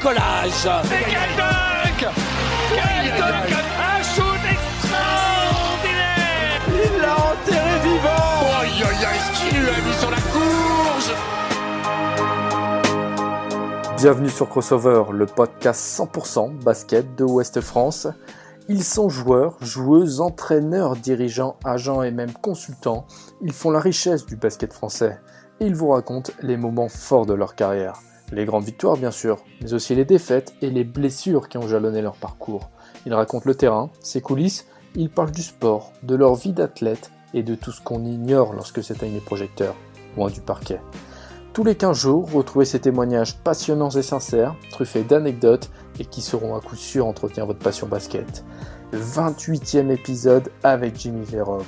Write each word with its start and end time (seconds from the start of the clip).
Décollage 0.00 0.64
Et 0.64 1.04
quel 1.10 1.36
dunk 1.36 2.00
Quel 2.70 3.04
dunk 3.18 3.52
Un 3.78 4.00
shoot 4.02 4.42
extraordinaire 4.50 6.62
Il 6.68 6.92
l'a 7.02 7.16
enterré 7.16 7.78
vivant 7.82 8.40
Aïe 8.62 8.82
aïe 8.82 9.04
aïe, 9.04 9.20
ce 9.20 9.30
qu'il 9.50 9.60
lui 9.60 9.68
a 9.68 9.80
mis 9.86 9.96
sur 9.98 10.10
la 10.10 10.20
courge 10.32 11.12
Bienvenue 13.98 14.30
sur 14.30 14.48
Crossover, 14.48 15.04
le 15.12 15.26
podcast 15.26 16.00
100% 16.00 16.64
basket 16.64 17.14
de 17.16 17.24
Ouest 17.24 17.60
France. 17.60 18.08
Ils 18.68 18.84
sont 18.84 19.10
joueurs, 19.10 19.58
joueuses, 19.60 20.22
entraîneurs, 20.22 20.96
dirigeants, 20.96 21.56
agents 21.62 22.02
et 22.02 22.10
même 22.10 22.32
consultants. 22.32 23.06
Ils 23.42 23.52
font 23.52 23.70
la 23.70 23.80
richesse 23.80 24.24
du 24.24 24.36
basket 24.36 24.72
français. 24.72 25.20
Et 25.60 25.66
ils 25.66 25.74
vous 25.74 25.90
racontent 25.90 26.32
les 26.40 26.56
moments 26.56 26.88
forts 26.88 27.26
de 27.26 27.34
leur 27.34 27.54
carrière. 27.54 28.00
Les 28.32 28.44
grandes 28.44 28.64
victoires 28.64 28.96
bien 28.96 29.10
sûr, 29.10 29.38
mais 29.60 29.72
aussi 29.72 29.94
les 29.94 30.04
défaites 30.04 30.54
et 30.62 30.70
les 30.70 30.84
blessures 30.84 31.48
qui 31.48 31.58
ont 31.58 31.66
jalonné 31.66 32.00
leur 32.00 32.14
parcours. 32.14 32.70
Ils 33.06 33.14
racontent 33.14 33.46
le 33.46 33.54
terrain, 33.54 33.90
ses 34.00 34.20
coulisses, 34.20 34.66
ils 34.94 35.10
parlent 35.10 35.32
du 35.32 35.42
sport, 35.42 35.92
de 36.02 36.14
leur 36.14 36.34
vie 36.34 36.52
d'athlète 36.52 37.10
et 37.34 37.42
de 37.42 37.54
tout 37.54 37.72
ce 37.72 37.80
qu'on 37.80 38.04
ignore 38.04 38.52
lorsque 38.52 38.82
s'éteignent 38.82 39.14
les 39.14 39.20
projecteurs, 39.20 39.74
loin 40.16 40.30
du 40.30 40.40
parquet. 40.40 40.80
Tous 41.52 41.64
les 41.64 41.74
15 41.74 41.98
jours, 41.98 42.30
retrouvez 42.32 42.64
ces 42.64 42.80
témoignages 42.80 43.36
passionnants 43.38 43.90
et 43.90 44.02
sincères, 44.02 44.54
truffés 44.70 45.02
d'anecdotes 45.02 45.70
et 45.98 46.04
qui 46.04 46.22
seront 46.22 46.54
à 46.54 46.60
coup 46.60 46.76
sûr 46.76 47.06
entretenir 47.06 47.46
votre 47.46 47.58
passion 47.58 47.88
basket. 47.88 48.44
28e 48.92 49.90
épisode 49.90 50.50
avec 50.62 50.96
Jimmy 50.98 51.24
Verov. 51.24 51.66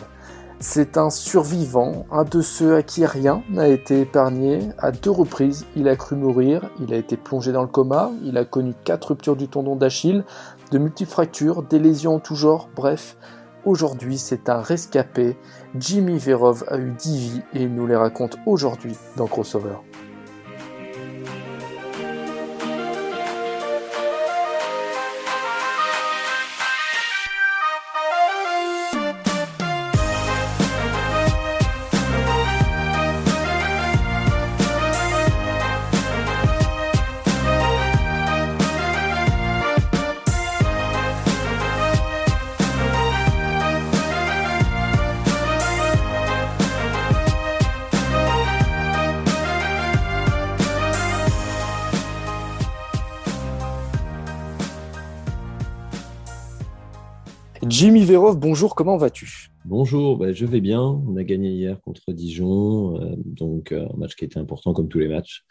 C'est 0.65 0.97
un 0.97 1.11
survivant, 1.11 2.07
un 2.13 2.23
de 2.23 2.41
ceux 2.41 2.77
à 2.77 2.85
qui 2.85 3.05
rien 3.05 3.43
n'a 3.51 3.67
été 3.67 4.03
épargné. 4.03 4.69
À 4.79 4.93
deux 4.93 5.11
reprises, 5.11 5.67
il 5.75 5.89
a 5.89 5.97
cru 5.97 6.15
mourir, 6.15 6.71
il 6.79 6.95
a 6.95 6.97
été 6.97 7.17
plongé 7.17 7.51
dans 7.51 7.63
le 7.63 7.69
coma, 7.69 8.13
il 8.23 8.39
a 8.39 8.45
connu 8.45 8.73
quatre 8.85 9.09
ruptures 9.09 9.35
du 9.35 9.49
tendon 9.49 9.75
d'Achille, 9.75 10.23
de 10.71 10.79
multiples 10.79 11.11
fractures, 11.11 11.65
des 11.65 11.81
lésions 11.81 12.15
en 12.15 12.21
tout 12.21 12.37
genre, 12.37 12.69
bref. 12.77 13.17
Aujourd'hui, 13.65 14.19
c'est 14.19 14.49
un 14.49 14.61
rescapé. 14.61 15.37
Jimmy 15.75 16.17
Verov 16.17 16.63
a 16.69 16.79
eu 16.79 16.93
10 16.93 17.19
vies 17.19 17.43
et 17.55 17.63
il 17.63 17.75
nous 17.75 17.89
les 17.89 17.97
raconte 17.97 18.37
aujourd'hui 18.47 18.95
dans 19.17 19.27
Crossover. 19.27 19.79
Jimmy 57.68 58.05
Verov, 58.05 58.39
bonjour, 58.39 58.74
comment 58.74 58.96
vas-tu? 58.96 59.48
Bonjour, 59.64 60.17
bah, 60.17 60.33
je 60.33 60.45
vais 60.45 60.61
bien. 60.61 60.83
On 60.83 61.17
a 61.17 61.23
gagné 61.23 61.50
hier 61.50 61.80
contre 61.80 62.12
Dijon, 62.12 63.00
euh, 63.00 63.14
donc 63.24 63.70
euh, 63.70 63.86
un 63.95 63.96
match 63.96 64.17
qui 64.17 64.24
était 64.24 64.40
important 64.40 64.73
comme 64.73 64.89
tous 64.89 64.98
les 64.98 65.06
matchs. 65.06 65.45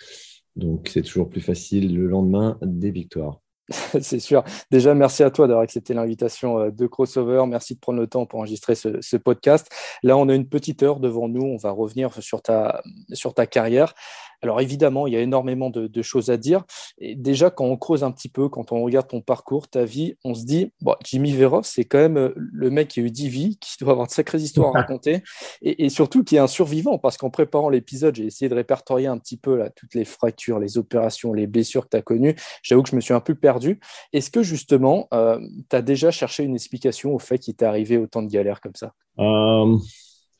Donc 0.57 0.89
c'est 0.91 1.03
toujours 1.03 1.29
plus 1.29 1.39
facile 1.39 1.95
le 1.95 2.07
lendemain 2.07 2.57
des 2.61 2.91
victoires. 2.91 3.39
C'est 4.01 4.19
sûr. 4.19 4.43
Déjà, 4.69 4.93
merci 4.93 5.23
à 5.23 5.31
toi 5.31 5.47
d'avoir 5.47 5.63
accepté 5.63 5.93
l'invitation 5.93 6.59
euh, 6.59 6.71
de 6.71 6.87
Crossover. 6.87 7.45
Merci 7.47 7.75
de 7.75 7.79
prendre 7.79 7.99
le 7.99 8.07
temps 8.07 8.25
pour 8.25 8.39
enregistrer 8.39 8.75
ce, 8.75 8.99
ce, 8.99 9.15
podcast. 9.15 9.69
Là, 10.03 10.17
on 10.17 10.27
a 10.27 10.35
une 10.35 10.49
petite 10.49 10.83
heure 10.83 10.99
devant 10.99 11.29
nous. 11.29 11.43
On 11.43 11.55
va 11.55 11.71
revenir 11.71 12.21
sur 12.21 12.41
ta, 12.41 12.81
sur 13.13 13.33
ta 13.33 13.47
carrière. 13.47 13.93
Alors 14.41 14.59
évidemment, 14.61 15.07
il 15.07 15.13
y 15.13 15.17
a 15.17 15.21
énormément 15.21 15.69
de, 15.69 15.87
de, 15.87 16.01
choses 16.01 16.29
à 16.29 16.37
dire. 16.37 16.63
Et 16.97 17.15
déjà, 17.15 17.49
quand 17.49 17.65
on 17.65 17.77
creuse 17.77 18.03
un 18.03 18.11
petit 18.11 18.29
peu, 18.29 18.49
quand 18.49 18.71
on 18.71 18.81
regarde 18.83 19.07
ton 19.07 19.21
parcours, 19.21 19.67
ta 19.67 19.85
vie, 19.85 20.15
on 20.23 20.33
se 20.33 20.45
dit, 20.45 20.71
bon, 20.81 20.95
Jimmy 21.03 21.31
Verov, 21.33 21.63
c'est 21.63 21.85
quand 21.85 21.99
même 21.99 22.33
le 22.35 22.69
mec 22.69 22.87
qui 22.89 22.99
a 22.99 23.03
eu 23.03 23.11
10 23.11 23.29
vies, 23.29 23.57
qui 23.59 23.75
doit 23.79 23.91
avoir 23.91 24.07
de 24.07 24.11
sacrées 24.11 24.39
histoires 24.39 24.75
à 24.75 24.79
raconter, 24.79 25.21
et, 25.61 25.85
et 25.85 25.89
surtout 25.89 26.23
qui 26.23 26.35
est 26.37 26.39
un 26.39 26.47
survivant, 26.47 26.97
parce 26.97 27.17
qu'en 27.17 27.29
préparant 27.29 27.69
l'épisode, 27.69 28.15
j'ai 28.15 28.25
essayé 28.25 28.49
de 28.49 28.55
répertorier 28.55 29.07
un 29.07 29.17
petit 29.17 29.37
peu 29.37 29.55
là, 29.55 29.69
toutes 29.69 29.93
les 29.93 30.05
fractures, 30.05 30.59
les 30.59 30.77
opérations, 30.77 31.33
les 31.33 31.47
blessures 31.47 31.85
que 31.85 31.89
tu 31.91 31.97
as 31.97 32.01
connues. 32.01 32.35
J'avoue 32.63 32.83
que 32.83 32.89
je 32.89 32.95
me 32.95 33.01
suis 33.01 33.13
un 33.13 33.19
peu 33.19 33.35
perdu. 33.35 33.79
Est-ce 34.13 34.31
que 34.31 34.43
justement, 34.43 35.07
euh, 35.13 35.39
tu 35.69 35.75
as 35.75 35.81
déjà 35.81 36.11
cherché 36.11 36.43
une 36.43 36.55
explication 36.55 37.13
au 37.13 37.19
fait 37.19 37.37
qu'il 37.37 37.55
t'est 37.55 37.65
arrivé 37.65 37.97
autant 37.97 38.21
de 38.21 38.29
galères 38.29 38.61
comme 38.61 38.75
ça? 38.75 38.93
Euh... 39.19 39.77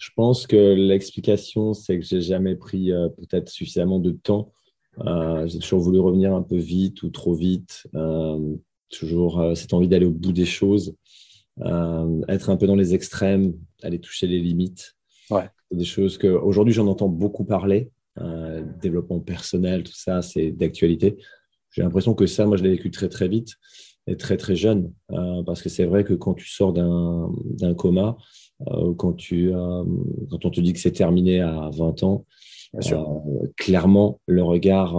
Je 0.01 0.09
pense 0.15 0.47
que 0.47 0.73
l'explication, 0.73 1.75
c'est 1.75 1.99
que 1.99 2.03
j'ai 2.03 2.21
jamais 2.21 2.55
pris 2.55 2.91
euh, 2.91 3.07
peut-être 3.09 3.49
suffisamment 3.49 3.99
de 3.99 4.09
temps. 4.09 4.51
Euh, 5.05 5.45
j'ai 5.45 5.59
toujours 5.59 5.79
voulu 5.79 5.99
revenir 5.99 6.33
un 6.33 6.41
peu 6.41 6.57
vite 6.57 7.03
ou 7.03 7.11
trop 7.11 7.35
vite. 7.35 7.85
Euh, 7.93 8.55
toujours 8.89 9.55
cette 9.55 9.73
envie 9.73 9.87
d'aller 9.87 10.07
au 10.07 10.11
bout 10.11 10.33
des 10.33 10.43
choses, 10.43 10.95
être 12.27 12.49
un 12.49 12.57
peu 12.57 12.67
dans 12.67 12.75
les 12.75 12.93
extrêmes, 12.93 13.53
aller 13.83 13.99
toucher 13.99 14.27
les 14.27 14.39
limites. 14.39 14.95
Ouais. 15.29 15.47
Des 15.71 15.85
choses 15.85 16.17
que 16.17 16.27
aujourd'hui 16.27 16.73
j'en 16.73 16.87
entends 16.87 17.07
beaucoup 17.07 17.45
parler. 17.45 17.89
développement 18.81 19.21
personnel, 19.21 19.83
tout 19.83 19.95
ça, 19.95 20.21
c'est 20.21 20.51
d'actualité. 20.51 21.15
J'ai 21.69 21.83
l'impression 21.83 22.15
que 22.15 22.25
ça, 22.25 22.45
moi, 22.45 22.57
je 22.57 22.63
l'ai 22.63 22.71
vécu 22.71 22.91
très 22.91 23.07
très 23.07 23.29
vite 23.29 23.53
et 24.07 24.17
très 24.17 24.35
très 24.35 24.57
jeune, 24.57 24.91
parce 25.45 25.61
que 25.61 25.69
c'est 25.69 25.85
vrai 25.85 26.03
que 26.03 26.13
quand 26.15 26.33
tu 26.33 26.49
sors 26.49 26.73
d'un 26.73 27.73
coma, 27.75 28.17
quand, 28.97 29.13
tu, 29.13 29.53
euh, 29.53 29.83
quand 30.29 30.45
on 30.45 30.49
te 30.49 30.61
dit 30.61 30.73
que 30.73 30.79
c'est 30.79 30.91
terminé 30.91 31.41
à 31.41 31.69
20 31.73 32.03
ans, 32.03 32.25
euh, 32.73 33.47
clairement, 33.57 34.21
le 34.27 34.43
regard, 34.43 34.97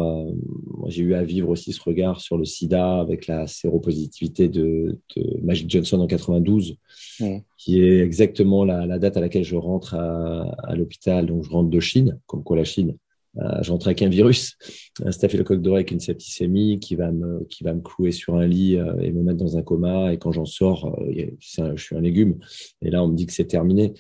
j'ai 0.89 1.03
eu 1.03 1.15
à 1.15 1.23
vivre 1.23 1.49
aussi 1.49 1.73
ce 1.73 1.81
regard 1.83 2.21
sur 2.21 2.37
le 2.37 2.45
sida 2.45 3.01
avec 3.01 3.27
la 3.27 3.47
séropositivité 3.47 4.49
de, 4.49 4.99
de 5.17 5.41
Magic 5.43 5.71
Johnson 5.71 6.01
en 6.01 6.07
92, 6.07 6.77
mmh. 7.21 7.39
qui 7.57 7.81
est 7.81 8.01
exactement 8.01 8.67
la, 8.67 8.85
la, 8.85 8.99
date 8.99 9.17
à 9.17 9.21
laquelle 9.21 9.45
je 9.45 9.57
rentre 9.57 9.95
à, 9.95 10.43
à 10.65 10.75
l'hôpital. 10.77 11.25
Donc, 11.25 11.45
je 11.45 11.51
rentre 11.51 11.71
de 11.71 11.81
Chine, 11.81 12.19
comme 12.27 12.45
quoi 12.45 12.59
la 12.59 12.65
Chine, 12.65 12.95
euh, 13.39 13.63
j'entre 13.63 13.87
avec 13.89 14.03
un 14.03 14.09
virus, 14.09 14.57
un 15.05 15.11
staphylocoque 15.11 15.63
doré 15.63 15.79
avec 15.79 15.91
une 15.91 16.01
septicémie 16.01 16.79
qui 16.81 16.97
va 16.97 17.11
me, 17.13 17.45
qui 17.45 17.65
va 17.65 17.73
me 17.73 17.81
clouer 17.81 18.13
sur 18.13 18.37
un 18.37 18.47
lit 18.47 18.77
euh, 18.77 18.99
et 19.01 19.11
me 19.13 19.23
mettre 19.23 19.39
dans 19.39 19.57
un 19.57 19.63
coma. 19.63 20.13
Et 20.13 20.19
quand 20.19 20.33
j'en 20.33 20.45
sors, 20.45 20.99
euh, 21.01 21.31
je 21.41 21.83
suis 21.83 21.97
un 21.97 22.01
légume. 22.01 22.39
Et 22.83 22.91
là, 22.91 23.03
on 23.03 23.09
me 23.09 23.17
dit 23.17 23.27
que 23.27 23.33
c'est 23.33 23.47
terminé. 23.47 23.95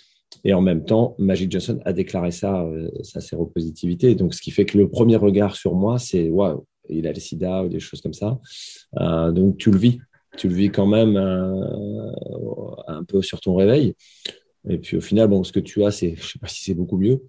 Et 0.44 0.54
en 0.54 0.60
même 0.60 0.84
temps, 0.84 1.14
Magic 1.18 1.50
Johnson 1.50 1.80
a 1.84 1.92
déclaré 1.92 2.30
ça, 2.30 2.66
sa 3.02 3.20
séropositivité. 3.20 4.14
Donc, 4.14 4.34
ce 4.34 4.40
qui 4.40 4.50
fait 4.50 4.64
que 4.64 4.78
le 4.78 4.88
premier 4.88 5.16
regard 5.16 5.54
sur 5.54 5.74
moi, 5.74 5.98
c'est 5.98 6.30
waouh, 6.30 6.66
il 6.88 7.06
a 7.06 7.12
le 7.12 7.20
sida 7.20 7.64
ou 7.64 7.68
des 7.68 7.80
choses 7.80 8.00
comme 8.00 8.14
ça. 8.14 8.40
Donc, 9.30 9.58
tu 9.58 9.70
le 9.70 9.76
vis. 9.76 10.00
Tu 10.38 10.48
le 10.48 10.54
vis 10.54 10.70
quand 10.70 10.86
même 10.86 11.16
un 12.88 13.04
peu 13.04 13.20
sur 13.20 13.42
ton 13.42 13.54
réveil. 13.54 13.94
Et 14.68 14.78
puis, 14.78 14.96
au 14.96 15.02
final, 15.02 15.28
bon, 15.28 15.44
ce 15.44 15.52
que 15.52 15.60
tu 15.60 15.84
as, 15.84 15.90
c'est, 15.90 16.16
je 16.16 16.26
sais 16.26 16.38
pas 16.38 16.48
si 16.48 16.64
c'est 16.64 16.74
beaucoup 16.74 16.96
mieux, 16.96 17.20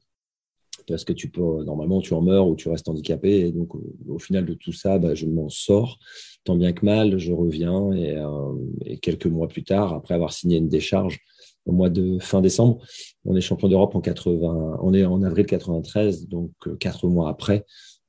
parce 0.88 1.03
que 1.03 1.14
tu 1.14 1.30
peux, 1.30 1.64
normalement, 1.64 2.02
tu 2.02 2.14
en 2.14 2.22
meurs 2.22 2.47
ou 2.47 2.56
tu 2.56 2.70
restes 2.70 2.90
handicapé. 2.90 3.47
Et 3.47 3.52
donc, 3.52 3.76
au, 4.08 4.20
final 4.20 4.46
de 4.46 4.53
tout 4.53 4.74
ça, 4.74 5.00
bah, 5.00 5.16
je 5.16 5.26
m'en 5.26 5.50
sors. 5.50 6.00
Tant 6.44 6.56
bien 6.56 6.74
que 6.74 6.85
mal, 6.85 7.18
je 7.18 7.32
reviens. 7.32 7.91
Et, 7.94 8.18
euh, 8.18 8.53
et, 8.85 8.97
quelques 8.97 9.28
mois 9.28 9.47
plus 9.47 9.64
tard, 9.64 9.94
après 9.94 10.14
avoir 10.14 10.34
signé 10.34 10.58
une 10.58 10.70
décharge 10.70 11.20
au 11.66 11.72
mois 11.72 11.90
de 11.90 12.20
fin 12.20 12.41
décembre, 12.41 12.84
on 13.26 13.35
est 13.35 13.41
champion 13.41 13.70
d'Europe 13.70 13.96
en 13.96 14.02
80, 14.02 14.80
on 14.82 14.94
est 14.94 15.06
en 15.06 15.24
avril 15.24 15.46
93, 15.46 16.28
donc 16.28 16.52
euh, 16.68 16.76
quatre 16.76 17.08
mois 17.08 17.30
après, 17.30 17.66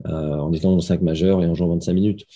euh, 0.06 0.38
en 0.38 0.52
étant 0.52 0.70
dans 0.70 0.76
le 0.76 0.82
5 0.82 1.02
majeur 1.02 1.42
et 1.42 1.46
en 1.46 1.54
jouant 1.54 1.68
25 1.68 1.92
minutes. 1.92 2.26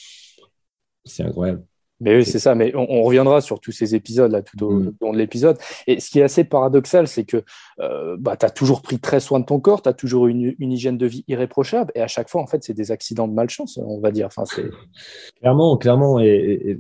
C'est 1.04 1.24
incroyable. 1.24 1.64
Mais 2.00 2.16
oui, 2.16 2.24
c'est 2.24 2.38
ça. 2.38 2.54
Mais 2.54 2.74
on, 2.76 2.86
on, 2.90 3.02
reviendra 3.02 3.40
sur 3.40 3.60
tous 3.60 3.72
ces 3.72 3.94
épisodes 3.94 4.30
là 4.30 4.42
tout 4.42 4.62
au 4.64 4.70
Mm. 4.70 4.92
long 5.00 5.12
de 5.12 5.18
l'épisode. 5.18 5.58
Et 5.86 6.00
ce 6.00 6.10
qui 6.10 6.20
est 6.20 6.22
assez 6.22 6.44
paradoxal, 6.44 7.08
c'est 7.08 7.24
que 7.24 7.42
euh, 7.80 8.16
bah, 8.18 8.36
tu 8.36 8.46
as 8.46 8.50
toujours 8.50 8.82
pris 8.82 8.98
très 8.98 9.20
soin 9.20 9.40
de 9.40 9.44
ton 9.44 9.60
corps, 9.60 9.82
tu 9.82 9.88
as 9.88 9.94
toujours 9.94 10.26
une, 10.26 10.54
une 10.58 10.72
hygiène 10.72 10.98
de 10.98 11.06
vie 11.06 11.24
irréprochable. 11.28 11.90
Et 11.94 12.00
à 12.00 12.06
chaque 12.06 12.28
fois, 12.28 12.42
en 12.42 12.46
fait, 12.46 12.62
c'est 12.62 12.74
des 12.74 12.90
accidents 12.92 13.28
de 13.28 13.34
malchance, 13.34 13.78
on 13.82 14.00
va 14.00 14.10
dire. 14.10 14.26
Enfin, 14.26 14.44
c'est 14.44 14.70
clairement, 15.40 15.76
clairement. 15.76 16.20
Et, 16.20 16.26
et, 16.26 16.70
et 16.70 16.78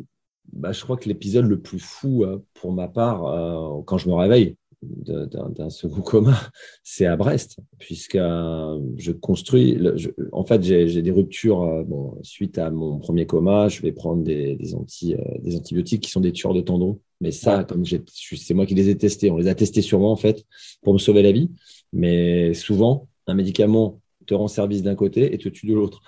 bah, 0.52 0.72
je 0.72 0.82
crois 0.82 0.96
que 0.96 1.08
l'épisode 1.08 1.46
le 1.46 1.60
plus 1.60 1.78
fou 1.80 2.24
euh, 2.24 2.44
pour 2.54 2.72
ma 2.72 2.88
part, 2.88 3.26
euh, 3.26 3.82
quand 3.86 3.98
je 3.98 4.08
me 4.08 4.14
réveille 4.14 4.56
d'un 4.82 5.70
second 5.70 6.02
coma, 6.02 6.38
c'est 6.82 7.06
à 7.06 7.16
Brest, 7.16 7.58
puisque 7.78 8.16
je 8.16 9.12
construis. 9.12 9.74
Le, 9.74 9.96
je, 9.96 10.10
en 10.32 10.44
fait, 10.44 10.62
j'ai 10.62 11.02
des 11.02 11.10
ruptures. 11.10 11.62
euh, 11.62 11.82
bon, 11.84 12.16
suite 12.22 12.58
à 12.58 12.70
mon 12.70 12.98
premier 12.98 13.26
coma, 13.26 13.68
je 13.68 13.82
vais 13.82 13.92
prendre 13.92 14.22
des, 14.22 14.54
des, 14.56 14.74
anti, 14.74 15.14
euh, 15.14 15.18
des 15.40 15.56
antibiotiques 15.56 16.02
qui 16.02 16.10
sont 16.10 16.20
des 16.20 16.32
tueurs 16.32 16.54
de 16.54 16.60
tendons. 16.60 17.00
Mais 17.20 17.32
ça, 17.32 17.64
comme 17.64 17.84
c'est 17.84 18.54
moi 18.54 18.66
qui 18.66 18.74
les 18.74 18.88
ai 18.88 18.96
testés, 18.96 19.30
on 19.30 19.38
les 19.38 19.48
a 19.48 19.54
testés 19.54 19.82
sur 19.82 19.98
moi 19.98 20.10
en 20.10 20.16
fait 20.16 20.44
pour 20.82 20.92
me 20.92 20.98
sauver 20.98 21.22
la 21.22 21.32
vie. 21.32 21.50
Mais 21.92 22.54
souvent, 22.54 23.08
un 23.26 23.34
médicament 23.34 24.00
te 24.26 24.34
rend 24.34 24.48
service 24.48 24.82
d'un 24.82 24.94
côté 24.94 25.34
et 25.34 25.38
te 25.38 25.48
tue 25.48 25.66
de 25.66 25.74
l'autre. 25.74 26.02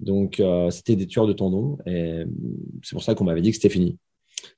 Donc, 0.00 0.40
euh, 0.40 0.70
c'était 0.70 0.96
des 0.96 1.06
tueurs 1.06 1.26
de 1.26 1.32
tendons. 1.32 1.78
Et 1.86 2.24
c'est 2.82 2.94
pour 2.94 3.02
ça 3.02 3.14
qu'on 3.14 3.24
m'avait 3.24 3.42
dit 3.42 3.50
que 3.50 3.56
c'était 3.56 3.68
fini. 3.68 3.98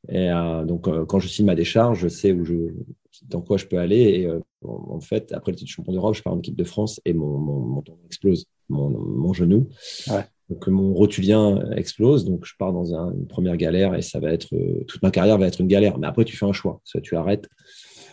Et 0.08 0.30
euh, 0.30 0.64
donc, 0.64 0.88
euh, 0.88 1.04
quand 1.04 1.18
je 1.18 1.28
signe 1.28 1.46
ma 1.46 1.54
décharge, 1.54 2.00
je 2.00 2.08
sais 2.08 2.32
où 2.32 2.44
je, 2.44 2.54
dans 3.22 3.40
quoi 3.40 3.56
je 3.56 3.66
peux 3.66 3.78
aller. 3.78 4.00
Et 4.00 4.28
en 4.62 5.00
fait, 5.00 5.32
après 5.32 5.52
le 5.52 5.56
titre 5.56 5.70
champion 5.70 5.92
d'Europe, 5.92 6.14
je 6.14 6.22
pars 6.22 6.32
en 6.32 6.38
équipe 6.38 6.56
de 6.56 6.64
France 6.64 7.00
et 7.04 7.12
mon, 7.12 7.38
mon, 7.38 7.82
tendon 7.82 7.98
explose, 8.06 8.46
mon, 8.68 8.90
mon 8.90 9.32
genou. 9.32 9.68
Donc, 10.48 10.68
mon 10.68 10.94
rotulien 10.94 11.70
explose. 11.72 12.24
Donc, 12.24 12.44
je 12.44 12.54
pars 12.58 12.72
dans 12.72 12.94
une 12.94 13.26
première 13.26 13.56
galère 13.56 13.94
et 13.94 14.02
ça 14.02 14.20
va 14.20 14.32
être, 14.32 14.54
toute 14.86 15.02
ma 15.02 15.10
carrière 15.10 15.38
va 15.38 15.46
être 15.46 15.60
une 15.60 15.66
galère. 15.66 15.98
Mais 15.98 16.06
après, 16.06 16.24
tu 16.24 16.36
fais 16.36 16.46
un 16.46 16.52
choix. 16.52 16.80
Soit 16.84 17.00
tu 17.00 17.16
arrêtes, 17.16 17.48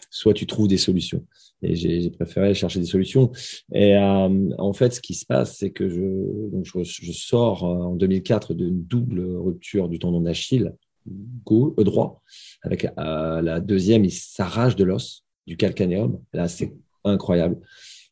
soit 0.09 0.33
tu 0.33 0.45
trouves 0.47 0.67
des 0.67 0.77
solutions. 0.77 1.25
Et 1.63 1.75
j'ai 1.75 2.09
préféré 2.09 2.53
chercher 2.53 2.79
des 2.79 2.85
solutions. 2.85 3.31
Et 3.73 3.95
euh, 3.95 4.49
en 4.57 4.73
fait, 4.73 4.93
ce 4.93 4.99
qui 4.99 5.13
se 5.13 5.25
passe, 5.25 5.57
c'est 5.57 5.71
que 5.71 5.89
je, 5.89 6.49
donc 6.51 6.65
je, 6.65 7.11
sors 7.11 7.63
euh, 7.63 7.83
en 7.83 7.95
2004 7.95 8.53
d'une 8.53 8.83
double 8.83 9.21
rupture 9.37 9.87
du 9.87 9.97
tendon 9.97 10.21
d'Achille 10.21 10.73
euh, 11.07 11.83
droit, 11.83 12.21
avec 12.61 12.87
la 12.97 13.59
deuxième, 13.59 14.05
il 14.05 14.11
s'arrache 14.11 14.75
de 14.75 14.83
l'os, 14.83 15.25
du 15.47 15.57
calcanéum. 15.57 16.19
Là, 16.33 16.47
c'est 16.47 16.73
incroyable. 17.03 17.59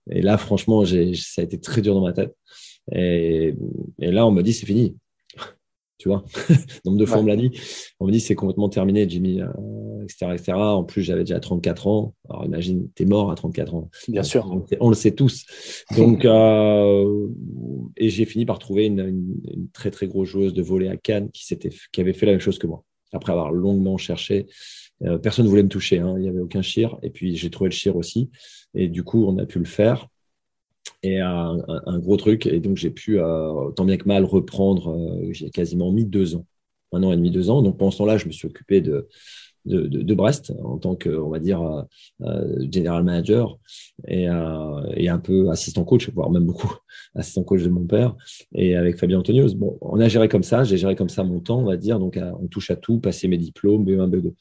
Et 0.09 0.21
là, 0.21 0.37
franchement, 0.37 0.83
ça 0.85 1.41
a 1.41 1.43
été 1.43 1.59
très 1.59 1.81
dur 1.81 1.93
dans 1.93 2.03
ma 2.03 2.13
tête. 2.13 2.35
Et, 2.91 3.55
et 3.99 4.11
là, 4.11 4.25
on 4.25 4.31
me 4.31 4.41
dit, 4.41 4.53
c'est 4.53 4.65
fini 4.65 4.95
tu 6.01 6.09
vois. 6.09 6.25
Nombre 6.85 6.97
de 6.97 7.05
fois, 7.05 7.19
on 7.19 7.23
me 7.23 7.27
l'a 7.27 7.35
dit. 7.35 7.51
On 7.99 8.07
me 8.07 8.11
dit, 8.11 8.19
c'est 8.19 8.33
complètement 8.33 8.69
terminé, 8.69 9.07
Jimmy, 9.07 9.39
etc., 10.03 10.15
euh, 10.23 10.33
etc. 10.33 10.53
En 10.53 10.83
plus, 10.83 11.03
j'avais 11.03 11.23
déjà 11.23 11.39
34 11.39 11.85
ans. 11.85 12.15
Alors, 12.27 12.43
imagine, 12.43 12.89
t'es 12.95 13.05
mort 13.05 13.29
à 13.29 13.35
34 13.35 13.75
ans. 13.75 13.91
Bien 14.07 14.23
sûr. 14.23 14.63
On, 14.79 14.89
le 14.89 14.95
sait 14.95 15.11
tous. 15.11 15.45
Donc, 15.95 16.25
euh, 16.25 17.27
et 17.97 18.09
j'ai 18.09 18.25
fini 18.25 18.47
par 18.47 18.57
trouver 18.57 18.87
une, 18.87 19.35
très, 19.73 19.91
très 19.91 20.07
grosse 20.07 20.29
joueuse 20.29 20.55
de 20.55 20.63
volley 20.63 20.87
à 20.87 20.97
Cannes 20.97 21.29
qui, 21.29 21.45
qui 21.91 22.01
avait 22.01 22.13
fait 22.13 22.25
la 22.25 22.31
même 22.31 22.41
chose 22.41 22.57
que 22.57 22.65
moi. 22.65 22.83
Après 23.13 23.31
avoir 23.31 23.51
longuement 23.51 23.97
cherché, 23.97 24.47
euh, 25.03 25.19
personne 25.19 25.45
ne 25.45 25.51
voulait 25.51 25.61
me 25.61 25.69
toucher. 25.69 25.99
Hein. 25.99 26.15
Il 26.17 26.23
n'y 26.23 26.29
avait 26.29 26.39
aucun 26.39 26.63
chir. 26.63 26.97
Et 27.03 27.11
puis, 27.11 27.35
j'ai 27.35 27.51
trouvé 27.51 27.69
le 27.69 27.75
chir 27.75 27.95
aussi. 27.95 28.31
Et 28.73 28.87
du 28.87 29.03
coup, 29.03 29.23
on 29.27 29.37
a 29.37 29.45
pu 29.45 29.59
le 29.59 29.65
faire 29.65 30.07
et 31.03 31.19
un, 31.19 31.57
gros 31.99 32.17
truc. 32.17 32.45
Et 32.45 32.59
donc, 32.59 32.77
j'ai 32.77 32.91
pu, 32.91 33.19
euh, 33.19 33.71
tant 33.71 33.85
bien 33.85 33.97
que 33.97 34.07
mal, 34.07 34.25
reprendre. 34.25 34.91
Euh, 34.91 35.29
j'ai 35.31 35.49
quasiment 35.49 35.91
mis 35.91 36.05
deux 36.05 36.35
ans, 36.35 36.45
un 36.91 37.03
an 37.03 37.11
et 37.11 37.17
demi, 37.17 37.31
deux 37.31 37.49
ans. 37.49 37.61
Donc, 37.61 37.77
pendant 37.77 37.91
ce 37.91 37.97
temps-là, 37.99 38.17
je 38.17 38.27
me 38.27 38.31
suis 38.31 38.47
occupé 38.47 38.81
de, 38.81 39.07
de, 39.65 39.81
de, 39.87 40.13
Brest 40.15 40.53
en 40.63 40.77
tant 40.77 40.95
que, 40.95 41.09
on 41.09 41.29
va 41.29 41.39
dire, 41.39 41.61
euh, 41.61 41.81
euh 42.21 42.67
general 42.71 43.03
manager 43.03 43.59
et, 44.07 44.23
et, 44.95 45.09
un 45.09 45.19
peu 45.19 45.49
assistant 45.51 45.83
coach, 45.83 46.09
voire 46.09 46.31
même 46.31 46.45
beaucoup 46.45 46.73
assistant 47.15 47.43
coach 47.43 47.63
de 47.63 47.69
mon 47.69 47.85
père. 47.85 48.15
Et 48.53 48.75
avec 48.75 48.97
Fabien 48.97 49.19
Antonios, 49.19 49.55
bon, 49.55 49.77
on 49.81 49.99
a 49.99 50.07
géré 50.07 50.29
comme 50.29 50.43
ça. 50.43 50.63
J'ai 50.63 50.77
géré 50.77 50.95
comme 50.95 51.09
ça 51.09 51.23
mon 51.23 51.39
temps, 51.39 51.59
on 51.59 51.65
va 51.65 51.77
dire. 51.77 51.99
Donc, 51.99 52.19
on 52.39 52.47
touche 52.47 52.69
à 52.71 52.75
tout, 52.75 52.99
passer 52.99 53.27
mes 53.27 53.37
diplômes, 53.37 53.85
B1, 53.85 54.09
B2. 54.09 54.33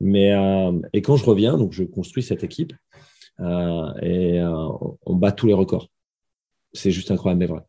Mais, 0.00 0.32
et 0.92 1.02
quand 1.02 1.16
je 1.16 1.24
reviens, 1.24 1.58
donc, 1.58 1.72
je 1.72 1.82
construis 1.82 2.22
cette 2.22 2.44
équipe. 2.44 2.72
Euh, 3.40 3.92
et 4.02 4.40
euh, 4.40 4.68
on 5.06 5.14
bat 5.14 5.32
tous 5.32 5.46
les 5.46 5.54
records. 5.54 5.88
C'est 6.72 6.90
juste 6.90 7.10
incroyable, 7.10 7.40
mais 7.40 7.46
vrai. 7.46 7.62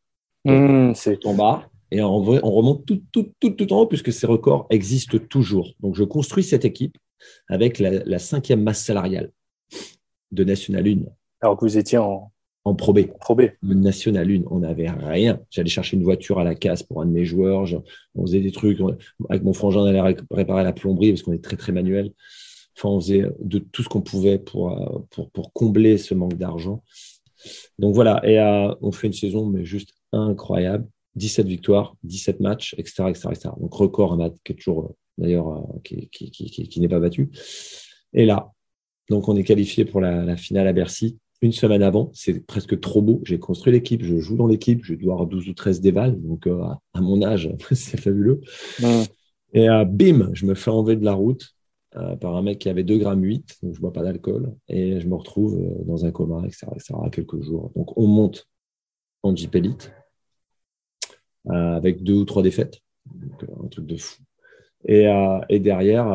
Mmh, 0.45 0.94
c'est 0.95 1.25
en 1.25 1.33
bas 1.33 1.69
et 1.92 2.01
on, 2.01 2.18
on 2.18 2.51
remonte 2.51 2.86
tout, 2.86 3.01
tout, 3.12 3.31
tout, 3.39 3.50
tout, 3.51 3.74
en 3.74 3.81
haut 3.81 3.88
puisque 3.88 4.13
ces 4.13 4.27
records 4.27 4.68
existent 4.69 5.18
toujours. 5.18 5.74
Donc, 5.80 5.95
je 5.95 6.04
construis 6.04 6.44
cette 6.44 6.66
équipe 6.66 6.98
avec 7.48 7.80
la, 7.80 8.19
cinquième 8.19 8.62
masse 8.62 8.83
salariale 8.83 9.31
de 10.31 10.44
National 10.44 10.88
1. 10.88 10.98
Alors 11.42 11.57
que 11.57 11.66
vous 11.66 11.77
étiez 11.77 11.98
en, 11.98 12.31
en 12.63 12.75
Pro 12.75 12.94
B. 12.94 13.07
Pro 13.19 13.36
B. 13.36 13.44
National 13.63 14.30
1, 14.30 14.44
on 14.51 14.60
n'avait 14.60 14.89
rien. 14.89 15.39
J'allais 15.50 15.69
chercher 15.69 15.98
une 15.98 16.04
voiture 16.04 16.39
à 16.39 16.44
la 16.44 16.56
casse 16.56 16.83
pour 16.83 17.01
un 17.01 17.06
de 17.06 17.12
mes 17.12 17.25
joueurs. 17.25 17.65
on 18.15 18.25
faisait 18.25 18.42
des 18.42 18.51
trucs. 18.51 18.80
avec 19.30 19.44
mon 19.44 19.54
frangin, 19.54 19.80
on 19.80 19.86
allait 19.86 20.18
réparer 20.31 20.63
la 20.63 20.74
plomberie 20.74 21.12
parce 21.12 21.24
qu'on 21.24 21.33
est 21.33 21.44
très, 21.44 21.57
très 21.57 21.72
manuel. 21.72 22.12
Enfin, 22.77 22.89
on 22.89 23.00
faisait 23.00 23.25
de 23.39 23.60
tout 23.60 23.83
ce 23.83 23.89
qu'on 23.89 24.01
pouvait 24.01 24.39
pour, 24.39 24.71
euh, 24.71 25.00
pour, 25.10 25.30
pour, 25.31 25.51
combler 25.54 25.98
ce 25.98 26.13
manque 26.13 26.36
d'argent. 26.36 26.81
Donc 27.77 27.94
voilà, 27.94 28.21
et 28.25 28.39
euh, 28.39 28.74
on 28.81 28.92
fait 28.92 29.07
une 29.07 29.13
saison 29.13 29.45
mais 29.45 29.66
juste 29.66 29.94
incroyable. 30.12 30.88
17 31.16 31.48
victoires, 31.48 31.95
17 32.04 32.39
matchs, 32.39 32.75
etc. 32.77 33.10
etc., 33.10 33.50
Donc 33.60 33.74
record 33.74 34.13
un 34.13 34.30
qui 34.44 34.54
est 34.54 34.56
toujours, 34.56 34.86
euh, 34.86 34.94
d'ailleurs, 35.18 35.66
qui, 35.83 36.07
qui, 36.10 36.31
qui, 36.31 36.50
qui 36.50 36.80
n'est 36.80 36.88
pas 36.88 37.00
battu. 37.00 37.30
Et 38.13 38.25
là, 38.25 38.51
donc 39.10 39.27
on 39.27 39.36
est 39.36 39.44
qualifié 39.44 39.83
pour 39.83 40.00
la, 40.00 40.24
la, 40.24 40.38
finale 40.38 40.68
à 40.68 40.74
Bercy. 40.74 41.18
Une 41.42 41.51
semaine 41.51 41.83
avant, 41.83 42.12
c'est 42.13 42.45
presque 42.45 42.80
trop 42.80 43.01
beau. 43.01 43.22
J'ai 43.25 43.39
construit 43.39 43.74
l'équipe, 43.74 44.04
je 44.04 44.18
joue 44.19 44.38
dans 44.38 44.48
l'équipe, 44.48 44.86
je 44.86 44.94
dois 44.94 45.13
avoir 45.13 45.27
12 45.27 45.50
ou 45.50 45.54
13 45.54 45.81
dévals. 45.81 46.22
Donc 46.22 46.48
à 46.48 47.01
mon 47.01 47.22
âge, 47.24 47.50
c'est 47.72 48.00
fabuleux. 48.00 48.42
Et 49.54 49.68
bim, 49.88 50.30
je 50.33 50.45
me 50.45 50.54
fais 50.54 50.69
enlever 50.69 50.95
de 50.95 51.06
la 51.06 51.13
route. 51.13 51.56
Euh, 51.95 52.15
par 52.15 52.36
un 52.38 52.44
mec 52.44 52.59
qui 52.59 52.69
avait 52.69 52.83
2 52.83 53.00
grammes 53.00 53.24
8, 53.24 53.63
donc 53.63 53.74
je 53.74 53.81
bois 53.81 53.91
pas 53.91 54.03
d'alcool, 54.03 54.53
et 54.68 55.00
je 55.00 55.07
me 55.07 55.15
retrouve 55.15 55.59
euh, 55.59 55.83
dans 55.86 56.06
un 56.06 56.12
coma, 56.12 56.44
etc., 56.45 56.68
etc., 56.75 56.94
quelques 57.12 57.41
jours. 57.41 57.71
Donc 57.75 57.97
on 57.97 58.06
monte 58.06 58.47
en 59.24 59.36
Jeep 59.36 59.56
Elite 59.56 59.91
euh, 61.47 61.75
avec 61.75 62.03
deux 62.03 62.13
ou 62.13 62.25
trois 62.25 62.44
défaites, 62.44 62.77
un 63.63 63.68
truc 63.69 63.88
de 63.88 63.97
fou. 63.97 64.21
Et, 64.88 65.07
et 65.50 65.59
derrière, 65.59 66.07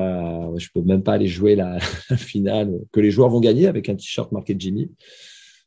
je 0.56 0.68
peux 0.72 0.80
même 0.80 1.02
pas 1.02 1.14
aller 1.14 1.26
jouer 1.26 1.54
la, 1.56 1.78
finale 1.80 2.80
que 2.92 3.00
les 3.00 3.10
joueurs 3.10 3.28
vont 3.28 3.40
gagner 3.40 3.66
avec 3.66 3.90
un 3.90 3.94
t-shirt 3.94 4.32
marqué 4.32 4.54
Jimmy 4.56 4.90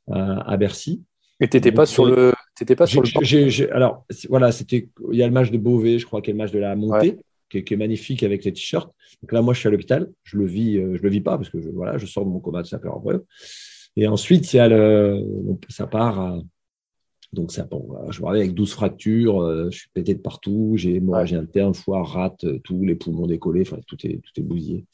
à 0.07 0.57
Bercy. 0.57 1.03
Et 1.39 1.47
t'étais 1.47 1.71
pas 1.71 1.85
sur 1.85 2.05
le, 2.05 2.33
t'étais 2.55 2.75
pas 2.75 2.87
sur 2.87 3.03
le. 3.03 3.73
alors 3.73 4.05
voilà, 4.29 4.51
c'était, 4.51 4.89
il 5.11 5.19
y 5.19 5.21
a 5.21 5.27
le 5.27 5.33
match 5.33 5.51
de 5.51 5.59
Beauvais, 5.59 5.99
je 5.99 6.07
crois, 6.07 6.21
qu'il 6.21 6.29
y 6.29 6.31
a 6.31 6.37
le 6.37 6.43
match 6.43 6.51
de 6.51 6.59
la 6.59 6.75
montée 6.75 7.19
qui 7.49 7.57
est, 7.57 7.75
magnifique 7.75 8.23
avec 8.23 8.43
les 8.45 8.53
t-shirts. 8.53 8.91
Donc 9.21 9.31
là, 9.31 9.41
moi, 9.41 9.53
je 9.53 9.59
suis 9.59 9.67
à 9.67 9.71
l'hôpital. 9.71 10.09
Je 10.23 10.37
le 10.37 10.45
vis, 10.45 10.77
euh, 10.77 10.95
je 10.95 11.03
le 11.03 11.09
vis 11.09 11.21
pas 11.21 11.37
parce 11.37 11.49
que 11.49 11.61
je, 11.61 11.69
voilà, 11.69 11.97
je 11.97 12.05
sors 12.05 12.25
de 12.25 12.29
mon 12.29 12.39
coma 12.39 12.61
de 12.61 12.67
sapeur 12.67 12.97
en 12.97 12.99
bref. 12.99 13.21
Et 13.95 14.07
ensuite, 14.07 14.53
il 14.53 14.57
y 14.57 14.59
a 14.59 14.67
le, 14.67 15.23
ça 15.69 15.87
part 15.87 16.19
à, 16.19 16.39
donc 17.33 17.51
ça, 17.51 17.63
bon, 17.63 17.85
je 18.09 18.21
me 18.21 18.27
avec 18.27 18.53
12 18.53 18.71
fractures, 18.71 19.41
euh, 19.41 19.67
je 19.69 19.79
suis 19.79 19.89
pété 19.93 20.13
de 20.13 20.19
partout, 20.19 20.73
j'ai 20.75 20.95
hémorragie 20.95 21.35
ouais. 21.35 21.41
interne, 21.41 21.73
foie, 21.73 22.01
rate, 22.03 22.45
euh, 22.45 22.59
tous 22.63 22.85
les 22.85 22.95
poumons 22.95 23.27
décollés, 23.27 23.63
enfin 23.63 23.77
tout 23.85 23.97
est, 24.07 24.21
tout 24.21 24.31
est 24.39 24.41
bousillé. 24.41 24.85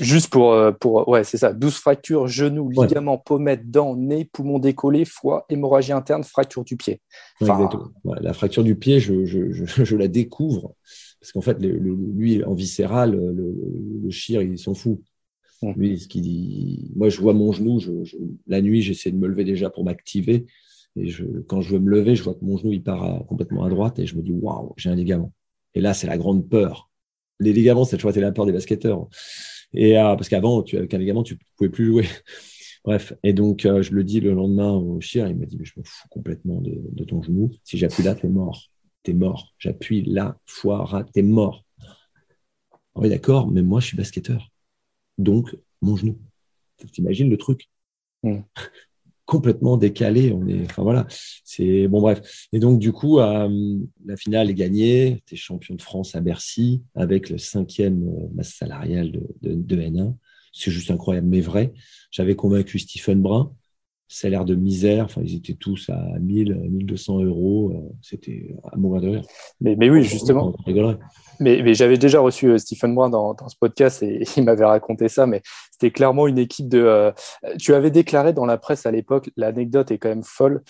Juste 0.00 0.32
pour, 0.32 0.56
pour 0.80 1.08
ouais, 1.08 1.22
c'est 1.22 1.36
ça, 1.36 1.52
12 1.52 1.74
fractures, 1.74 2.26
genoux, 2.26 2.70
ligaments, 2.70 3.18
pommettes, 3.18 3.70
dents, 3.70 3.94
nez, 3.94 4.24
poumons 4.24 4.58
décollés, 4.58 5.04
foie, 5.04 5.46
hémorragie 5.48 5.92
interne, 5.92 6.24
fracture 6.24 6.64
du 6.64 6.76
pied. 6.76 7.00
la 7.40 8.32
fracture 8.32 8.64
du 8.64 8.74
pied, 8.74 8.98
je, 8.98 9.24
je, 9.24 9.52
je, 9.52 9.84
je 9.84 9.96
la 9.96 10.08
découvre 10.08 10.74
parce 11.20 11.32
qu'en 11.32 11.40
fait, 11.40 11.60
le, 11.60 11.72
lui, 11.72 12.44
en 12.44 12.54
viscéral, 12.54 13.12
le, 13.12 13.54
le 14.02 14.10
chir, 14.10 14.42
il 14.42 14.58
s'en 14.58 14.74
fout. 14.74 15.00
Mmh. 15.62 15.72
Lui, 15.76 15.98
ce 15.98 16.08
qu'il 16.08 16.22
dit, 16.22 16.90
moi, 16.94 17.08
je 17.08 17.20
vois 17.20 17.32
mon 17.32 17.52
genou, 17.52 17.80
je, 17.80 17.90
la 18.46 18.60
nuit, 18.60 18.82
j'essaie 18.82 19.10
de 19.10 19.16
me 19.16 19.26
lever 19.26 19.44
déjà 19.44 19.70
pour 19.70 19.84
m'activer. 19.84 20.46
Et 20.96 21.08
je, 21.08 21.24
quand 21.46 21.60
je 21.60 21.74
veux 21.74 21.78
me 21.78 21.90
lever, 21.90 22.14
je 22.16 22.22
vois 22.22 22.34
que 22.34 22.44
mon 22.44 22.56
genou, 22.56 22.72
il 22.72 22.82
part 22.82 23.24
complètement 23.26 23.64
à 23.64 23.70
droite 23.70 23.98
et 23.98 24.06
je 24.06 24.16
me 24.16 24.22
dis, 24.22 24.32
waouh, 24.32 24.72
j'ai 24.76 24.90
un 24.90 24.94
ligament. 24.94 25.32
Et 25.74 25.80
là, 25.80 25.94
c'est 25.94 26.06
la 26.06 26.18
grande 26.18 26.48
peur. 26.48 26.90
Les 27.38 27.52
ligaments, 27.52 27.84
c'est 27.84 27.96
toujours 27.96 28.10
été 28.10 28.20
la 28.20 28.32
peur 28.32 28.46
des 28.46 28.52
basketteurs. 28.52 29.08
Et 29.74 29.98
euh, 29.98 30.14
parce 30.16 30.28
qu'avant, 30.28 30.62
avec 30.62 30.94
un 30.94 30.98
ligament, 30.98 31.22
tu 31.22 31.38
pouvais 31.56 31.70
plus 31.70 31.86
jouer. 31.86 32.06
Bref, 32.84 33.12
et 33.24 33.32
donc 33.32 33.66
euh, 33.66 33.82
je 33.82 33.92
le 33.92 34.04
dis 34.04 34.20
le 34.20 34.32
lendemain 34.32 34.72
au 34.72 35.00
chien, 35.00 35.26
il 35.28 35.36
m'a 35.36 35.44
dit 35.44 35.56
mais 35.58 35.64
je 35.64 35.72
me 35.76 35.82
fous 35.82 36.06
complètement 36.08 36.60
de, 36.60 36.72
de 36.92 37.04
ton 37.04 37.20
genou. 37.20 37.50
Si 37.64 37.76
j'appuie 37.78 38.04
là, 38.04 38.14
t'es 38.14 38.28
mort 38.28 38.70
t'es 39.06 39.14
mort. 39.14 39.54
J'appuie 39.58 40.02
là, 40.02 40.36
foire, 40.46 41.04
t'es 41.12 41.22
mort. 41.22 41.64
Ah 41.80 43.00
oui, 43.00 43.08
d'accord, 43.08 43.48
mais 43.48 43.62
moi, 43.62 43.78
je 43.78 43.86
suis 43.86 43.96
basketteur. 43.96 44.50
Donc, 45.16 45.56
mon 45.80 45.96
genou. 45.96 46.18
T'imagines 46.92 47.30
le 47.30 47.36
truc 47.36 47.70
mm. 48.24 48.40
Complètement 49.24 49.76
décalé. 49.76 50.32
On 50.32 50.46
est, 50.46 50.64
enfin 50.66 50.82
voilà, 50.82 51.06
c'est 51.08 51.88
bon, 51.88 52.00
bref. 52.00 52.46
Et 52.52 52.58
donc, 52.58 52.78
du 52.78 52.92
coup, 52.92 53.18
euh, 53.18 53.78
la 54.04 54.16
finale 54.16 54.50
est 54.50 54.54
gagnée. 54.54 55.22
T'es 55.26 55.36
champion 55.36 55.74
de 55.74 55.82
France 55.82 56.14
à 56.14 56.20
Bercy 56.20 56.82
avec 56.94 57.30
le 57.30 57.38
cinquième 57.38 58.08
euh, 58.08 58.28
masse 58.34 58.54
salariale 58.54 59.12
de, 59.12 59.54
de 59.54 59.76
N1. 59.76 60.14
C'est 60.52 60.70
juste 60.70 60.90
incroyable, 60.90 61.26
mais 61.28 61.40
vrai. 61.40 61.72
J'avais 62.10 62.36
convaincu 62.36 62.78
Stephen 62.78 63.20
Brun 63.20 63.52
salaire 64.08 64.44
de 64.44 64.54
misère. 64.54 65.04
Enfin, 65.04 65.22
ils 65.24 65.36
étaient 65.36 65.54
tous 65.54 65.90
à 65.90 66.18
1000, 66.20 66.54
1200 66.54 67.24
euros. 67.24 67.72
Euh, 67.74 67.92
c'était 68.02 68.54
à 68.70 68.76
mourir 68.76 69.02
de 69.02 69.08
rire. 69.08 69.22
Mais, 69.60 69.76
mais 69.76 69.90
oui, 69.90 70.02
justement. 70.02 70.54
Mais, 71.38 71.60
mais 71.62 71.74
j'avais 71.74 71.98
déjà 71.98 72.20
reçu 72.20 72.46
euh, 72.46 72.56
Stephen 72.56 72.94
Brown 72.94 73.10
dans, 73.10 73.34
dans, 73.34 73.48
ce 73.48 73.56
podcast 73.60 74.02
et 74.02 74.22
il 74.36 74.44
m'avait 74.44 74.64
raconté 74.64 75.08
ça. 75.08 75.26
Mais 75.26 75.42
c'était 75.70 75.90
clairement 75.90 76.26
une 76.26 76.38
équipe 76.38 76.68
de. 76.68 76.82
Euh, 76.82 77.12
tu 77.58 77.74
avais 77.74 77.90
déclaré 77.90 78.32
dans 78.32 78.46
la 78.46 78.56
presse 78.56 78.86
à 78.86 78.90
l'époque, 78.90 79.30
l'anecdote 79.36 79.90
est 79.90 79.98
quand 79.98 80.08
même 80.08 80.22
folle. 80.22 80.62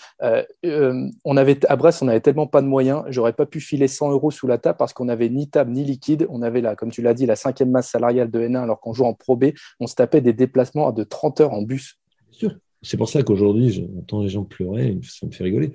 on 0.63 1.37
avait 1.37 1.65
à 1.67 1.75
Brest, 1.75 2.03
on 2.03 2.07
avait 2.07 2.19
tellement 2.19 2.47
pas 2.47 2.61
de 2.61 2.67
moyens. 2.67 3.03
J'aurais 3.09 3.33
pas 3.33 3.45
pu 3.45 3.61
filer 3.61 3.87
100 3.87 4.11
euros 4.11 4.31
sous 4.31 4.47
la 4.47 4.57
table 4.57 4.77
parce 4.77 4.93
qu'on 4.93 5.07
avait 5.07 5.29
ni 5.29 5.49
table 5.49 5.71
ni 5.71 5.85
liquide. 5.85 6.27
On 6.29 6.41
avait 6.41 6.61
là, 6.61 6.75
comme 6.75 6.91
tu 6.91 7.01
l'as 7.01 7.13
dit, 7.13 7.25
la 7.25 7.35
cinquième 7.35 7.71
masse 7.71 7.89
salariale 7.89 8.29
de 8.29 8.41
N1 8.41 8.63
alors 8.63 8.81
qu'on 8.81 8.93
joue 8.93 9.05
en 9.05 9.13
Pro 9.13 9.37
B. 9.37 9.51
On 9.79 9.87
se 9.87 9.95
tapait 9.95 10.21
des 10.21 10.33
déplacements 10.33 10.91
de 10.91 11.03
30 11.03 11.41
heures 11.41 11.53
en 11.53 11.61
bus. 11.61 11.97
Bien 12.29 12.39
sûr. 12.39 12.57
C'est 12.81 12.97
pour 12.97 13.09
ça 13.09 13.23
qu'aujourd'hui, 13.23 13.69
j'entends 13.69 14.21
les 14.21 14.29
gens 14.29 14.43
pleurer, 14.43 14.97
ça 15.03 15.25
me 15.25 15.31
fait 15.31 15.43
rigoler. 15.43 15.71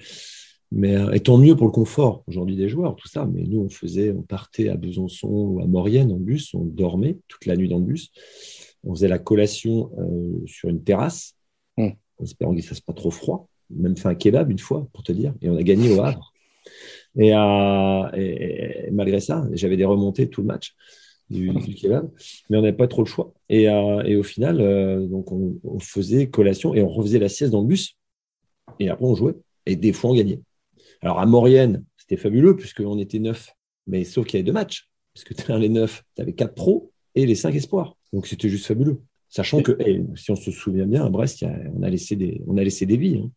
Mais 0.71 0.97
et 1.13 1.21
tant 1.21 1.37
mieux 1.37 1.55
pour 1.55 1.67
le 1.67 1.73
confort 1.73 2.25
aujourd'hui 2.27 2.57
des 2.57 2.69
joueurs, 2.69 2.97
tout 2.97 3.09
ça. 3.09 3.27
Mais 3.27 3.43
nous, 3.43 3.61
on 3.61 3.69
faisait, 3.69 4.11
on 4.11 4.23
partait 4.23 4.69
à 4.69 4.77
Besançon 4.77 5.29
ou 5.29 5.61
à 5.61 5.67
Maurienne 5.67 6.11
en 6.13 6.17
bus, 6.17 6.55
on 6.55 6.65
dormait 6.65 7.19
toute 7.29 7.45
la 7.45 7.57
nuit 7.57 7.69
dans 7.69 7.79
le 7.79 7.85
bus. 7.85 8.11
On 8.85 8.95
faisait 8.95 9.09
la 9.09 9.19
collation 9.19 9.91
sur 10.47 10.71
une 10.71 10.83
terrasse, 10.83 11.37
mm. 11.77 11.89
en 12.19 12.25
espérant 12.25 12.53
qu'il 12.53 12.63
ne 12.63 12.69
fasse 12.69 12.81
pas 12.81 12.95
trop 12.95 13.11
froid. 13.11 13.49
Même 13.71 13.97
fait 13.97 14.09
un 14.09 14.15
kebab 14.15 14.51
une 14.51 14.59
fois, 14.59 14.89
pour 14.93 15.03
te 15.03 15.13
dire, 15.13 15.35
et 15.43 15.51
on 15.51 15.57
a 15.57 15.63
gagné 15.63 15.95
au 15.95 16.01
Havre. 16.01 16.33
Et, 17.19 17.29
et 17.29 18.91
malgré 18.93 19.21
ça, 19.21 19.47
j'avais 19.53 19.77
des 19.77 19.85
remontées 19.85 20.31
tout 20.31 20.41
le 20.41 20.47
match 20.47 20.75
du, 21.33 21.75
kebab, 21.75 22.11
mais 22.49 22.59
on 22.59 22.63
n'avait 22.63 22.77
pas 22.77 22.87
trop 22.87 23.03
le 23.03 23.09
choix. 23.09 23.33
Et, 23.49 23.69
euh, 23.69 24.03
et 24.05 24.17
au 24.17 24.23
final, 24.23 24.61
euh, 24.61 25.07
donc 25.07 25.33
on, 25.33 25.79
faisait 25.81 26.29
collation 26.29 26.75
et 26.75 26.83
on 26.83 26.89
refaisait 26.89 27.19
la 27.19 27.29
sieste 27.29 27.53
dans 27.53 27.63
le 27.63 27.67
bus. 27.67 27.97
Et 28.79 28.89
après, 28.89 29.05
on 29.05 29.15
jouait. 29.15 29.35
Et 29.67 29.77
des 29.77 29.93
fois, 29.93 30.11
on 30.11 30.15
gagnait. 30.15 30.41
Alors, 31.01 31.19
à 31.19 31.27
Maurienne, 31.27 31.85
c'était 31.97 32.17
fabuleux 32.17 32.57
puisqu'on 32.57 32.99
était 32.99 33.19
neuf. 33.19 33.53
Mais 33.87 34.05
sauf 34.05 34.27
qu'il 34.27 34.39
y 34.39 34.41
avait 34.41 34.47
deux 34.47 34.53
matchs. 34.53 34.89
Parce 35.15 35.25
que 35.25 35.35
tu 35.35 35.59
les 35.59 35.69
neuf, 35.69 36.05
tu 36.17 36.23
avais 36.23 36.33
quatre 36.33 36.55
pros 36.55 36.93
et 37.15 37.27
les 37.27 37.35
cinq 37.35 37.55
espoirs. 37.55 37.97
Donc, 38.13 38.27
c'était 38.27 38.49
juste 38.49 38.67
fabuleux. 38.67 39.01
Sachant 39.29 39.63
que, 39.63 39.77
si 40.15 40.31
on 40.31 40.37
se 40.37 40.51
souvient 40.51 40.87
bien, 40.87 41.05
à 41.05 41.09
Brest, 41.09 41.45
on, 41.75 41.83
a 41.83 41.89
laissé 41.89 42.17
des, 42.17 42.43
on 42.47 42.57
a 42.59 42.63
laissé 42.63 42.87
des 42.87 42.97
vies. 42.97 43.17
Hein. 43.17 43.31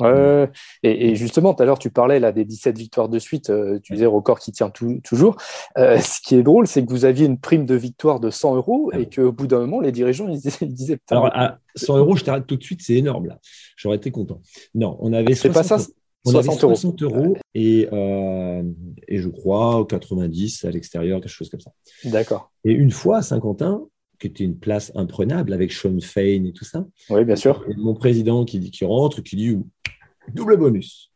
Ouais, 0.00 0.50
et, 0.82 1.14
justement, 1.14 1.54
tout 1.54 1.62
à 1.62 1.66
l'heure, 1.66 1.78
tu 1.78 1.90
parlais 1.90 2.20
là, 2.20 2.32
des 2.32 2.44
17 2.44 2.76
victoires 2.76 3.08
de 3.08 3.18
suite, 3.18 3.50
euh, 3.50 3.78
tu 3.82 3.92
disais 3.92 4.06
record 4.06 4.38
qui 4.38 4.52
tient 4.52 4.70
toujours. 4.70 5.36
Euh, 5.78 5.98
ce 5.98 6.20
qui 6.20 6.36
est 6.36 6.42
drôle, 6.42 6.66
c'est 6.66 6.84
que 6.84 6.90
vous 6.90 7.04
aviez 7.04 7.26
une 7.26 7.38
prime 7.38 7.66
de 7.66 7.74
victoire 7.74 8.20
de 8.20 8.30
100 8.30 8.56
euros 8.56 8.90
ah 8.92 8.98
et 8.98 9.08
qu'au 9.08 9.32
bout 9.32 9.46
d'un 9.46 9.60
moment, 9.60 9.80
les 9.80 9.92
dirigeants, 9.92 10.28
ils, 10.28 10.74
disaient... 10.74 10.98
Alors, 11.10 11.26
à 11.26 11.58
100 11.76 11.98
euros, 11.98 12.16
je 12.16 12.24
t'arrête 12.24 12.46
tout 12.46 12.56
de 12.56 12.62
suite, 12.62 12.80
c'est 12.82 12.94
énorme 12.94 13.26
là. 13.26 13.38
J'aurais 13.76 13.96
été 13.96 14.10
content. 14.10 14.40
Non, 14.74 14.96
on 15.00 15.12
avait... 15.12 15.34
C'est 15.34 15.50
pas 15.50 15.62
ça 15.62 15.78
on 16.24 16.32
60 16.32 16.64
avait 16.64 16.74
60 16.76 17.02
euros, 17.02 17.36
et, 17.54 17.88
euh, 17.92 18.62
et 19.08 19.18
je 19.18 19.28
crois 19.28 19.86
90 19.88 20.64
à 20.64 20.70
l'extérieur, 20.70 21.20
quelque 21.20 21.30
chose 21.30 21.48
comme 21.48 21.60
ça. 21.60 21.72
D'accord. 22.04 22.52
Et 22.64 22.72
une 22.72 22.90
fois 22.90 23.18
à 23.18 23.22
Saint-Quentin, 23.22 23.82
qui 24.20 24.26
était 24.26 24.44
une 24.44 24.58
place 24.58 24.92
imprenable 24.94 25.52
avec 25.52 25.72
Sean 25.72 25.98
Fain 26.00 26.44
et 26.44 26.52
tout 26.52 26.64
ça. 26.64 26.86
Oui, 27.08 27.24
bien 27.24 27.36
sûr. 27.36 27.64
mon 27.76 27.94
président 27.94 28.44
qui, 28.44 28.60
dit, 28.60 28.70
qui 28.70 28.84
rentre, 28.84 29.22
qui 29.22 29.34
dit 29.34 29.56
double 30.32 30.56
bonus. 30.58 31.10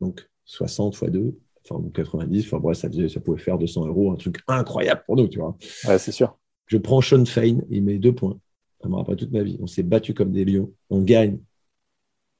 Donc 0.00 0.28
60 0.44 0.94
fois 0.94 1.08
2, 1.08 1.34
enfin 1.68 1.82
90, 1.94 2.46
enfin 2.46 2.58
bref, 2.58 2.76
ça, 2.76 2.88
ça 3.08 3.20
pouvait 3.20 3.40
faire 3.40 3.58
200 3.58 3.86
euros, 3.86 4.12
un 4.12 4.16
truc 4.16 4.40
incroyable 4.46 5.02
pour 5.06 5.16
nous, 5.16 5.26
tu 5.26 5.38
vois. 5.38 5.56
Ouais, 5.86 5.98
c'est 5.98 6.12
sûr. 6.12 6.38
Je 6.66 6.76
prends 6.76 7.00
Sean 7.00 7.24
Fain, 7.24 7.58
il 7.70 7.82
met 7.82 7.98
deux 7.98 8.14
points. 8.14 8.38
Ça 8.82 8.88
me 8.88 8.96
rappelle 8.96 9.16
toute 9.16 9.32
ma 9.32 9.42
vie. 9.42 9.58
On 9.60 9.66
s'est 9.66 9.82
battu 9.82 10.12
comme 10.12 10.32
des 10.32 10.44
lions, 10.44 10.72
on 10.90 11.02
gagne. 11.02 11.38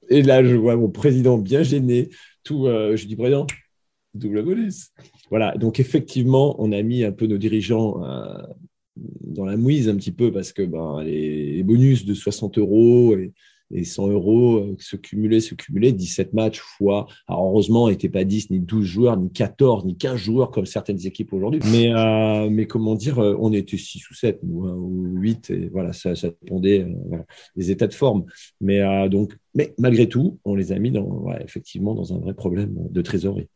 Et 0.08 0.22
là, 0.22 0.44
je 0.44 0.56
vois 0.56 0.76
mon 0.76 0.90
président 0.90 1.38
bien 1.38 1.62
gêné. 1.62 2.10
Tout, 2.42 2.66
euh, 2.66 2.96
je 2.96 3.06
dis 3.06 3.16
président, 3.16 3.46
double 4.12 4.42
bonus. 4.42 4.90
Voilà. 5.30 5.56
Donc 5.56 5.80
effectivement, 5.80 6.56
on 6.58 6.72
a 6.72 6.82
mis 6.82 7.04
un 7.04 7.12
peu 7.12 7.26
nos 7.26 7.38
dirigeants 7.38 8.02
euh, 8.04 8.42
dans 8.96 9.44
la 9.44 9.56
mouise 9.56 9.88
un 9.88 9.96
petit 9.96 10.12
peu 10.12 10.32
parce 10.32 10.52
que 10.52 10.62
ben, 10.62 11.02
les, 11.02 11.62
bonus 11.62 12.04
de 12.04 12.14
60 12.14 12.58
euros 12.58 13.16
et, 13.16 13.32
100 13.84 14.08
euros 14.08 14.56
euh, 14.58 14.76
se 14.78 14.96
cumulaient, 14.96 15.40
se 15.40 15.54
cumulaient, 15.54 15.92
17 15.92 16.34
matchs 16.34 16.60
fois. 16.60 17.06
Alors 17.26 17.46
heureusement, 17.46 17.88
il 17.88 17.92
n'était 17.92 18.10
pas 18.10 18.22
10, 18.22 18.50
ni 18.50 18.60
12 18.60 18.84
joueurs, 18.84 19.16
ni 19.16 19.32
14, 19.32 19.86
ni 19.86 19.96
15 19.96 20.16
joueurs 20.16 20.50
comme 20.50 20.66
certaines 20.66 21.06
équipes 21.06 21.32
aujourd'hui. 21.32 21.60
Mais, 21.70 21.90
euh, 21.94 22.50
mais 22.50 22.66
comment 22.66 22.94
dire, 22.94 23.18
euh, 23.18 23.34
on 23.40 23.50
était 23.54 23.78
6 23.78 24.10
ou 24.10 24.14
7 24.14 24.40
hein, 24.42 24.46
ou, 24.46 25.16
8, 25.16 25.50
et 25.50 25.68
voilà, 25.72 25.94
ça, 25.94 26.14
ça 26.14 26.28
dépendait 26.42 26.86
des 27.56 27.70
états 27.70 27.86
de 27.86 27.94
forme. 27.94 28.26
Mais, 28.60 29.08
donc, 29.08 29.38
mais 29.54 29.72
malgré 29.78 30.06
tout, 30.06 30.38
on 30.44 30.54
les 30.54 30.72
a 30.72 30.78
mis 30.78 30.90
dans, 30.90 31.32
effectivement 31.42 31.94
dans 31.94 32.12
un 32.12 32.18
vrai 32.18 32.34
problème 32.34 32.74
de 32.90 33.00
trésorerie. 33.00 33.48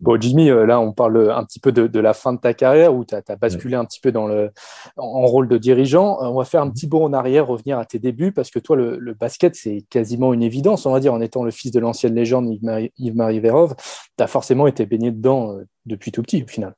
Bon, 0.00 0.20
Jimmy, 0.20 0.48
euh, 0.48 0.64
là, 0.64 0.80
on 0.80 0.92
parle 0.92 1.30
un 1.32 1.44
petit 1.44 1.58
peu 1.58 1.72
de, 1.72 1.98
la 1.98 2.14
fin 2.14 2.32
de 2.32 2.38
ta 2.38 2.54
carrière 2.54 2.94
où 2.94 3.04
tu 3.04 3.16
as, 3.16 3.36
basculé 3.36 3.74
un 3.74 3.84
petit 3.84 3.98
peu 3.98 4.12
dans 4.12 4.28
le, 4.28 4.50
en 4.96 5.26
rôle 5.26 5.48
de 5.48 5.58
dirigeant. 5.58 6.22
Euh, 6.22 6.26
on 6.26 6.38
va 6.38 6.44
faire 6.44 6.62
un 6.62 6.70
petit 6.70 6.86
bond 6.86 7.04
en 7.04 7.12
arrière, 7.12 7.48
revenir 7.48 7.80
à 7.80 7.84
tes 7.84 7.98
débuts, 7.98 8.30
parce 8.30 8.50
que 8.50 8.60
toi, 8.60 8.76
le, 8.76 9.14
basket, 9.14 9.56
c'est 9.56 9.84
quasiment 9.90 10.32
une 10.32 10.44
évidence, 10.44 10.86
on 10.86 10.92
va 10.92 11.00
dire, 11.00 11.12
en 11.12 11.20
étant 11.20 11.42
le 11.42 11.50
fils 11.50 11.72
de 11.72 11.80
l'ancienne 11.80 12.14
légende 12.14 12.48
Yves-Marie 12.98 13.40
Vérov. 13.40 13.74
Tu 14.16 14.22
as 14.22 14.28
forcément 14.28 14.68
été 14.68 14.86
baigné 14.86 15.10
dedans 15.10 15.56
euh, 15.56 15.64
depuis 15.84 16.12
tout 16.12 16.22
petit, 16.22 16.44
au 16.44 16.46
final. 16.46 16.74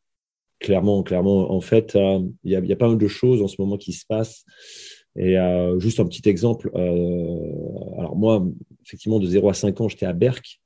Clairement, 0.59 1.03
clairement. 1.03 1.53
En 1.53 1.61
fait, 1.61 1.99
il 2.45 2.51
y, 2.51 2.73
a, 2.73 2.77
pas 2.77 2.89
mal 2.89 2.99
de 2.99 3.09
choses 3.09 3.43
en 3.43 3.49
ce 3.49 3.57
moment 3.59 3.77
qui 3.77 3.93
se 3.93 4.05
passent. 4.07 4.45
Et 5.17 5.37
juste 5.79 6.01
un 6.01 6.05
petit 6.05 6.29
exemple. 6.29 6.71
alors 6.75 8.15
moi, 8.15 8.45
effectivement, 8.85 9.19
de 9.19 9.27
0 9.27 9.49
à 9.49 9.55
5 9.55 9.81
ans, 9.81 9.89
j'étais 9.89 10.05
à 10.05 10.13
Berck. 10.13 10.61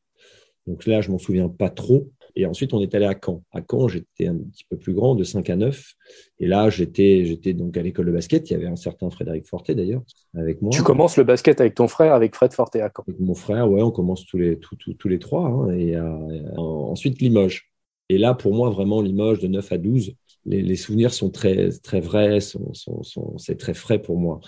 Donc 0.67 0.87
là, 0.87 1.01
je 1.01 1.13
m'en 1.13 1.19
souviens 1.19 1.49
pas 1.49 1.71
trop. 1.71 2.09
Et 2.37 2.47
ensuite, 2.47 2.75
on 2.75 2.81
est 2.81 2.95
allé 2.95 3.07
à 3.07 3.15
Caen. 3.15 3.43
À 3.53 3.61
Caen, 3.69 3.87
j'étais 3.89 4.27
un 4.27 4.37
petit 4.37 4.65
peu 4.69 4.77
plus 4.77 4.93
grand, 4.93 5.15
de 5.15 5.23
5 5.23 5.51
à 5.51 5.57
9. 5.57 5.95
Et 6.41 6.47
là, 6.47 6.69
j'étais, 6.69 7.25
j'étais 7.25 7.53
donc 7.53 7.77
à 7.77 7.83
l'école 7.83 8.07
de 8.07 8.13
basket. 8.13 8.51
Il 8.51 8.55
y 8.55 8.57
avait 8.57 8.67
un 8.67 8.77
certain 8.77 9.09
Frédéric 9.11 9.47
Forté, 9.47 9.75
d'ailleurs, 9.75 10.03
avec 10.37 10.61
moi. 10.61 10.71
Tu 10.71 10.83
commences 10.83 11.17
le 11.17 11.25
basket 11.25 11.61
avec 11.61 11.75
ton 11.75 11.87
frère, 11.87 12.13
avec 12.13 12.35
Fred 12.35 12.53
Forté 12.53 12.81
à 12.81 12.91
Caen 12.95 13.05
Avec 13.07 13.21
mon 13.21 13.35
frère, 13.35 13.71
ouais, 13.71 13.83
on 13.83 13.93
commence 13.93 14.27
tous 14.27 14.39
les, 14.39 14.59
tous, 14.59 15.09
les 15.09 15.19
trois. 15.19 15.47
Hein. 15.47 15.71
et 15.75 15.95
euh, 15.95 16.57
ensuite, 16.57 17.21
Limoges. 17.21 17.71
Et 18.09 18.19
là, 18.19 18.35
pour 18.35 18.53
moi, 18.53 18.69
vraiment, 18.71 19.01
Limoges 19.01 19.39
de 19.39 19.47
9 19.47 19.73
à 19.73 19.79
12, 19.79 20.15
les, 20.47 20.77
souvenirs 20.77 21.13
sont 21.13 21.31
très, 21.31 21.71
très 21.83 22.01
vrais, 22.01 22.39
c'est 22.41 23.57
très 23.57 23.75
frais 23.75 23.99
pour 23.99 24.19
moi. 24.19 24.41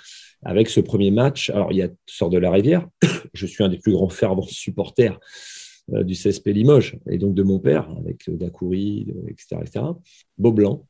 Avec 0.45 0.69
ce 0.69 0.81
premier 0.81 1.11
match, 1.11 1.51
alors 1.51 1.73
il 1.73 1.79
y 1.79 1.83
a 1.83 1.89
Sort 2.07 2.31
de 2.31 2.39
la 2.39 2.51
Rivière, 2.51 2.87
je 3.33 3.47
suis 3.47 3.65
un 3.65 3.69
des 3.69 3.79
plus 3.79 3.93
grands 3.93 4.09
fervents 4.09 4.43
supporters 4.43 5.15
euh, 5.15 5.19
du 5.89 6.15
CSP 6.15 6.49
Limoges 6.49 6.99
et 7.09 7.19
donc 7.19 7.35
de 7.35 7.43
mon 7.43 7.59
père 7.59 7.89
avec 7.99 8.29
Dacoury, 8.29 9.07
etc., 9.29 9.57
etc. 9.63 9.85
Beau 10.37 10.53
Blanc, 10.53 10.87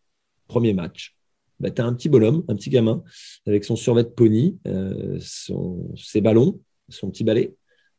premier 0.46 0.72
match. 0.72 1.16
Bah, 1.60 1.70
tu 1.70 1.80
as 1.80 1.86
un 1.86 1.94
petit 1.94 2.08
bonhomme, 2.08 2.44
un 2.48 2.54
petit 2.54 2.70
gamin, 2.70 3.02
avec 3.46 3.64
son 3.64 3.76
survêt 3.76 4.04
de 4.04 4.08
pony, 4.08 4.58
euh, 4.66 5.16
son, 5.20 5.90
ses 5.96 6.20
ballons, 6.20 6.60
son 6.88 7.10
petit 7.10 7.24
balai. 7.24 7.54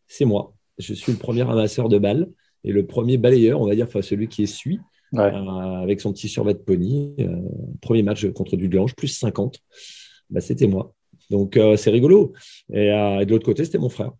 C'est 0.07 0.25
moi. 0.25 0.53
Je 0.77 0.93
suis 0.93 1.11
le 1.11 1.17
premier 1.17 1.43
ramasseur 1.43 1.89
de 1.89 1.97
balles 1.97 2.29
et 2.63 2.71
le 2.71 2.85
premier 2.85 3.17
balayeur, 3.17 3.61
on 3.61 3.67
va 3.67 3.75
dire, 3.75 3.85
enfin 3.85 4.01
celui 4.01 4.27
qui 4.27 4.43
essuie, 4.43 4.79
euh, 5.15 5.19
avec 5.19 6.01
son 6.01 6.13
petit 6.13 6.29
survêt 6.29 6.53
de 6.53 6.59
pony. 6.59 7.15
premier 7.81 8.03
match 8.03 8.27
contre 8.31 8.57
Dudelange, 8.57 8.95
plus 8.95 9.07
50. 9.07 9.59
Bah, 10.29 10.41
C'était 10.41 10.67
moi. 10.67 10.93
Donc, 11.29 11.59
c'est 11.75 11.89
rigolo. 11.89 12.33
Et, 12.71 12.87
et 12.87 13.25
de 13.25 13.31
l'autre 13.31 13.45
côté, 13.45 13.65
c'était 13.65 13.79
mon 13.79 13.89
frère 13.89 14.13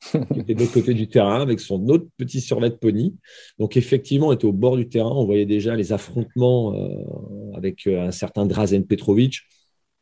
qui 0.00 0.40
était 0.40 0.54
de 0.54 0.60
l'autre 0.60 0.72
côté 0.72 0.94
du 0.94 1.08
terrain 1.08 1.40
avec 1.40 1.60
son 1.60 1.86
autre 1.88 2.06
petit 2.16 2.40
survêt 2.40 2.70
de 2.70 2.74
pony. 2.74 3.16
Donc 3.58 3.76
effectivement, 3.76 4.28
on 4.28 4.32
était 4.32 4.46
au 4.46 4.52
bord 4.52 4.76
du 4.76 4.88
terrain, 4.88 5.10
on 5.10 5.26
voyait 5.26 5.46
déjà 5.46 5.76
les 5.76 5.92
affrontements 5.92 6.74
euh, 6.74 7.52
avec 7.54 7.86
euh, 7.86 8.06
un 8.06 8.10
certain 8.10 8.46
Drazen 8.46 8.86
Petrovic, 8.86 9.40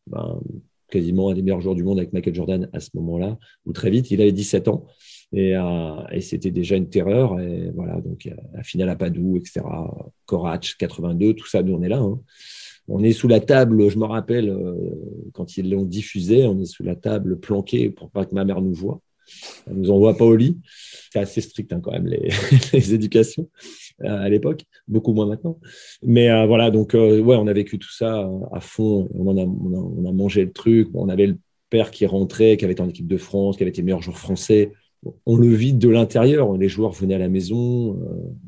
ben, 0.06 0.40
quasiment 0.90 1.30
un 1.30 1.34
des 1.34 1.42
meilleurs 1.42 1.60
joueurs 1.60 1.74
du 1.74 1.82
monde 1.82 1.98
avec 1.98 2.12
Michael 2.12 2.34
Jordan 2.34 2.70
à 2.72 2.80
ce 2.80 2.90
moment-là, 2.94 3.38
ou 3.66 3.72
très 3.72 3.90
vite, 3.90 4.10
il 4.10 4.20
avait 4.20 4.32
17 4.32 4.68
ans. 4.68 4.86
Euh, 5.34 6.06
et, 6.10 6.22
c'était 6.22 6.50
déjà 6.50 6.76
une 6.76 6.88
terreur. 6.88 7.38
Et 7.40 7.70
voilà, 7.74 8.00
donc 8.00 8.30
la 8.54 8.62
finale 8.62 8.88
à 8.88 8.96
Padoue, 8.96 9.36
etc. 9.36 9.60
Korach, 10.24 10.76
82, 10.78 11.34
tout 11.34 11.46
ça, 11.46 11.62
nous 11.62 11.74
on 11.74 11.82
est 11.82 11.88
là. 11.88 11.98
Hein. 11.98 12.20
On 12.90 13.02
est 13.02 13.12
sous 13.12 13.28
la 13.28 13.40
table, 13.40 13.90
je 13.90 13.98
me 13.98 14.06
rappelle, 14.06 14.56
quand 15.34 15.58
ils 15.58 15.68
l'ont 15.68 15.84
diffusé, 15.84 16.46
on 16.46 16.58
est 16.58 16.64
sous 16.64 16.82
la 16.82 16.96
table 16.96 17.38
planqué 17.38 17.90
pour 17.90 18.10
pas 18.10 18.24
que 18.24 18.34
ma 18.34 18.46
mère 18.46 18.62
nous 18.62 18.72
voit. 18.72 19.02
On 19.66 19.74
nous 19.74 19.90
envoie 19.90 20.16
pas 20.16 20.24
au 20.24 20.36
lit. 20.36 20.58
C'est 21.12 21.20
assez 21.20 21.40
strict 21.40 21.72
hein, 21.72 21.80
quand 21.80 21.92
même 21.92 22.06
les, 22.72 22.94
éducations 22.94 23.48
euh, 24.04 24.08
à 24.08 24.28
l'époque, 24.28 24.64
beaucoup 24.86 25.12
moins 25.12 25.26
maintenant. 25.26 25.58
Mais 26.02 26.30
euh, 26.30 26.46
voilà, 26.46 26.70
donc 26.70 26.94
euh, 26.94 27.20
ouais, 27.20 27.36
on 27.36 27.46
a 27.46 27.52
vécu 27.52 27.78
tout 27.78 27.92
ça 27.92 28.28
à 28.52 28.60
fond. 28.60 29.08
On, 29.14 29.36
a, 29.36 30.12
mangé 30.12 30.44
le 30.44 30.52
truc. 30.52 30.88
on 30.94 31.08
avait 31.08 31.26
le 31.26 31.38
père 31.70 31.90
qui 31.90 32.06
rentrait, 32.06 32.56
qui 32.56 32.64
avait 32.64 32.72
été 32.72 32.82
en 32.82 32.88
équipe 32.88 33.08
de 33.08 33.16
France, 33.16 33.56
qui 33.56 33.62
avait 33.62 33.70
été 33.70 33.82
meilleur 33.82 34.02
joueur 34.02 34.18
français. 34.18 34.72
On 35.26 35.36
le 35.36 35.48
vide 35.48 35.78
de 35.78 35.88
l'intérieur. 35.88 36.56
Les 36.56 36.68
joueurs 36.68 36.92
venaient 36.92 37.14
à 37.14 37.18
la 37.18 37.28
maison. 37.28 37.98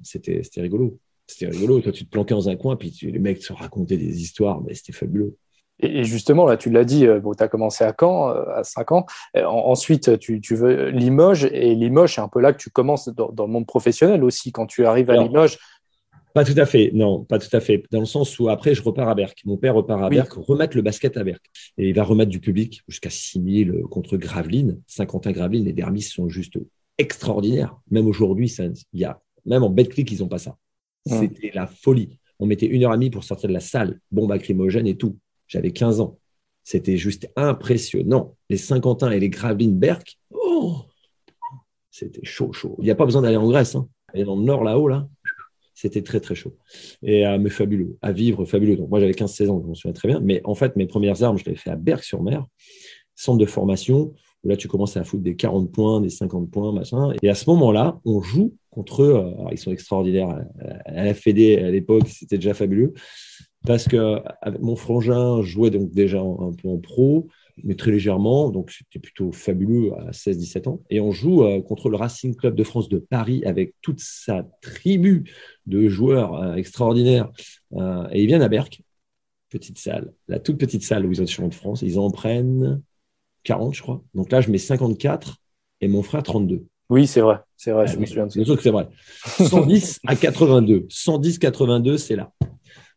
c'était 0.03 0.43
rigolo. 0.57 0.99
C'était 1.27 1.47
rigolo. 1.47 1.81
Toi, 1.81 1.93
tu 1.93 2.05
te 2.05 2.11
planquais 2.11 2.35
dans 2.35 2.49
un 2.49 2.57
coin, 2.57 2.75
puis 2.77 2.93
les 3.03 3.19
mecs 3.21 3.43
se 3.43 3.53
racontaient 3.53 3.97
des 3.97 4.21
histoires, 4.21 4.61
mais 4.63 4.75
c'était 4.75 4.93
fabuleux. 4.93 5.37
Et, 5.83 6.05
justement, 6.05 6.47
là, 6.47 6.57
tu 6.57 6.71
l'as 6.71 6.85
dit, 6.85 7.07
euh, 7.07 7.21
bon, 7.21 7.35
tu 7.35 7.43
as 7.43 7.49
commencé 7.49 7.85
à 7.85 7.95
Caen, 7.99 8.31
euh, 8.31 8.45
à 8.55 8.65
5 8.65 8.93
ans. 8.93 9.07
ensuite, 9.35 10.19
tu, 10.19 10.41
veux 10.55 10.91
Limoges. 10.91 11.45
Et 11.45 11.75
Limoges, 11.75 12.15
c'est 12.15 12.21
un 12.21 12.29
peu 12.29 12.41
là 12.41 12.53
que 12.53 12.59
tu 12.59 12.71
commences 12.71 13.09
dans, 13.09 13.47
le 13.47 13.53
monde 13.53 13.67
professionnel 13.67 14.25
aussi. 14.25 14.53
Quand 14.53 14.67
tu 14.67 14.87
arrives 14.87 15.11
à 15.11 15.17
Limoges, 15.17 15.59
pas 16.33 16.45
tout 16.45 16.55
à 16.57 16.65
fait, 16.65 16.93
non, 16.95 17.25
pas 17.25 17.41
tout 17.41 17.55
à 17.57 17.61
fait. 17.61 17.83
Dans 17.91 17.99
le 17.99 18.07
sens 18.07 18.39
où 18.39 18.49
après, 18.49 18.75
je 18.75 18.83
repars 18.83 19.09
à 19.09 19.15
Berck. 19.17 19.41
Mon 19.45 19.57
père 19.57 19.75
repart 19.75 20.01
à 20.01 20.09
oui. 20.09 20.17
Berck, 20.17 20.33
remettre 20.35 20.77
le 20.77 20.83
basket 20.83 21.17
à 21.17 21.25
Berck. 21.25 21.43
Et 21.77 21.89
il 21.89 21.95
va 21.95 22.05
remettre 22.05 22.31
du 22.31 22.39
public 22.39 22.83
jusqu'à 22.87 23.11
6000 23.11 23.83
contre 23.91 24.17
Gravelines. 24.17 24.81
Saint-Quentin-Gravelines, 24.87 25.65
les 25.65 25.73
dermis 25.73 26.03
sont 26.03 26.29
juste 26.29 26.57
extraordinaires. 26.99 27.77
Même 27.91 28.07
aujourd'hui, 28.07 28.55
il 28.93 29.01
y 29.01 29.05
a, 29.05 29.21
même 29.45 29.65
en 29.65 29.71
Betclic, 29.71 30.13
ils 30.13 30.21
n'ont 30.21 30.29
pas 30.29 30.39
ça. 30.39 30.57
C'était 31.07 31.51
la 31.55 31.67
folie. 31.67 32.19
On 32.39 32.47
mettait 32.47 32.67
une 32.67 32.85
heure 32.85 32.93
et 32.93 32.97
demie 32.97 33.11
pour 33.11 33.25
sortir 33.25 33.49
de 33.49 33.55
la 33.55 33.61
salle, 33.61 33.99
bombe 34.11 34.31
lacrymogène 34.31 34.87
et 34.87 34.97
tout. 34.97 35.19
J'avais 35.50 35.73
15 35.73 36.00
ans. 36.00 36.16
C'était 36.62 36.97
juste 36.97 37.28
impressionnant. 37.35 38.37
Les 38.49 38.57
Saint-Quentin 38.57 39.11
et 39.11 39.19
les 39.19 39.30
Gravelines 39.30 39.76
Berck, 39.76 40.19
oh, 40.30 40.76
c'était 41.90 42.25
chaud, 42.25 42.52
chaud. 42.52 42.76
Il 42.78 42.85
n'y 42.85 42.90
a 42.90 42.95
pas 42.95 43.04
besoin 43.04 43.23
d'aller 43.23 43.37
en 43.37 43.49
Grèce. 43.49 43.75
Hein. 43.75 43.88
Et 44.14 44.23
dans 44.23 44.37
le 44.37 44.45
nord, 44.45 44.62
là-haut, 44.62 44.87
là, 44.87 45.09
c'était 45.75 46.02
très, 46.02 46.21
très 46.21 46.37
chaud. 46.37 46.57
Et 47.02 47.26
euh, 47.26 47.37
mais 47.38 47.50
fabuleux, 47.50 47.99
à 48.00 48.12
vivre, 48.12 48.45
fabuleux. 48.45 48.76
Donc, 48.76 48.90
moi, 48.90 49.00
j'avais 49.00 49.12
15-16 49.12 49.49
ans, 49.49 49.61
je 49.61 49.66
m'en 49.66 49.75
souviens 49.75 49.92
très 49.92 50.07
bien. 50.07 50.21
Mais 50.21 50.40
en 50.45 50.54
fait, 50.54 50.76
mes 50.76 50.87
premières 50.87 51.21
armes, 51.25 51.37
je 51.37 51.45
l'avais 51.45 51.59
fait 51.59 51.71
à 51.71 51.76
Berck-sur-Mer, 51.76 52.47
centre 53.16 53.38
de 53.38 53.47
formation, 53.47 54.14
où 54.45 54.49
là, 54.49 54.57
tu 54.57 54.69
commences 54.69 54.97
à 54.97 55.02
foutre 55.02 55.25
des 55.25 55.35
40 55.35 55.73
points, 55.73 56.00
des 56.00 56.11
50 56.11 56.49
points, 56.49 56.73
machin. 56.73 57.12
Et 57.23 57.28
à 57.28 57.35
ce 57.35 57.50
moment-là, 57.50 57.99
on 58.04 58.23
joue 58.23 58.54
contre 58.71 59.02
eux. 59.02 59.16
Euh, 59.16 59.49
ils 59.50 59.59
sont 59.59 59.73
extraordinaires. 59.73 60.45
À 60.85 61.04
la 61.04 61.12
FED, 61.12 61.59
à 61.59 61.71
l'époque, 61.73 62.07
c'était 62.07 62.37
déjà 62.37 62.54
fabuleux. 62.54 62.95
Parce 63.67 63.87
que 63.87 64.23
mon 64.61 64.76
frangin 64.76 65.43
jouait 65.43 65.71
donc 65.71 65.90
déjà 65.90 66.21
un 66.21 66.52
peu 66.52 66.69
en 66.69 66.79
pro 66.79 67.29
mais 67.64 67.75
très 67.75 67.90
légèrement. 67.90 68.50
Donc, 68.50 68.71
c'était 68.71 68.99
plutôt 68.99 69.33
fabuleux 69.33 69.93
à 69.95 70.11
16-17 70.11 70.69
ans. 70.69 70.83
Et 70.90 71.00
on 71.00 71.12
joue 71.12 71.45
euh, 71.45 71.61
contre 71.61 71.88
le 71.88 71.97
Racing 71.97 72.35
Club 72.35 72.55
de 72.55 72.64
France 72.64 72.88
de 72.88 72.99
Paris 72.99 73.43
avec 73.45 73.75
toute 73.83 74.00
sa 74.00 74.47
tribu 74.61 75.25
de 75.67 75.88
joueurs 75.88 76.35
euh, 76.35 76.55
extraordinaires. 76.55 77.31
Euh, 77.75 78.09
et 78.12 78.23
ils 78.23 78.26
viennent 78.26 78.43
à 78.43 78.49
Berck, 78.49 78.83
petite 79.49 79.79
salle, 79.79 80.12
la 80.29 80.38
toute 80.38 80.59
petite 80.59 80.83
salle 80.83 81.07
où 81.07 81.12
ils 81.12 81.23
ont 81.23 81.26
champions 81.26 81.49
de 81.49 81.55
France. 81.55 81.83
Ils 81.83 81.99
en 81.99 82.11
prennent 82.11 82.83
40, 83.45 83.75
je 83.75 83.83
crois. 83.83 84.02
Donc 84.14 84.31
là, 84.33 84.40
je 84.40 84.50
mets 84.50 84.59
54 84.59 85.37
et 85.81 85.88
mon 85.88 86.02
frère 86.02 86.23
32. 86.23 86.67
Oui, 86.88 87.07
c'est 87.07 87.21
vrai. 87.21 87.38
C'est 87.57 87.71
vrai, 87.71 87.87
je 87.87 87.99
me 87.99 88.07
souviens 88.07 88.26
de 88.26 88.33
ça. 88.33 88.57
que 88.57 88.62
c'est 88.62 88.71
vrai. 88.71 88.88
110 89.25 90.00
à 90.07 90.17
82. 90.17 90.87
110-82, 90.90 91.99
c'est 91.99 92.17
là. 92.17 92.33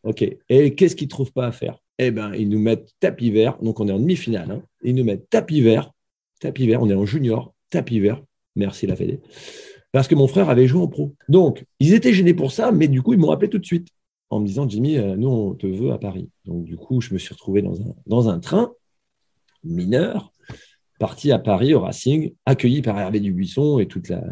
OK. 0.03 0.25
Et 0.49 0.75
qu'est-ce 0.75 0.95
qu'ils 0.95 1.07
ne 1.07 1.11
trouvent 1.11 1.31
pas 1.31 1.47
à 1.47 1.51
faire? 1.51 1.79
Eh 1.99 2.11
ben, 2.11 2.33
ils 2.33 2.49
nous 2.49 2.59
mettent 2.59 2.93
tapis 2.99 3.31
vert. 3.31 3.57
Donc, 3.61 3.79
on 3.79 3.87
est 3.87 3.91
en 3.91 3.99
demi-finale. 3.99 4.51
Hein. 4.51 4.63
Ils 4.83 4.95
nous 4.95 5.03
mettent 5.03 5.29
tapis 5.29 5.61
vert. 5.61 5.91
Tapis 6.39 6.67
vert. 6.67 6.81
On 6.81 6.89
est 6.89 6.95
en 6.95 7.05
junior. 7.05 7.53
Tapis 7.69 7.99
vert. 7.99 8.21
Merci 8.55 8.87
la 8.87 8.95
Fédé. 8.95 9.19
Parce 9.91 10.07
que 10.07 10.15
mon 10.15 10.27
frère 10.27 10.49
avait 10.49 10.67
joué 10.67 10.81
en 10.81 10.87
pro. 10.87 11.15
Donc, 11.29 11.65
ils 11.79 11.93
étaient 11.93 12.13
gênés 12.13 12.33
pour 12.33 12.51
ça, 12.51 12.71
mais 12.71 12.87
du 12.87 13.01
coup, 13.01 13.13
ils 13.13 13.19
m'ont 13.19 13.31
appelé 13.31 13.49
tout 13.49 13.59
de 13.59 13.65
suite 13.65 13.87
en 14.29 14.39
me 14.39 14.47
disant 14.47 14.67
Jimmy, 14.67 14.97
euh, 14.97 15.15
nous, 15.15 15.29
on 15.29 15.53
te 15.53 15.67
veut 15.67 15.91
à 15.91 15.99
Paris. 15.99 16.29
Donc, 16.45 16.65
du 16.65 16.75
coup, 16.75 16.99
je 17.01 17.13
me 17.13 17.19
suis 17.19 17.33
retrouvé 17.33 17.61
dans 17.61 17.79
un, 17.79 17.95
dans 18.07 18.29
un 18.29 18.39
train 18.39 18.73
mineur, 19.63 20.33
parti 20.99 21.31
à 21.31 21.39
Paris 21.39 21.73
au 21.73 21.81
Racing, 21.81 22.33
accueilli 22.45 22.81
par 22.81 22.99
Hervé 22.99 23.19
Dubuisson 23.19 23.79
et 23.79 23.87
toute 23.87 24.09
la. 24.09 24.23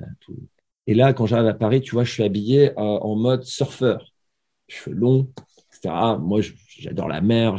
Et 0.87 0.95
là, 0.95 1.13
quand 1.13 1.27
j'arrive 1.27 1.47
à 1.47 1.53
Paris, 1.53 1.81
tu 1.81 1.91
vois, 1.91 2.03
je 2.03 2.11
suis 2.11 2.23
habillé 2.23 2.71
euh, 2.71 2.75
en 2.77 3.15
mode 3.15 3.43
surfeur. 3.43 4.11
Cheveux 4.67 4.95
longs, 4.95 5.29
moi, 5.85 6.41
j'adore 6.77 7.07
la 7.07 7.21
mer. 7.21 7.55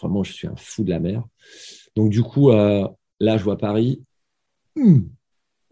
vraiment, 0.00 0.22
je 0.22 0.32
suis 0.32 0.46
un 0.46 0.56
fou 0.56 0.84
de 0.84 0.90
la 0.90 1.00
mer. 1.00 1.24
Donc, 1.96 2.10
du 2.10 2.22
coup, 2.22 2.50
euh, 2.50 2.86
là, 3.20 3.36
je 3.36 3.44
vois 3.44 3.58
Paris. 3.58 4.02
Hum, 4.76 5.08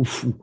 fou. 0.04 0.34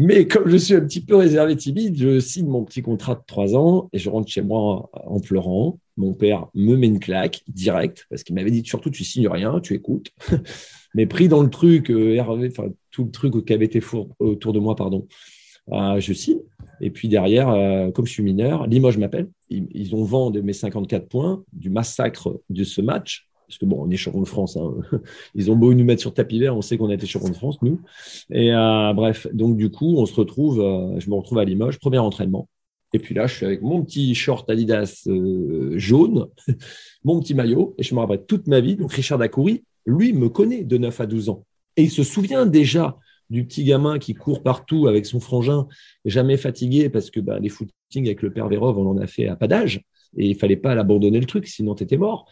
Mais 0.00 0.28
comme 0.28 0.48
je 0.48 0.56
suis 0.56 0.74
un 0.74 0.80
petit 0.80 1.04
peu 1.04 1.16
réservé 1.16 1.56
timide, 1.56 1.96
je 1.96 2.20
signe 2.20 2.46
mon 2.46 2.64
petit 2.64 2.82
contrat 2.82 3.16
de 3.16 3.22
trois 3.26 3.56
ans 3.56 3.88
et 3.92 3.98
je 3.98 4.08
rentre 4.08 4.30
chez 4.30 4.42
moi 4.42 4.88
en 4.92 5.18
pleurant. 5.18 5.80
Mon 5.96 6.14
père 6.14 6.46
me 6.54 6.76
met 6.76 6.86
une 6.86 7.00
claque 7.00 7.42
direct 7.48 8.06
parce 8.08 8.22
qu'il 8.22 8.36
m'avait 8.36 8.52
dit 8.52 8.62
surtout 8.64 8.90
tu 8.90 9.02
signes 9.02 9.26
rien, 9.26 9.58
tu 9.60 9.74
écoutes. 9.74 10.12
Mais 10.94 11.06
pris 11.06 11.26
dans 11.26 11.42
le 11.42 11.50
truc, 11.50 11.90
euh, 11.90 12.14
Hervé, 12.14 12.52
tout 12.92 13.04
le 13.06 13.10
truc 13.10 13.44
qui 13.44 13.52
avait 13.52 13.64
été 13.64 13.82
autour 14.20 14.52
de 14.52 14.60
moi, 14.60 14.76
pardon, 14.76 15.08
je 15.70 16.12
signe. 16.12 16.40
Et 16.80 16.90
puis 16.90 17.08
derrière, 17.08 17.48
euh, 17.48 17.90
comme 17.90 18.06
je 18.06 18.12
suis 18.12 18.22
mineur, 18.22 18.66
Limoges 18.66 18.98
m'appelle. 18.98 19.28
Ils, 19.50 19.94
ont 19.94 20.04
vent 20.04 20.30
de 20.30 20.40
mes 20.40 20.52
54 20.52 21.08
points, 21.08 21.42
du 21.52 21.70
massacre 21.70 22.38
de 22.50 22.64
ce 22.64 22.80
match. 22.80 23.28
Parce 23.46 23.56
que 23.56 23.64
bon, 23.64 23.78
on 23.80 23.90
est 23.90 23.96
champion 23.96 24.20
de 24.20 24.28
France. 24.28 24.58
Hein. 24.58 24.74
Ils 25.34 25.50
ont 25.50 25.56
beau 25.56 25.72
nous 25.72 25.84
mettre 25.84 26.02
sur 26.02 26.12
tapis 26.12 26.38
vert, 26.38 26.54
on 26.54 26.60
sait 26.60 26.76
qu'on 26.76 26.90
a 26.90 26.94
été 26.94 27.06
champion 27.06 27.30
de 27.30 27.34
France, 27.34 27.60
nous. 27.62 27.80
Et 28.30 28.52
euh, 28.52 28.92
bref, 28.92 29.26
donc 29.32 29.56
du 29.56 29.70
coup, 29.70 29.96
on 29.96 30.04
se 30.04 30.14
retrouve, 30.14 30.60
euh, 30.60 31.00
je 31.00 31.08
me 31.08 31.14
retrouve 31.14 31.38
à 31.38 31.44
Limoges, 31.44 31.78
premier 31.78 31.98
entraînement. 31.98 32.48
Et 32.92 32.98
puis 32.98 33.14
là, 33.14 33.26
je 33.26 33.34
suis 33.34 33.46
avec 33.46 33.62
mon 33.62 33.82
petit 33.82 34.14
short 34.14 34.48
Adidas 34.48 35.06
jaune, 35.76 36.26
mon 37.04 37.20
petit 37.20 37.34
maillot, 37.34 37.74
et 37.78 37.82
je 37.82 37.94
me 37.94 38.00
rappelle 38.00 38.24
toute 38.26 38.46
ma 38.46 38.60
vie. 38.60 38.76
Donc 38.76 38.92
Richard 38.92 39.18
Dacoury, 39.18 39.64
lui, 39.86 40.12
me 40.12 40.28
connaît 40.28 40.62
de 40.64 40.76
9 40.76 41.00
à 41.00 41.06
12 41.06 41.30
ans. 41.30 41.44
Et 41.76 41.84
il 41.84 41.90
se 41.90 42.02
souvient 42.02 42.44
déjà 42.44 42.98
du 43.30 43.44
petit 43.44 43.64
gamin 43.64 43.98
qui 43.98 44.14
court 44.14 44.42
partout 44.42 44.86
avec 44.86 45.06
son 45.06 45.20
frangin, 45.20 45.66
jamais 46.04 46.36
fatigué 46.36 46.88
parce 46.88 47.10
que 47.10 47.20
bah, 47.20 47.38
les 47.38 47.48
footings 47.48 48.06
avec 48.06 48.22
le 48.22 48.32
père 48.32 48.48
Vérov, 48.48 48.78
on 48.78 48.90
en 48.90 48.98
a 48.98 49.06
fait 49.06 49.26
à 49.26 49.36
pas 49.36 49.48
d'âge. 49.48 49.82
Et 50.16 50.26
il 50.26 50.36
fallait 50.36 50.56
pas 50.56 50.74
l'abandonner 50.74 51.20
le 51.20 51.26
truc, 51.26 51.46
sinon 51.46 51.74
tu 51.74 51.84
étais 51.84 51.98
mort. 51.98 52.30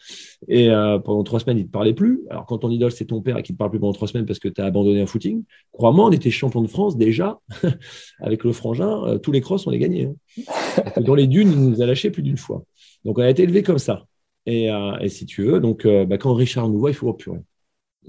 Et 0.49 0.71
euh, 0.71 0.99
pendant 0.99 1.23
trois 1.25 1.41
semaines, 1.41 1.59
il 1.59 1.67
te 1.67 1.71
parlait 1.71 1.93
plus. 1.93 2.23
Alors 2.31 2.47
quand 2.47 2.59
ton 2.59 2.71
idole, 2.71 2.91
c'est 2.91 3.05
ton 3.05 3.21
père 3.21 3.37
et 3.37 3.43
qu'il 3.43 3.55
te 3.55 3.59
parle 3.59 3.71
plus 3.71 3.79
pendant 3.79 3.93
trois 3.93 4.09
semaines 4.09 4.25
parce 4.25 4.39
que 4.39 4.49
tu 4.49 4.63
as 4.63 4.65
abandonné 4.65 5.03
un 5.03 5.07
footing, 5.07 5.45
crois-moi, 5.73 6.07
on 6.07 6.11
était 6.11 6.31
champion 6.31 6.63
de 6.63 6.69
France 6.69 6.97
déjà 6.97 7.39
avec 8.21 8.45
le 8.45 8.53
frangin. 8.53 9.05
Euh, 9.05 9.19
tous 9.19 9.31
les 9.31 9.43
crosses, 9.43 9.67
on 9.67 9.71
les 9.71 9.79
gagnait. 9.79 10.07
Hein. 10.07 11.01
Dans 11.03 11.15
les 11.15 11.27
dunes, 11.27 11.53
il 11.53 11.61
nous 11.61 11.83
a 11.83 11.87
lâché 11.87 12.11
plus 12.11 12.23
d'une 12.23 12.39
fois. 12.39 12.65
Donc 13.05 13.19
on 13.19 13.23
a 13.23 13.29
été 13.29 13.43
élevé 13.43 13.63
comme 13.63 13.79
ça. 13.79 14.07
Et, 14.47 14.71
euh, 14.71 15.07
si 15.09 15.27
tu 15.27 15.43
veux, 15.43 15.61
donc 15.61 15.87
bah, 15.87 16.17
quand 16.17 16.33
Richard 16.33 16.69
nous 16.71 16.79
voit, 16.79 16.91
il 16.91 16.95
faut 16.95 17.09
repurer. 17.09 17.41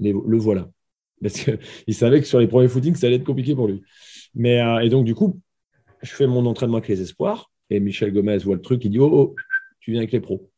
le 0.00 0.36
voilà 0.38 0.70
parce 1.22 1.34
qu'il 1.34 1.94
savait 1.94 2.20
que 2.20 2.26
sur 2.26 2.40
les 2.40 2.48
premiers 2.48 2.68
footings, 2.68 2.94
ça 2.94 3.06
allait 3.06 3.16
être 3.16 3.24
compliqué 3.24 3.54
pour 3.54 3.68
lui. 3.68 3.82
Mais, 4.34 4.60
euh, 4.60 4.80
et 4.80 4.88
donc, 4.88 5.04
du 5.04 5.14
coup, 5.14 5.40
je 6.02 6.10
fais 6.10 6.26
mon 6.26 6.46
entraînement 6.46 6.76
avec 6.76 6.88
les 6.88 7.00
espoirs 7.00 7.50
et 7.70 7.80
Michel 7.80 8.12
Gomez 8.12 8.38
voit 8.38 8.56
le 8.56 8.62
truc, 8.62 8.84
il 8.84 8.90
dit 8.90 8.98
Oh, 8.98 9.10
oh 9.12 9.34
tu 9.80 9.92
viens 9.92 10.00
avec 10.00 10.12
les 10.12 10.20
pros. 10.20 10.50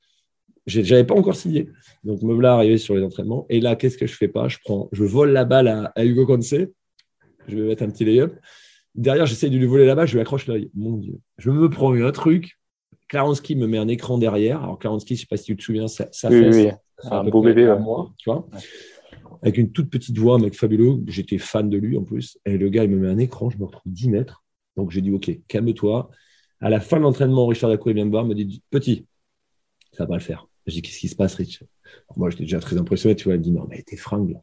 Je 0.66 0.80
n'avais 0.80 1.04
pas 1.04 1.14
encore 1.14 1.34
signé. 1.34 1.68
Donc, 2.04 2.22
me 2.22 2.32
voilà 2.32 2.54
arrivé 2.54 2.78
sur 2.78 2.94
les 2.94 3.02
entraînements. 3.02 3.46
Et 3.48 3.60
là, 3.60 3.76
qu'est-ce 3.76 3.98
que 3.98 4.06
je 4.06 4.14
fais 4.14 4.28
pas? 4.28 4.48
Je 4.48 4.58
prends, 4.62 4.88
je 4.92 5.04
vole 5.04 5.30
la 5.30 5.44
balle 5.44 5.90
à, 5.94 6.04
Hugo 6.04 6.26
Conce. 6.26 6.54
Je 7.48 7.56
vais 7.56 7.62
mettre 7.62 7.82
un 7.82 7.90
petit 7.90 8.04
lay-up. 8.04 8.34
Derrière, 8.94 9.26
j'essaie 9.26 9.50
de 9.50 9.56
lui 9.56 9.66
voler 9.66 9.86
la 9.86 9.94
balle, 9.94 10.06
je 10.06 10.14
lui 10.14 10.20
accroche 10.20 10.46
l'œil. 10.46 10.70
Mon 10.74 10.96
Dieu. 10.96 11.18
Je 11.38 11.50
me 11.50 11.68
prends 11.70 11.94
un 11.94 12.12
truc. 12.12 12.58
Klaronski 13.08 13.56
me 13.56 13.66
met 13.66 13.78
un 13.78 13.88
écran 13.88 14.18
derrière. 14.18 14.62
Alors, 14.62 14.78
Klaronski, 14.78 15.16
je 15.16 15.20
ne 15.20 15.22
sais 15.22 15.26
pas 15.28 15.36
si 15.36 15.44
tu 15.44 15.56
te 15.56 15.62
souviens, 15.62 15.88
ça, 15.88 16.06
ça 16.12 16.28
oui, 16.28 16.46
oui. 16.52 16.68
un 17.04 17.24
beau 17.24 17.42
bébé. 17.42 17.66
À 17.66 17.76
moi, 17.76 18.12
tu 18.18 18.30
vois 18.30 18.46
avec 19.42 19.58
une 19.58 19.72
toute 19.72 19.90
petite 19.90 20.16
voix, 20.18 20.36
un 20.36 20.38
mec 20.38 20.54
fabuleux. 20.54 20.98
J'étais 21.06 21.38
fan 21.38 21.68
de 21.70 21.78
lui 21.78 21.96
en 21.96 22.02
plus. 22.02 22.38
Et 22.44 22.58
le 22.58 22.68
gars, 22.68 22.84
il 22.84 22.90
me 22.90 22.98
met 22.98 23.08
un 23.08 23.18
écran, 23.18 23.50
je 23.50 23.58
me 23.58 23.64
retrouve 23.64 23.92
10 23.92 24.10
mètres. 24.10 24.44
Donc 24.76 24.90
j'ai 24.90 25.00
dit, 25.00 25.10
OK, 25.10 25.30
calme-toi. 25.48 26.10
À 26.60 26.70
la 26.70 26.80
fin 26.80 26.98
de 26.98 27.02
l'entraînement, 27.02 27.46
Richard 27.46 27.70
Dacou 27.70 27.92
vient 27.92 28.04
me 28.04 28.10
voir, 28.10 28.24
me 28.24 28.34
dit, 28.34 28.62
petit, 28.70 29.06
ça 29.92 30.04
va 30.04 30.08
pas 30.08 30.16
le 30.16 30.22
faire. 30.22 30.46
Je 30.66 30.74
dis, 30.74 30.82
qu'est-ce 30.82 30.98
qui 30.98 31.08
se 31.08 31.16
passe, 31.16 31.34
Rich? 31.34 31.64
Moi, 32.16 32.30
j'étais 32.30 32.44
déjà 32.44 32.60
très 32.60 32.76
impressionné. 32.76 33.16
Tu 33.16 33.24
vois, 33.24 33.34
il 33.34 33.38
me 33.38 33.44
dit, 33.44 33.52
non, 33.52 33.66
mais 33.68 33.82
t'es 33.82 33.96
fringue 33.96 34.38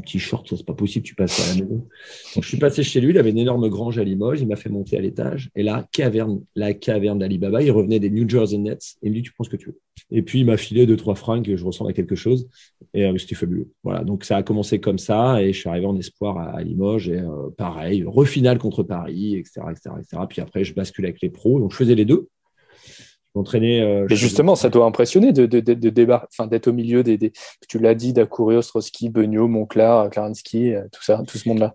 petit 0.00 0.18
short, 0.18 0.48
ça 0.48 0.56
c'est 0.56 0.66
pas 0.66 0.74
possible, 0.74 1.04
tu 1.04 1.14
passes 1.14 1.40
à 1.40 1.54
la 1.54 1.62
maison. 1.62 1.86
Donc 2.34 2.44
je 2.44 2.48
suis 2.48 2.58
passé 2.58 2.82
chez 2.82 3.00
lui, 3.00 3.10
il 3.10 3.18
avait 3.18 3.30
une 3.30 3.38
énorme 3.38 3.68
grange 3.68 3.98
à 3.98 4.04
Limoges, 4.04 4.40
il 4.40 4.48
m'a 4.48 4.56
fait 4.56 4.70
monter 4.70 4.96
à 4.96 5.00
l'étage. 5.00 5.50
Et 5.54 5.62
là, 5.62 5.86
caverne, 5.92 6.42
la 6.54 6.74
caverne 6.74 7.18
d'Alibaba, 7.18 7.62
il 7.62 7.70
revenait 7.70 8.00
des 8.00 8.10
New 8.10 8.28
Jersey 8.28 8.58
Nets. 8.58 8.96
Et 9.02 9.06
il 9.06 9.10
me 9.10 9.16
dit, 9.16 9.22
tu 9.22 9.32
prends 9.32 9.44
ce 9.44 9.50
que 9.50 9.56
tu 9.56 9.66
veux. 9.66 9.78
Et 10.10 10.22
puis 10.22 10.40
il 10.40 10.46
m'a 10.46 10.56
filé 10.56 10.86
deux, 10.86 10.96
trois 10.96 11.14
francs, 11.14 11.46
je 11.46 11.64
ressemble 11.64 11.90
à 11.90 11.92
quelque 11.92 12.14
chose. 12.14 12.48
Et 12.94 13.04
euh, 13.04 13.16
c'était 13.18 13.34
fabuleux. 13.34 13.70
Voilà, 13.82 14.04
donc 14.04 14.24
ça 14.24 14.36
a 14.36 14.42
commencé 14.42 14.80
comme 14.80 14.98
ça, 14.98 15.42
et 15.42 15.52
je 15.52 15.58
suis 15.58 15.68
arrivé 15.68 15.86
en 15.86 15.96
espoir 15.96 16.38
à, 16.38 16.62
Limoges, 16.62 17.08
et 17.08 17.18
euh, 17.18 17.50
pareil, 17.56 18.04
refinale 18.06 18.58
contre 18.58 18.82
Paris, 18.82 19.36
etc., 19.36 19.62
etc., 19.70 19.90
etc. 19.98 20.22
Puis 20.28 20.40
après, 20.40 20.64
je 20.64 20.74
bascule 20.74 21.04
avec 21.04 21.20
les 21.22 21.30
pros, 21.30 21.58
donc 21.58 21.72
je 21.72 21.76
faisais 21.76 21.94
les 21.94 22.04
deux. 22.04 22.28
Euh, 23.36 24.06
Mais 24.08 24.16
justement, 24.16 24.54
ça 24.54 24.68
doit 24.68 24.84
impressionner 24.84 25.32
de, 25.32 25.46
de, 25.46 25.60
d'être 25.60 26.68
au 26.68 26.72
milieu 26.72 27.02
des, 27.02 27.32
tu 27.68 27.78
l'as 27.78 27.94
dit, 27.94 28.12
d'Akurio, 28.12 28.58
Ostrowski, 28.58 29.08
Beugnot, 29.08 29.48
Monclar, 29.48 30.10
Klarinski, 30.10 30.74
euh, 30.74 30.82
tout 30.92 31.02
ça, 31.02 31.22
tout 31.26 31.38
ce 31.38 31.48
monde-là. 31.48 31.74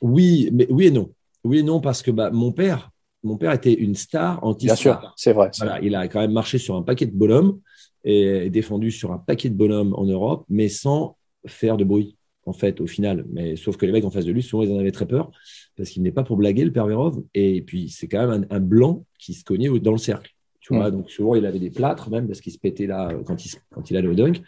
Oui, 0.00 0.48
mais 0.52 0.66
oui 0.70 0.86
et 0.86 0.90
non. 0.90 1.10
Oui 1.44 1.58
et 1.58 1.62
non 1.62 1.80
parce 1.80 2.02
que 2.02 2.10
bah, 2.10 2.30
mon 2.30 2.52
père, 2.52 2.90
mon 3.22 3.36
père 3.36 3.52
était 3.52 3.74
une 3.74 3.94
star 3.94 4.42
anti 4.42 4.66
Bien 4.66 4.76
sûr, 4.76 5.14
c'est 5.16 5.32
vrai. 5.32 5.50
il 5.82 5.94
a 5.94 6.08
quand 6.08 6.20
même 6.20 6.32
marché 6.32 6.58
sur 6.58 6.74
un 6.74 6.82
paquet 6.82 7.06
de 7.06 7.16
bonhommes 7.16 7.60
et 8.04 8.50
défendu 8.50 8.90
sur 8.90 9.12
un 9.12 9.18
paquet 9.18 9.48
de 9.48 9.54
bonhommes 9.54 9.94
en 9.94 10.04
Europe, 10.04 10.44
mais 10.48 10.68
sans 10.68 11.16
faire 11.46 11.76
de 11.76 11.84
bruit 11.84 12.16
en 12.46 12.52
fait, 12.52 12.80
au 12.80 12.86
final. 12.86 13.24
Mais 13.30 13.56
sauf 13.56 13.76
que 13.76 13.86
les 13.86 13.92
mecs 13.92 14.04
en 14.04 14.10
face 14.10 14.26
de 14.26 14.32
lui, 14.32 14.42
souvent, 14.42 14.62
ils 14.62 14.72
en 14.72 14.78
avaient 14.78 14.92
très 14.92 15.06
peur 15.06 15.30
parce 15.76 15.90
qu'il 15.90 16.02
n'est 16.02 16.12
pas 16.12 16.24
pour 16.24 16.36
blaguer, 16.36 16.64
le 16.64 16.72
père 16.72 16.86
Vérov. 16.86 17.22
Et 17.34 17.62
puis, 17.62 17.88
c'est 17.88 18.06
quand 18.06 18.26
même 18.26 18.46
un, 18.50 18.56
un, 18.56 18.60
blanc 18.60 19.06
qui 19.18 19.32
se 19.32 19.44
cognait 19.44 19.70
dans 19.80 19.92
le 19.92 19.98
cercle. 19.98 20.34
Tu 20.64 20.74
vois, 20.74 20.90
donc 20.90 21.10
souvent 21.10 21.34
il 21.34 21.44
avait 21.44 21.58
des 21.58 21.68
plâtres 21.68 22.08
même 22.08 22.26
parce 22.26 22.40
qu'il 22.40 22.50
se 22.50 22.58
pétait 22.58 22.86
là 22.86 23.10
euh, 23.10 23.22
quand 23.22 23.44
il, 23.44 23.52
quand 23.70 23.90
il 23.90 23.98
allait 23.98 24.08
au 24.08 24.14
dunk. 24.14 24.40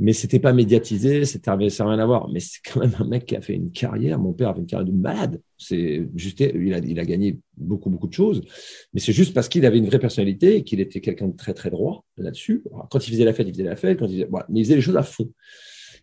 Mais 0.00 0.12
c'était 0.12 0.40
pas 0.40 0.52
médiatisé, 0.52 1.24
c'était 1.24 1.52
ça 1.70 1.84
n'a 1.84 1.90
rien 1.90 2.00
à 2.00 2.06
voir. 2.06 2.28
Mais 2.28 2.40
c'est 2.40 2.58
quand 2.64 2.80
même 2.80 2.96
un 2.98 3.04
mec 3.04 3.26
qui 3.26 3.36
a 3.36 3.40
fait 3.40 3.54
une 3.54 3.70
carrière. 3.70 4.18
Mon 4.18 4.32
père 4.32 4.48
avait 4.48 4.58
une 4.58 4.66
carrière 4.66 4.88
de 4.88 4.92
malade. 4.92 5.40
C'est 5.56 6.08
juste, 6.16 6.40
il 6.40 6.74
a, 6.74 6.78
il 6.78 6.98
a 6.98 7.04
gagné 7.04 7.38
beaucoup 7.56 7.88
beaucoup 7.88 8.08
de 8.08 8.12
choses. 8.12 8.42
Mais 8.92 8.98
c'est 8.98 9.12
juste 9.12 9.32
parce 9.32 9.48
qu'il 9.48 9.64
avait 9.64 9.78
une 9.78 9.86
vraie 9.86 10.00
personnalité 10.00 10.56
et 10.56 10.64
qu'il 10.64 10.80
était 10.80 11.00
quelqu'un 11.00 11.28
de 11.28 11.36
très 11.36 11.54
très 11.54 11.70
droit 11.70 12.04
là-dessus. 12.16 12.64
Quand 12.90 13.06
il 13.06 13.12
faisait 13.12 13.24
la 13.24 13.32
fête, 13.32 13.46
il 13.46 13.52
faisait 13.52 13.62
la 13.62 13.76
fête. 13.76 14.00
Quand 14.00 14.06
il 14.06 14.24
faisait, 14.24 14.28
mais 14.48 14.58
il 14.58 14.64
faisait 14.64 14.74
les 14.74 14.82
choses 14.82 14.96
à 14.96 15.04
fond. 15.04 15.30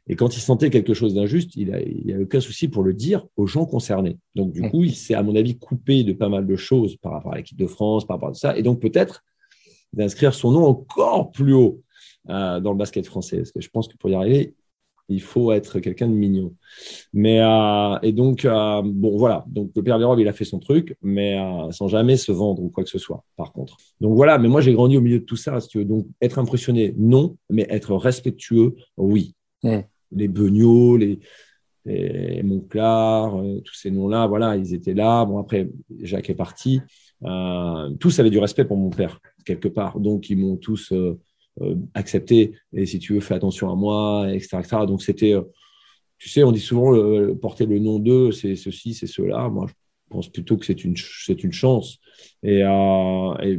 Et 0.07 0.15
quand 0.15 0.37
il 0.37 0.39
sentait 0.39 0.69
quelque 0.69 0.93
chose 0.93 1.13
d'injuste, 1.13 1.57
il 1.57 1.67
n'y 2.05 2.13
a, 2.13 2.15
a 2.15 2.19
aucun 2.21 2.39
souci 2.39 2.69
pour 2.69 2.83
le 2.83 2.93
dire 2.93 3.27
aux 3.35 3.45
gens 3.45 3.65
concernés. 3.65 4.17
Donc, 4.35 4.53
du 4.53 4.61
coup, 4.69 4.85
il 4.85 4.95
s'est, 4.95 5.13
à 5.13 5.21
mon 5.21 5.35
avis, 5.35 5.59
coupé 5.59 6.05
de 6.05 6.13
pas 6.13 6.29
mal 6.29 6.47
de 6.47 6.55
choses 6.55 6.95
par 6.95 7.11
rapport 7.11 7.33
à 7.33 7.37
l'équipe 7.37 7.57
de 7.57 7.67
France, 7.67 8.07
par 8.07 8.17
rapport 8.17 8.29
à 8.29 8.33
ça. 8.33 8.57
Et 8.57 8.63
donc, 8.63 8.79
peut-être, 8.79 9.23
d'inscrire 9.93 10.34
son 10.34 10.51
nom 10.51 10.65
encore 10.65 11.32
plus 11.32 11.54
haut 11.54 11.82
euh, 12.30 12.60
dans 12.60 12.71
le 12.71 12.77
basket 12.77 13.06
français. 13.06 13.38
Parce 13.38 13.51
que 13.51 13.62
je 13.62 13.69
pense 13.69 13.88
que 13.88 13.97
pour 13.97 14.10
y 14.10 14.15
arriver, 14.15 14.56
Il 15.12 15.21
faut 15.21 15.51
être 15.51 15.80
quelqu'un 15.80 16.08
de 16.08 16.13
mignon. 16.13 16.56
Mais 17.13 17.41
euh, 17.41 17.99
et 18.01 18.13
donc 18.13 18.45
euh, 18.45 18.82
bon 18.84 19.17
voilà. 19.17 19.43
Donc 19.47 19.71
le 19.75 19.84
père 19.84 19.99
robes, 19.99 20.19
il 20.19 20.27
a 20.27 20.34
fait 20.34 20.45
son 20.45 20.60
truc, 20.60 20.95
mais 21.01 21.38
euh, 21.38 21.71
sans 21.71 21.88
jamais 21.88 22.17
se 22.17 22.32
vendre 22.32 22.63
ou 22.63 22.69
quoi 22.69 22.84
que 22.84 22.89
ce 22.89 22.99
soit. 22.99 23.23
Par 23.36 23.51
contre. 23.51 23.77
Donc 23.99 24.15
voilà. 24.15 24.38
Mais 24.38 24.47
moi 24.47 24.62
j'ai 24.62 24.73
grandi 24.73 24.97
au 24.97 25.01
milieu 25.01 25.19
de 25.19 25.25
tout 25.25 25.36
ça. 25.36 25.60
Si 25.60 25.67
tu 25.67 25.80
veux. 25.80 25.86
Donc 25.86 26.08
être 26.21 26.39
impressionné, 26.39 26.95
non. 26.97 27.36
Mais 27.49 27.67
être 27.69 27.93
respectueux, 27.95 28.75
oui. 28.97 29.36
Les 29.63 30.27
Beugnot, 30.27 30.97
les 30.97 31.19
Monclar, 32.43 33.38
euh, 33.38 33.62
tous 33.63 33.75
ces 33.75 33.91
noms-là, 33.91 34.27
voilà, 34.27 34.56
ils 34.56 34.73
étaient 34.73 34.93
là. 34.93 35.25
Bon, 35.25 35.38
après, 35.39 35.69
Jacques 35.99 36.30
est 36.30 36.36
parti. 36.36 36.82
Euh, 37.23 37.89
tous 37.99 38.19
avaient 38.19 38.29
du 38.29 38.39
respect 38.39 38.65
pour 38.65 38.77
mon 38.77 38.89
père, 38.89 39.19
quelque 39.45 39.67
part. 39.67 39.99
Donc, 39.99 40.29
ils 40.29 40.38
m'ont 40.38 40.57
tous 40.57 40.91
euh, 40.91 41.19
euh, 41.62 41.75
accepté. 41.93 42.55
Et 42.73 42.86
si 42.86 42.99
tu 42.99 43.13
veux, 43.13 43.19
fais 43.19 43.36
attention 43.36 43.71
à 43.71 43.75
moi, 43.75 44.27
etc. 44.31 44.60
Donc, 44.88 45.03
c'était, 45.03 45.36
tu 46.17 46.29
sais, 46.29 46.43
on 46.43 46.51
dit 46.51 46.60
souvent 46.60 46.93
porter 47.36 47.65
le 47.65 47.79
nom 47.79 47.99
d'eux, 47.99 48.31
c'est 48.31 48.55
ceci, 48.55 48.93
c'est 48.93 49.07
cela. 49.07 49.49
Moi, 49.49 49.67
je 49.67 49.73
pense 50.10 50.29
plutôt 50.29 50.57
que 50.57 50.65
c'est 50.65 50.84
une, 50.84 50.95
chance. 50.95 51.99
Et, 52.43 52.63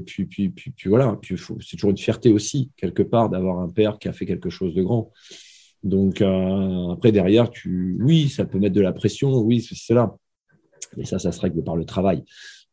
puis, 0.04 0.52
voilà. 0.86 1.18
C'est 1.22 1.76
toujours 1.76 1.90
une 1.90 1.98
fierté 1.98 2.32
aussi, 2.32 2.70
quelque 2.76 3.02
part, 3.02 3.30
d'avoir 3.30 3.60
un 3.60 3.68
père 3.68 3.98
qui 3.98 4.08
a 4.08 4.12
fait 4.12 4.26
quelque 4.26 4.50
chose 4.50 4.74
de 4.74 4.82
grand. 4.82 5.12
Donc, 5.82 6.20
après, 6.20 7.12
derrière, 7.12 7.50
oui, 7.64 8.28
ça 8.28 8.44
peut 8.44 8.58
mettre 8.58 8.74
de 8.74 8.80
la 8.80 8.92
pression, 8.92 9.38
oui, 9.38 9.60
c'est 9.60 9.76
cela. 9.76 10.14
Mais 10.96 11.06
ça, 11.06 11.18
ça 11.18 11.32
se 11.32 11.40
règle 11.40 11.64
par 11.64 11.76
le 11.76 11.86
travail. 11.86 12.22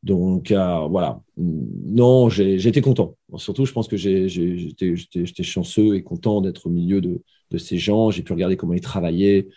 Donc, 0.04 0.52
euh, 0.52 0.88
voilà. 0.88 1.22
Non, 1.38 2.30
j'étais 2.30 2.82
content. 2.82 3.16
Surtout, 3.36 3.66
je 3.66 3.74
pense 3.74 3.88
que 3.88 3.98
j'étais 3.98 5.44
chanceux 5.44 5.96
et 5.96 6.04
content 6.04 6.42
d'être 6.42 6.68
au 6.68 6.70
milieu 6.70 7.02
de, 7.02 7.22
ces 7.58 7.78
gens. 7.78 8.12
J'ai 8.12 8.24
pu 8.24 8.34
regarder 8.34 8.58
comment 8.58 8.74
ils 8.74 8.82
travaillaient 8.82 9.48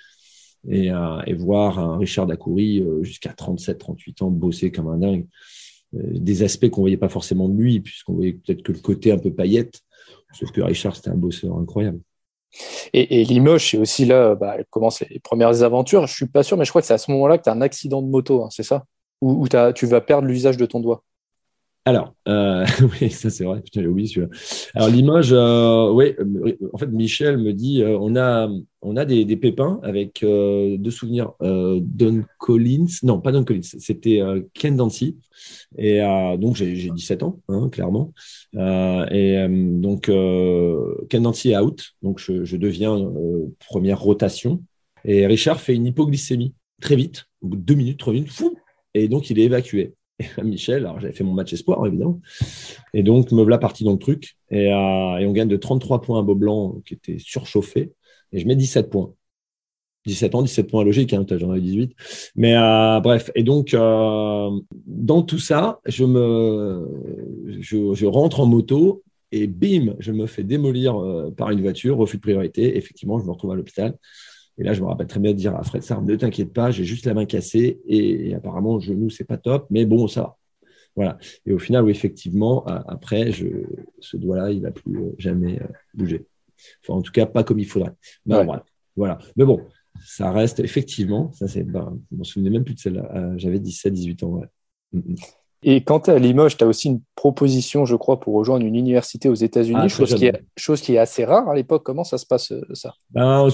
et, 0.69 0.91
euh, 0.91 1.21
voir 1.39 1.79
un 1.79 1.99
Richard 1.99 2.27
Dacoury 2.27 2.81
euh, 2.81 3.03
jusqu'à 3.03 3.33
37, 3.33 3.79
38 3.79 4.23
ans 4.23 4.31
bosser 4.31 4.73
comme 4.73 4.89
un 4.89 4.99
dingue. 4.99 5.27
Des 5.93 6.43
aspects 6.43 6.71
qu'on 6.71 6.81
voyait 6.81 6.97
pas 6.97 7.11
forcément 7.11 7.51
de 7.51 7.55
lui, 7.55 7.81
puisqu'on 7.81 8.15
voyait 8.15 8.33
peut-être 8.33 8.63
que 8.63 8.73
le 8.73 8.79
côté 8.79 9.13
un 9.13 9.19
peu 9.19 9.31
paillette. 9.31 9.83
Sauf 10.33 10.51
que 10.51 10.63
Richard, 10.63 10.97
c'était 10.97 11.11
un 11.11 11.17
bosseur 11.17 11.55
incroyable. 11.59 12.01
Et, 12.95 13.21
et 13.21 13.25
Limoges, 13.25 13.71
c'est 13.71 13.77
aussi 13.77 14.07
là, 14.07 14.35
bah, 14.35 14.57
commence 14.71 15.01
les 15.01 15.21
premières 15.21 15.63
aventures. 15.63 16.07
Je 16.07 16.15
suis 16.15 16.27
pas 16.27 16.43
sûr, 16.43 16.57
mais 16.57 16.65
je 16.65 16.71
crois 16.71 16.81
que 16.81 16.87
c'est 16.87 16.95
à 16.95 16.99
ce 16.99 17.11
moment-là 17.11 17.37
que 17.37 17.43
tu 17.43 17.51
as 17.51 17.53
un 17.53 17.61
accident 17.61 18.01
de 18.01 18.09
moto, 18.09 18.43
hein, 18.43 18.49
c'est 18.51 18.63
ça? 18.63 18.87
Ou 19.23 19.43
où 19.45 19.49
t'as- 19.49 19.73
tu 19.73 19.87
vas 19.87 20.03
perdre 20.03 20.29
l'usage 20.29 20.59
de 20.59 20.67
ton 20.67 20.81
doigt. 20.81 21.05
Alors, 21.85 22.15
euh, 22.29 22.65
oui, 23.03 23.11
ça 23.11 23.29
c'est 23.29 23.43
vrai, 23.43 23.61
j'ai 23.75 23.87
oublié 23.89 24.07
celui-là. 24.07 24.29
Alors 24.75 24.89
Limoges, 24.89 25.33
euh, 25.33 25.91
oui, 25.91 26.15
euh, 26.21 26.57
en 26.73 26.79
fait 26.79 26.87
Michel 26.87 27.39
me 27.39 27.53
dit, 27.53 27.83
euh, 27.83 27.99
on 28.01 28.15
a, 28.15 28.49
on 28.83 28.97
a 28.97 29.05
des, 29.05 29.25
des 29.25 29.37
pépins 29.37 29.81
avec 29.83 30.23
euh, 30.23 30.77
deux 30.79 30.93
souvenirs, 30.93 31.33
euh, 31.43 31.81
Don 31.83 32.23
Collins, 32.39 32.87
non 33.03 33.21
pas 33.21 33.33
Don 33.33 33.43
Collins, 33.43 33.63
c'était 33.81 34.21
Ken 34.55 34.77
Dancy, 34.77 35.19
et 35.77 36.01
donc 36.39 36.55
j'ai 36.55 36.77
j'ai 36.77 36.91
17 36.91 37.25
ans, 37.25 37.41
hein, 37.49 37.69
clairement, 37.69 38.13
et 38.55 39.47
donc 39.51 40.09
Ken 41.09 41.23
Dancy 41.23 41.51
est 41.51 41.59
out, 41.59 41.95
donc 42.03 42.19
je, 42.21 42.45
je 42.45 42.57
deviens 42.57 42.97
première 43.69 44.01
rotation, 44.01 44.63
et 45.05 45.27
Richard 45.27 45.61
fait 45.61 45.75
une 45.75 45.87
hypoglycémie. 45.87 46.55
Très 46.81 46.97
vite, 46.97 47.27
au 47.41 47.49
bout 47.49 47.57
de 47.57 47.63
deux 47.63 47.75
minutes, 47.75 47.99
trois 48.01 48.13
minutes, 48.13 48.31
fou, 48.33 48.57
et 48.95 49.09
donc 49.09 49.31
il 49.31 49.39
est 49.39 49.45
évacué. 49.45 49.95
Michel, 50.43 50.87
alors 50.87 51.01
j'avais 51.01 51.13
fait 51.13 51.25
mon 51.25 51.33
match 51.33 51.53
espoir 51.53 51.85
évidemment, 51.87 52.21
et 52.95 53.03
donc 53.03 53.33
me 53.33 53.43
voilà 53.43 53.59
parti 53.59 53.85
dans 53.85 53.93
le 53.93 53.99
truc, 53.99 54.37
et, 54.51 54.73
euh, 54.73 55.29
on 55.29 55.33
gagne 55.33 55.49
de 55.49 55.57
33 55.57 56.01
points 56.01 56.21
à 56.21 56.23
Beaublanc 56.23 56.81
qui 56.87 56.95
était 56.95 57.19
surchauffé, 57.19 57.93
et 58.33 58.39
je 58.39 58.47
mets 58.47 58.57
17 58.57 58.91
points. 58.91 59.13
17 60.05 60.35
ans, 60.35 60.43
17 60.43 60.69
points 60.69 60.83
logique, 60.85 61.13
hein, 61.13 61.25
j'en 61.31 61.55
ai 61.55 61.61
18. 61.61 61.95
Mais 62.35 62.57
euh, 62.57 62.99
bref, 62.99 63.31
et 63.37 63.45
donc 63.45 63.73
euh, 63.73 64.51
dans 64.85 65.23
tout 65.23 65.39
ça, 65.39 65.81
je 65.87 66.05
rentre 68.07 68.41
en 68.41 68.47
moto 68.47 69.05
et 69.31 69.47
bim, 69.47 69.95
je 70.01 70.11
me 70.11 70.27
fais 70.27 70.43
démolir 70.43 70.97
par 71.37 71.51
une 71.51 71.63
voiture, 71.63 71.97
refus 71.97 72.17
de 72.17 72.23
priorité. 72.23 72.77
Effectivement, 72.77 73.21
je 73.21 73.25
me 73.25 73.31
retrouve 73.31 73.53
à 73.53 73.55
l'hôpital. 73.55 73.97
Et 74.59 74.65
là, 74.65 74.75
je 74.75 74.81
me 74.81 74.87
rappelle 74.87 75.07
très 75.07 75.21
bien 75.21 75.33
de 75.33 75.37
dire 75.37 75.57
à 75.57 75.63
Fred 75.63 75.83
Sarr, 75.83 76.03
ne 76.03 76.15
t'inquiète 76.15 76.53
pas, 76.53 76.71
j'ai 76.71 76.85
juste 76.85 77.07
la 77.07 77.15
main 77.15 77.25
cassée 77.25 77.81
et, 77.87 78.29
et 78.29 78.35
apparemment, 78.35 78.75
le 78.77 78.81
genou, 78.81 79.11
c'est 79.11 79.25
pas 79.25 79.39
top, 79.39 79.67
mais 79.71 79.87
bon, 79.87 80.09
ça 80.09 80.23
va. 80.23 80.39
Voilà. 80.95 81.19
Et 81.47 81.53
au 81.53 81.59
final, 81.59 81.85
oui, 81.85 81.91
effectivement, 81.91 82.65
après, 82.67 83.33
je, 83.33 83.47
ce 84.01 84.17
doigt-là, 84.17 84.51
il 84.51 84.61
va 84.61 84.71
plus 84.71 84.97
euh, 84.97 85.15
jamais 85.19 85.61
euh, 85.61 85.67
bouger. 85.95 86.27
Enfin, 86.83 86.99
en 86.99 87.03
tout 87.03 87.13
cas, 87.13 87.27
pas 87.27 87.45
comme 87.45 87.59
il 87.59 87.67
faudrait. 87.67 87.93
Ouais. 88.27 88.45
voilà. 88.45 88.65
voilà. 88.95 89.19
Mais 89.37 89.45
bon, 89.45 89.61
ça 90.05 90.31
reste 90.31 90.61
effectivement, 90.61 91.33
ça 91.33 91.49
c'est, 91.49 91.65
ben, 91.65 91.99
je 92.11 92.17
m'en 92.17 92.25
souvenais 92.25 92.51
même 92.51 92.65
plus 92.65 92.75
de 92.75 92.81
celle-là. 92.81 93.11
Euh, 93.15 93.35
J'avais 93.37 93.59
17, 93.59 93.93
18 93.93 94.23
ans, 94.23 94.29
ouais. 94.29 94.47
Mm, 94.93 95.13
mm. 95.13 95.17
Et 95.63 95.83
quand 95.83 96.01
tu 96.01 96.11
es 96.11 96.15
à 96.15 96.19
Limoges, 96.19 96.57
tu 96.57 96.65
as 96.65 96.67
aussi 96.67 96.89
une 96.89 97.01
proposition, 97.15 97.85
je 97.85 97.95
crois, 97.97 98.19
pour 98.19 98.35
rejoindre 98.35 98.67
une 98.67 98.75
université 98.75 99.29
aux 99.29 99.35
États-Unis, 99.35 99.79
Ah, 99.83 99.89
chose, 99.89 100.15
qui 100.15 100.27
est, 100.27 100.43
chose 100.57 100.81
qui 100.81 100.95
est 100.95 100.99
assez 100.99 101.25
rare 101.25 101.49
à 101.49 101.55
l'époque. 101.55 101.83
Comment 101.85 102.05
ça 102.05 102.19
se 102.19 102.27
passe, 102.27 102.53
euh, 102.53 102.63
ça? 102.73 102.95
Ben, 103.11 103.49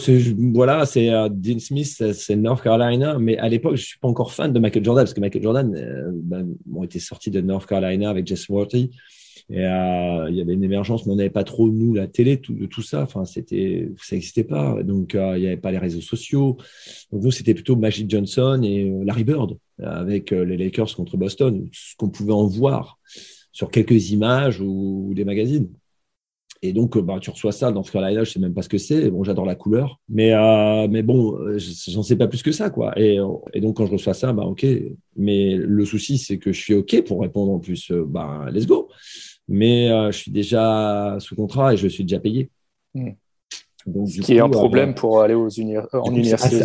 voilà, 0.55 0.87
c'est 0.87 1.11
euh, 1.11 1.29
Dean 1.31 1.59
Smith, 1.59 2.13
c'est 2.13 2.37
North 2.37 2.63
Carolina, 2.63 3.19
mais 3.19 3.37
à 3.39 3.49
l'époque, 3.49 3.77
je 3.77 3.85
suis 3.85 3.99
pas 3.99 4.09
encore 4.09 4.33
fan 4.33 4.53
de 4.53 4.59
Michael 4.59 4.85
Jordan 4.85 5.05
parce 5.05 5.15
que 5.15 5.21
Michael 5.21 5.43
Jordan, 5.43 5.75
euh, 5.77 6.11
ben, 6.15 6.49
bon, 6.67 6.83
était 6.85 6.99
sorti 6.99 7.31
de 7.31 7.41
North 7.41 7.67
Carolina 7.67 8.09
avec 8.09 8.27
Jess 8.27 8.49
Worthy 8.49 8.91
et 9.51 9.65
euh, 9.65 10.29
il 10.29 10.37
y 10.37 10.43
avait 10.43 10.53
une 10.53 10.65
émergence, 10.65 11.07
mais 11.07 11.13
on 11.13 11.17
n'avait 11.17 11.31
pas 11.31 11.45
trop 11.45 11.71
nous 11.71 11.95
la 11.95 12.07
télé, 12.07 12.39
tout, 12.39 12.53
de 12.53 12.67
tout 12.67 12.83
ça. 12.83 13.03
Enfin, 13.03 13.25
c'était, 13.25 13.91
ça 14.03 14.15
n'existait 14.15 14.45
pas, 14.45 14.83
donc 14.83 15.15
euh, 15.15 15.39
il 15.39 15.41
n'y 15.41 15.47
avait 15.47 15.57
pas 15.57 15.71
les 15.71 15.79
réseaux 15.79 16.03
sociaux. 16.03 16.59
Donc 17.13 17.23
nous, 17.23 17.31
c'était 17.31 17.55
plutôt 17.55 17.75
Magic 17.75 18.11
Johnson 18.11 18.61
et 18.63 18.93
Larry 19.05 19.25
Bird 19.25 19.57
avec 19.83 20.33
euh, 20.33 20.45
les 20.45 20.57
Lakers 20.57 20.95
contre 20.95 21.17
Boston, 21.17 21.69
ce 21.73 21.95
qu'on 21.97 22.09
pouvait 22.09 22.33
en 22.33 22.47
voir 22.47 22.99
sur 23.53 23.71
quelques 23.71 24.11
images 24.11 24.61
ou, 24.61 25.13
des 25.15 25.25
magazines. 25.25 25.69
Et 26.61 26.73
donc, 26.73 26.97
euh, 26.97 27.03
bah, 27.03 27.19
tu 27.21 27.31
reçois 27.31 27.53
ça 27.53 27.71
dans 27.71 27.83
Carolina, 27.83 28.25
je 28.25 28.33
sais 28.33 28.41
même 28.41 28.55
pas 28.55 28.63
ce 28.63 28.69
que 28.69 28.79
c'est. 28.79 29.11
Bon, 29.11 29.23
j'adore 29.23 29.47
la 29.47 29.55
couleur, 29.55 30.01
mais 30.09 30.33
euh, 30.33 30.89
mais 30.89 31.03
bon, 31.03 31.37
euh, 31.39 31.59
j'en 31.59 32.03
sais 32.03 32.17
pas 32.17 32.27
plus 32.27 32.43
que 32.43 32.51
ça, 32.51 32.71
quoi. 32.71 32.99
Et, 32.99 33.19
donc, 33.57 33.77
quand 33.77 33.87
je 33.87 33.93
reçois 33.93 34.15
ça, 34.15 34.33
bah 34.33 34.45
ok. 34.45 34.67
Mais 35.17 35.55
le 35.55 35.85
souci, 35.85 36.19
c'est 36.19 36.39
que 36.39 36.53
je 36.53 36.61
suis 36.61 36.75
ok 36.75 37.05
pour 37.05 37.21
répondre 37.21 37.53
en 37.53 37.59
plus. 37.61 37.93
bah, 37.93 38.47
let's 38.53 38.67
go. 38.67 38.89
Mais 39.47 39.89
je 40.11 40.17
suis 40.17 40.31
déjà 40.33 41.17
sous 41.21 41.37
contrat 41.37 41.75
et 41.75 41.77
je 41.77 41.89
suis 41.89 42.05
déjà 42.05 42.21
payé. 42.21 42.51
Mm. 42.95 43.11
Donc, 43.93 44.09
Ce 44.09 44.15
du 44.15 44.21
qui 44.21 44.35
est 44.35 44.41
un 44.41 44.47
euh, 44.47 44.51
problème 44.51 44.95
pour 44.95 45.21
aller 45.21 45.35
aux 45.35 45.49
en 45.93 46.11
université. 46.11 46.65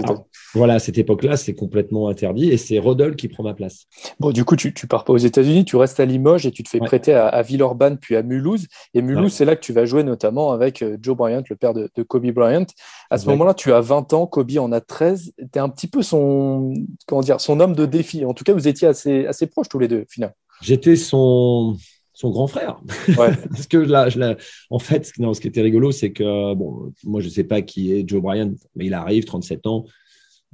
voilà, 0.53 0.75
à 0.75 0.79
cette 0.79 0.97
époque-là, 0.97 1.37
c'est 1.37 1.53
complètement 1.55 2.09
interdit 2.09 2.49
et 2.51 2.57
c'est 2.57 2.77
Rodol 2.79 3.15
qui 3.15 3.27
prend 3.27 3.43
ma 3.43 3.53
place. 3.53 3.85
Bon, 4.19 4.31
du 4.31 4.45
coup, 4.45 4.55
tu, 4.55 4.73
tu 4.73 4.87
pars 4.87 5.03
pas 5.03 5.13
aux 5.13 5.17
États-Unis, 5.17 5.65
tu 5.65 5.75
restes 5.75 5.99
à 5.99 6.05
Limoges 6.05 6.45
et 6.45 6.51
tu 6.51 6.63
te 6.63 6.69
fais 6.69 6.79
Ouais. 6.79 6.87
prêter 6.87 7.13
à, 7.13 7.27
à 7.27 7.41
Villeurbanne 7.41 7.97
puis 7.97 8.15
à 8.15 8.23
Mulhouse. 8.23 8.67
Et 8.93 9.01
Mulhouse, 9.01 9.23
Ouais. 9.23 9.29
c'est 9.29 9.45
là 9.45 9.55
que 9.55 9.61
tu 9.61 9.73
vas 9.73 9.85
jouer 9.85 10.03
notamment 10.03 10.51
avec 10.51 10.81
euh, 10.81 10.97
Joe 11.01 11.15
Bryant, 11.15 11.43
le 11.49 11.55
père 11.55 11.73
de, 11.73 11.89
de 11.95 12.03
Kobe 12.03 12.25
Bryant. 12.31 12.65
À 13.09 13.17
ce 13.17 13.27
moment-là, 13.29 13.53
tu 13.53 13.71
as 13.73 13.81
20 13.81 14.13
ans, 14.13 14.27
Kobe 14.27 14.51
en 14.59 14.71
a 14.71 14.81
13. 14.81 15.33
Tu 15.37 15.45
es 15.55 15.59
un 15.59 15.69
petit 15.69 15.87
peu 15.87 16.01
son, 16.01 16.73
comment 17.07 17.21
dire, 17.21 17.39
son 17.41 17.59
homme 17.59 17.75
de 17.75 17.85
défi. 17.85 18.25
En 18.25 18.33
tout 18.33 18.43
cas, 18.43 18.53
vous 18.53 18.67
étiez 18.67 18.87
assez, 18.87 19.25
assez 19.25 19.47
proches 19.47 19.69
tous 19.69 19.79
les 19.79 19.87
deux, 19.87 20.01
au 20.01 20.11
final. 20.11 20.33
J'étais 20.61 20.95
son, 20.95 21.75
son 22.13 22.29
grand 22.29 22.47
frère. 22.47 22.81
Ouais. 23.17 23.35
Parce 23.49 23.67
que 23.67 23.77
là, 23.77 24.09
je 24.09 24.19
en 24.69 24.79
fait, 24.79 25.11
non, 25.17 25.33
ce 25.33 25.41
qui 25.41 25.47
était 25.47 25.61
rigolo, 25.61 25.91
c'est 25.91 26.11
que, 26.11 26.53
bon, 26.53 26.93
moi, 27.03 27.21
je 27.21 27.29
sais 27.29 27.43
pas 27.43 27.61
qui 27.61 27.91
est 27.91 28.07
Joe 28.07 28.21
Bryant, 28.21 28.53
mais 28.75 28.85
il 28.85 28.93
arrive, 28.93 29.25
37 29.25 29.67
ans, 29.67 29.85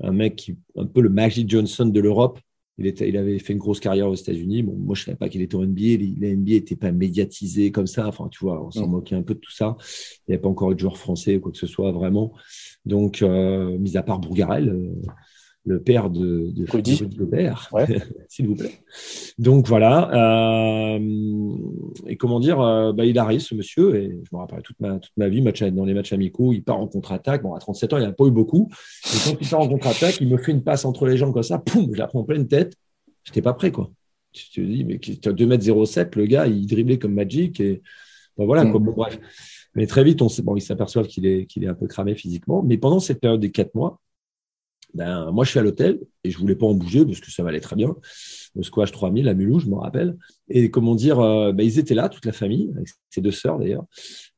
un 0.02 0.12
mec 0.12 0.36
qui, 0.36 0.58
un 0.78 0.86
peu 0.86 1.02
le 1.02 1.10
Magic 1.10 1.50
Johnson 1.50 1.86
de 1.86 2.00
l'Europe. 2.00 2.39
Il, 2.78 2.88
était, 2.88 3.10
il 3.10 3.17
avait 3.17 3.38
fait 3.39 3.52
une 3.52 3.60
grosse 3.60 3.82
carrière 3.82 4.08
aux 4.08 4.15
États-Unis. 4.15 4.63
Bon, 4.63 4.74
moi, 4.78 4.95
je 4.95 5.04
savais 5.04 5.17
pas 5.17 5.28
qu'il 5.28 5.41
était 5.41 5.56
au 5.56 5.65
NBA. 5.65 6.02
La 6.22 6.34
NBA 6.34 6.52
n'était 6.52 6.78
pas 6.78 6.93
médiatisée 6.93 7.72
comme 7.72 7.88
ça. 7.88 8.08
Enfin, 8.08 8.30
tu 8.32 8.39
vois, 8.39 8.65
on 8.65 8.72
s'en 8.72 8.88
moquait 8.88 9.15
un 9.15 9.22
peu 9.22 9.34
de 9.34 9.39
tout 9.39 9.52
ça. 9.52 9.76
Il 9.80 10.30
n'y 10.30 10.36
avait 10.36 10.41
pas 10.41 10.48
encore 10.48 10.72
eu 10.72 10.76
de 10.76 10.80
joueur 10.80 10.98
français 10.98 11.36
ou 11.36 11.41
quoi 11.41 11.52
que 11.52 11.58
ce 11.58 11.67
soit, 11.67 11.91
vraiment. 11.91 12.32
Donc, 12.86 13.22
euh, 13.22 13.78
mis 13.78 13.98
à 13.98 14.04
part 14.04 14.19
Bourgarel, 14.19 14.69
euh, 14.69 14.93
le 15.65 15.82
père 15.82 16.10
de, 16.10 16.52
de 16.52 16.65
Rudy. 16.72 17.02
Gobert, 17.15 17.69
Ouais. 17.72 17.86
s'il 18.30 18.48
vous 18.48 18.56
plaît. 18.56 18.72
Donc 19.38 19.67
voilà. 19.67 20.10
euh, 20.95 21.00
et 22.08 22.15
comment 22.15 22.39
dire, 22.39 22.60
euh, 22.62 22.93
bah, 22.93 23.06
il 23.06 23.17
arrive 23.19 23.39
ce 23.41 23.54
monsieur 23.56 23.95
et 23.95 24.19
je 24.24 24.36
me 24.36 24.39
rappelle 24.39 24.62
toute 24.62 24.80
ma 24.80 25.00
toute 25.00 25.12
ma 25.17 25.28
vie, 25.30 25.41
match, 25.41 25.62
dans 25.63 25.86
les 25.86 25.93
matchs 25.93 26.13
amicaux, 26.13 26.54
il 26.54 26.63
part 26.63 26.80
en 26.80 26.88
contre-attaque. 26.88 27.43
Bon, 27.43 27.54
à 27.54 27.60
37 27.60 27.93
ans, 27.93 27.98
il 27.98 28.04
n'a 28.04 28.12
pas 28.13 28.26
eu 28.26 28.32
beaucoup. 28.32 28.69
Et 29.06 29.17
quand 29.30 29.38
il 29.39 29.48
part 29.48 29.60
en 29.60 29.67
contre-attaque, 29.67 30.19
il 30.22 30.28
me 30.30 30.38
fait 30.38 30.52
une 30.52 30.63
passe 30.63 30.86
entre 30.86 31.06
les 31.08 31.17
jambes 31.17 31.34
comme 31.34 31.43
ça, 31.43 31.60
poum, 31.60 31.89
je 31.93 32.00
la 32.00 32.08
prends 32.08 32.19
en 32.22 32.24
pleine 32.24 32.48
tête. 32.48 32.74
J'étais 33.26 33.41
pas 33.41 33.54
prêt, 33.54 33.72
quoi. 33.72 33.91
Tu 34.32 34.50
te 34.50 34.62
dis, 34.62 34.84
mais 34.86 34.98
tu 35.00 35.17
as 35.28 35.32
2 35.34 35.43
m 35.43 35.60
le 36.15 36.26
gars, 36.26 36.48
il 36.48 36.65
driblait 36.67 36.98
comme 37.00 37.13
Magic 37.13 37.60
et 37.60 37.82
voilà, 38.38 38.63
Mm. 38.63 38.72
quoi. 38.72 38.80
Bon, 38.80 38.91
bref. 38.93 39.19
Mais 39.76 39.86
très 39.86 40.04
vite, 40.04 40.22
on 40.22 40.30
sait, 40.30 40.41
bon, 40.41 40.56
il 40.56 40.62
s'aperçoit 40.62 41.04
qu'il 41.04 41.26
est, 41.28 41.45
qu'il 41.45 41.63
est 41.63 41.67
un 41.67 41.74
peu 41.76 41.86
cramé 41.88 42.15
physiquement. 42.15 42.63
Mais 42.63 42.78
pendant 42.78 43.00
cette 43.00 43.19
période 43.19 43.39
des 43.41 43.52
quatre 43.52 43.76
mois, 43.76 44.00
Ben, 44.93 45.32
moi, 45.32 45.45
je 45.45 45.52
suis 45.52 45.60
à 45.60 45.62
l'hôtel 45.62 45.99
et 46.23 46.32
je 46.32 46.38
voulais 46.38 46.56
pas 46.56 46.65
en 46.65 46.73
bouger 46.73 47.06
parce 47.06 47.19
que 47.19 47.32
ça 47.32 47.43
m'allait 47.43 47.60
très 47.60 47.75
bien. 47.75 47.95
Le 48.56 48.63
squash 48.63 48.91
3000 48.91 49.28
à 49.28 49.34
Mulhouse, 49.34 49.63
je 49.65 49.69
me 49.69 49.75
rappelle. 49.75 50.17
Et 50.49 50.71
comment 50.71 50.95
dire, 50.95 51.19
euh, 51.19 51.52
ben, 51.52 51.63
ils 51.63 51.78
étaient 51.78 51.93
là, 51.93 52.10
toute 52.10 52.25
la 52.25 52.32
famille, 52.32 52.71
avec 52.75 52.89
ses 53.10 53.21
deux 53.21 53.32
sœurs 53.32 53.60
d'ailleurs. 53.60 53.86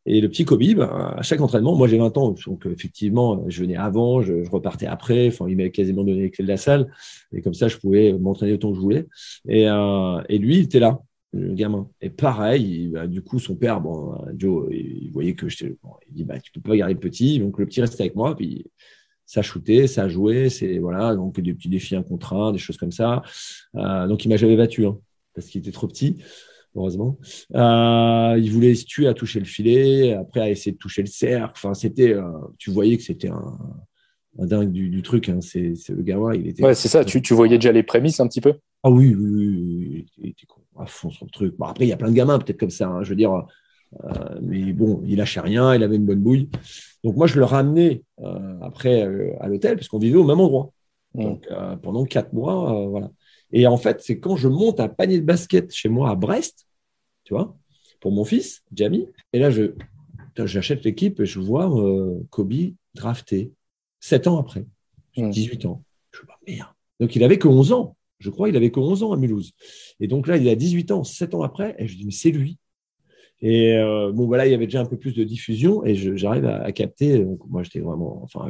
Et 0.06 0.20
le 0.20 0.28
petit 0.30 0.46
Kobe, 0.46 0.64
ben, 0.76 1.14
à 1.18 1.22
chaque 1.22 1.42
entraînement, 1.42 1.76
moi 1.76 1.88
j'ai 1.88 1.98
20 1.98 2.18
ans, 2.18 2.36
donc 2.46 2.66
effectivement, 2.66 3.46
je 3.48 3.62
venais 3.62 3.78
avant, 3.78 4.22
je, 4.22 4.50
repartais 4.50 4.88
après. 4.88 5.28
Enfin, 5.28 5.46
il 5.48 5.56
m'avait 5.56 5.72
quasiment 5.72 6.04
donné 6.04 6.24
les 6.24 6.32
clés 6.32 6.44
de 6.44 6.50
la 6.50 6.58
salle, 6.58 6.92
et 7.32 7.42
comme 7.42 7.54
ça, 7.54 7.68
je 7.68 7.78
pouvais 7.78 8.14
m'entraîner 8.14 8.54
autant 8.54 8.72
que 8.72 8.76
je 8.76 8.82
voulais. 8.82 9.08
Et, 9.48 9.70
euh, 9.70 10.22
et 10.28 10.38
lui, 10.38 10.58
il 10.58 10.64
était 10.64 10.80
là, 10.80 11.00
le 11.34 11.54
gamin. 11.54 11.88
Et 12.02 12.10
pareil, 12.10 12.90
bah, 12.90 13.08
du 13.08 13.22
coup, 13.22 13.40
son 13.40 13.56
père, 13.56 13.80
bon, 13.80 14.18
Joe, 14.36 14.68
il, 14.72 15.12
voyait 15.12 15.36
que 15.36 15.48
je 15.48 15.68
bon, 15.82 15.92
il 16.10 16.16
dit, 16.16 16.24
bah, 16.24 16.40
tu 16.40 16.52
peux 16.52 16.62
pas 16.62 16.76
garder 16.76 16.96
le 16.96 17.00
petit, 17.00 17.40
donc 17.40 17.58
le 17.60 17.66
petit 17.66 17.82
restait 17.82 18.02
avec 18.02 18.16
moi, 18.16 18.36
puis 18.36 18.66
ça 19.32 19.42
shootait, 19.42 19.88
ça 19.88 20.10
jouait, 20.10 20.50
c'est 20.50 20.78
voilà, 20.80 21.16
donc 21.16 21.40
des 21.40 21.54
petits 21.54 21.70
défis 21.70 21.96
un 21.96 22.04
contre 22.04 22.34
un, 22.34 22.52
des 22.52 22.58
choses 22.58 22.76
comme 22.76 22.92
ça. 22.92 23.22
Euh, 23.76 24.06
donc 24.06 24.26
il 24.26 24.28
m'a 24.28 24.36
jamais 24.36 24.58
battu, 24.58 24.86
hein, 24.86 24.98
parce 25.34 25.48
qu'il 25.48 25.62
était 25.62 25.72
trop 25.72 25.88
petit, 25.88 26.18
heureusement. 26.76 27.18
Euh, 27.56 28.36
il 28.38 28.52
voulait 28.52 28.76
se 28.76 28.84
tuer 28.84 29.08
à 29.08 29.14
toucher 29.14 29.40
le 29.40 29.46
filet, 29.46 30.12
après 30.16 30.42
à 30.42 30.50
essayer 30.50 30.74
de 30.74 30.78
toucher 30.78 31.02
le 31.02 31.08
cercle. 31.08 31.54
Enfin, 31.56 31.74
c'était, 31.74 32.14
euh, 32.14 32.30
tu 32.58 32.72
voyais 32.72 32.98
que 32.98 33.04
c'était 33.04 33.30
un, 33.30 33.58
un, 34.38 34.46
dingue 34.48 34.74
du, 34.74 34.90
du 34.90 35.02
truc. 35.02 35.30
Hein. 35.30 35.40
C'est, 35.40 35.76
le 35.88 36.04
gamin, 36.04 36.34
il 36.36 36.50
était. 36.50 36.62
Ouais, 36.62 36.76
c'est 36.76 36.90
ça. 36.90 37.06
Tu, 37.06 37.22
tu 37.22 37.34
voyais 37.34 37.58
déjà 37.58 37.72
les 37.72 37.84
prémices 37.84 38.20
un 38.20 38.28
petit 38.28 38.42
peu? 38.42 38.56
Ah 38.84 38.92
oui, 38.92 39.16
oui, 39.18 39.30
oui, 39.30 40.06
il 40.18 40.30
était 40.32 40.46
à 40.78 40.86
fond 40.88 41.10
sur 41.10 41.26
le 41.26 41.32
truc. 41.32 41.56
Bon, 41.58 41.68
après, 41.68 41.86
il 41.86 41.90
y 41.90 41.94
a 41.94 41.98
plein 41.98 42.10
de 42.10 42.16
gamins 42.16 42.38
peut-être 42.38 42.60
comme 42.60 42.70
ça. 42.70 42.90
Hein, 42.90 43.04
je 43.04 43.12
veux 43.12 43.16
dire, 43.16 43.46
euh, 44.04 44.40
mais 44.42 44.74
bon, 44.74 45.02
il 45.06 45.18
lâchait 45.18 45.42
rien, 45.42 45.76
il 45.76 45.84
avait 45.84 45.96
une 45.96 46.06
bonne 46.06 46.22
bouille. 46.22 46.50
Donc 47.04 47.16
moi, 47.16 47.28
je 47.28 47.38
le 47.38 47.46
ramenais 47.46 48.04
euh, 48.20 48.58
après 48.62 49.04
euh, 49.04 49.34
à 49.40 49.48
l'hôtel 49.48 49.76
parce 49.76 49.88
qu'on 49.88 50.00
vivait 50.00 50.18
au 50.18 50.24
même 50.24 50.40
endroit. 50.40 50.72
Donc 51.14 51.46
pendant 51.82 52.06
quatre 52.06 52.32
mois, 52.32 52.88
voilà. 52.88 53.12
Et 53.52 53.68
en 53.68 53.76
fait, 53.76 54.02
c'est 54.02 54.18
quand 54.18 54.38
je 54.38 54.48
monte 54.48 54.80
un 54.80 54.88
panier 54.88 55.20
de 55.20 55.26
basket 55.26 55.74
chez 55.74 55.90
moi 55.90 56.10
à 56.10 56.16
Brest, 56.16 56.66
tu 57.26 57.34
vois, 57.34 57.58
pour 58.00 58.14
mon 58.14 58.24
fils, 58.24 58.64
Jamie. 58.74 59.08
Et 59.34 59.40
là, 59.40 59.50
je 59.50 59.74
j'achète 60.38 60.86
l'équipe 60.86 61.20
et 61.20 61.26
je 61.26 61.42
vois 61.42 61.70
Kobe 62.30 62.54
drafté 62.96 63.52
sept 64.00 64.26
ans 64.26 64.40
après, 64.40 64.66
18 65.18 65.66
mmh. 65.66 65.68
ans. 65.68 65.84
Je 66.12 66.22
me 66.22 66.28
dis, 66.48 66.56
merde. 66.56 66.70
Donc 67.02 67.14
il 67.18 67.26
avait 67.26 67.38
que 67.38 67.50
11 67.50 67.74
ans. 67.74 67.98
Je 68.20 68.30
crois 68.30 68.48
qu'il 68.48 68.56
avait 68.56 68.72
que 68.72 68.80
11 68.80 69.04
ans 69.04 69.12
à 69.12 69.18
Mulhouse. 69.18 69.52
Et 70.00 70.08
donc 70.08 70.28
là, 70.28 70.38
il 70.38 70.48
a 70.48 70.56
18 70.56 70.92
ans, 70.92 71.04
7 71.04 71.36
ans 71.36 71.42
après, 71.42 71.76
et 71.78 71.88
je 71.88 71.98
dis, 71.98 72.06
mais 72.06 72.12
c'est 72.12 72.32
lui. 72.32 72.58
Et 73.42 73.76
euh, 73.76 74.12
bon, 74.12 74.28
voilà, 74.28 74.46
il 74.46 74.52
y 74.52 74.54
avait 74.54 74.68
déjà 74.68 74.82
un 74.82 74.86
peu 74.86 74.98
plus 74.98 75.14
de 75.14 75.24
diffusion 75.24 75.84
et 75.84 75.96
j'arrive 75.96 76.46
à, 76.46 76.72
capter. 76.72 77.26
moi, 77.50 77.64
j'étais 77.64 77.80
vraiment, 77.80 78.22
enfin, 78.24 78.50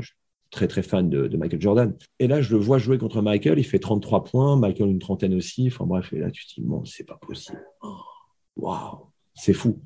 très 0.49 0.67
très 0.67 0.84
fan 0.84 1.10
de, 1.10 1.36
Michael 1.38 1.62
Jordan. 1.62 1.95
Et 2.19 2.27
là, 2.27 2.41
je 2.41 2.54
le 2.56 2.62
vois 2.62 2.77
jouer 2.77 2.97
contre 2.97 3.21
Michael. 3.21 3.58
Il 3.58 3.63
fait 3.63 3.80
33 3.80 4.25
points, 4.25 4.58
Michael 4.58 4.89
une 4.89 4.99
trentaine 4.99 5.34
aussi. 5.34 5.67
Enfin 5.67 5.86
bref, 5.86 6.12
et 6.13 6.19
là, 6.19 6.30
tu 6.30 6.45
te 6.45 6.56
dis, 6.56 6.62
bon, 6.62 6.84
c'est 6.86 7.06
pas 7.06 7.17
possible. 7.25 7.63
Oh, 7.82 7.95
waouh, 8.58 9.08
c'est 9.34 9.54
fou. 9.54 9.80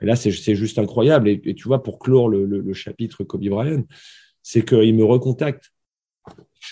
Et 0.00 0.06
là, 0.06 0.16
c'est 0.16 0.30
juste 0.30 0.78
incroyable. 0.78 1.28
Et, 1.28 1.54
tu 1.54 1.68
vois, 1.68 1.82
pour 1.82 1.98
clore 1.98 2.28
le, 2.28 2.72
chapitre 2.72 3.24
Kobe 3.24 3.44
Bryant, 3.44 3.84
c'est 4.42 4.64
qu'il 4.64 4.94
me 4.94 5.04
recontacte. 5.04 5.72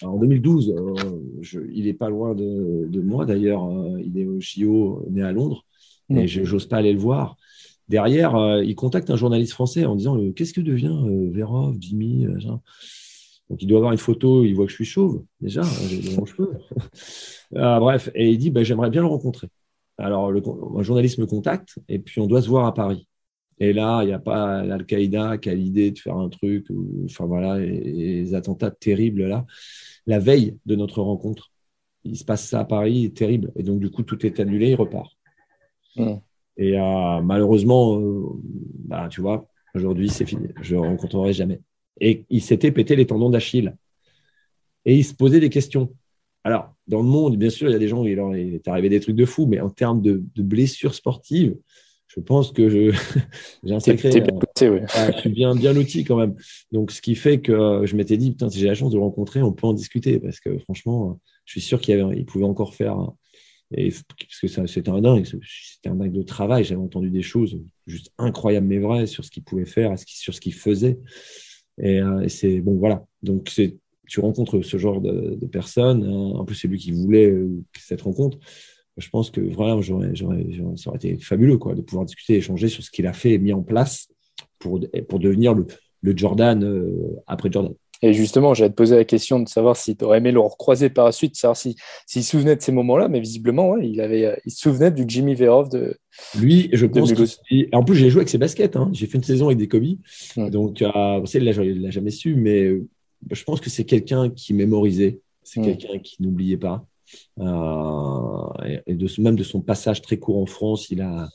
En 0.03 0.19
2012, 0.19 0.75
euh, 0.77 1.67
il 1.73 1.89
est 1.89 1.95
pas 1.95 2.09
loin 2.09 2.35
de, 2.35 3.01
moi 3.01 3.27
d'ailleurs. 3.27 3.65
Euh, 3.65 4.01
il 4.01 4.19
est 4.19 4.27
au 4.27 4.41
JO, 4.41 5.05
né 5.11 5.23
à 5.23 5.33
Londres, 5.33 5.65
et 6.09 6.29
je 6.29 6.43
n'ose 6.43 6.67
pas 6.67 6.79
aller 6.79 6.93
le 6.93 7.01
voir. 7.01 7.37
Derrière, 7.91 8.37
euh, 8.37 8.63
il 8.63 8.77
contacte 8.77 9.11
un 9.11 9.17
journaliste 9.17 9.53
français 9.53 9.85
en 9.85 9.97
disant 9.97 10.17
euh, 10.17 10.31
Qu'est-ce 10.31 10.55
que 10.55 10.61
devient 10.61 10.97
euh, 10.97 11.29
Vérov, 11.33 11.75
Jimmy 11.81 12.25
Donc, 12.25 13.61
il 13.61 13.67
doit 13.67 13.79
avoir 13.79 13.91
une 13.91 13.99
photo, 13.99 14.45
il 14.45 14.55
voit 14.55 14.67
que 14.67 14.71
je 14.71 14.77
suis 14.77 14.85
chauve, 14.85 15.25
déjà, 15.41 15.63
hein, 15.63 15.89
j'ai 15.89 16.01
cheveux. 16.01 16.53
Ah, 17.57 17.81
bref, 17.81 18.09
et 18.15 18.31
il 18.31 18.39
dit 18.39 18.51
bah, 18.51 18.63
J'aimerais 18.63 18.91
bien 18.91 19.01
le 19.01 19.09
rencontrer. 19.09 19.49
Alors, 19.99 20.31
le, 20.31 20.41
un 20.79 20.83
journaliste 20.85 21.19
me 21.19 21.27
contacte, 21.27 21.81
et 21.89 21.99
puis 21.99 22.21
on 22.21 22.29
doit 22.29 22.43
se 22.43 22.49
voir 22.49 22.65
à 22.65 22.75
Paris. 22.75 23.09
Et 23.59 23.73
là, 23.73 24.05
il 24.05 24.07
n'y 24.07 24.13
a 24.13 24.21
pas 24.21 24.63
l'Al-Qaïda 24.63 25.39
qui 25.39 25.51
a 25.51 25.55
l'idée 25.55 25.91
de 25.91 25.99
faire 25.99 26.17
un 26.17 26.29
truc, 26.29 26.69
enfin 27.07 27.27
voilà, 27.27 27.59
les 27.59 28.35
attentats 28.35 28.71
terribles 28.71 29.27
là. 29.27 29.45
La 30.07 30.21
veille 30.21 30.57
de 30.65 30.77
notre 30.77 31.03
rencontre, 31.03 31.51
il 32.05 32.17
se 32.17 32.25
passe 32.25 32.47
ça 32.49 32.61
à 32.61 32.65
Paris, 32.65 33.13
terrible. 33.13 33.51
Et 33.57 33.65
donc, 33.65 33.81
du 33.81 33.91
coup, 33.91 34.05
tout 34.05 34.25
est 34.25 34.39
annulé, 34.39 34.71
il 34.71 34.77
repart. 34.77 35.11
Mmh. 35.97 36.15
Et 36.61 36.79
euh, 36.79 37.23
malheureusement, 37.23 37.99
euh, 37.99 38.27
bah, 38.85 39.09
tu 39.11 39.23
vois, 39.23 39.49
aujourd'hui, 39.75 40.11
c'est 40.11 40.27
fini. 40.27 40.49
Je 40.61 40.77
ne 40.77 40.81
rencontrerai 40.81 41.33
jamais. 41.33 41.61
Et 42.01 42.27
il 42.29 42.43
s'était 42.43 42.71
pété 42.71 42.97
les 42.97 43.07
tendons 43.07 43.31
d'Achille. 43.31 43.75
Et 44.85 44.95
il 44.95 45.05
se 45.05 45.15
posait 45.15 45.41
des 45.41 45.49
questions. 45.49 45.91
Alors, 46.45 46.75
dans 46.87 47.01
le 47.01 47.09
monde, 47.09 47.37
bien 47.37 47.49
sûr, 47.49 47.69
il 47.69 47.73
y 47.73 47.77
a 47.77 47.79
des 47.79 47.89
gens 47.89 48.03
où 48.03 48.07
il 48.07 48.19
est 48.55 48.69
arrivé 48.69 48.91
des 48.91 49.01
trucs 49.01 49.17
de 49.17 49.25
fou, 49.25 49.47
mais 49.47 49.59
en 49.61 49.71
termes 49.71 50.03
de, 50.03 50.23
blessures 50.37 50.95
sportives, 50.95 51.57
je 52.09 52.21
pense 52.21 52.53
que 52.53 52.69
je, 52.69 52.93
j'ai 53.65 53.75
un 53.75 53.81
sacré. 53.81 54.11
Euh, 54.63 54.87
je 55.15 55.19
suis 55.19 55.31
bien, 55.31 55.55
bien 55.55 55.73
loti 55.73 56.05
quand 56.05 56.17
même. 56.17 56.35
Donc, 56.73 56.91
ce 56.91 57.01
qui 57.01 57.15
fait 57.15 57.41
que 57.41 57.87
je 57.87 57.97
m'étais 57.97 58.19
dit, 58.19 58.33
putain, 58.33 58.51
si 58.51 58.59
j'ai 58.59 58.67
la 58.67 58.75
chance 58.75 58.91
de 58.91 58.97
le 58.97 59.03
rencontrer, 59.03 59.41
on 59.41 59.53
peut 59.53 59.67
en 59.67 59.73
discuter 59.73 60.19
parce 60.19 60.41
que 60.41 60.59
franchement, 60.59 61.19
je 61.47 61.53
suis 61.53 61.63
sûr 61.63 61.81
qu'il 61.81 62.07
il 62.15 62.27
pouvait 62.27 62.45
encore 62.45 62.75
faire 62.75 62.99
et, 63.73 63.91
parce 63.91 64.41
que 64.41 64.67
c'était 64.67 64.91
un 64.91 65.01
dingue, 65.01 65.25
c'était 65.25 65.89
un 65.89 65.95
dingue 65.95 66.13
de 66.13 66.23
travail. 66.23 66.65
J'avais 66.65 66.81
entendu 66.81 67.11
des 67.11 67.23
choses 67.23 67.61
juste 67.87 68.13
incroyables 68.19 68.67
mais 68.67 68.79
vraies 68.79 69.07
sur 69.07 69.25
ce 69.25 69.31
qu'il 69.31 69.45
pouvait 69.45 69.65
faire, 69.65 69.95
sur 69.99 70.35
ce 70.35 70.41
qu'il 70.41 70.55
faisait. 70.55 70.99
Et, 71.79 72.01
euh, 72.01 72.21
et 72.21 72.29
c'est 72.29 72.61
bon, 72.61 72.77
voilà. 72.77 73.05
Donc 73.23 73.49
c'est, 73.49 73.77
tu 74.09 74.21
rencontres 74.21 74.63
ce 74.63 74.77
genre 74.77 75.01
de, 75.01 75.39
personnes. 75.47 76.05
Hein. 76.05 76.39
En 76.39 76.45
plus, 76.45 76.57
c'est 76.57 76.69
lui 76.69 76.79
qui 76.79 76.91
voulait 76.91 77.31
euh, 77.31 77.63
cette 77.79 78.03
rencontre. 78.03 78.39
Je 78.97 79.09
pense 79.09 79.31
que 79.31 79.41
vraiment, 79.41 79.81
ça 79.83 80.91
aurait 80.91 80.97
été 80.97 81.17
fabuleux 81.19 81.57
de 81.57 81.81
pouvoir 81.81 82.05
discuter, 82.05 82.35
échanger 82.35 82.69
sur 82.69 82.83
ce 82.83 82.91
qu'il 82.91 83.07
a 83.07 83.13
fait 83.13 83.33
et 83.33 83.39
mis 83.39 83.53
en 83.53 83.63
place 83.63 84.09
pour, 84.59 84.81
pour 85.09 85.19
devenir 85.21 85.55
le, 85.55 85.67
le 86.03 86.17
Jordan 86.17 86.63
euh, 86.65 87.17
après 87.27 87.51
Jordan. 87.51 87.75
Et 88.03 88.13
justement, 88.15 88.55
j'allais 88.55 88.71
te 88.71 88.75
poser 88.75 88.97
la 88.97 89.05
question 89.05 89.41
de 89.41 89.49
savoir 89.49 89.77
si 89.77 89.97
tu 89.97 90.05
aurais 90.05 90.19
aimé 90.19 90.33
le 90.33 90.41
recroiser 90.41 90.89
par 90.89 91.05
la 91.05 91.13
suite, 91.13 91.37
savoir 91.37 91.57
s'il 91.57 91.75
si, 92.07 92.23
se 92.23 92.31
souvenait 92.31 92.57
de 92.57 92.63
ces 92.63 92.73
moments-là, 92.73 93.09
mais 93.09 93.21
visiblement, 93.21 93.71
ouais, 93.71 93.89
il, 93.89 94.01
avait, 94.01 94.25
euh, 94.25 94.37
il 94.47 94.53
se 94.53 94.61
souvenait 94.61 94.91
du 94.91 95.05
Jimmy 95.07 95.35
Verov 95.35 95.69
de. 95.69 95.99
Lui, 96.39 96.71
je 96.73 96.87
pense. 96.87 97.13
En 97.73 97.85
plus, 97.85 97.97
j'ai 97.97 98.11
joué 98.11 98.21
avec 98.21 98.31
ses 98.31 98.39
baskets. 98.39 98.77
Hein. 98.77 98.89
J'ai 98.93 99.07
fait 99.07 99.19
une 99.19 99.25
saison 99.25 99.47
avec 99.47 99.59
des 99.59 99.69
Kobe. 99.69 99.97
Donc, 100.37 100.81
euh, 100.83 101.25
il 101.35 101.45
ne 101.45 101.83
l'a 101.83 101.91
jamais 101.91 102.11
su, 102.11 102.35
mais 102.35 102.63
euh, 102.65 102.89
je 103.31 103.45
pense 103.45 103.61
que 103.61 103.69
c'est 103.71 103.85
quelqu'un 103.85 104.31
qui 104.31 104.55
mémorisait. 104.55 105.21
C'est 105.43 105.61
quelqu'un 105.61 105.99
qui 105.99 106.23
n'oubliait 106.23 106.57
pas. 106.57 106.87
Euh, 107.39 108.81
et 108.87 108.95
de, 108.95 109.21
même 109.21 109.37
de 109.37 109.43
son 109.43 109.61
passage 109.61 110.01
très 110.03 110.19
court 110.19 110.39
en 110.39 110.47
France, 110.47 110.91
il 110.91 111.01
a, 111.01 111.29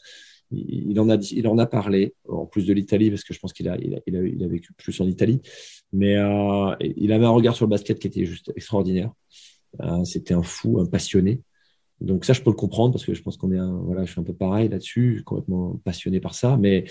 il 0.51 0.99
en 0.99 1.09
a, 1.09 1.15
il 1.15 1.47
en 1.47 1.57
a 1.57 1.65
parlé, 1.65 2.13
en 2.27 2.45
plus 2.45 2.65
de 2.65 2.73
l'Italie, 2.73 3.09
parce 3.09 3.23
que 3.23 3.33
je 3.33 3.39
pense 3.39 3.53
qu'il 3.53 3.67
a, 3.67 3.77
il 3.79 3.95
a, 4.43 4.47
vécu 4.47 4.73
plus 4.73 4.99
en 5.01 5.07
Italie. 5.07 5.41
Mais 5.91 6.15
euh, 6.15 6.75
il 6.79 7.11
avait 7.11 7.25
un 7.25 7.31
regard 7.31 7.55
sur 7.55 7.65
le 7.65 7.69
basket 7.69 7.99
qui 7.99 8.07
était 8.07 8.25
juste 8.25 8.51
extraordinaire. 8.55 9.11
Euh, 9.81 10.03
C'était 10.03 10.33
un 10.33 10.43
fou, 10.43 10.79
un 10.79 10.85
passionné. 10.85 11.41
Donc 12.01 12.25
ça, 12.25 12.33
je 12.33 12.41
peux 12.41 12.49
le 12.49 12.55
comprendre 12.55 12.93
parce 12.93 13.05
que 13.05 13.13
je 13.13 13.21
pense 13.21 13.37
qu'on 13.37 13.51
est, 13.51 13.57
un, 13.57 13.77
voilà, 13.77 14.05
je 14.05 14.11
suis 14.11 14.21
un 14.21 14.25
peu 14.25 14.33
pareil 14.33 14.69
là-dessus, 14.69 15.23
complètement 15.25 15.79
passionné 15.83 16.19
par 16.19 16.35
ça. 16.35 16.57
Mais 16.57 16.85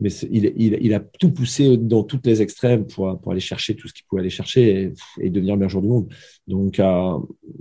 mais 0.00 0.10
il, 0.30 0.76
il, 0.80 0.94
a 0.94 1.00
tout 1.00 1.32
poussé 1.32 1.76
dans 1.76 2.02
toutes 2.02 2.26
les 2.26 2.42
extrêmes 2.42 2.86
pour, 2.86 3.18
pour 3.20 3.32
aller 3.32 3.40
chercher 3.40 3.76
tout 3.76 3.86
ce 3.86 3.94
qu'il 3.94 4.04
pouvait 4.06 4.20
aller 4.20 4.30
chercher 4.30 4.92
et, 5.20 5.30
devenir 5.30 5.54
le 5.54 5.60
meilleur 5.60 5.70
joueur 5.70 5.82
du 5.82 5.88
monde. 5.88 6.12
Donc, 6.48 6.80
euh, 6.80 7.18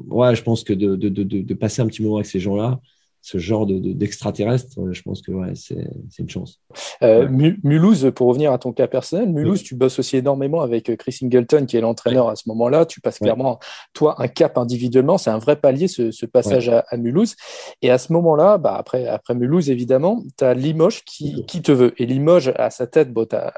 ouais, 0.08 0.36
je 0.36 0.41
pense 0.41 0.63
que 0.63 0.73
de, 0.73 0.95
de, 0.95 1.54
passer 1.54 1.82
un 1.82 1.88
petit 1.88 2.02
moment 2.02 2.17
avec 2.17 2.26
ces 2.26 2.39
gens-là, 2.39 2.82
ce 3.23 3.38
genre 3.38 3.65
d'extraterrestre, 3.65 4.81
de, 4.81 4.91
je 4.91 5.01
pense 5.01 5.21
que 5.21 5.31
ouais, 5.31 5.53
c'est 5.55 5.88
une 6.19 6.29
chance. 6.29 6.59
Euh, 7.01 7.29
Mulhouse, 7.29 8.12
pour 8.13 8.27
revenir 8.27 8.51
à 8.51 8.57
ton 8.57 8.73
cas 8.73 8.88
personnel, 8.88 9.29
Mulhouse, 9.29 9.63
tu 9.63 9.75
bosses 9.75 9.97
aussi 9.97 10.17
énormément 10.17 10.62
avec 10.62 10.89
euh, 10.89 10.97
Chris 10.97 11.13
Singleton, 11.13 11.65
qui 11.65 11.77
est 11.77 11.81
l'entraîneur 11.81 12.27
à 12.27 12.36
ce 12.36 12.49
moment-là. 12.49 12.86
Tu 12.86 12.99
passes 12.99 13.19
clairement, 13.19 13.59
toi, 13.93 14.21
un 14.21 14.27
cap 14.27 14.57
individuellement. 14.57 15.17
C'est 15.17 15.29
un 15.29 15.38
vrai 15.38 15.55
palier, 15.55 15.88
ce, 15.88 16.12
ce 16.12 16.25
passage 16.25 16.67
à, 16.67 16.83
à, 16.89 16.97
Mulhouse. 16.97 17.38
Et 17.81 17.89
à 17.89 17.97
ce 17.97 18.12
moment-là, 18.12 18.57
bah, 18.57 18.75
après, 18.77 19.07
après 19.07 19.36
Mulhouse, 19.36 19.69
évidemment, 19.69 20.21
tu 20.38 20.43
as 20.43 20.53
Limoges 20.53 21.05
qui, 21.05 21.45
qui, 21.45 21.62
te 21.62 21.71
veut. 21.71 21.93
Et 22.01 22.05
Limoges, 22.05 22.51
à 22.57 22.71
sa 22.71 22.88
tête, 22.88 23.13
bon, 23.13 23.25
tu 23.25 23.38
as, 23.38 23.53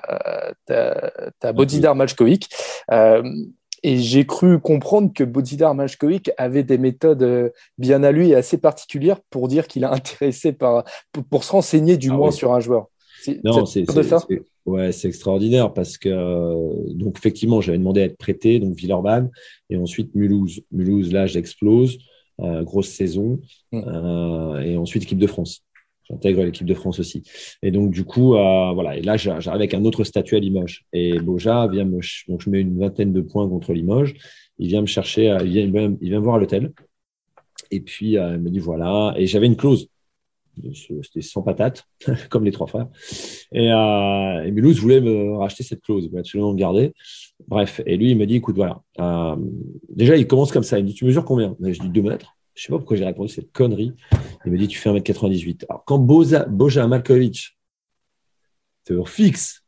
as, 0.69 1.11
as 1.41 1.53
Bodidar 1.53 1.95
Majkovic. 1.95 2.49
Euh, 2.91 3.23
et 3.85 3.97
j'ai 3.97 4.25
cru 4.25 4.59
comprendre 4.59 5.13
que 5.13 5.23
Bodidar 5.23 5.75
Majkovic 5.75 6.31
avait 6.39 6.63
des 6.63 6.79
méthodes 6.79 7.21
euh, 7.21 7.49
bien 7.77 8.01
à 8.01 8.11
lui 8.11 8.31
et 8.31 8.35
assez 8.35 8.57
particulières 8.57 9.19
pour 9.29 9.47
dire 9.47 9.67
qu'il 9.67 9.85
a 9.85 9.93
intéressé 9.93 10.53
par, 10.53 10.85
pour, 11.29 11.43
se 11.43 11.51
renseigner 11.51 11.95
du 11.95 12.09
ah 12.09 12.15
moins 12.15 12.31
sur 12.31 12.53
un 12.53 12.59
joueur. 12.59 12.87
Non, 13.43 13.65
c'est 13.67 13.85
ouais, 14.65 14.91
c'est 14.91 15.07
extraordinaire 15.07 15.71
parce 15.71 15.99
que 15.99 16.09
euh, 16.09 16.93
donc 16.93 17.17
effectivement 17.19 17.61
j'avais 17.61 17.77
demandé 17.77 18.01
à 18.01 18.05
être 18.05 18.17
prêté 18.17 18.59
donc 18.59 18.75
Villeurbanne 18.75 19.29
et 19.69 19.77
ensuite 19.77 20.15
Mulhouse. 20.15 20.61
Mulhouse 20.71 21.11
là 21.11 21.27
j'explose, 21.27 21.99
euh, 22.39 22.63
grosse 22.63 22.89
saison 22.89 23.39
mm. 23.71 24.61
et 24.63 24.77
ensuite 24.77 25.03
équipe 25.03 25.19
de 25.19 25.27
France. 25.27 25.64
J'intègre 26.09 26.43
l'équipe 26.43 26.67
de 26.67 26.73
France 26.73 26.99
aussi. 26.99 27.23
Et 27.63 27.71
donc, 27.71 27.91
du 27.91 28.03
coup, 28.03 28.35
euh, 28.35 28.71
voilà. 28.73 28.95
Et 28.97 29.01
là, 29.01 29.17
j'arrive 29.17 29.49
avec 29.49 29.73
un 29.73 29.83
autre 29.85 30.03
statut 30.03 30.35
à 30.35 30.39
Limoges. 30.39 30.85
Et 30.93 31.19
Boja 31.19 31.67
vient 31.67 31.85
me. 31.85 31.99
Donc, 32.27 32.41
je 32.41 32.49
mets 32.49 32.61
une 32.61 32.77
vingtaine 32.79 33.11
de 33.11 33.21
points 33.21 33.47
contre 33.49 33.73
Limoges. 33.73 34.13
Il 34.59 34.67
vient 34.67 34.81
me 34.81 34.87
chercher, 34.87 35.35
il 35.43 35.71
vient, 35.71 35.95
il 35.99 36.09
vient 36.09 36.19
voir 36.19 36.35
à 36.35 36.39
l'hôtel. 36.39 36.71
Et 37.71 37.79
puis, 37.79 38.17
euh, 38.17 38.35
il 38.35 38.41
me 38.41 38.49
dit 38.49 38.59
voilà. 38.59 39.13
Et 39.17 39.27
j'avais 39.27 39.47
une 39.47 39.55
clause. 39.55 39.89
C'était 40.73 41.21
sans 41.21 41.41
patate, 41.41 41.83
comme 42.29 42.45
les 42.45 42.51
trois 42.51 42.67
frères. 42.67 42.87
Et, 43.51 43.71
euh, 43.71 44.43
et 44.43 44.51
Mulhouse 44.51 44.79
voulait 44.79 45.01
me 45.01 45.37
racheter 45.37 45.63
cette 45.63 45.81
clause. 45.81 46.05
Il 46.05 46.09
voulait 46.09 46.21
absolument 46.21 46.53
me 46.53 46.57
garder. 46.57 46.93
Bref. 47.47 47.81
Et 47.85 47.97
lui, 47.97 48.11
il 48.11 48.17
me 48.17 48.25
dit 48.25 48.35
écoute, 48.35 48.55
voilà. 48.55 48.81
Euh, 48.99 49.35
déjà, 49.89 50.15
il 50.15 50.27
commence 50.27 50.51
comme 50.51 50.63
ça. 50.63 50.79
Il 50.79 50.83
me 50.83 50.89
dit 50.89 50.93
tu 50.93 51.05
mesures 51.05 51.25
combien? 51.25 51.55
Je 51.61 51.79
dis 51.79 51.89
2 51.89 52.01
mètres. 52.01 52.35
Je 52.55 52.63
sais 52.63 52.69
pas 52.69 52.77
pourquoi 52.77 52.97
j'ai 52.97 53.05
répondu 53.05 53.31
cette 53.31 53.51
connerie. 53.51 53.93
Il 54.45 54.51
me 54.51 54.57
dit 54.57 54.67
tu 54.67 54.79
fais 54.79 54.89
1m98. 54.89 55.65
Alors, 55.69 55.83
quand 55.85 55.99
Boza, 55.99 56.45
Boja 56.45 56.87
Malkovich 56.87 57.57
te 58.85 59.03
fixe, 59.05 59.63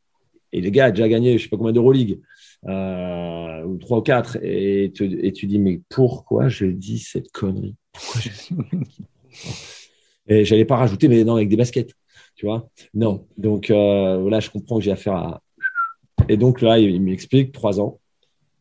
et 0.54 0.62
les 0.62 0.72
gars 0.72 0.86
a 0.86 0.92
déjà 0.92 1.10
gagné 1.10 1.38
je 1.38 1.44
sais 1.44 1.50
pas 1.50 1.58
combien 1.58 1.74
d'Euroleague, 1.74 2.22
euh, 2.66 3.64
ou 3.64 3.78
3 3.78 3.98
ou 3.98 4.02
4, 4.02 4.38
et, 4.42 4.86
et 4.86 5.34
tu 5.34 5.48
dis 5.48 5.60
mais 5.60 5.82
pourquoi 5.90 6.48
je 6.48 6.66
dis 6.66 7.00
cette 7.00 7.32
connerie? 7.32 7.76
Pourquoi 7.92 8.22
je... 8.22 8.30
Et 10.28 10.46
j'allais 10.46 10.66
pas 10.66 10.76
rajouter, 10.76 11.08
mais 11.08 11.24
non, 11.24 11.36
avec 11.36 11.50
des 11.50 11.56
baskets, 11.56 11.94
tu 12.36 12.46
vois? 12.46 12.70
Non. 12.94 13.26
Donc 13.38 13.70
euh, 13.70 14.18
voilà, 14.18 14.40
je 14.40 14.50
comprends 14.50 14.78
que 14.78 14.84
j'ai 14.84 14.92
affaire 14.92 15.14
à. 15.14 15.42
Et 16.30 16.38
donc 16.38 16.62
là, 16.62 16.80
il, 16.80 17.02
m'explique 17.02 17.52
trois 17.52 17.80
ans. 17.80 18.00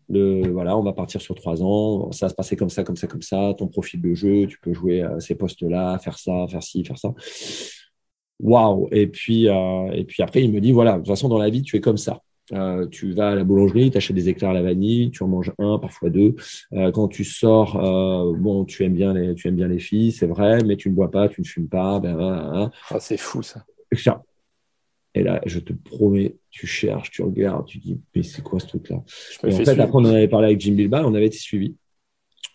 Voilà, 0.09 0.77
on 0.77 0.83
va 0.83 0.93
partir 0.93 1.21
sur 1.21 1.35
trois 1.35 1.63
ans. 1.63 2.11
Ça 2.13 2.27
va 2.27 2.31
se 2.31 2.35
passer 2.35 2.57
comme 2.57 2.71
ça, 2.71 2.85
comme 2.85 2.97
ça, 2.97 3.07
comme 3.07 3.23
ça. 3.23 3.55
Ton 3.59 3.69
profil 3.69 4.01
de 4.01 4.15
jeu, 4.15 4.47
tu 4.47 4.59
peux 4.61 4.73
jouer 4.73 5.03
à 5.03 5.21
ces 5.21 5.35
postes-là, 5.35 5.99
faire 5.99 6.19
ça, 6.19 6.47
faire 6.49 6.63
ci, 6.63 6.85
faire 6.85 6.99
ça. 6.99 7.13
Waouh 8.39 8.89
Et 8.93 9.07
puis, 9.07 9.49
euh, 9.49 9.91
et 9.93 10.05
puis 10.05 10.23
après, 10.23 10.43
il 10.43 10.53
me 10.53 10.61
dit 10.61 10.73
voilà, 10.73 10.93
de 10.93 10.99
toute 10.99 11.09
façon, 11.09 11.29
dans 11.29 11.39
la 11.39 11.51
vie, 11.51 11.63
tu 11.63 11.77
es 11.77 11.81
comme 11.81 11.97
ça. 11.97 12.21
Euh, 12.53 12.87
tu 12.87 13.13
vas 13.13 13.31
à 13.31 13.35
la 13.35 13.43
boulangerie, 13.43 13.91
tu 13.91 13.97
achètes 13.97 14.15
des 14.15 14.29
éclairs 14.29 14.51
à 14.51 14.55
la 14.55 14.63
vanille, 14.63 15.11
tu 15.11 15.23
en 15.25 15.29
manges 15.29 15.53
un, 15.59 15.79
parfois 15.79 16.11
deux. 16.11 16.37
Euh, 16.75 16.93
quand 16.93 17.09
tu 17.09 17.25
sors, 17.25 17.77
euh, 17.77 18.37
bon, 18.37 18.65
tu 18.65 18.85
aimes 18.85 18.95
bien 18.95 19.15
les, 19.15 19.35
tu 19.35 19.49
aimes 19.49 19.57
bien 19.57 19.69
les 19.69 19.81
filles, 19.81 20.13
c'est 20.13 20.27
vrai, 20.27 20.63
mais 20.65 20.77
tu 20.77 20.89
ne 20.89 20.95
bois 20.95 21.11
pas, 21.11 21.29
tu 21.29 21.41
ne 21.41 21.47
fumes 21.47 21.69
pas. 21.69 21.99
Ben, 21.99 22.15
ben, 22.15 22.51
ben. 22.53 22.71
Ah, 22.91 23.01
c'est 23.01 23.17
fou 23.17 23.43
ça. 23.43 23.65
Et 25.17 25.23
là, 25.23 25.41
je 25.47 25.59
te 25.59 25.73
promets, 25.73 26.37
tu 26.51 26.67
cherches, 26.67 27.11
tu 27.11 27.23
regardes, 27.23 27.67
tu 27.67 27.79
dis, 27.79 27.99
mais 28.15 28.23
c'est 28.23 28.43
quoi 28.43 28.61
ce 28.61 28.67
truc-là? 28.67 29.03
En 29.43 29.51
fait, 29.51 29.69
après, 29.69 29.91
on 29.95 30.05
en 30.05 30.05
avait 30.07 30.29
parlé 30.29 30.49
avec 30.49 30.61
Jim 30.61 30.75
Bilba, 30.75 31.07
on 31.07 31.15
avait 31.15 31.27
été 31.27 31.39
suivi 31.39 31.75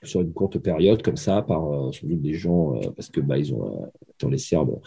sur 0.03 0.21
une 0.21 0.33
courte 0.33 0.57
période 0.59 1.01
comme 1.03 1.17
ça 1.17 1.41
par 1.43 1.61
sans 1.93 2.07
doute 2.07 2.21
des 2.21 2.33
gens 2.33 2.79
parce 2.95 3.09
que 3.09 3.21
bah 3.21 3.37
ils 3.37 3.53
ont 3.53 3.91
dans 4.19 4.29
les 4.29 4.39
Serbes 4.39 4.79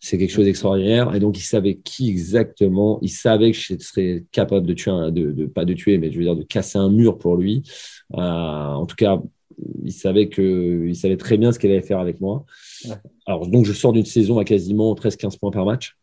c'est 0.00 0.18
quelque 0.18 0.30
chose 0.30 0.44
d'extraordinaire. 0.44 1.14
Et 1.14 1.20
donc, 1.20 1.38
il 1.38 1.42
savait 1.42 1.76
qui 1.76 2.08
exactement. 2.08 2.98
Il 3.02 3.10
savait 3.10 3.52
que 3.52 3.56
je 3.56 3.76
serais 3.78 4.24
capable 4.30 4.66
de 4.66 4.74
tuer, 4.74 4.92
de, 5.10 5.46
pas 5.46 5.64
de 5.64 5.74
tuer, 5.74 5.98
mais 5.98 6.10
je 6.12 6.18
veux 6.18 6.24
dire 6.24 6.36
de 6.36 6.42
casser 6.42 6.78
un 6.78 6.90
mur 6.90 7.18
pour 7.18 7.36
lui. 7.36 7.62
Euh, 8.14 8.18
en 8.18 8.86
tout 8.86 8.96
cas, 8.96 9.20
il 9.82 9.92
savait 9.92 10.28
que, 10.28 10.86
il 10.86 10.96
savait 10.96 11.16
très 11.16 11.38
bien 11.38 11.50
ce 11.50 11.58
qu'il 11.58 11.70
allait 11.70 11.82
faire 11.82 11.98
avec 11.98 12.20
moi. 12.20 12.44
Alors, 13.26 13.48
donc, 13.48 13.64
je 13.64 13.72
sors 13.72 13.92
d'une 13.92 14.04
saison 14.04 14.38
à 14.38 14.44
quasiment 14.44 14.94
13-15 14.94 15.38
points 15.38 15.50
par 15.50 15.64
match. 15.64 15.96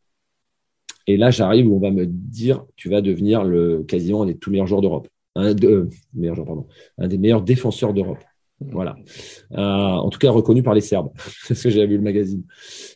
Et 1.07 1.17
là, 1.17 1.31
j'arrive 1.31 1.67
où 1.67 1.75
on 1.75 1.79
va 1.79 1.91
me 1.91 2.05
dire, 2.05 2.65
tu 2.75 2.89
vas 2.89 3.01
devenir 3.01 3.43
le 3.43 3.83
quasiment 3.83 4.23
un 4.23 4.27
des 4.27 4.37
tout 4.37 4.51
meilleurs 4.51 4.67
joueurs 4.67 4.81
d'Europe. 4.81 5.07
Un, 5.35 5.53
de, 5.53 5.89
meilleur 6.13 6.35
pardon, 6.35 6.67
un 6.99 7.07
des 7.07 7.17
meilleurs 7.17 7.41
défenseurs 7.41 7.93
d'Europe. 7.93 8.19
Voilà. 8.71 8.95
Euh, 9.53 9.57
en 9.57 10.09
tout 10.09 10.19
cas, 10.19 10.31
reconnu 10.31 10.63
par 10.63 10.73
les 10.73 10.81
Serbes, 10.81 11.11
parce 11.47 11.61
que 11.61 11.69
j'avais 11.69 11.87
vu 11.87 11.97
le 11.97 12.03
magazine. 12.03 12.43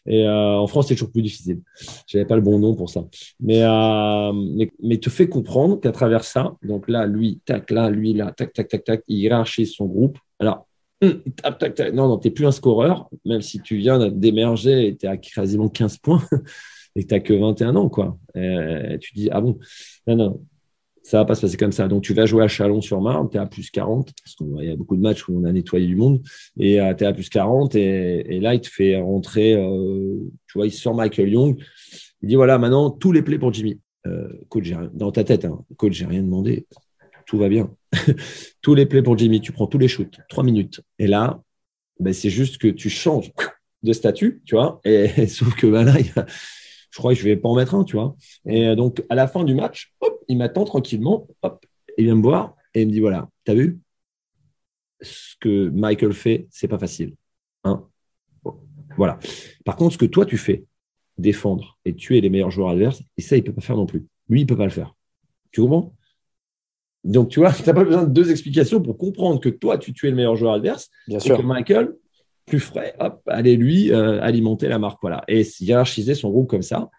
Et 0.06 0.24
euh, 0.24 0.58
en 0.58 0.67
France, 0.67 0.88
c'est 0.88 0.96
toujours 0.96 1.12
plus 1.12 1.22
difficile. 1.22 1.62
J'avais 2.08 2.26
pas 2.26 2.36
le 2.36 2.41
bon 2.41 2.60
nom 2.60 2.76
pour 2.76 2.89
ça. 2.89 3.06
Mais, 3.39 3.63
euh, 3.63 4.34
mais, 4.34 4.72
mais, 4.82 4.98
te 4.98 5.10
fait 5.10 5.28
comprendre 5.28 5.80
qu'à 5.80 5.91
travers 5.91 6.24
ça, 6.24 6.56
donc 6.63 6.88
là, 6.88 7.06
lui, 7.06 7.41
tac, 7.46 7.72
là, 7.72 7.89
lui, 7.89 8.13
là, 8.13 8.32
tac, 8.32 8.54
tac, 8.54 8.67
tac, 8.67 8.84
tac, 8.84 9.04
il 9.08 9.17
hiérarchise 9.17 9.74
son 9.74 9.86
groupe. 9.86 10.17
Alors, 10.39 10.67
hum, 11.02 11.22
tac, 11.36 11.58
tac, 11.58 11.76
tac. 11.76 11.93
Non, 11.93 12.08
non, 12.08 12.17
t'es 12.17 12.32
plus 12.32 12.46
un 12.46 12.52
scoreur, 12.52 13.10
même 13.26 13.41
si 13.41 13.60
tu 13.62 13.78
viens 13.78 14.10
d'émerger 14.10 14.88
et 14.88 14.96
t'es 14.96 15.08
à 15.08 15.17
quasiment 15.17 15.70
15 15.70 15.98
points 15.98 16.24
et 16.98 17.04
que 17.04 17.08
t'as 17.08 17.20
que 17.20 17.34
21 17.34 17.76
ans, 17.76 17.90
quoi. 17.90 18.18
Et 18.36 18.98
tu 19.00 19.14
dis, 19.14 19.30
ah 19.32 19.40
bon, 19.40 19.60
non, 20.08 20.16
non, 20.16 20.42
ça 21.04 21.20
va 21.20 21.26
pas 21.26 21.36
se 21.36 21.42
passer 21.42 21.56
comme 21.56 21.72
ça. 21.72 21.88
Donc, 21.88 22.04
tu 22.04 22.14
vas 22.14 22.26
jouer 22.26 22.44
à 22.44 22.48
Chalon-sur-Marne, 22.48 23.30
tu 23.30 23.38
es 23.38 23.40
à 23.40 23.46
plus 23.46 23.70
40, 23.70 24.12
parce 24.22 24.36
qu'il 24.36 24.68
y 24.68 24.72
a 24.72 24.76
beaucoup 24.76 24.98
de 24.98 25.02
matchs 25.02 25.30
où 25.30 25.40
on 25.40 25.46
a 25.46 25.52
nettoyé 25.52 25.88
du 25.88 25.96
monde, 25.96 26.22
et 26.60 26.82
euh, 26.82 26.94
tu 26.96 27.04
es 27.04 27.08
à 27.08 27.14
plus 27.14 27.30
40, 27.30 27.76
et, 27.76 28.40
là, 28.42 28.56
il 28.56 28.62
te 28.62 28.68
fait 28.68 29.00
rentrer, 29.00 29.54
euh, 29.54 30.18
tu 30.48 30.58
vois, 30.58 30.66
il 30.66 30.72
sort 30.72 30.96
Michael 30.96 31.30
Young, 31.30 31.64
il 32.22 32.30
dit, 32.30 32.36
voilà, 32.36 32.58
maintenant, 32.58 32.90
tous 32.90 33.12
les 33.12 33.22
plays 33.22 33.40
pour 33.40 33.54
Jimmy. 33.54 33.80
Euh, 34.06 34.28
coach, 34.50 34.70
dans 34.94 35.12
ta 35.12 35.24
tête, 35.24 35.46
hein, 35.46 35.64
coach, 35.78 35.94
j'ai 35.94 36.06
rien 36.06 36.24
demandé, 36.24 36.66
tout 37.26 37.38
va 37.38 37.48
bien. 37.48 37.72
tous 38.62 38.74
les 38.74 38.86
plays 38.86 39.04
pour 39.04 39.18
Jimmy, 39.18 39.40
tu 39.40 39.52
prends 39.52 39.68
tous 39.68 39.78
les 39.78 39.88
shoots, 39.88 40.18
trois 40.30 40.44
minutes. 40.44 40.82
Et 40.98 41.08
là, 41.08 41.42
ben, 42.00 42.12
c'est 42.12 42.30
juste 42.30 42.58
que 42.58 42.68
tu 42.68 42.90
changes 42.90 43.32
de 43.84 43.94
statut, 43.94 44.42
tu 44.46 44.56
vois, 44.56 44.82
et, 44.84 45.28
sauf 45.28 45.56
que 45.56 45.68
ben, 45.68 45.84
là, 45.84 45.94
je 46.98 47.00
crois 47.00 47.14
que 47.14 47.20
je 47.20 47.26
vais 47.26 47.38
pas 47.38 47.48
en 47.48 47.56
mettre 47.56 47.76
un, 47.76 47.84
tu 47.84 47.96
vois. 47.96 48.16
Et 48.48 48.76
donc, 48.76 49.06
à 49.08 49.14
la 49.14 49.28
fin 49.28 49.44
du 49.44 49.54
match, 49.54 49.94
hop, 50.02 50.20
il 50.28 50.40
m'attend 50.40 50.66
tranquillement, 50.66 51.28
hop, 51.44 51.64
il 51.96 52.06
vient 52.06 52.16
me 52.16 52.24
voir 52.24 52.56
et 52.74 52.82
il 52.82 52.88
me 52.88 52.92
dit 52.92 53.00
voilà, 53.00 53.30
tu 53.46 53.52
as 53.52 53.54
vu? 53.54 53.80
Ce 55.02 55.36
que 55.40 55.70
Michael 55.70 56.14
fait, 56.14 56.48
c'est 56.50 56.68
pas 56.68 56.80
facile. 56.80 57.14
Hein 57.66 57.86
voilà. 58.98 59.20
Par 59.64 59.76
contre, 59.76 59.94
ce 59.94 60.00
que 60.00 60.08
toi 60.08 60.26
tu 60.26 60.38
fais, 60.40 60.66
défendre 61.20 61.78
et 61.86 61.94
tuer 61.94 62.20
les 62.20 62.32
meilleurs 62.32 62.50
joueurs 62.50 62.70
adverses, 62.70 63.04
et 63.16 63.22
ça, 63.22 63.38
il 63.38 63.44
peut 63.44 63.54
pas 63.54 63.62
faire 63.62 63.78
non 63.78 63.86
plus. 63.86 64.08
Lui, 64.28 64.42
il 64.42 64.48
peut 64.48 64.58
pas 64.58 64.66
le 64.66 64.72
faire. 64.72 64.96
Tu 65.52 65.62
comprends? 65.62 65.94
Donc, 67.04 67.30
tu 67.30 67.40
vois, 67.40 67.54
tu 67.54 67.62
n'as 67.62 67.74
pas 67.76 67.84
besoin 67.84 68.06
de 68.06 68.12
deux 68.12 68.32
explications 68.32 68.82
pour 68.82 68.98
comprendre 68.98 69.40
que 69.40 69.50
toi, 69.50 69.78
tu 69.78 69.94
tues 69.94 70.10
le 70.10 70.16
meilleur 70.16 70.36
joueur 70.36 70.54
adverse, 70.54 70.90
Bien 71.08 71.20
sûr. 71.20 71.38
que 71.38 71.44
Michael, 71.44 71.94
plus 72.48 72.60
frais, 72.60 72.96
hop, 73.00 73.22
allez 73.28 73.56
lui 73.56 73.92
euh, 73.92 74.22
alimenter 74.24 74.68
la 74.68 74.80
marque. 74.80 75.00
Voilà. 75.02 75.24
Et 75.28 75.46
hiérarchiser 75.60 76.16
son 76.16 76.32
groupe 76.32 76.50
comme 76.50 76.64
ça, 76.64 76.90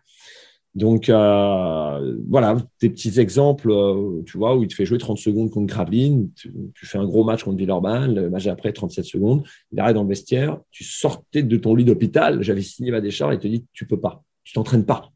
donc, 0.78 1.08
euh, 1.08 2.16
voilà, 2.28 2.56
des 2.80 2.90
petits 2.90 3.18
exemples, 3.18 3.70
euh, 3.70 4.22
tu 4.24 4.38
vois, 4.38 4.56
où 4.56 4.62
il 4.62 4.68
te 4.68 4.74
fait 4.74 4.86
jouer 4.86 4.98
30 4.98 5.18
secondes 5.18 5.50
contre 5.50 5.66
Gravelines, 5.66 6.30
tu, 6.36 6.52
fais 6.86 6.98
un 6.98 7.04
gros 7.04 7.24
match 7.24 7.42
contre 7.42 7.56
Villeurbanne, 7.56 8.14
le 8.14 8.30
match 8.30 8.46
après, 8.46 8.72
37 8.72 9.04
secondes, 9.04 9.42
il 9.72 9.80
arrête 9.80 9.94
dans 9.94 10.04
le 10.04 10.08
vestiaire, 10.08 10.60
tu 10.70 10.84
sortais 10.84 11.42
de 11.42 11.56
ton 11.56 11.74
lit 11.74 11.84
d'hôpital, 11.84 12.42
j'avais 12.42 12.62
signé 12.62 12.92
ma 12.92 13.00
décharge, 13.00 13.34
et 13.34 13.36
il 13.38 13.40
te 13.40 13.48
dit, 13.48 13.66
tu 13.72 13.86
peux 13.86 13.98
pas, 13.98 14.22
tu 14.44 14.52
t'entraînes 14.52 14.84
pas. 14.84 15.10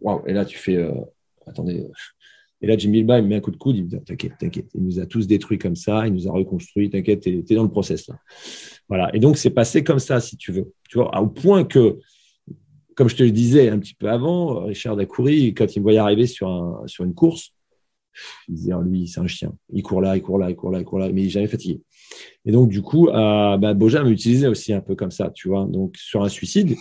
Waouh, 0.00 0.22
et 0.26 0.32
là, 0.32 0.44
tu 0.44 0.58
fais, 0.58 0.76
euh, 0.76 0.92
attendez. 1.46 1.86
Et 2.62 2.66
là, 2.66 2.76
Jimmy 2.76 2.98
Bilba, 2.98 3.18
il 3.18 3.24
me 3.24 3.28
met 3.28 3.36
un 3.36 3.40
coup 3.40 3.50
de 3.50 3.56
coude, 3.56 3.76
il 3.76 3.84
me 3.84 3.88
dit, 3.88 4.00
t'inquiète, 4.00 4.32
t'inquiète, 4.38 4.70
il 4.74 4.82
nous 4.82 4.98
a 4.98 5.06
tous 5.06 5.26
détruits 5.26 5.58
comme 5.58 5.76
ça, 5.76 6.06
il 6.06 6.14
nous 6.14 6.26
a 6.26 6.32
reconstruits, 6.32 6.88
t'inquiète, 6.88 7.20
t'es 7.20 7.44
es 7.48 7.54
dans 7.54 7.62
le 7.62 7.70
process 7.70 8.08
là. 8.08 8.18
Voilà, 8.88 9.14
et 9.14 9.18
donc 9.18 9.36
c'est 9.36 9.50
passé 9.50 9.84
comme 9.84 9.98
ça, 9.98 10.20
si 10.20 10.36
tu 10.36 10.52
veux. 10.52 10.72
Tu 10.88 10.98
vois, 10.98 11.20
au 11.20 11.26
point 11.26 11.64
que 11.64 11.98
comme 12.96 13.08
je 13.08 13.16
te 13.16 13.22
le 13.22 13.30
disais 13.30 13.68
un 13.68 13.78
petit 13.78 13.94
peu 13.94 14.08
avant, 14.08 14.64
Richard 14.64 14.96
Dacoury, 14.96 15.52
quand 15.54 15.76
il 15.76 15.80
me 15.80 15.82
voyait 15.82 15.98
arriver 15.98 16.26
sur, 16.26 16.48
un, 16.48 16.82
sur 16.86 17.04
une 17.04 17.14
course, 17.14 17.52
il 18.48 18.54
disait, 18.54 18.72
oh, 18.72 18.80
lui, 18.80 19.06
c'est 19.06 19.20
un 19.20 19.26
chien. 19.26 19.52
Il 19.70 19.82
court 19.82 20.00
là, 20.00 20.16
il 20.16 20.22
court 20.22 20.38
là, 20.38 20.48
il 20.48 20.56
court 20.56 20.70
là, 20.70 20.80
il 20.80 20.84
court 20.84 20.98
là, 20.98 21.12
mais 21.12 21.20
il 21.20 21.24
n'est 21.24 21.30
jamais 21.30 21.46
fatigué. 21.46 21.82
Et 22.46 22.52
donc, 22.52 22.70
du 22.70 22.80
coup, 22.80 23.08
euh, 23.08 23.58
bah, 23.58 23.74
m'utilisait 23.74 24.46
aussi 24.46 24.72
un 24.72 24.80
peu 24.80 24.94
comme 24.94 25.10
ça, 25.10 25.30
tu 25.30 25.48
vois. 25.48 25.66
Donc, 25.66 25.96
sur 25.98 26.22
un 26.22 26.30
suicide, 26.30 26.74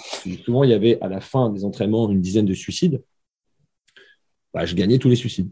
souvent, 0.46 0.64
il 0.64 0.70
y 0.70 0.74
avait 0.74 0.98
à 1.02 1.10
la 1.10 1.20
fin 1.20 1.50
des 1.50 1.66
entraînements 1.66 2.10
une 2.10 2.22
dizaine 2.22 2.46
de 2.46 2.54
suicides. 2.54 3.04
Bah, 4.54 4.66
je 4.66 4.74
gagnais 4.74 5.00
tous 5.00 5.10
les 5.10 5.18
suicides. 5.18 5.50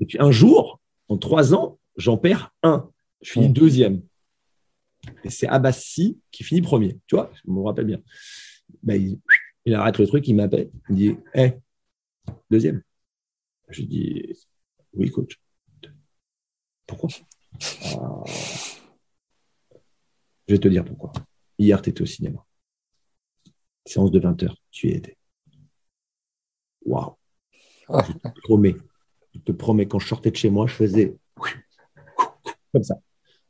Et 0.00 0.06
puis, 0.06 0.18
un 0.18 0.30
jour, 0.30 0.80
en 1.08 1.18
trois 1.18 1.54
ans, 1.54 1.78
j'en 1.96 2.16
perds 2.16 2.54
un. 2.62 2.90
Je 3.20 3.32
finis 3.32 3.50
mmh. 3.50 3.52
deuxième. 3.52 4.02
Et 5.24 5.30
c'est 5.30 5.46
Abbassi 5.46 6.18
qui 6.30 6.44
finit 6.44 6.62
premier. 6.62 6.98
Tu 7.06 7.14
vois, 7.14 7.30
je 7.34 7.50
me 7.50 7.60
rappelle 7.60 7.86
bien. 7.86 8.00
Ben, 8.82 9.18
il, 9.64 9.74
arrête 9.74 9.98
le 9.98 10.06
truc, 10.06 10.26
il 10.28 10.34
m'appelle, 10.34 10.70
il 10.88 10.94
dit 10.94 11.16
Hé, 11.34 11.54
deuxième. 12.50 12.82
Je 13.68 13.82
dis 13.82 14.36
Oui, 14.92 15.10
coach. 15.10 15.38
Pourquoi? 16.86 17.10
Ah. 17.96 18.24
Je 20.48 20.54
vais 20.54 20.58
te 20.58 20.68
dire 20.68 20.84
pourquoi. 20.84 21.12
Hier, 21.58 21.80
tu 21.80 21.90
étais 21.90 22.02
au 22.02 22.06
cinéma. 22.06 22.44
Séance 23.86 24.10
de 24.10 24.18
20 24.18 24.42
heures, 24.42 24.56
tu 24.70 24.88
y 24.88 24.92
étais. 24.92 25.16
Waouh. 26.84 27.16
Je 27.88 28.12
te 28.12 28.40
promets, 28.42 28.76
je 29.34 29.40
te 29.40 29.52
promets, 29.52 29.86
quand 29.86 29.98
je 29.98 30.08
sortais 30.08 30.30
de 30.30 30.36
chez 30.36 30.50
moi, 30.50 30.66
je 30.66 30.74
faisais 30.74 31.16
comme 32.72 32.82
ça. 32.82 32.96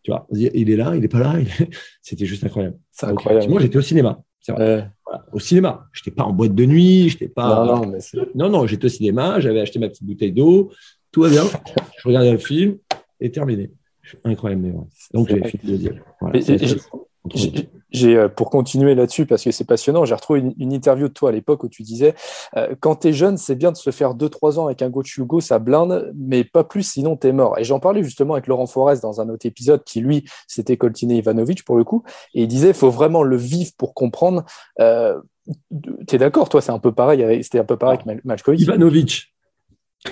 Tu 0.02 0.10
vois, 0.10 0.26
il 0.32 0.70
est 0.70 0.76
là, 0.76 0.94
il 0.94 1.02
n'est 1.02 1.08
pas 1.08 1.18
là. 1.18 1.34
C'était 2.02 2.26
juste 2.26 2.44
incroyable. 2.44 2.78
C'est 2.90 3.06
incroyable. 3.06 3.50
Moi, 3.50 3.60
j'étais 3.60 3.76
au 3.76 3.82
cinéma. 3.82 4.22
C'est 4.40 4.52
vrai 4.52 4.90
au 5.32 5.38
cinéma. 5.38 5.86
Je 5.92 6.00
n'étais 6.00 6.10
pas 6.10 6.24
en 6.24 6.32
boîte 6.32 6.54
de 6.54 6.64
nuit, 6.64 7.08
je 7.08 7.24
pas. 7.26 7.64
Non, 7.64 7.86
non, 7.86 7.98
non, 8.34 8.48
non 8.48 8.66
j'étais 8.66 8.86
au 8.86 8.88
cinéma, 8.88 9.40
j'avais 9.40 9.60
acheté 9.60 9.78
ma 9.78 9.88
petite 9.88 10.04
bouteille 10.04 10.32
d'eau, 10.32 10.70
tout 11.12 11.22
va 11.22 11.30
bien. 11.30 11.44
Je 11.98 12.08
regardais 12.08 12.32
le 12.32 12.38
film 12.38 12.78
et 13.20 13.30
terminé. 13.30 13.70
Incroyable, 14.24 14.62
mais 14.62 14.72
Donc 15.14 15.28
j'ai 15.28 15.42
fini 15.44 15.62
le 15.64 15.70
deuxième. 15.70 16.00
J'ai, 17.92 18.16
euh, 18.16 18.28
pour 18.28 18.50
continuer 18.50 18.94
là-dessus, 18.94 19.26
parce 19.26 19.42
que 19.42 19.50
c'est 19.50 19.64
passionnant, 19.64 20.04
j'ai 20.04 20.14
retrouvé 20.14 20.42
une, 20.58 20.72
interview 20.72 21.08
de 21.08 21.12
toi 21.12 21.30
à 21.30 21.32
l'époque 21.32 21.64
où 21.64 21.68
tu 21.68 21.82
disais 21.82 22.14
euh, 22.56 22.74
quand 22.78 22.96
tu 22.96 23.08
es 23.08 23.12
jeune, 23.12 23.36
c'est 23.36 23.56
bien 23.56 23.72
de 23.72 23.76
se 23.76 23.90
faire 23.90 24.14
2-3 24.14 24.58
ans 24.58 24.66
avec 24.66 24.82
un 24.82 24.90
coach 24.90 25.16
Hugo, 25.18 25.40
ça 25.40 25.58
blinde, 25.58 26.12
mais 26.16 26.44
pas 26.44 26.64
plus, 26.64 26.82
sinon 26.82 27.16
tu 27.16 27.28
es 27.28 27.32
mort. 27.32 27.58
Et 27.58 27.64
j'en 27.64 27.80
parlais 27.80 28.02
justement 28.02 28.34
avec 28.34 28.46
Laurent 28.46 28.66
Forest 28.66 29.02
dans 29.02 29.20
un 29.20 29.28
autre 29.28 29.46
épisode 29.46 29.82
qui, 29.84 30.00
lui, 30.00 30.24
c'était 30.46 30.76
Coltiné 30.76 31.16
Ivanovic 31.16 31.64
pour 31.64 31.76
le 31.76 31.84
coup, 31.84 32.04
et 32.34 32.42
il 32.42 32.48
disait 32.48 32.68
il 32.68 32.74
faut 32.74 32.90
vraiment 32.90 33.22
le 33.22 33.36
vivre 33.36 33.72
pour 33.76 33.94
comprendre. 33.94 34.44
Euh, 34.78 35.20
tu 36.06 36.14
es 36.14 36.18
d'accord, 36.18 36.48
toi, 36.48 36.60
c'est 36.60 36.72
un 36.72 36.78
peu 36.78 36.92
pareil, 36.92 37.42
c'était 37.42 37.58
un 37.58 37.64
peu 37.64 37.76
pareil 37.76 37.98
avec 38.06 38.24
Malkovic? 38.24 38.60
Ivanovic. 38.60 39.34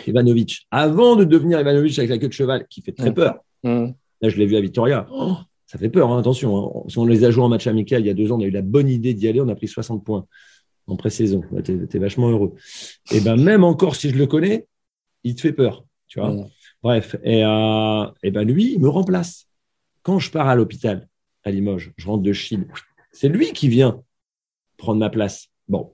Ivanovic. 0.07 0.66
Avant 0.70 1.16
de 1.16 1.24
devenir 1.24 1.61
Ivanovic 1.61 1.99
avec 1.99 2.11
la 2.11 2.18
queue 2.18 2.29
de 2.29 2.33
cheval, 2.33 2.66
qui 2.68 2.83
fait 2.83 2.93
très 2.93 3.11
mmh. 3.11 3.14
peur. 3.14 3.39
Mmh. 3.62 3.87
Là, 4.20 4.29
je 4.29 4.37
l'ai 4.37 4.47
vu 4.47 4.57
à 4.57 4.61
Victoria. 4.61 5.07
Oh, 5.12 5.37
ça 5.69 5.79
fait 5.79 5.91
peur, 5.91 6.11
hein, 6.11 6.19
attention. 6.19 6.57
Hein. 6.57 6.85
Si 6.89 6.99
on 6.99 7.05
les 7.05 7.25
a 7.25 7.31
joués 7.31 7.45
en 7.45 7.51
match 7.51 7.66
amical 7.66 8.01
il 8.01 8.07
y 8.07 8.11
a 8.11 8.14
deux 8.14 8.33
ans, 8.33 8.39
on 8.39 8.41
a 8.41 8.47
eu 8.47 8.51
la 8.51 8.62
bonne 8.62 8.89
idée 8.89 9.12
d'y 9.12 9.29
aller, 9.29 9.41
on 9.41 9.49
a 9.49 9.55
pris 9.55 9.69
60 9.69 10.03
points 10.03 10.27
en 10.87 10.97
pré-saison. 10.97 11.43
Tu 11.62 11.87
es, 11.93 11.99
vachement 11.99 12.31
heureux. 12.31 12.55
Et 13.12 13.21
ben 13.21 13.37
même 13.37 13.64
encore 13.64 13.95
si 13.95 14.09
je 14.09 14.16
le 14.16 14.27
connais, 14.27 14.66
il 15.25 15.35
te 15.35 15.43
fait 15.43 15.53
peur. 15.53 15.85
Tu 16.07 16.21
vois 16.21 16.35
Bref, 16.83 17.16
et, 17.23 17.45
euh, 17.45 18.07
et, 18.23 18.31
ben 18.31 18.45
lui, 18.45 18.73
il 18.73 18.81
me 18.81 18.89
remplace. 18.89 19.47
Quand 20.03 20.19
je 20.19 20.31
pars 20.31 20.49
à 20.49 20.55
l'hôpital, 20.55 21.07
à 21.45 21.51
Limoges, 21.51 21.93
je 21.99 22.07
rentre 22.07 22.23
de 22.23 22.33
Chine, 22.33 22.66
c'est 23.12 23.29
lui 23.29 23.53
qui 23.53 23.69
vient 23.69 24.03
prendre 24.79 25.01
ma 25.01 25.11
place. 25.11 25.49
Bon, 25.69 25.93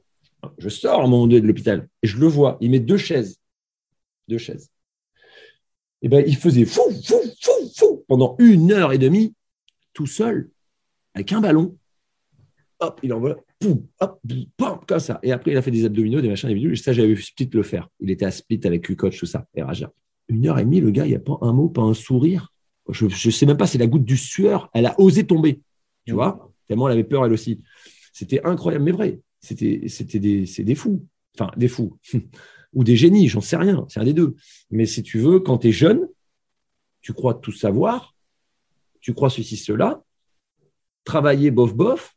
je 0.58 0.68
sors 0.68 1.00
à 1.00 1.04
un 1.04 1.08
moment 1.08 1.26
donné 1.26 1.40
de 1.40 1.48
l'hôpital 1.48 1.88
et 2.02 2.06
je 2.06 2.18
le 2.18 2.28
vois, 2.28 2.58
il 2.60 2.70
met 2.70 2.78
deux 2.78 2.96
chaises. 2.96 3.40
Deux 4.28 4.38
chaises. 4.38 4.70
Et 6.00 6.08
ben 6.08 6.22
il 6.24 6.36
faisait 6.36 6.64
fou, 6.64 6.82
fou, 7.04 7.16
fou, 7.40 7.70
fou 7.74 8.04
pendant 8.06 8.36
une 8.38 8.70
heure 8.70 8.92
et 8.92 8.98
demie 8.98 9.34
tout 9.94 10.06
seul, 10.06 10.50
avec 11.14 11.32
un 11.32 11.40
ballon. 11.40 11.78
Hop, 12.80 13.00
il 13.02 13.12
envoie, 13.12 13.36
poum, 13.58 13.86
hop, 14.00 14.20
poum, 14.56 14.80
comme 14.86 14.98
ça. 14.98 15.20
Et 15.22 15.32
après, 15.32 15.52
il 15.52 15.56
a 15.56 15.62
fait 15.62 15.70
des 15.70 15.84
abdominaux, 15.84 16.20
des 16.20 16.28
machins, 16.28 16.48
des 16.48 16.54
vidéos. 16.54 16.72
Et 16.72 16.76
ça, 16.76 16.92
j'avais 16.92 17.14
vu 17.14 17.22
Split 17.22 17.48
le 17.52 17.62
faire. 17.62 17.88
Il 18.00 18.10
était 18.10 18.26
à 18.26 18.30
Split 18.30 18.60
avec 18.64 18.82
Q-Coach, 18.82 19.18
tout 19.18 19.26
ça, 19.26 19.46
et 19.54 19.62
Raja. 19.62 19.92
Une 20.28 20.46
heure 20.46 20.58
et 20.58 20.64
demie, 20.64 20.80
le 20.80 20.90
gars, 20.90 21.06
il 21.06 21.10
n'y 21.10 21.16
a 21.16 21.20
pas 21.20 21.38
un 21.40 21.52
mot, 21.52 21.68
pas 21.68 21.82
un 21.82 21.94
sourire. 21.94 22.52
Je 22.90 23.06
ne 23.06 23.32
sais 23.32 23.46
même 23.46 23.56
pas, 23.56 23.66
c'est 23.66 23.78
la 23.78 23.86
goutte 23.86 24.04
du 24.04 24.16
sueur. 24.16 24.68
Elle 24.74 24.86
a 24.86 24.98
osé 25.00 25.26
tomber, 25.26 25.62
tu 26.04 26.12
vois, 26.12 26.52
tellement 26.66 26.88
elle 26.88 26.94
avait 26.94 27.04
peur, 27.04 27.24
elle 27.24 27.32
aussi. 27.32 27.62
C'était 28.12 28.44
incroyable, 28.44 28.84
mais 28.84 28.92
vrai. 28.92 29.20
C'était, 29.40 29.88
c'était 29.88 30.18
des, 30.18 30.44
des 30.44 30.74
fous. 30.74 31.06
Enfin, 31.38 31.50
des 31.56 31.68
fous. 31.68 31.98
Ou 32.72 32.84
des 32.84 32.96
génies, 32.96 33.28
j'en 33.28 33.40
sais 33.40 33.56
rien. 33.56 33.86
C'est 33.88 34.00
un 34.00 34.04
des 34.04 34.12
deux. 34.12 34.36
Mais 34.70 34.86
si 34.86 35.02
tu 35.02 35.18
veux, 35.18 35.40
quand 35.40 35.58
tu 35.58 35.68
es 35.68 35.72
jeune, 35.72 36.08
tu 37.00 37.12
crois 37.12 37.34
tout 37.34 37.52
savoir, 37.52 38.13
tu 39.04 39.12
crois 39.12 39.28
ceci, 39.28 39.58
cela, 39.58 40.02
travailler 41.04 41.50
bof, 41.50 41.74
bof, 41.74 42.16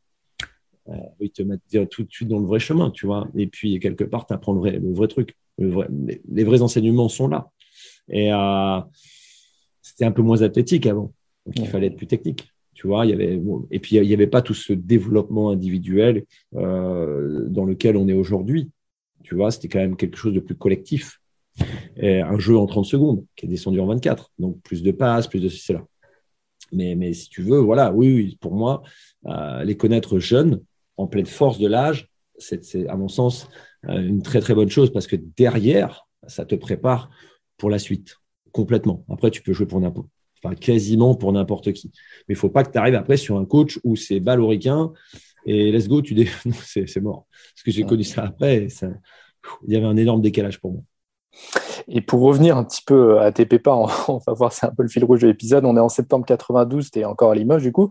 euh, 0.87 0.93
ils 1.19 1.31
te 1.31 1.43
mettent 1.43 1.89
tout 1.89 2.03
de 2.03 2.09
suite 2.09 2.29
dans 2.29 2.39
le 2.39 2.45
vrai 2.45 2.59
chemin, 2.59 2.91
tu 2.91 3.05
vois. 3.05 3.27
Et 3.35 3.47
puis, 3.47 3.77
quelque 3.81 4.05
part, 4.05 4.25
tu 4.25 4.33
apprends 4.33 4.53
le 4.53 4.59
vrai, 4.61 4.79
le 4.79 4.93
vrai 4.93 5.09
truc. 5.09 5.35
les, 5.57 6.43
vrais 6.45 6.61
enseignements 6.61 7.09
sont 7.09 7.27
là. 7.27 7.49
Et 8.07 8.31
euh, 8.31 8.79
c'était 9.81 10.05
un 10.05 10.13
peu 10.13 10.21
moins 10.21 10.41
athlétique 10.43 10.85
avant. 10.85 11.11
Donc, 11.45 11.59
il 11.59 11.67
fallait 11.67 11.87
être 11.87 11.97
plus 11.97 12.07
technique. 12.07 12.47
Tu 12.73 12.87
vois, 12.87 13.05
il 13.05 13.09
y 13.09 13.13
avait, 13.13 13.37
et 13.69 13.79
puis, 13.79 13.97
il 13.97 14.07
n'y 14.07 14.13
avait 14.13 14.27
pas 14.27 14.41
tout 14.41 14.53
ce 14.53 14.71
développement 14.71 15.49
individuel 15.49 16.23
euh, 16.55 17.49
dans 17.49 17.65
lequel 17.65 17.97
on 17.97 18.07
est 18.07 18.13
aujourd'hui. 18.13 18.69
Tu 19.23 19.35
vois, 19.35 19.51
c'était 19.51 19.67
quand 19.67 19.79
même 19.79 19.97
quelque 19.97 20.15
chose 20.15 20.33
de 20.33 20.39
plus 20.39 20.55
collectif. 20.55 21.19
Et 21.97 22.21
un 22.21 22.39
jeu 22.39 22.57
en 22.57 22.65
30 22.65 22.85
secondes 22.85 23.25
qui 23.35 23.45
est 23.45 23.49
descendu 23.49 23.81
en 23.81 23.87
24. 23.87 24.31
Donc, 24.39 24.61
plus 24.61 24.83
de 24.83 24.91
passes, 24.91 25.27
plus 25.27 25.41
de 25.41 25.49
ceci, 25.49 25.65
cela. 25.65 25.85
Mais, 26.71 26.95
mais 26.95 27.13
si 27.13 27.29
tu 27.29 27.41
veux, 27.41 27.59
voilà, 27.59 27.91
oui, 27.93 28.37
pour 28.41 28.53
moi, 28.53 28.83
euh, 29.25 29.63
les 29.63 29.77
connaître 29.77 30.19
jeunes, 30.19 30.61
en 30.97 31.07
pleine 31.07 31.25
force 31.25 31.59
de 31.59 31.67
l'âge, 31.67 32.09
c'est, 32.37 32.87
à 32.87 32.95
mon 32.95 33.07
sens, 33.07 33.49
euh, 33.89 33.99
une 33.99 34.21
très, 34.21 34.39
très 34.39 34.53
bonne 34.53 34.69
chose 34.69 34.91
parce 34.91 35.07
que 35.07 35.15
derrière, 35.15 36.07
ça 36.27 36.45
te 36.45 36.55
prépare 36.55 37.09
pour 37.57 37.69
la 37.69 37.79
suite, 37.79 38.17
complètement. 38.51 39.03
Après, 39.09 39.31
tu 39.31 39.41
peux 39.41 39.53
jouer 39.53 39.65
pour 39.65 39.79
n'importe 39.79 40.07
enfin 40.43 40.55
quasiment 40.55 41.15
pour 41.15 41.33
n'importe 41.33 41.73
qui. 41.73 41.91
Mais 42.27 42.33
il 42.33 42.37
faut 42.37 42.49
pas 42.49 42.63
que 42.63 42.71
tu 42.71 42.77
arrives 42.77 42.95
après 42.95 43.17
sur 43.17 43.37
un 43.37 43.45
coach 43.45 43.79
où 43.83 43.95
c'est 43.95 44.21
au 44.37 44.53
et 45.49 45.71
let's 45.71 45.87
go, 45.87 46.01
tu 46.01 46.13
dé... 46.13 46.27
c'est, 46.63 47.01
mort. 47.01 47.25
Parce 47.31 47.63
que 47.63 47.71
j'ai 47.71 47.83
connu 47.83 48.03
ça 48.03 48.25
après, 48.25 48.69
ça... 48.69 48.89
il 49.65 49.73
y 49.73 49.77
avait 49.77 49.85
un 49.85 49.97
énorme 49.97 50.21
décalage 50.21 50.59
pour 50.59 50.73
moi. 50.73 50.81
Et 51.89 52.01
pour 52.01 52.21
revenir 52.21 52.57
un 52.57 52.63
petit 52.65 52.81
peu 52.85 53.19
à 53.19 53.31
tes 53.31 53.45
pépins, 53.45 53.85
on 54.07 54.19
va 54.25 54.33
voir, 54.33 54.51
c'est 54.51 54.65
un 54.65 54.71
peu 54.71 54.83
le 54.83 54.89
fil 54.89 55.03
rouge 55.05 55.21
de 55.21 55.27
l'épisode. 55.27 55.63
On 55.65 55.77
est 55.77 55.81
en 55.81 55.89
septembre 55.89 56.25
92, 56.25 56.91
tu 56.91 56.99
es 56.99 57.05
encore 57.05 57.31
à 57.31 57.35
Limoges 57.35 57.63
du 57.63 57.71
coup. 57.71 57.89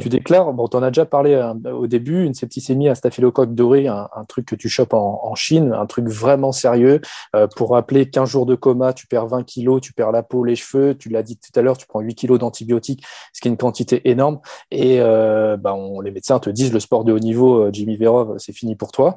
Tu 0.00 0.08
déclares, 0.08 0.52
bon, 0.52 0.68
tu 0.68 0.76
en 0.76 0.82
as 0.82 0.90
déjà 0.90 1.06
parlé 1.06 1.34
euh, 1.34 1.72
au 1.72 1.86
début, 1.86 2.24
une 2.24 2.34
septicémie 2.34 2.88
à 2.88 2.94
staphylocoque 2.94 3.54
doré, 3.54 3.86
un, 3.86 4.08
truc 4.28 4.46
que 4.46 4.56
tu 4.56 4.68
chopes 4.68 4.92
en, 4.92 5.34
Chine, 5.34 5.72
un 5.72 5.86
truc 5.86 6.08
vraiment 6.08 6.52
sérieux. 6.52 7.00
Euh, 7.36 7.46
pour 7.56 7.70
rappeler, 7.70 8.10
15 8.10 8.28
jours 8.28 8.46
de 8.46 8.54
coma, 8.54 8.92
tu 8.92 9.06
perds 9.06 9.28
20 9.28 9.44
kilos, 9.44 9.80
tu 9.80 9.92
perds 9.92 10.12
la 10.12 10.22
peau, 10.22 10.44
les 10.44 10.56
cheveux, 10.56 10.96
tu 10.96 11.08
l'as 11.08 11.22
dit 11.22 11.38
tout 11.38 11.58
à 11.58 11.62
l'heure, 11.62 11.78
tu 11.78 11.86
prends 11.86 12.00
8 12.00 12.14
kilos 12.14 12.38
d'antibiotiques, 12.38 13.04
ce 13.32 13.40
qui 13.40 13.48
est 13.48 13.50
une 13.50 13.56
quantité 13.56 14.08
énorme. 14.10 14.40
Et 14.70 15.00
euh, 15.00 15.56
bah, 15.56 15.74
on, 15.74 16.00
les 16.00 16.10
médecins 16.10 16.38
te 16.38 16.50
disent 16.50 16.72
le 16.72 16.80
sport 16.80 17.04
de 17.04 17.12
haut 17.12 17.18
niveau, 17.18 17.70
Jimmy 17.72 17.96
Verov, 17.96 18.34
c'est 18.38 18.52
fini 18.52 18.74
pour 18.76 18.92
toi. 18.92 19.14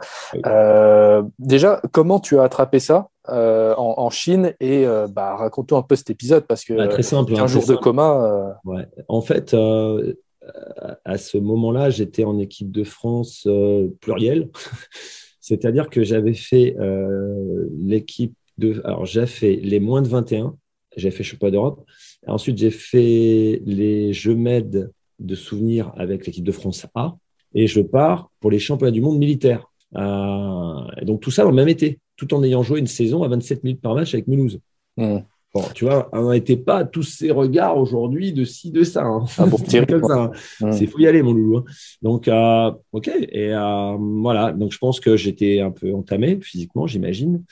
déjà, 1.40 1.82
comment 1.92 2.20
tu 2.20 2.40
as 2.40 2.44
attrapé 2.44 2.80
ça? 2.80 3.10
Euh, 3.30 3.76
en, 3.78 4.10
Chine 4.10 4.56
et 4.60 4.86
euh, 4.86 5.08
bah, 5.08 5.36
raconte 5.36 5.72
un 5.74 5.84
peu 5.84 5.96
cet 5.96 6.10
épisode 6.10 6.48
parce 6.48 6.66
que 6.66 6.74
bah, 6.74 6.88
très 6.88 7.04
simple, 7.04 7.36
un 7.36 7.44
hein, 7.44 7.48
jour 7.48 7.66
de 7.68 7.76
coma. 7.76 8.26
Euh, 8.26 8.72
ouais. 8.72 8.88
En 9.08 9.22
fait, 9.22 9.56
à 11.06 11.18
ce 11.18 11.38
moment-là, 11.38 11.92
j'étais 11.92 12.24
en 12.24 12.40
équipe 12.40 12.72
de 12.72 12.84
France 12.84 13.48
plurielle, 14.02 14.50
c'est-à-dire 15.40 15.90
que 15.90 16.04
j'avais 16.04 16.34
fait 16.34 16.76
l'équipe 17.78 18.34
de. 18.58 18.82
Alors, 18.86 19.06
j'ai 19.06 19.28
fait 19.28 19.56
les 19.56 19.80
moins 19.80 20.02
de 20.02 20.08
21, 20.08 20.56
j'ai 20.98 21.12
fait 21.12 21.24
championnat 21.24 21.52
d'Europe. 21.52 21.86
Ensuite, 22.26 22.58
j'ai 22.58 22.72
fait 22.72 23.62
les 23.66 24.14
Jeux 24.14 24.36
Med 24.36 24.92
de 25.20 25.36
souvenirs 25.36 25.94
avec 25.96 26.26
l'équipe 26.26 26.44
de 26.44 26.52
France 26.52 26.88
A 26.96 27.16
et 27.54 27.68
je 27.68 27.82
pars 27.82 28.32
pour 28.40 28.50
les 28.50 28.60
championnats 28.60 28.92
du 28.92 29.02
monde 29.02 29.20
militaire. 29.94 31.06
donc 31.06 31.22
tout 31.22 31.32
ça 31.32 31.44
dans 31.44 31.50
le 31.50 31.56
même 31.56 31.70
été 31.70 32.00
tout 32.22 32.34
en 32.36 32.44
ayant 32.44 32.62
joué 32.62 32.80
une 32.80 32.88
saison 32.88 33.24
à 33.24 33.28
27 33.28 33.64
minutes 33.64 33.82
par 33.82 33.96
match 33.96 34.14
avec 34.14 34.28
Mulhouse. 34.28 34.60
Hmm. 34.96 35.20
Bon, 35.54 35.64
tu 35.74 35.84
vois, 35.84 36.08
on 36.14 36.32
n'était 36.32 36.56
pas 36.56 36.86
tous 36.86 37.04
ces 37.04 37.30
regards 37.30 37.78
aujourd'hui 37.78 38.32
de 38.32 38.46
ci, 38.46 38.72
de 38.72 38.84
ça. 38.84 39.04
Hein. 39.04 39.26
Ah, 39.38 39.46
comme 39.90 40.04
ça. 40.04 40.14
Hein. 40.14 40.32
Hmm. 40.62 40.72
C'est 40.72 40.86
faut 40.86 41.00
y 41.00 41.08
aller, 41.08 41.22
mon 41.24 41.34
loulou. 41.34 41.58
Hein. 41.58 41.66
Donc, 42.02 42.30
euh, 42.30 42.72
ok. 42.94 43.10
Et 43.10 43.54
euh, 43.54 43.98
voilà. 44.00 44.54
Donc, 44.54 44.72
je 44.72 44.78
pense 44.78 45.02
que 45.02 45.18
j'étais 45.18 45.60
un 45.60 45.72
peu 45.72 45.94
entamé 45.94 46.40
physiquement, 46.42 46.88
j'imagine. 46.88 47.44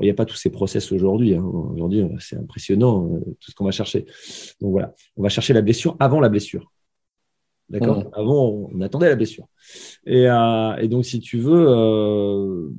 Il 0.00 0.04
n'y 0.04 0.10
a 0.10 0.14
pas 0.14 0.24
tous 0.24 0.36
ces 0.36 0.50
process 0.50 0.92
aujourd'hui. 0.92 1.34
Aujourd'hui, 1.36 2.04
c'est 2.20 2.36
impressionnant 2.36 3.10
euh, 3.12 3.18
tout 3.40 3.50
ce 3.50 3.56
qu'on 3.56 3.64
va 3.64 3.72
chercher. 3.72 4.06
Donc 4.60 4.72
voilà, 4.72 4.94
on 5.16 5.22
va 5.22 5.28
chercher 5.28 5.52
la 5.52 5.62
blessure 5.62 5.96
avant 5.98 6.20
la 6.20 6.28
blessure. 6.28 6.70
D'accord. 7.70 8.10
Avant, 8.14 8.68
on 8.72 8.80
attendait 8.80 9.08
la 9.08 9.16
blessure. 9.16 9.46
Et, 10.06 10.24
et, 10.24 10.88
donc, 10.88 11.04
si 11.04 11.20
tu 11.20 11.38
veux, 11.38 12.70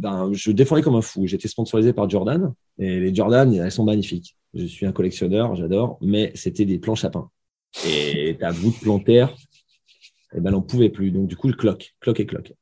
ben, 0.00 0.30
je 0.32 0.50
défendais 0.52 0.82
comme 0.82 0.94
un 0.94 1.02
fou. 1.02 1.26
J'étais 1.26 1.48
sponsorisé 1.48 1.92
par 1.92 2.08
Jordan 2.08 2.52
et 2.78 3.00
les 3.00 3.14
Jordan, 3.14 3.52
elles 3.52 3.70
sont 3.70 3.84
magnifiques. 3.84 4.36
Je 4.54 4.64
suis 4.64 4.86
un 4.86 4.92
collectionneur, 4.92 5.54
j'adore, 5.56 5.98
mais 6.00 6.32
c'était 6.34 6.64
des 6.64 6.78
planches 6.78 7.04
à 7.04 7.10
pain. 7.10 7.28
Et 7.86 8.36
ta 8.40 8.50
voûte 8.50 8.80
plantaire, 8.80 9.34
eh 10.34 10.40
ben, 10.40 10.54
on 10.54 10.62
pouvait 10.62 10.88
plus. 10.88 11.10
Donc, 11.10 11.28
du 11.28 11.36
coup, 11.36 11.48
le 11.48 11.54
cloque, 11.54 11.94
cloque 12.00 12.20
et 12.20 12.26
cloque. 12.26 12.54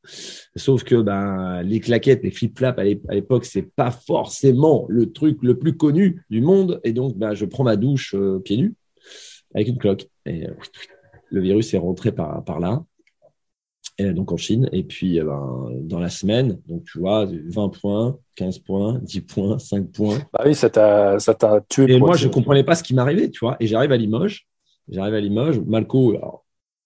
Sauf 0.56 0.84
que 0.84 0.96
ben, 0.96 1.62
les 1.62 1.80
claquettes, 1.80 2.24
les 2.24 2.30
flip-flaps 2.30 2.78
à 2.78 3.14
l'époque, 3.14 3.44
c'est 3.44 3.74
pas 3.74 3.90
forcément 3.90 4.86
le 4.88 5.12
truc 5.12 5.38
le 5.42 5.58
plus 5.58 5.76
connu 5.76 6.24
du 6.30 6.40
monde. 6.40 6.80
Et 6.82 6.92
donc, 6.92 7.16
ben, 7.16 7.34
je 7.34 7.44
prends 7.44 7.64
ma 7.64 7.76
douche 7.76 8.14
euh, 8.14 8.40
pieds 8.40 8.56
nus 8.56 8.74
avec 9.54 9.68
une 9.68 9.78
cloque. 9.78 10.08
Et 10.26 10.46
euh, 10.46 10.54
le 11.30 11.40
virus 11.40 11.74
est 11.74 11.78
rentré 11.78 12.12
par, 12.12 12.44
par 12.44 12.60
là 12.60 12.82
donc 13.98 14.32
en 14.32 14.36
Chine. 14.36 14.68
Et 14.72 14.84
puis, 14.84 15.18
eh 15.18 15.22
ben, 15.22 15.70
dans 15.82 15.98
la 15.98 16.08
semaine, 16.08 16.60
donc 16.66 16.84
tu 16.84 16.98
vois, 16.98 17.26
20 17.26 17.68
points, 17.70 18.18
15 18.36 18.58
points, 18.60 18.98
10 19.02 19.20
points, 19.22 19.58
5 19.58 19.90
points. 19.90 20.18
Bah 20.32 20.44
oui, 20.46 20.54
ça 20.54 20.70
t'a 20.70 21.18
tué. 21.68 21.92
Et 21.92 21.98
moi, 21.98 22.16
je 22.16 22.28
ne 22.28 22.32
comprenais 22.32 22.64
pas 22.64 22.74
ce 22.74 22.82
qui 22.82 22.94
m'arrivait, 22.94 23.30
tu 23.30 23.40
vois. 23.40 23.56
Et 23.60 23.66
j'arrive 23.66 23.92
à 23.92 23.96
Limoges. 23.96 24.46
J'arrive 24.88 25.14
à 25.14 25.20
Limoges. 25.20 25.60
Malco, 25.60 26.16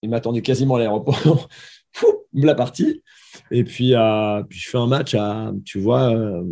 il 0.03 0.11
m'attendait 0.11 0.43
quasiment 0.43 0.77
à 0.77 0.79
l'aéroport. 0.79 1.49
la 2.33 2.55
partie. 2.55 3.03
Et 3.51 3.65
puis, 3.65 3.95
euh, 3.95 4.43
puis, 4.49 4.59
je 4.59 4.71
fais 4.71 4.79
un 4.79 4.87
match 4.87 5.15
à, 5.15 5.53
tu 5.65 5.79
vois, 5.79 6.15
euh, 6.15 6.43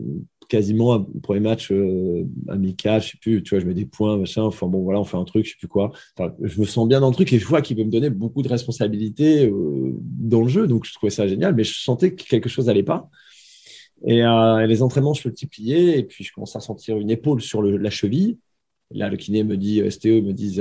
quasiment 0.51 0.95
un 0.95 1.07
premier 1.23 1.41
match 1.41 1.71
euh, 1.71 2.27
amical, 2.49 3.01
je 3.01 3.13
sais 3.13 3.19
plus, 3.19 3.43
tu 3.43 3.55
vois, 3.55 3.61
je 3.61 3.67
mets 3.67 3.75
des 3.75 3.87
points, 3.87 4.19
machin, 4.19 4.43
enfin 4.43 4.67
bon, 4.67 4.83
voilà, 4.83 5.01
on 5.01 5.05
fait 5.05 5.17
un 5.17 5.25
truc, 5.25 5.47
je 5.47 5.53
sais 5.53 5.57
plus 5.57 5.69
quoi. 5.69 5.93
Enfin, 6.19 6.35
je 6.43 6.61
me 6.61 6.67
sens 6.67 6.87
bien 6.89 7.01
dans 7.01 7.09
le 7.09 7.15
truc 7.15 7.33
et 7.33 7.39
je 7.39 7.47
vois 7.47 7.63
qu'il 7.63 7.77
peut 7.77 7.85
me 7.85 7.91
donner 7.91 8.11
beaucoup 8.11 8.43
de 8.43 8.49
responsabilités 8.49 9.47
euh, 9.47 9.95
dans 9.97 10.43
le 10.43 10.49
jeu, 10.49 10.67
donc 10.67 10.85
je 10.85 10.93
trouvais 10.93 11.11
ça 11.11 11.27
génial, 11.29 11.55
mais 11.55 11.65
je 11.65 11.81
sentais 11.81 12.15
que 12.15 12.25
quelque 12.25 12.49
chose 12.49 12.67
n'allait 12.67 12.83
pas. 12.83 13.09
Et, 14.05 14.25
euh, 14.25 14.67
les 14.67 14.83
entraînements, 14.83 15.15
je 15.15 15.29
pliais 15.29 15.99
et 16.01 16.03
puis 16.03 16.25
je 16.25 16.33
commence 16.33 16.57
à 16.57 16.61
sentir 16.61 16.99
une 16.99 17.11
épaule 17.11 17.41
sur 17.41 17.63
la 17.63 17.91
cheville. 17.91 18.39
Là, 18.91 19.09
le 19.09 19.17
kiné 19.17 19.45
me 19.45 19.57
dit, 19.57 19.83
STO 19.89 20.21
me 20.21 20.33
dit, 20.33 20.61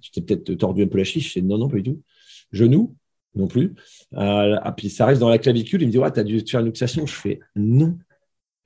tu 0.00 0.10
t'es 0.10 0.20
peut-être 0.22 0.54
tordu 0.54 0.84
un 0.84 0.86
peu 0.86 0.98
la 0.98 1.04
chiche. 1.04 1.34
Je 1.34 1.40
dis 1.40 1.46
non, 1.46 1.58
non, 1.58 1.68
pas 1.68 1.76
du 1.76 1.82
tout. 1.82 2.02
Genou, 2.52 2.94
non 3.34 3.46
plus. 3.46 3.74
Euh, 4.14 4.56
ah, 4.62 4.72
puis 4.72 4.90
ça 4.90 5.06
reste 5.06 5.20
dans 5.20 5.28
la 5.28 5.38
clavicule. 5.38 5.82
Il 5.82 5.86
me 5.86 5.92
dit 5.92 5.98
Ouais, 5.98 6.12
tu 6.12 6.20
as 6.20 6.24
dû 6.24 6.40
faire 6.40 6.60
une 6.60 6.66
luxation. 6.66 7.06
Je 7.06 7.14
fais 7.14 7.40
Non, 7.56 7.98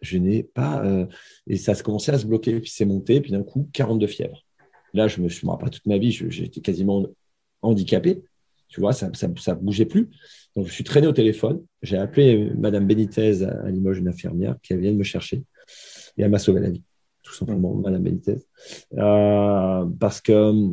je 0.03 0.18
n'ai 0.18 0.42
pas. 0.42 0.84
Euh, 0.84 1.07
et 1.46 1.57
ça 1.57 1.72
a 1.72 1.74
commencé 1.76 2.12
à 2.12 2.18
se 2.18 2.26
bloquer. 2.26 2.61
Puis 2.61 2.70
c'est 2.70 2.84
monté. 2.84 3.20
Puis 3.20 3.30
d'un 3.30 3.42
coup, 3.42 3.68
42 3.72 4.07
fièvres. 4.07 4.44
Là, 4.92 5.09
je 5.09 5.20
me 5.22 5.28
suis 5.28 5.46
pas 5.46 5.70
toute 5.70 5.86
ma 5.86 5.96
vie. 5.96 6.12
J'étais 6.12 6.61
quasiment 6.61 7.07
handicapé. 7.62 8.22
Tu 8.68 8.80
vois, 8.80 8.92
ça 8.92 9.09
ne 9.09 9.55
bougeait 9.55 9.86
plus. 9.86 10.11
Donc, 10.57 10.66
je 10.66 10.72
suis 10.72 10.84
traîné 10.84 11.07
au 11.07 11.12
téléphone. 11.12 11.62
J'ai 11.82 11.96
appelé 11.96 12.50
Madame 12.57 12.86
Benitez 12.86 13.42
à 13.44 13.70
Limoges, 13.70 13.98
une 13.98 14.09
infirmière, 14.09 14.57
qui 14.62 14.76
vient 14.76 14.92
de 14.92 14.96
me 14.96 15.05
chercher. 15.05 15.44
Et 16.16 16.22
elle 16.22 16.30
m'a 16.30 16.38
sauvé 16.38 16.61
la 16.61 16.70
vie, 16.70 16.82
tout 17.22 17.34
simplement, 17.34 17.74
Madame 17.74 18.03
Benitez. 18.03 18.36
Euh, 18.94 19.86
parce 19.98 20.20
que 20.20 20.72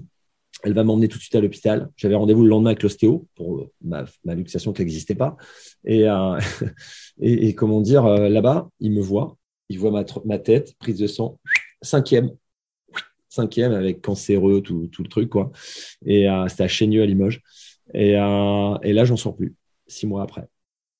elle 0.64 0.74
va 0.74 0.84
m'emmener 0.84 1.07
tout 1.07 1.18
de 1.18 1.22
suite 1.22 1.36
à 1.36 1.41
l'hôpital. 1.41 1.89
J'avais 1.95 2.16
rendez-vous 2.16 2.43
le 2.43 2.49
lendemain 2.49 2.72
avec 2.72 2.84
l'ostéo 2.84 3.28
pour 3.36 3.68
ma, 3.82 4.05
ma 4.26 4.36
luxation 4.36 4.74
qui 4.74 4.82
n'existait 4.82 5.16
pas. 5.16 5.38
Et, 5.86 6.07
euh, 6.07 6.39
comment 7.57 7.82
dire, 7.82 8.05
euh, 8.05 8.30
là-bas, 8.30 8.70
il 8.80 8.91
me 8.91 9.01
voit, 9.01 9.38
il 9.70 9.80
voit 9.80 9.91
ma, 10.26 10.39
tête, 10.39 10.76
prise 10.80 10.99
de 10.99 11.07
sang, 11.07 11.39
cinquième, 11.82 12.32
cinquième 13.30 13.72
avec 13.72 14.01
cancéreux, 14.01 14.62
tout, 14.62 14.89
le 14.97 15.07
truc, 15.07 15.30
quoi. 15.30 15.51
Et 16.05 16.30
euh, 16.30 16.47
c'était 16.47 16.64
à 16.64 16.68
Chaigneux, 16.68 17.03
à 17.03 17.05
Limoges. 17.05 17.41
Et, 17.93 18.18
euh, 18.18 18.78
et 18.84 18.93
là, 18.93 19.05
j'en 19.05 19.18
sors 19.18 19.36
plus, 19.36 19.55
six 19.88 20.07
mois 20.07 20.24
après. 20.24 20.47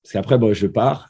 Parce 0.03 0.13
qu'après, 0.13 0.37
bon, 0.37 0.53
je 0.53 0.65
pars. 0.65 1.09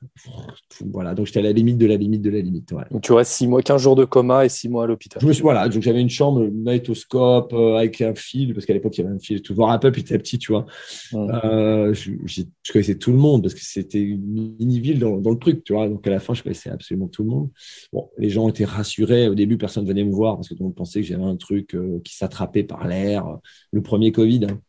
Voilà, 0.91 1.13
donc 1.13 1.27
j'étais 1.27 1.39
à 1.39 1.43
la 1.43 1.51
limite 1.51 1.77
de 1.77 1.85
la 1.85 1.95
limite 1.95 2.21
de 2.21 2.31
la 2.31 2.39
limite. 2.39 2.73
Donc 2.91 3.01
tu 3.01 3.13
restes 3.13 3.33
6 3.33 3.47
mois, 3.47 3.61
15 3.61 3.81
jours 3.81 3.95
de 3.95 4.03
coma 4.03 4.45
et 4.45 4.49
6 4.49 4.67
mois 4.67 4.85
à 4.85 4.87
l'hôpital. 4.87 5.23
Voilà, 5.41 5.69
donc 5.69 5.83
j'avais 5.83 6.01
une 6.01 6.09
chambre, 6.09 6.49
magnétoscope, 6.51 7.53
euh, 7.53 7.75
avec 7.75 8.01
un 8.01 8.15
fil, 8.15 8.53
parce 8.53 8.65
qu'à 8.65 8.73
l'époque, 8.73 8.97
il 8.97 9.01
y 9.01 9.05
avait 9.05 9.15
un 9.15 9.19
fil, 9.19 9.41
tout 9.41 9.53
voir 9.53 9.69
un 9.69 9.77
peu 9.77 9.91
petit 9.91 10.13
à 10.13 10.17
petit, 10.17 10.39
tu 10.39 10.51
vois. 10.51 10.65
Euh, 11.13 11.93
je, 11.93 12.11
je, 12.25 12.41
connaissais 12.71 12.95
tout 12.95 13.11
le 13.11 13.17
monde, 13.17 13.43
parce 13.43 13.53
que 13.53 13.61
c'était 13.63 14.01
une 14.01 14.55
mini-ville 14.59 14.99
dans, 14.99 15.17
dans, 15.17 15.31
le 15.31 15.39
truc, 15.39 15.63
tu 15.63 15.73
vois. 15.73 15.87
Donc 15.87 16.05
à 16.07 16.09
la 16.09 16.19
fin, 16.19 16.33
je 16.33 16.41
connaissais 16.41 16.71
absolument 16.71 17.07
tout 17.07 17.23
le 17.23 17.29
monde. 17.29 17.49
Bon, 17.93 18.09
les 18.17 18.29
gens 18.29 18.49
étaient 18.49 18.65
rassurés. 18.65 19.27
Au 19.27 19.35
début, 19.35 19.57
personne 19.57 19.83
ne 19.83 19.89
venait 19.89 20.03
me 20.03 20.11
voir, 20.11 20.35
parce 20.35 20.49
que 20.49 20.55
tout 20.55 20.63
le 20.63 20.65
monde 20.65 20.75
pensait 20.75 21.01
que 21.01 21.07
j'avais 21.07 21.23
un 21.23 21.37
truc 21.37 21.75
euh, 21.75 22.01
qui 22.03 22.15
s'attrapait 22.15 22.63
par 22.63 22.87
l'air. 22.87 23.37
Le 23.71 23.81
premier 23.81 24.11
Covid, 24.11 24.45
hein. 24.49 24.59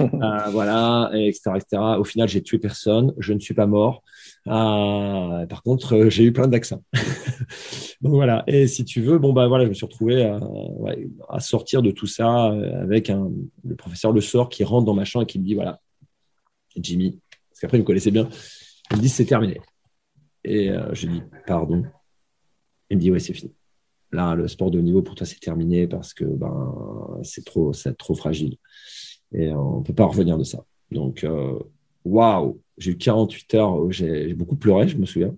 Euh, 0.00 0.06
voilà, 0.50 1.10
etc., 1.14 1.50
etc. 1.56 1.82
Au 1.98 2.04
final, 2.04 2.28
j'ai 2.28 2.42
tué 2.42 2.58
personne, 2.58 3.14
je 3.18 3.32
ne 3.32 3.40
suis 3.40 3.54
pas 3.54 3.66
mort. 3.66 4.02
Euh, 4.46 5.46
par 5.46 5.62
contre, 5.62 5.94
euh, 5.94 6.10
j'ai 6.10 6.24
eu 6.24 6.32
plein 6.32 6.48
d'accents. 6.48 6.82
Donc 8.00 8.14
voilà. 8.14 8.44
Et 8.46 8.66
si 8.66 8.84
tu 8.84 9.00
veux, 9.02 9.18
bon 9.18 9.32
bah 9.32 9.48
voilà, 9.48 9.64
je 9.64 9.70
me 9.70 9.74
suis 9.74 9.86
retrouvé 9.86 10.24
à, 10.24 10.38
à 11.28 11.40
sortir 11.40 11.82
de 11.82 11.90
tout 11.90 12.06
ça 12.06 12.46
avec 12.80 13.10
un, 13.10 13.30
le 13.64 13.76
professeur 13.76 14.12
Le 14.12 14.20
Sort 14.20 14.48
qui 14.48 14.64
rentre 14.64 14.86
dans 14.86 14.94
ma 14.94 15.04
chambre 15.04 15.24
et 15.24 15.26
qui 15.26 15.38
me 15.38 15.44
dit 15.44 15.54
voilà, 15.54 15.80
Jimmy, 16.76 17.18
parce 17.50 17.60
qu'après 17.60 17.78
il 17.78 17.80
me 17.80 17.86
connaissait 17.86 18.10
bien, 18.10 18.28
il 18.90 18.98
me 18.98 19.02
dit 19.02 19.08
c'est 19.08 19.24
terminé. 19.24 19.60
Et 20.44 20.70
je 20.92 21.06
dis 21.06 21.22
pardon. 21.46 21.84
Il 22.90 22.98
me 22.98 23.02
dit 23.02 23.10
ouais 23.10 23.18
c'est 23.18 23.32
fini. 23.32 23.52
Là, 24.12 24.34
le 24.34 24.46
sport 24.46 24.70
de 24.70 24.78
haut 24.78 24.82
niveau 24.82 25.02
pour 25.02 25.14
toi 25.14 25.26
c'est 25.26 25.40
terminé 25.40 25.88
parce 25.88 26.14
que 26.14 26.24
ben 26.24 27.20
c'est 27.22 27.44
trop, 27.44 27.72
c'est 27.72 27.96
trop 27.96 28.14
fragile. 28.14 28.56
Et 29.32 29.50
on 29.52 29.80
ne 29.80 29.84
peut 29.84 29.94
pas 29.94 30.06
revenir 30.06 30.38
de 30.38 30.44
ça. 30.44 30.64
Donc, 30.90 31.24
euh, 31.24 31.58
waouh, 32.04 32.60
j'ai 32.78 32.92
eu 32.92 32.96
48 32.96 33.54
heures 33.54 33.76
où 33.76 33.90
j'ai 33.90 34.34
beaucoup 34.34 34.56
pleuré, 34.56 34.88
je 34.88 34.96
me 34.96 35.06
souviens. 35.06 35.34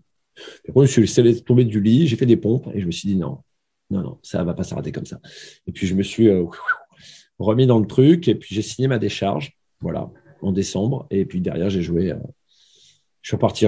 Après, 0.69 0.87
je 0.87 1.03
suis 1.05 1.43
tombé 1.43 1.65
du 1.65 1.81
lit, 1.81 2.07
j'ai 2.07 2.17
fait 2.17 2.27
des 2.27 2.37
pompes 2.37 2.69
et 2.75 2.81
je 2.81 2.87
me 2.87 2.93
suis 2.93 3.09
dit 3.09 3.17
non, 3.17 3.39
non, 3.91 4.03
non, 4.03 4.19
ça 4.23 4.41
ne 4.41 4.45
va 4.45 4.55
pas 4.55 4.63
s'arrêter 4.63 4.93
comme 4.93 5.07
ça. 5.07 5.21
Et 5.67 5.73
puis, 5.73 5.87
je 5.87 5.95
me 5.95 6.03
suis 6.03 6.29
euh, 6.29 6.45
remis 7.39 7.67
dans 7.67 7.79
le 7.79 7.87
truc 7.87 8.29
et 8.29 8.35
puis 8.35 8.55
j'ai 8.55 8.63
signé 8.63 8.89
ma 8.89 8.99
décharge, 8.99 9.57
voilà, 9.81 10.11
en 10.43 10.53
décembre. 10.53 11.07
Et 11.11 11.25
puis 11.25 11.41
derrière, 11.41 11.71
j'ai 11.71 11.83
joué. 11.83 12.13
Euh, 12.13 12.17
je 13.23 13.31
suis 13.31 13.37
reparti. 13.37 13.67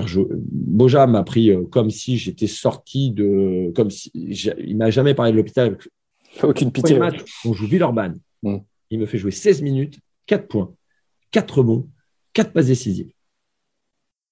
Boja 0.53 1.07
m'a 1.07 1.25
pris 1.25 1.51
comme 1.71 1.91
si 1.91 2.17
j'étais 2.17 2.47
sorti 2.47 3.11
de. 3.11 3.73
Comme 3.75 3.91
si, 3.91 4.11
il 4.15 4.77
m'a 4.77 4.91
jamais 4.91 5.13
parlé 5.13 5.33
de 5.33 5.37
l'hôpital. 5.37 5.77
Aucune 6.43 6.71
pitié. 6.71 6.99
on 7.45 7.53
joue 7.53 7.67
Villeurbanne. 7.67 8.19
Mm. 8.43 8.59
Il 8.91 8.99
me 9.01 9.07
fait 9.07 9.19
jouer 9.19 9.31
16 9.31 9.63
minutes. 9.63 9.99
4 10.31 10.47
points, 10.47 10.73
4 11.33 11.65
bons, 11.65 11.89
4 12.35 12.53
passes 12.53 12.67
décisives. 12.67 13.11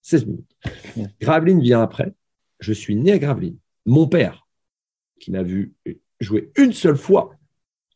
16 0.02 0.26
minutes. 0.26 0.56
Graveline 1.20 1.60
vient 1.60 1.82
après. 1.82 2.14
Je 2.60 2.72
suis 2.72 2.94
né 2.94 3.10
à 3.10 3.18
Graveline. 3.18 3.56
Mon 3.84 4.06
père, 4.06 4.46
qui 5.18 5.32
m'a 5.32 5.42
vu 5.42 5.74
jouer 6.20 6.52
une 6.56 6.72
seule 6.72 6.96
fois 6.96 7.34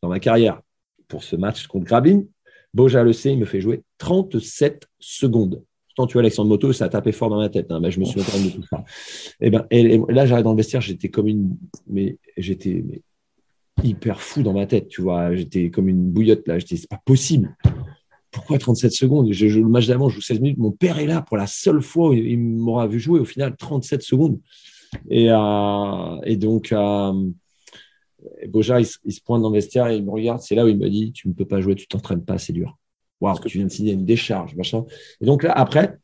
dans 0.01 0.09
ma 0.09 0.19
carrière 0.19 0.61
pour 1.07 1.23
ce 1.23 1.37
match 1.37 1.67
contre 1.67 1.85
Graveline, 1.85 2.27
Boja 2.73 3.03
le 3.03 3.13
sait, 3.13 3.31
il 3.31 3.39
me 3.39 3.45
fait 3.45 3.61
jouer 3.61 3.83
37 3.99 4.85
secondes. 4.99 5.63
Pourtant, 5.87 6.07
tu 6.07 6.13
vois, 6.13 6.23
Alexandre 6.23 6.49
Moto, 6.49 6.73
ça 6.73 6.85
a 6.85 6.89
tapé 6.89 7.13
fort 7.13 7.29
dans 7.29 7.39
la 7.39 7.47
tête. 7.47 7.71
Hein. 7.71 7.79
Ben, 7.79 7.89
je 7.89 8.01
me 8.01 8.05
souviens 8.05 8.25
quand 8.25 8.37
même 8.37 8.49
de 8.49 8.55
tout 8.55 8.67
ça. 8.69 8.83
Et, 9.39 9.49
ben, 9.49 9.65
et, 9.71 9.97
là, 10.09 10.25
j'arrive 10.25 10.43
dans 10.43 10.51
le 10.51 10.57
vestiaire, 10.57 10.81
j'étais 10.81 11.07
comme 11.07 11.29
une. 11.29 11.55
Mais 11.87 12.17
j'étais 12.35 12.83
hyper 13.81 14.19
fou 14.19 14.43
dans 14.43 14.53
ma 14.53 14.65
tête, 14.65 14.89
tu 14.89 15.01
vois. 15.01 15.33
J'étais 15.35 15.69
comme 15.69 15.87
une 15.87 16.11
bouillotte 16.11 16.45
là. 16.49 16.59
J'étais, 16.59 16.75
c'est 16.75 16.89
pas 16.89 17.01
possible 17.05 17.55
pourquoi 18.33 18.57
37 18.57 18.91
secondes? 18.91 19.31
Je, 19.31 19.45
Le 19.45 19.69
match 19.69 19.87
d'avant, 19.87 20.09
je 20.09 20.15
joue 20.15 20.21
16 20.21 20.41
minutes. 20.41 20.57
Mon 20.57 20.71
père 20.71 20.99
est 20.99 21.05
là 21.05 21.21
pour 21.21 21.37
la 21.37 21.47
seule 21.47 21.81
fois 21.81 22.09
où 22.09 22.13
il 22.13 22.37
m'aura 22.39 22.87
vu 22.87 22.99
jouer. 22.99 23.19
Au 23.19 23.25
final, 23.25 23.55
37 23.55 24.01
secondes. 24.01 24.39
Et, 25.09 25.27
euh, 25.29 26.19
et 26.23 26.35
donc, 26.35 26.71
euh, 26.71 27.29
Boja, 28.47 28.81
il, 28.81 28.85
se 28.85 29.21
pointe 29.23 29.41
dans 29.41 29.49
le 29.49 29.55
vestiaire 29.55 29.87
et 29.87 29.97
il 29.97 30.03
me 30.03 30.11
regarde. 30.11 30.41
C'est 30.41 30.55
là 30.55 30.65
où 30.65 30.67
il 30.67 30.77
me 30.77 30.89
dit 30.89 31.13
Tu 31.13 31.27
ne 31.27 31.33
peux 31.33 31.45
pas 31.45 31.61
jouer, 31.61 31.75
tu 31.75 31.87
t'entraînes 31.87 32.25
pas, 32.25 32.37
c'est 32.37 32.53
dur. 32.53 32.77
Waouh, 33.21 33.39
tu 33.45 33.57
viens 33.57 33.67
de 33.67 33.71
signer 33.71 33.93
une 33.93 34.05
décharge, 34.05 34.55
machin. 34.55 34.83
Et 35.21 35.25
donc 35.25 35.43
là, 35.43 35.51
après, 35.53 35.99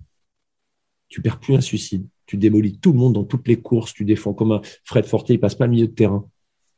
tu 1.09 1.21
perds 1.21 1.39
plus 1.39 1.55
un 1.55 1.61
suicide. 1.61 2.05
Tu 2.27 2.37
démolis 2.37 2.77
tout 2.77 2.93
le 2.93 2.99
monde 2.99 3.13
dans 3.13 3.23
toutes 3.23 3.47
les 3.47 3.57
courses. 3.57 3.93
Tu 3.93 4.05
défends 4.05 4.33
comme 4.33 4.51
un 4.51 4.61
Fred 4.83 5.05
Fortier, 5.05 5.35
il 5.35 5.39
passe 5.39 5.55
pas 5.55 5.65
le 5.65 5.71
milieu 5.71 5.87
de 5.87 5.93
terrain. 5.93 6.29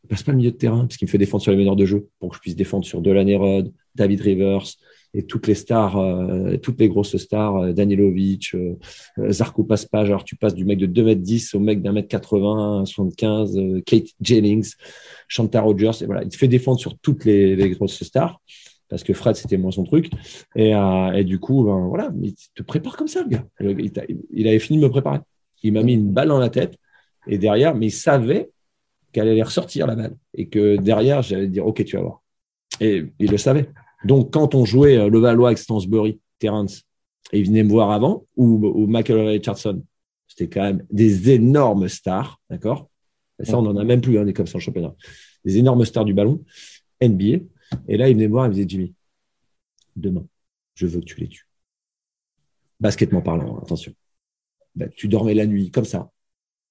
Il 0.04 0.08
passe 0.08 0.24
pas 0.24 0.32
le 0.32 0.38
milieu 0.38 0.52
de 0.52 0.58
terrain 0.58 0.80
parce 0.80 0.96
qu'il 0.98 1.06
me 1.06 1.12
fait 1.12 1.18
défendre 1.18 1.44
sur 1.44 1.52
les 1.52 1.58
meneurs 1.58 1.76
de 1.76 1.86
jeu 1.86 2.08
pour 2.20 2.30
que 2.30 2.38
je 2.38 2.42
puisse 2.42 2.56
défendre 2.56 2.86
sur 2.86 3.02
Delaney 3.02 3.36
Rod, 3.36 3.74
David 3.94 4.22
Rivers, 4.22 4.66
et 5.14 5.24
toutes 5.24 5.48
les 5.48 5.56
stars, 5.56 5.98
euh, 5.98 6.58
toutes 6.58 6.80
les 6.80 6.88
grosses 6.88 7.18
stars, 7.18 7.58
euh, 7.58 7.74
Danilovic, 7.74 8.56
euh, 8.56 8.78
Zarko 9.30 9.64
Paspage, 9.64 10.10
alors 10.10 10.24
tu 10.24 10.36
passes 10.36 10.56
du 10.56 10.64
mec 10.64 10.78
de 10.80 10.88
2m10 10.88 11.56
au 11.56 11.60
mec 11.60 11.82
d'un 11.82 11.92
mètre 11.92 12.08
80, 12.08 12.86
75, 12.86 13.60
Kate 13.86 14.08
Jennings, 14.22 14.74
Shanta 15.28 15.62
Rogers, 15.62 16.06
voilà, 16.06 16.24
il 16.24 16.30
te 16.30 16.38
fait 16.38 16.48
défendre 16.48 16.80
sur 16.80 16.98
toutes 16.98 17.26
les, 17.26 17.70
grosses 17.72 18.04
stars 18.04 18.42
parce 18.90 19.04
que 19.04 19.14
Fred 19.14 19.36
c'était 19.36 19.58
moins 19.58 19.72
son 19.72 19.84
truc. 19.84 20.10
Et, 20.56 20.72
et 20.72 21.24
du 21.24 21.40
coup 21.40 21.64
ben, 21.64 21.88
voilà 21.88 22.12
il 22.22 22.36
te 22.54 22.62
prépare 22.62 22.98
comme 22.98 23.08
ça 23.08 23.24
le 23.24 23.30
gars. 23.30 23.46
Il, 23.62 23.92
il 24.32 24.48
avait 24.48 24.60
fini 24.60 24.80
de 24.80 24.84
me 24.84 24.90
préparer. 24.90 25.20
Il 25.64 25.72
m'a 25.74 25.84
mis 25.84 25.94
une 25.94 26.12
balle 26.12 26.28
dans 26.28 26.40
la 26.40 26.50
tête 26.50 26.78
et 27.26 27.38
derrière 27.38 27.74
mais 27.74 27.88
il 27.88 27.92
savait 27.92 28.50
qu'elle 29.14 29.30
allait 29.30 29.44
ressortir 29.44 29.88
la 29.88 29.96
balle 29.96 30.16
et 30.34 30.50
que 30.50 30.76
derrière 30.76 31.22
j'allais 31.22 31.48
dire 31.48 31.66
ok 31.66 31.86
tu 31.86 31.96
vas 31.96 32.02
voir. 32.02 32.22
Et 32.82 33.06
il 33.20 33.32
le 33.32 33.38
savait 33.38 33.70
donc, 34.04 34.32
quand 34.32 34.56
on 34.56 34.66
jouait 34.66 34.98
euh, 34.98 35.10
le 35.10 35.20
Valois 35.20 35.50
avec 35.50 35.58
Stansbury, 35.58 36.20
Terence, 36.40 36.84
et 37.32 37.40
il 37.40 37.46
venait 37.46 37.64
me 37.64 37.70
voir 37.70 37.92
avant, 37.92 38.26
ou, 38.36 38.66
ou 38.66 38.88
Michael 38.88 39.28
Richardson, 39.28 39.84
c'était 40.28 40.48
quand 40.48 40.64
même 40.64 40.86
des 40.90 41.32
énormes 41.32 41.88
stars, 41.88 42.40
d'accord? 42.50 42.90
Ça, 43.44 43.58
on 43.58 43.64
n'en 43.64 43.76
a 43.78 43.84
même 43.84 44.02
plus, 44.02 44.20
hein, 44.20 44.26
des 44.26 44.34
comme 44.34 44.48
ça 44.48 44.58
en 44.58 44.60
championnat. 44.62 44.96
Des 45.44 45.58
énormes 45.58 45.84
stars 45.86 46.06
du 46.06 46.14
ballon, 46.14 46.44
NBA. 47.02 47.44
Et 47.88 47.98
là, 47.98 48.08
il 48.08 48.14
venait 48.14 48.28
me 48.28 48.34
voir, 48.34 48.46
il 48.46 48.50
me 48.50 48.54
disait, 48.54 48.68
Jimmy, 48.68 48.94
demain, 49.96 50.26
je 50.76 50.88
veux 50.88 51.00
que 51.00 51.06
tu 51.06 51.20
les 51.20 51.28
tues. 51.28 51.48
Basketement 52.80 53.22
parlant, 53.22 53.58
hein, 53.58 53.60
attention. 53.64 53.94
Ben, 54.76 54.90
tu 54.96 55.08
dormais 55.08 55.34
la 55.34 55.46
nuit 55.46 55.72
comme 55.72 55.86
ça, 55.86 56.12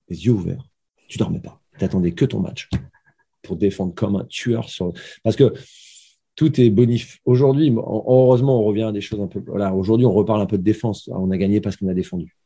les 0.08 0.24
yeux 0.26 0.32
ouverts. 0.32 0.64
Tu 1.08 1.18
dormais 1.18 1.40
pas. 1.40 1.60
Tu 1.78 1.84
attendais 1.84 2.12
que 2.12 2.24
ton 2.24 2.40
match 2.40 2.68
pour 3.42 3.56
défendre 3.56 3.94
comme 3.94 4.16
un 4.16 4.24
tueur. 4.24 4.68
Sur... 4.68 4.92
Parce 5.22 5.36
que 5.36 5.52
tout 6.36 6.60
est 6.60 6.70
bonif. 6.70 7.18
Aujourd'hui, 7.24 7.72
heureusement, 7.76 8.60
on 8.60 8.64
revient 8.64 8.84
à 8.84 8.92
des 8.92 9.00
choses 9.00 9.20
un 9.20 9.26
peu. 9.26 9.42
Voilà, 9.46 9.74
aujourd'hui, 9.74 10.06
on 10.06 10.12
reparle 10.12 10.40
un 10.40 10.46
peu 10.46 10.58
de 10.58 10.62
défense. 10.62 11.08
On 11.12 11.30
a 11.30 11.36
gagné 11.36 11.60
parce 11.60 11.76
qu'on 11.76 11.88
a 11.88 11.94
défendu. 11.94 12.36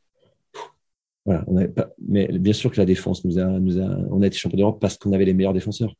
Voilà, 1.25 1.43
on 1.47 1.65
pas, 1.67 1.89
mais 2.07 2.27
bien 2.27 2.53
sûr 2.53 2.71
que 2.71 2.77
la 2.77 2.85
défense 2.85 3.25
nous 3.25 3.39
a, 3.39 3.45
nous 3.45 3.79
a, 3.79 3.85
on 4.11 4.21
a 4.21 4.27
été 4.27 4.37
champion 4.37 4.57
d'Europe 4.57 4.79
parce 4.79 4.97
qu'on 4.97 5.11
avait 5.11 5.25
les 5.25 5.33
meilleurs 5.33 5.53
défenseurs. 5.53 5.95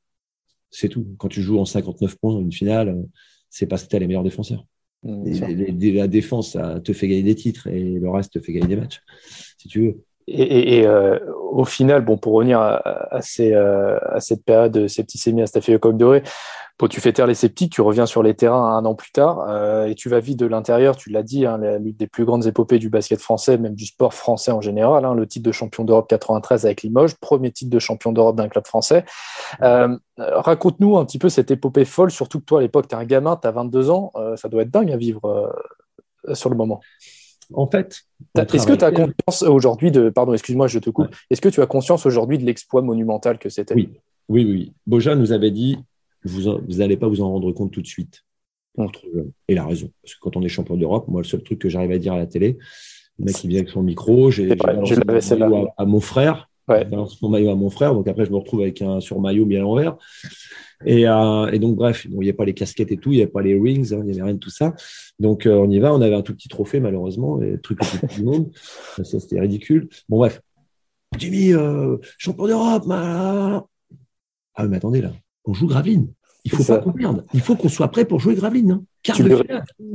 C'est 0.69 0.89
tout. 0.89 1.07
Quand 1.17 1.29
tu 1.29 1.41
joues 1.41 1.59
en 1.59 1.65
59 1.65 2.15
points 2.17 2.39
une 2.39 2.51
finale, 2.51 3.05
c'est 3.49 3.65
parce 3.65 3.83
que 3.83 3.89
tu 3.89 3.95
as 3.95 3.99
les 3.99 4.07
meilleurs 4.07 4.23
défenseurs. 4.23 4.65
Mmh, 5.03 5.95
la 5.95 6.07
défense, 6.07 6.51
ça 6.51 6.79
te 6.79 6.91
fait 6.91 7.07
gagner 7.07 7.23
des 7.23 7.35
titres 7.35 7.67
et 7.67 7.99
le 7.99 8.09
reste 8.09 8.33
te 8.33 8.39
fait 8.39 8.53
gagner 8.53 8.67
des 8.67 8.75
matchs, 8.75 9.01
si 9.57 9.67
tu 9.67 9.81
veux. 9.81 10.03
Et, 10.27 10.87
euh, 10.87 11.19
au 11.51 11.65
final, 11.65 12.03
bon, 12.03 12.17
pour 12.17 12.33
revenir 12.33 12.59
à, 12.59 13.19
ces, 13.21 13.53
euh, 13.53 13.99
à 14.01 14.19
cette 14.19 14.43
période 14.43 14.71
de 14.71 14.87
septicémie 14.87 15.43
à 15.43 15.45
staphylocoque 15.45 15.97
doré, 15.97 16.23
Bon, 16.77 16.89
tu 16.89 16.99
fais 16.99 17.13
taire 17.13 17.25
les 17.25 17.35
sceptiques, 17.35 17.71
tu 17.71 17.79
reviens 17.79 18.05
sur 18.05 18.21
les 18.21 18.33
terrains 18.33 18.75
un 18.75 18.83
an 18.83 18.95
plus 18.95 19.11
tard 19.11 19.45
euh, 19.47 19.85
et 19.85 19.95
tu 19.95 20.09
vas 20.09 20.19
vite 20.19 20.37
de 20.37 20.45
l'intérieur. 20.45 20.97
Tu 20.97 21.09
l'as 21.09 21.23
dit, 21.23 21.45
hein, 21.45 21.57
l'une 21.57 21.95
des 21.95 22.07
plus 22.07 22.25
grandes 22.25 22.47
épopées 22.47 22.79
du 22.79 22.89
basket 22.89 23.21
français, 23.21 23.57
même 23.57 23.75
du 23.75 23.85
sport 23.85 24.13
français 24.13 24.51
en 24.51 24.59
général. 24.59 25.05
Hein, 25.05 25.15
le 25.15 25.25
titre 25.25 25.45
de 25.45 25.53
champion 25.53 25.85
d'Europe 25.85 26.09
93 26.09 26.65
avec 26.65 26.83
Limoges, 26.83 27.15
premier 27.15 27.51
titre 27.51 27.71
de 27.71 27.79
champion 27.79 28.11
d'Europe 28.11 28.35
d'un 28.35 28.49
club 28.49 28.67
français. 28.67 29.05
Euh, 29.61 29.97
raconte-nous 30.17 30.97
un 30.97 31.05
petit 31.05 31.17
peu 31.17 31.29
cette 31.29 31.49
épopée 31.49 31.85
folle, 31.85 32.11
surtout 32.11 32.41
que 32.41 32.45
toi 32.45 32.59
à 32.59 32.61
l'époque, 32.61 32.89
tu 32.89 32.95
es 32.95 32.97
un 32.97 33.05
gamin, 33.05 33.37
tu 33.37 33.47
as 33.47 33.51
22 33.51 33.89
ans. 33.89 34.11
Euh, 34.17 34.35
ça 34.35 34.49
doit 34.49 34.63
être 34.63 34.71
dingue 34.71 34.91
à 34.91 34.97
vivre 34.97 35.53
sur 36.33 36.49
le 36.49 36.57
moment 36.57 36.81
En 37.53 37.67
fait, 37.67 38.01
est-ce 38.37 38.67
que 38.67 38.73
tu 38.73 38.83
as 38.83 38.91
conscience 38.91 39.43
aujourd'hui 39.43 39.91
de. 39.91 40.09
Pardon, 40.09 40.33
excuse-moi, 40.33 40.67
je 40.67 40.79
te 40.79 40.89
coupe. 40.89 41.15
Est-ce 41.29 41.39
que 41.39 41.47
tu 41.47 41.61
as 41.61 41.67
conscience 41.67 42.05
aujourd'hui 42.05 42.37
de 42.37 42.43
l'exploit 42.43 42.81
monumental 42.81 43.37
que 43.37 43.47
c'était? 43.47 43.75
Oui. 43.75 43.93
oui, 44.27 44.43
oui, 44.43 44.73
Boja 44.85 45.15
nous 45.15 45.31
avait 45.31 45.51
dit 45.51 45.77
vous 46.25 46.77
n'allez 46.77 46.97
pas 46.97 47.07
vous 47.07 47.21
en 47.21 47.29
rendre 47.29 47.51
compte 47.51 47.71
tout 47.71 47.81
de 47.81 47.87
suite. 47.87 48.23
Et 48.77 49.53
il 49.53 49.57
a 49.57 49.65
raison. 49.65 49.89
Parce 50.01 50.15
que 50.15 50.19
quand 50.19 50.35
on 50.35 50.41
est 50.41 50.49
champion 50.49 50.75
d'Europe, 50.75 51.07
moi, 51.07 51.21
le 51.21 51.27
seul 51.27 51.43
truc 51.43 51.59
que 51.59 51.69
j'arrive 51.69 51.91
à 51.91 51.97
dire 51.97 52.13
à 52.13 52.17
la 52.17 52.27
télé, 52.27 52.57
le 53.19 53.25
mec 53.25 53.35
qui 53.35 53.47
vient 53.47 53.59
avec 53.59 53.69
son 53.69 53.83
micro, 53.83 54.31
j'ai 54.31 54.51
à, 54.51 55.73
à 55.77 55.85
mon 55.85 55.99
frère. 55.99 56.49
Ouais. 56.67 56.83
mon 57.21 57.29
maillot 57.29 57.51
à 57.51 57.55
mon 57.55 57.69
frère, 57.69 57.93
donc 57.93 58.07
après 58.07 58.25
je 58.25 58.31
me 58.31 58.37
retrouve 58.37 58.61
avec 58.61 58.81
un 58.81 58.99
sur 58.99 59.21
maillot 59.21 59.45
bien 59.45 59.59
à 59.59 59.61
l'envers. 59.61 59.97
Et, 60.83 61.07
euh, 61.07 61.51
et, 61.51 61.59
donc 61.59 61.75
bref, 61.75 62.05
il 62.05 62.17
n'y 62.17 62.23
avait 62.23 62.33
pas 62.33 62.43
les 62.43 62.55
casquettes 62.55 62.91
et 62.91 62.97
tout, 62.97 63.11
il 63.11 63.17
n'y 63.17 63.21
avait 63.21 63.31
pas 63.31 63.43
les 63.43 63.53
rings, 63.53 63.93
hein, 63.93 63.99
il 63.99 64.05
n'y 64.05 64.11
avait 64.13 64.23
rien 64.23 64.33
de 64.33 64.39
tout 64.39 64.49
ça. 64.49 64.73
Donc 65.19 65.45
euh, 65.45 65.53
on 65.57 65.69
y 65.69 65.77
va, 65.77 65.93
on 65.93 66.01
avait 66.01 66.15
un 66.15 66.23
tout 66.23 66.33
petit 66.33 66.49
trophée 66.49 66.79
malheureusement, 66.79 67.39
et 67.39 67.51
le 67.51 67.61
truc 67.61 67.79
le 67.81 68.07
plus 68.07 68.15
du 68.15 68.23
monde, 68.23 68.51
ça 68.97 69.19
c'était 69.19 69.39
ridicule. 69.39 69.89
Bon 70.09 70.17
bref, 70.17 70.41
Jimmy, 71.19 71.53
euh, 71.53 71.97
champion 72.17 72.47
d'Europe, 72.47 72.85
ah 72.89 73.63
mais 74.67 74.77
attendez 74.77 75.01
là, 75.01 75.11
on 75.45 75.53
joue 75.53 75.67
Graveline. 75.67 76.07
Il 76.43 76.51
faut 76.51 76.63
pas 76.63 76.77
qu'on 76.77 76.91
perde. 76.91 77.25
Il 77.33 77.41
faut 77.41 77.55
qu'on 77.55 77.69
soit 77.69 77.87
prêt 77.87 78.05
pour 78.05 78.19
jouer 78.19 78.35
Graveline. 78.35 78.71
Hein. 78.71 78.83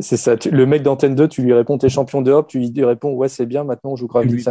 C'est 0.01 0.17
ça. 0.17 0.35
le 0.51 0.67
mec 0.67 0.83
d'Antenne 0.83 1.15
2, 1.15 1.29
tu 1.29 1.43
lui 1.43 1.53
réponds, 1.53 1.79
t'es 1.79 1.89
champion 1.89 2.23
d'Europe, 2.23 2.49
tu 2.49 2.59
lui 2.59 2.85
réponds, 2.85 3.13
ouais, 3.15 3.29
c'est 3.29 3.47
bien, 3.47 3.63
maintenant 3.63 3.93
on 3.93 3.97
joue 3.97 4.09
Graveline. 4.09 4.43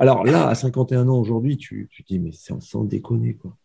alors 0.00 0.24
là, 0.24 0.48
à 0.48 0.54
51 0.54 1.08
ans 1.08 1.18
aujourd'hui, 1.18 1.56
tu, 1.56 1.88
tu 1.90 2.02
dis, 2.02 2.18
mais 2.18 2.30
c'est 2.32 2.60
sans 2.60 2.84
déconner, 2.84 3.34
quoi. 3.34 3.56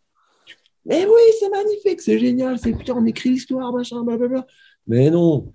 Mais 0.85 1.03
oui, 1.05 1.21
c'est 1.39 1.49
magnifique, 1.49 2.01
c'est 2.01 2.19
génial, 2.19 2.59
c'est 2.59 2.71
putain, 2.71 2.93
on 2.95 3.05
écrit 3.05 3.31
l'histoire, 3.31 3.73
machin, 3.73 4.03
blablabla. 4.03 4.45
Mais 4.87 5.09
non, 5.09 5.51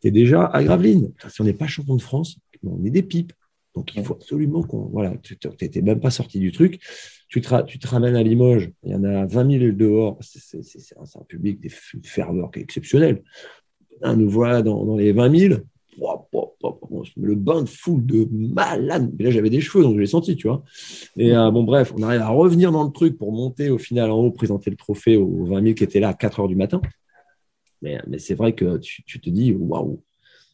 tu 0.00 0.08
es 0.08 0.10
déjà 0.10 0.46
à 0.46 0.64
Gravelines. 0.64 1.12
Si 1.28 1.40
on 1.40 1.44
n'est 1.44 1.52
pas 1.52 1.68
champion 1.68 1.94
de 1.94 2.02
France, 2.02 2.36
on 2.66 2.84
est 2.84 2.90
des 2.90 3.02
pipes. 3.02 3.32
Donc 3.74 3.94
il 3.94 4.04
faut 4.04 4.14
absolument 4.14 4.62
qu'on. 4.62 4.86
Voilà, 4.86 5.14
tu 5.22 5.36
n'étais 5.60 5.82
même 5.82 6.00
pas 6.00 6.10
sorti 6.10 6.38
du 6.38 6.52
truc. 6.52 6.80
Tu 7.28 7.40
te, 7.40 7.62
tu 7.62 7.78
ramènes 7.86 8.16
à 8.16 8.22
Limoges, 8.22 8.70
il 8.82 8.90
y 8.90 8.94
en 8.94 9.04
a 9.04 9.26
20 9.26 9.58
000 9.58 9.72
dehors. 9.72 10.18
C'est 10.20 10.58
un, 10.96 11.24
public 11.24 11.60
des 11.60 11.70
ferveurs 12.02 12.50
qui 12.50 12.58
est 12.58 12.62
exceptionnel. 12.62 13.22
nous 14.02 14.28
voilà 14.28 14.62
dans, 14.62 14.96
les 14.96 15.12
20 15.12 15.38
000 15.38 15.54
le 17.16 17.34
bain 17.34 17.62
de 17.62 17.68
foule 17.68 18.04
de 18.04 18.26
malade. 18.30 19.12
Là, 19.18 19.30
j'avais 19.30 19.50
des 19.50 19.60
cheveux, 19.60 19.84
donc 19.84 19.96
je 19.96 20.00
l'ai 20.00 20.06
senti, 20.06 20.36
tu 20.36 20.48
vois. 20.48 20.62
Et 21.16 21.34
euh, 21.34 21.50
bon, 21.50 21.62
bref, 21.62 21.92
on 21.96 22.02
arrive 22.02 22.20
à 22.22 22.28
revenir 22.28 22.72
dans 22.72 22.84
le 22.84 22.90
truc 22.90 23.18
pour 23.18 23.32
monter 23.32 23.70
au 23.70 23.78
final 23.78 24.10
en 24.10 24.18
haut, 24.18 24.30
présenter 24.30 24.70
le 24.70 24.76
trophée 24.76 25.16
aux 25.16 25.44
20 25.44 25.62
000 25.62 25.74
qui 25.74 25.84
étaient 25.84 26.00
là 26.00 26.08
à 26.08 26.14
4 26.14 26.40
heures 26.40 26.48
du 26.48 26.56
matin. 26.56 26.80
Mais, 27.82 28.00
mais 28.06 28.18
c'est 28.18 28.34
vrai 28.34 28.54
que 28.54 28.78
tu, 28.78 29.20
te 29.20 29.30
dis, 29.30 29.52
waouh. 29.52 30.02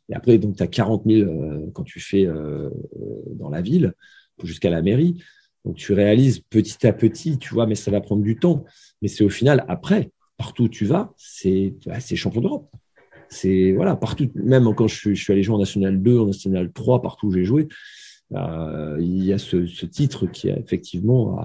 Et 0.09 0.15
après, 0.15 0.39
donc, 0.39 0.57
tu 0.57 0.63
as 0.63 0.67
40 0.67 1.05
000 1.07 1.71
quand 1.73 1.85
tu 1.85 2.01
fais 2.01 2.27
euh, 2.27 2.71
dans 3.33 3.49
la 3.49 3.61
ville, 3.61 3.95
jusqu'à 4.43 4.71
la 4.71 4.83
mairie. 4.83 5.23
Donc, 5.65 5.77
tu 5.77 5.93
réalises 5.93 6.41
petit 6.41 6.87
à 6.87 6.93
petit, 6.93 7.39
tu 7.39 7.55
vois, 7.55 7.67
mais 7.67 7.75
ça 7.75 7.91
va 7.91 8.01
prendre 8.01 8.23
du 8.23 8.39
temps. 8.39 8.65
Mais 9.03 9.09
c'est 9.09 9.25
au 9.25 9.29
final, 9.29 9.65
après, 9.69 10.11
partout 10.37 10.65
où 10.65 10.69
tu 10.69 10.85
vas, 10.85 11.13
c'est 11.17 11.75
champion 12.17 12.41
d'Europe 12.41 12.71
c'est 13.29 13.73
voilà, 13.73 13.97
partout, 13.97 14.31
même 14.35 14.73
quand 14.75 14.87
je 14.87 15.15
suis, 15.15 15.33
allé 15.33 15.43
jouer 15.43 15.57
en 15.57 15.59
National 15.59 16.01
2, 16.01 16.19
en 16.19 16.27
National 16.27 16.73
3, 16.73 17.03
partout 17.03 17.29
où 17.29 17.33
j'ai 17.33 17.45
joué, 17.45 17.69
euh, 18.35 18.97
il 19.01 19.25
y 19.25 19.33
a 19.33 19.39
ce, 19.39 19.57
titre 19.87 20.27
qui 20.27 20.49
effectivement 20.49 21.39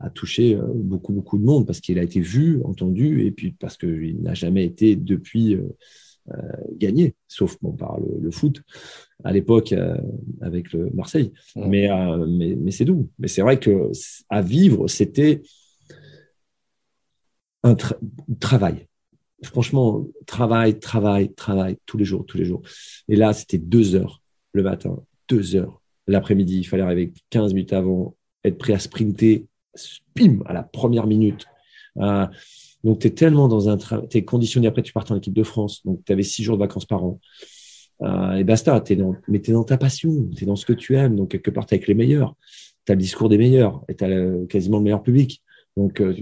a, 0.00 0.10
touché 0.10 0.56
euh, 0.56 0.62
beaucoup 0.74 1.12
beaucoup 1.12 1.38
de 1.38 1.44
monde 1.44 1.64
parce 1.64 1.80
qu'il 1.80 1.98
a 1.98 2.02
été 2.02 2.20
vu, 2.20 2.60
entendu, 2.64 3.24
et 3.24 3.30
puis 3.30 3.52
parce 3.52 3.76
qu'il 3.76 4.20
n'a 4.22 4.34
jamais 4.34 4.64
été 4.64 4.96
depuis 4.96 5.54
euh, 5.54 5.68
gagné, 6.72 7.14
sauf 7.26 7.56
bon, 7.62 7.72
par 7.72 7.98
le, 7.98 8.30
foot 8.30 8.62
à 9.24 9.32
l'époque 9.32 9.74
avec 10.40 10.72
le 10.72 10.90
Marseille. 10.90 11.32
Mais, 11.56 11.88
mais, 12.26 12.56
mais 12.56 12.70
c'est 12.70 12.84
doux. 12.84 13.08
Mais 13.18 13.28
c'est 13.28 13.42
vrai 13.42 13.58
que 13.58 13.90
à 14.28 14.42
vivre, 14.42 14.88
c'était 14.88 15.42
un 17.62 17.76
travail 18.40 18.88
franchement, 19.44 20.06
travail, 20.26 20.78
travail, 20.78 21.32
travail, 21.32 21.76
tous 21.86 21.96
les 21.96 22.04
jours, 22.04 22.24
tous 22.26 22.38
les 22.38 22.44
jours. 22.44 22.62
Et 23.08 23.16
là, 23.16 23.32
c'était 23.32 23.58
deux 23.58 23.94
heures 23.94 24.22
le 24.52 24.62
matin, 24.62 24.98
deux 25.28 25.56
heures 25.56 25.80
l'après-midi. 26.06 26.58
Il 26.58 26.64
fallait 26.64 26.82
arriver 26.82 27.12
15 27.30 27.54
minutes 27.54 27.72
avant, 27.72 28.16
être 28.44 28.58
prêt 28.58 28.72
à 28.72 28.78
sprinter, 28.78 29.46
à 30.46 30.52
la 30.52 30.62
première 30.62 31.06
minute. 31.06 31.46
Euh, 31.98 32.26
donc, 32.88 33.00
tu 33.00 33.08
es 33.08 33.10
tellement 33.10 33.48
dans 33.48 33.68
un 33.68 33.76
travail, 33.76 34.08
tu 34.08 34.16
es 34.16 34.24
conditionné. 34.24 34.66
Après, 34.66 34.80
tu 34.80 34.94
partais 34.94 35.12
en 35.12 35.16
équipe 35.16 35.34
de 35.34 35.42
France. 35.42 35.84
Donc, 35.84 36.00
tu 36.06 36.10
avais 36.10 36.22
six 36.22 36.42
jours 36.42 36.56
de 36.56 36.62
vacances 36.62 36.86
par 36.86 37.04
an. 37.04 37.20
Euh, 38.00 38.36
et 38.36 38.44
basta, 38.44 38.82
mais 39.28 39.42
tu 39.42 39.50
es 39.50 39.52
dans 39.52 39.64
ta 39.64 39.76
passion, 39.76 40.30
tu 40.34 40.44
es 40.44 40.46
dans 40.46 40.56
ce 40.56 40.64
que 40.64 40.72
tu 40.72 40.96
aimes. 40.96 41.14
Donc, 41.14 41.32
quelque 41.32 41.50
part, 41.50 41.66
tu 41.66 41.74
avec 41.74 41.86
les 41.86 41.92
meilleurs. 41.92 42.34
Tu 42.86 42.92
as 42.92 42.94
le 42.94 43.00
discours 43.02 43.28
des 43.28 43.36
meilleurs 43.36 43.84
et 43.90 43.94
tu 43.94 44.04
as 44.04 44.46
quasiment 44.46 44.78
le 44.78 44.84
meilleur 44.84 45.02
public. 45.02 45.42
Donc, 45.78 46.00
euh, 46.00 46.12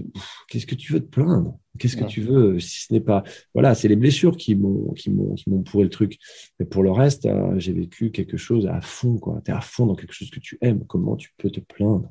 qu'est-ce 0.47 0.67
que 0.67 0.75
tu 0.75 0.93
veux 0.93 0.99
te 0.99 1.09
plaindre? 1.09 1.57
Qu'est-ce 1.79 1.97
que 1.97 2.05
tu 2.05 2.21
veux 2.21 2.59
si 2.59 2.85
ce 2.85 2.93
n'est 2.93 3.01
pas 3.01 3.23
Voilà, 3.55 3.73
c'est 3.73 3.87
les 3.87 3.95
blessures 3.95 4.37
qui 4.37 4.55
m'ont 4.55 4.93
qui 4.93 5.09
m'ont 5.09 5.33
qui 5.33 5.49
m'ont 5.49 5.63
pourri 5.63 5.83
le 5.83 5.89
truc. 5.89 6.19
Mais 6.59 6.65
pour 6.67 6.83
le 6.83 6.91
reste, 6.91 7.25
euh, 7.25 7.57
j'ai 7.57 7.73
vécu 7.73 8.11
quelque 8.11 8.37
chose 8.37 8.67
à 8.67 8.81
fond 8.81 9.17
quoi. 9.17 9.41
Tu 9.43 9.49
es 9.49 9.53
à 9.55 9.61
fond 9.61 9.87
dans 9.87 9.95
quelque 9.95 10.13
chose 10.13 10.29
que 10.29 10.39
tu 10.39 10.59
aimes. 10.61 10.85
Comment 10.85 11.15
tu 11.15 11.33
peux 11.37 11.49
te 11.49 11.59
plaindre? 11.59 12.07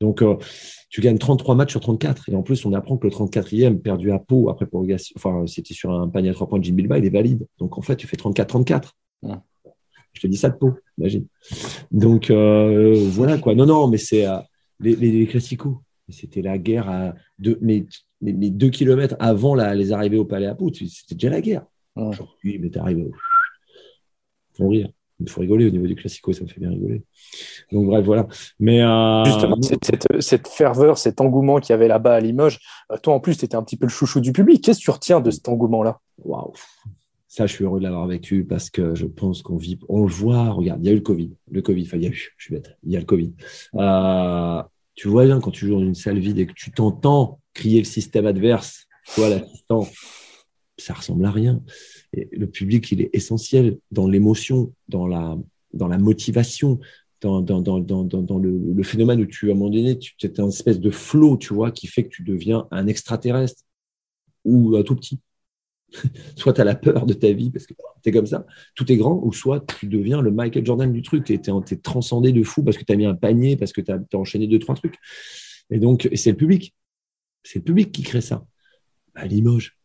Donc, 0.00 0.22
euh, 0.22 0.36
tu 0.88 1.00
gagnes 1.00 1.18
33 1.18 1.56
matchs 1.56 1.72
sur 1.72 1.80
34 1.80 2.28
et 2.28 2.36
en 2.36 2.44
plus, 2.44 2.64
on 2.64 2.72
apprend 2.72 2.96
que 2.96 3.08
le 3.08 3.12
34e 3.12 3.80
perdu 3.80 4.12
à 4.12 4.20
Pau 4.20 4.48
après 4.48 4.66
prorogation, 4.66 5.14
enfin, 5.16 5.44
c'était 5.48 5.74
sur 5.74 5.90
un 5.90 6.08
panier 6.08 6.30
à 6.30 6.34
3 6.34 6.48
points 6.48 6.60
de 6.60 6.64
Jim 6.64 6.74
Bilba, 6.74 6.98
il 6.98 7.04
est 7.04 7.10
valide. 7.10 7.44
Donc 7.58 7.76
en 7.76 7.82
fait, 7.82 7.96
tu 7.96 8.06
fais 8.06 8.16
34-34. 8.16 8.92
Je 10.12 10.20
te 10.20 10.28
dis 10.28 10.36
ça 10.36 10.48
de 10.48 10.56
Pau, 10.56 10.74
imagine. 10.98 11.26
Donc 11.90 12.30
voilà 12.30 13.38
quoi. 13.38 13.56
Non 13.56 13.66
non, 13.66 13.88
mais 13.88 13.98
c'est 13.98 14.24
les, 14.78 14.94
les, 14.94 15.10
les 15.10 15.26
classicos 15.26 15.78
c'était 16.08 16.42
la 16.42 16.58
guerre 16.58 16.88
à 16.88 17.14
deux, 17.38 17.58
mais, 17.60 17.86
mais, 18.20 18.50
deux 18.50 18.70
kilomètres 18.70 19.16
avant 19.18 19.54
les 19.54 19.92
arrivées 19.92 20.18
au 20.18 20.24
palais 20.24 20.46
à 20.46 20.54
Pout. 20.54 20.74
C'était 20.74 21.14
déjà 21.14 21.30
la 21.30 21.40
guerre. 21.40 21.64
Aujourd'hui, 21.96 22.58
mais 22.58 22.70
t'arrives. 22.70 23.10
Faut 24.56 24.68
rire. 24.68 24.88
Il 25.20 25.28
faut 25.28 25.40
rigoler 25.40 25.66
au 25.66 25.70
niveau 25.70 25.86
du 25.86 25.94
classico, 25.94 26.32
ça 26.32 26.42
me 26.42 26.48
fait 26.48 26.60
bien 26.60 26.70
rigoler. 26.70 27.04
Donc 27.70 27.86
bref, 27.86 28.04
voilà. 28.04 28.26
Mais 28.58 28.82
euh, 28.82 29.24
justement, 29.24 29.56
cette, 30.20 30.48
ferveur, 30.48 30.98
cet 30.98 31.20
engouement 31.20 31.60
qu'il 31.60 31.70
y 31.70 31.72
avait 31.72 31.86
là-bas 31.86 32.16
à 32.16 32.20
Limoges, 32.20 32.58
euh, 32.90 32.96
toi 32.98 33.14
en 33.14 33.20
plus, 33.20 33.38
tu 33.38 33.44
étais 33.44 33.54
un 33.54 33.62
petit 33.62 33.76
peu 33.76 33.86
le 33.86 33.90
chouchou 33.90 34.20
du 34.20 34.32
public. 34.32 34.62
Qu'est-ce 34.62 34.80
que 34.80 34.84
tu 34.84 34.90
retiens 34.90 35.20
de 35.20 35.30
cet 35.30 35.48
engouement-là? 35.48 36.00
Waouh 36.18 36.52
ça, 37.34 37.48
je 37.48 37.52
suis 37.52 37.64
heureux 37.64 37.80
de 37.80 37.84
l'avoir 37.84 38.06
vécu 38.06 38.44
parce 38.44 38.70
que 38.70 38.94
je 38.94 39.06
pense 39.06 39.42
qu'on 39.42 39.56
vit, 39.56 39.76
on 39.88 40.04
le 40.04 40.08
voit. 40.08 40.50
Regarde, 40.50 40.78
il 40.84 40.86
y 40.86 40.88
a 40.88 40.92
eu 40.92 40.96
le 40.96 41.00
Covid, 41.00 41.32
le 41.50 41.62
Covid. 41.62 41.82
Enfin, 41.84 41.96
il 41.96 42.04
y 42.04 42.06
a 42.06 42.10
eu, 42.10 42.32
je 42.36 42.44
suis 42.44 42.54
bête, 42.54 42.78
il 42.84 42.92
y 42.92 42.96
a 42.96 43.00
le 43.00 43.06
Covid. 43.06 43.34
Euh, 43.74 44.62
tu 44.94 45.08
vois 45.08 45.24
bien 45.24 45.40
quand 45.40 45.50
tu 45.50 45.66
joues 45.66 45.74
dans 45.74 45.84
une 45.84 45.94
salle 45.94 46.18
vide 46.18 46.38
et 46.38 46.46
que 46.46 46.52
tu 46.52 46.70
t'entends 46.70 47.40
crier 47.52 47.78
le 47.78 47.84
système 47.84 48.26
adverse, 48.26 48.86
toi 49.14 49.28
l'assistant, 49.28 49.88
ça 50.76 50.94
ressemble 50.94 51.24
à 51.26 51.30
rien. 51.30 51.62
Et 52.12 52.28
le 52.32 52.46
public, 52.48 52.90
il 52.92 53.00
est 53.00 53.10
essentiel 53.12 53.78
dans 53.90 54.08
l'émotion, 54.08 54.72
dans 54.88 55.06
la, 55.06 55.36
dans 55.72 55.88
la 55.88 55.98
motivation, 55.98 56.80
dans, 57.20 57.40
dans, 57.40 57.60
dans, 57.60 58.04
dans 58.04 58.38
le, 58.38 58.82
phénomène 58.82 59.20
où 59.20 59.26
tu, 59.26 59.48
à 59.48 59.52
un 59.52 59.54
moment 59.54 59.70
donné, 59.70 59.98
tu 59.98 60.14
es 60.22 60.40
un 60.40 60.48
espèce 60.48 60.78
de 60.78 60.90
flow, 60.90 61.36
tu 61.36 61.54
vois, 61.54 61.70
qui 61.70 61.86
fait 61.86 62.04
que 62.04 62.10
tu 62.10 62.22
deviens 62.22 62.66
un 62.70 62.86
extraterrestre 62.86 63.62
ou 64.44 64.76
un 64.76 64.82
tout 64.82 64.94
petit. 64.94 65.20
soit 66.36 66.52
tu 66.52 66.60
as 66.60 66.64
la 66.64 66.74
peur 66.74 67.06
de 67.06 67.14
ta 67.14 67.32
vie 67.32 67.50
parce 67.50 67.66
que 67.66 67.74
tu 68.02 68.08
es 68.08 68.12
comme 68.12 68.26
ça, 68.26 68.46
tout 68.74 68.90
est 68.90 68.96
grand, 68.96 69.20
ou 69.22 69.32
soit 69.32 69.64
tu 69.78 69.86
deviens 69.86 70.20
le 70.20 70.30
Michael 70.30 70.64
Jordan 70.64 70.92
du 70.92 71.02
truc, 71.02 71.24
tu 71.24 71.34
es, 71.34 71.76
transcendé 71.76 72.32
de 72.32 72.42
fou 72.42 72.62
parce 72.62 72.76
que 72.76 72.84
tu 72.84 72.92
as 72.92 72.96
mis 72.96 73.06
un 73.06 73.14
panier, 73.14 73.56
parce 73.56 73.72
que 73.72 73.80
tu 73.80 73.92
as, 73.92 74.00
enchaîné 74.14 74.46
deux, 74.46 74.58
trois 74.58 74.74
trucs. 74.74 74.96
Et 75.70 75.78
donc, 75.78 76.08
c'est 76.14 76.30
le 76.30 76.36
public. 76.36 76.74
C'est 77.42 77.58
le 77.58 77.64
public 77.64 77.92
qui 77.92 78.02
crée 78.02 78.20
ça. 78.20 78.44
À 79.14 79.26
Limoges, 79.26 79.76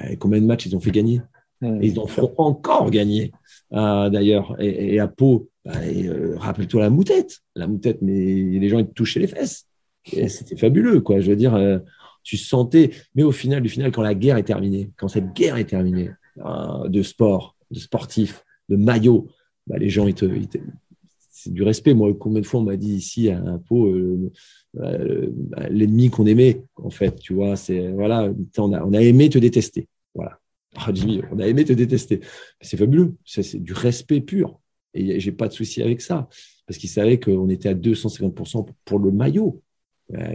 euh, 0.00 0.16
combien 0.18 0.40
de 0.40 0.46
matchs 0.46 0.66
ils 0.66 0.76
ont 0.76 0.80
fait 0.80 0.90
gagner? 0.90 1.20
Et 1.62 1.88
Ils 1.88 2.00
en 2.00 2.06
feront 2.06 2.32
encore 2.38 2.90
gagner, 2.90 3.32
euh, 3.72 4.08
d'ailleurs. 4.08 4.56
Et, 4.60 4.98
à 4.98 5.08
Pau, 5.08 5.50
bah, 5.64 5.72
euh, 5.82 6.34
rappelle-toi 6.38 6.80
la 6.80 6.90
moutette. 6.90 7.40
La 7.54 7.66
moutette, 7.66 7.98
mais 8.00 8.14
les 8.14 8.68
gens, 8.70 8.78
ils 8.78 8.86
te 8.86 8.94
touchaient 8.94 9.20
les 9.20 9.26
fesses. 9.26 9.66
C'était 10.04 10.56
fabuleux, 10.56 11.02
quoi. 11.02 11.20
Je 11.20 11.30
veux 11.30 11.36
dire, 11.36 11.54
tu 12.22 12.36
sentais, 12.36 12.90
mais 13.14 13.22
au 13.22 13.32
final, 13.32 13.62
du 13.62 13.68
final, 13.68 13.92
quand 13.92 14.02
la 14.02 14.14
guerre 14.14 14.36
est 14.36 14.44
terminée, 14.44 14.90
quand 14.96 15.08
cette 15.08 15.32
guerre 15.32 15.56
est 15.56 15.64
terminée, 15.64 16.10
euh, 16.38 16.88
de 16.88 17.02
sport, 17.02 17.56
de 17.70 17.78
sportif, 17.78 18.44
de 18.68 18.76
maillot, 18.76 19.28
bah, 19.66 19.78
les 19.78 19.90
gens, 19.90 20.06
c'est 21.30 21.52
du 21.52 21.62
respect. 21.62 21.92
Moi, 21.92 22.14
combien 22.18 22.40
de 22.40 22.46
fois 22.46 22.60
on 22.60 22.64
m'a 22.64 22.76
dit 22.76 22.94
ici 22.94 23.28
à 23.30 23.38
un 23.38 23.58
pot 23.58 23.86
euh, 23.88 24.30
euh, 24.78 25.28
l'ennemi 25.70 26.08
qu'on 26.08 26.26
aimait, 26.26 26.62
en 26.76 26.90
fait, 26.90 27.16
tu 27.16 27.34
vois, 27.34 27.56
c'est 27.56 27.90
voilà, 27.92 28.32
on 28.58 28.72
a, 28.72 28.84
on 28.84 28.92
a 28.92 29.02
aimé 29.02 29.28
te 29.28 29.38
détester, 29.38 29.88
voilà. 30.14 30.38
Ah, 30.76 30.92
on 31.32 31.40
a 31.40 31.48
aimé 31.48 31.64
te 31.64 31.72
détester. 31.72 32.20
C'est 32.60 32.76
fabuleux, 32.76 33.16
c'est 33.24 33.60
du 33.60 33.72
respect 33.72 34.20
pur. 34.20 34.60
Et 34.94 35.18
j'ai 35.18 35.32
pas 35.32 35.48
de 35.48 35.52
souci 35.52 35.82
avec 35.82 36.00
ça, 36.00 36.28
parce 36.66 36.78
qu'ils 36.78 36.90
savaient 36.90 37.18
qu'on 37.18 37.48
était 37.48 37.68
à 37.68 37.74
250% 37.74 38.68
pour 38.84 38.98
le 39.00 39.10
maillot. 39.10 39.62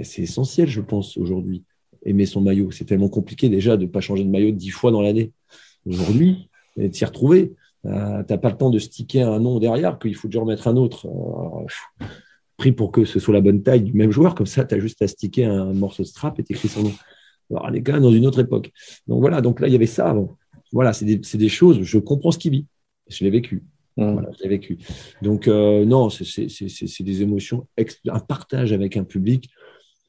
C'est 0.03 0.23
essentiel, 0.23 0.67
je 0.67 0.81
pense, 0.81 1.17
aujourd'hui 1.17 1.63
aimer 2.06 2.26
son 2.26 2.41
maillot. 2.41 2.72
C'est 2.72 2.86
tellement 2.86 3.10
compliqué 3.10 3.49
déjà 3.49 3.78
de 3.78 3.84
ne 3.84 3.89
pas 3.89 4.01
changer 4.01 4.24
de 4.24 4.30
maillot 4.30 4.51
dix 4.51 4.70
fois 4.70 4.91
dans 4.91 5.01
l'année. 5.01 5.32
Aujourd'hui, 5.86 6.49
de 6.78 6.91
s'y 6.93 7.06
retrouver, 7.06 7.53
Euh, 7.86 8.24
tu 8.24 8.34
n'as 8.34 8.39
pas 8.39 8.49
le 8.49 8.58
temps 8.58 8.72
de 8.72 8.80
sticker 8.80 9.32
un 9.32 9.39
nom 9.39 9.60
derrière, 9.60 9.99
qu'il 9.99 10.16
faut 10.16 10.28
déjà 10.28 10.39
remettre 10.39 10.68
un 10.68 10.76
autre. 10.76 11.08
pris 12.58 12.72
pour 12.72 12.91
que 12.91 13.03
ce 13.06 13.20
soit 13.20 13.34
la 13.34 13.41
bonne 13.41 13.64
taille 13.64 13.82
du 13.82 13.93
même 13.93 14.12
joueur, 14.12 14.34
comme 14.34 14.45
ça, 14.45 14.64
tu 14.64 14.76
as 14.76 14.80
juste 14.80 15.01
à 15.01 15.08
sticker 15.08 15.45
un 15.51 15.74
morceau 15.74 16.03
de 16.03 16.08
strap 16.08 16.39
et 16.39 16.43
t'écris 16.43 16.70
son 16.70 16.84
nom. 16.84 16.93
Alors, 17.51 17.70
les 17.70 17.82
gars, 17.82 17.99
dans 17.99 18.12
une 18.12 18.26
autre 18.26 18.39
époque. 18.39 18.72
Donc 19.08 19.20
voilà, 19.20 19.41
donc 19.41 19.60
là, 19.60 19.68
il 19.68 19.74
y 19.74 19.76
avait 19.76 19.86
ça 19.86 20.10
avant. 20.10 20.38
Voilà, 20.72 20.93
c'est 20.93 21.06
des, 21.06 21.18
des, 21.18 21.49
choses, 21.49 21.82
je 21.84 21.99
comprends 21.99 22.32
ce 22.32 22.39
qu'il 22.39 22.51
vit. 22.51 22.66
Je 23.08 23.24
l'ai 23.24 23.30
vécu. 23.30 23.64
Mmh. 23.97 24.14
Voilà, 24.14 24.30
je 24.38 24.43
l'ai 24.43 24.49
vécu. 24.49 24.80
Donc, 25.22 25.47
euh, 25.47 25.86
non, 25.86 26.10
c'est 26.10 27.03
des 27.03 27.22
émotions, 27.22 27.68
un 28.08 28.20
partage 28.20 28.74
avec 28.74 28.97
un 28.97 29.03
public. 29.03 29.49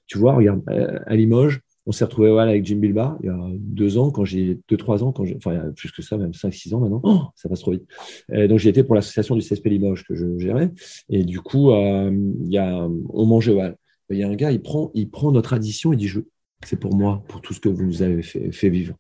Tu 0.07 0.17
vois, 0.19 0.35
regarde, 0.35 0.63
euh, 0.71 0.99
à 1.07 1.17
Limoges, 1.17 1.61
on 1.87 1.93
s'est 1.93 2.05
retrouvé 2.05 2.31
voilà, 2.31 2.51
avec 2.51 2.67
Jim 2.67 2.77
Bilba 2.77 3.17
il 3.23 3.27
y 3.27 3.29
a 3.29 3.39
deux 3.59 3.97
ans, 3.97 4.11
quand 4.11 4.25
j'ai 4.25 4.59
deux, 4.69 4.77
trois 4.77 5.05
ans, 5.05 5.13
quand 5.13 5.25
enfin, 5.37 5.71
plus 5.77 5.93
que 5.93 6.03
ça, 6.03 6.17
même 6.17 6.35
cinq, 6.35 6.53
six 6.53 6.75
ans 6.75 6.81
maintenant. 6.81 7.01
Oh, 7.05 7.21
ça 7.37 7.49
passe 7.49 7.61
trop 7.61 7.71
vite. 7.71 7.87
donc, 8.29 8.59
j'y 8.59 8.69
étais 8.69 8.83
pour 8.83 8.97
l'association 8.97 9.37
du 9.37 9.43
CSP 9.43 9.67
Limoges 9.67 10.05
que 10.05 10.17
je 10.17 10.37
gérais. 10.39 10.73
Et 11.09 11.25
du 11.25 11.41
coup, 11.41 11.71
euh, 11.71 12.11
il 12.13 12.53
y 12.53 12.59
a, 12.59 12.89
on 13.09 13.27
mangeait, 13.27 13.53
voilà. 13.53 13.77
Il 14.11 14.19
y 14.19 14.23
a 14.23 14.29
un 14.29 14.35
gars, 14.35 14.51
il 14.51 14.63
prend, 14.63 14.91
il 14.95 15.11
prend 15.11 15.33
notre 15.33 15.53
addition 15.53 15.93
et 15.93 15.97
dit 15.97 16.09
je, 16.09 16.21
c'est 16.65 16.79
pour 16.79 16.95
moi, 16.95 17.23
pour 17.29 17.41
tout 17.41 17.55
ce 17.55 17.61
que 17.61 17.69
vous 17.69 17.85
nous 17.85 18.03
avez 18.03 18.23
fait, 18.23 18.51
fait 18.53 18.69
vivre. 18.69 18.97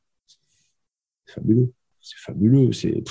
C'est 1.27 1.35
fabuleux. 1.35 1.73
C'est 2.01 2.19
fabuleux. 2.19 2.73
C'est, 2.73 3.03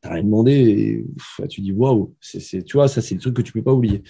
t'as 0.00 0.14
rien 0.14 0.24
demandé. 0.24 0.52
Et, 0.52 1.46
tu 1.48 1.60
dis 1.60 1.72
waouh. 1.72 2.14
C'est, 2.20 2.62
tu 2.64 2.76
vois, 2.76 2.88
ça, 2.88 3.02
c'est 3.02 3.14
le 3.14 3.20
truc 3.20 3.34
que 3.34 3.42
tu 3.42 3.52
peux 3.52 3.62
pas 3.62 3.72
oublier. 3.72 4.02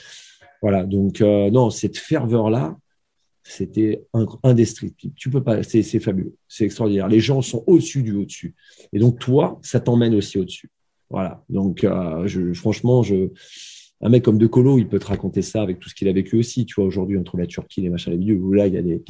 Voilà. 0.63 0.85
Donc, 0.85 1.21
euh, 1.21 1.51
non, 1.51 1.71
cette 1.71 1.97
ferveur-là, 1.97 2.77
c'était 3.49 4.05
indestructible. 4.43 5.15
Tu 5.17 5.31
peux 5.31 5.43
pas, 5.43 5.63
c'est, 5.63 5.83
fabuleux. 6.01 6.35
C'est 6.49 6.65
extraordinaire. 6.65 7.09
Les 7.09 7.21
gens 7.21 7.43
sont 7.43 7.63
au-dessus 7.67 8.03
du 8.03 8.15
au-dessus. 8.15 8.55
Et 8.93 8.99
donc, 8.99 9.19
toi, 9.19 9.59
ça 9.63 9.81
t'emmène 9.81 10.15
aussi 10.15 10.39
au-dessus. 10.39 10.71
Voilà. 11.11 11.45
Donc, 11.49 11.85
euh, 11.85 12.27
je, 12.27 12.53
franchement, 12.53 13.03
je, 13.03 13.31
un 14.03 14.09
mec 14.09 14.25
comme 14.25 14.39
De 14.39 14.47
Colo, 14.47 14.79
il 14.79 14.89
peut 14.89 14.99
te 14.99 15.07
raconter 15.07 15.43
ça 15.43 15.63
avec 15.63 15.79
tout 15.79 15.89
ce 15.89 15.95
qu'il 15.95 16.09
a 16.09 16.13
vécu 16.13 16.37
aussi. 16.39 16.67
Tu 16.67 16.75
vois, 16.75 16.85
aujourd'hui, 16.85 17.17
entre 17.17 17.37
la 17.39 17.47
Turquie, 17.47 17.81
les 17.81 17.89
machins, 17.89 18.13
les 18.13 18.19
milieux, 18.19 18.37
où 18.37 18.53
là, 18.53 18.67
il 18.67 18.75
y, 18.75 18.79
a 18.79 18.83
des, 18.83 19.03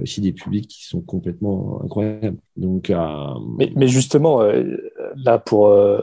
aussi 0.00 0.20
des 0.20 0.32
publics 0.32 0.68
qui 0.68 0.84
sont 0.84 1.00
complètement 1.00 1.82
incroyables. 1.82 2.38
Donc, 2.56 2.90
euh, 2.90 3.34
mais, 3.76 3.86
justement, 3.86 4.42
euh, 4.42 4.76
là, 5.16 5.38
pour, 5.38 5.68
euh, 5.68 6.00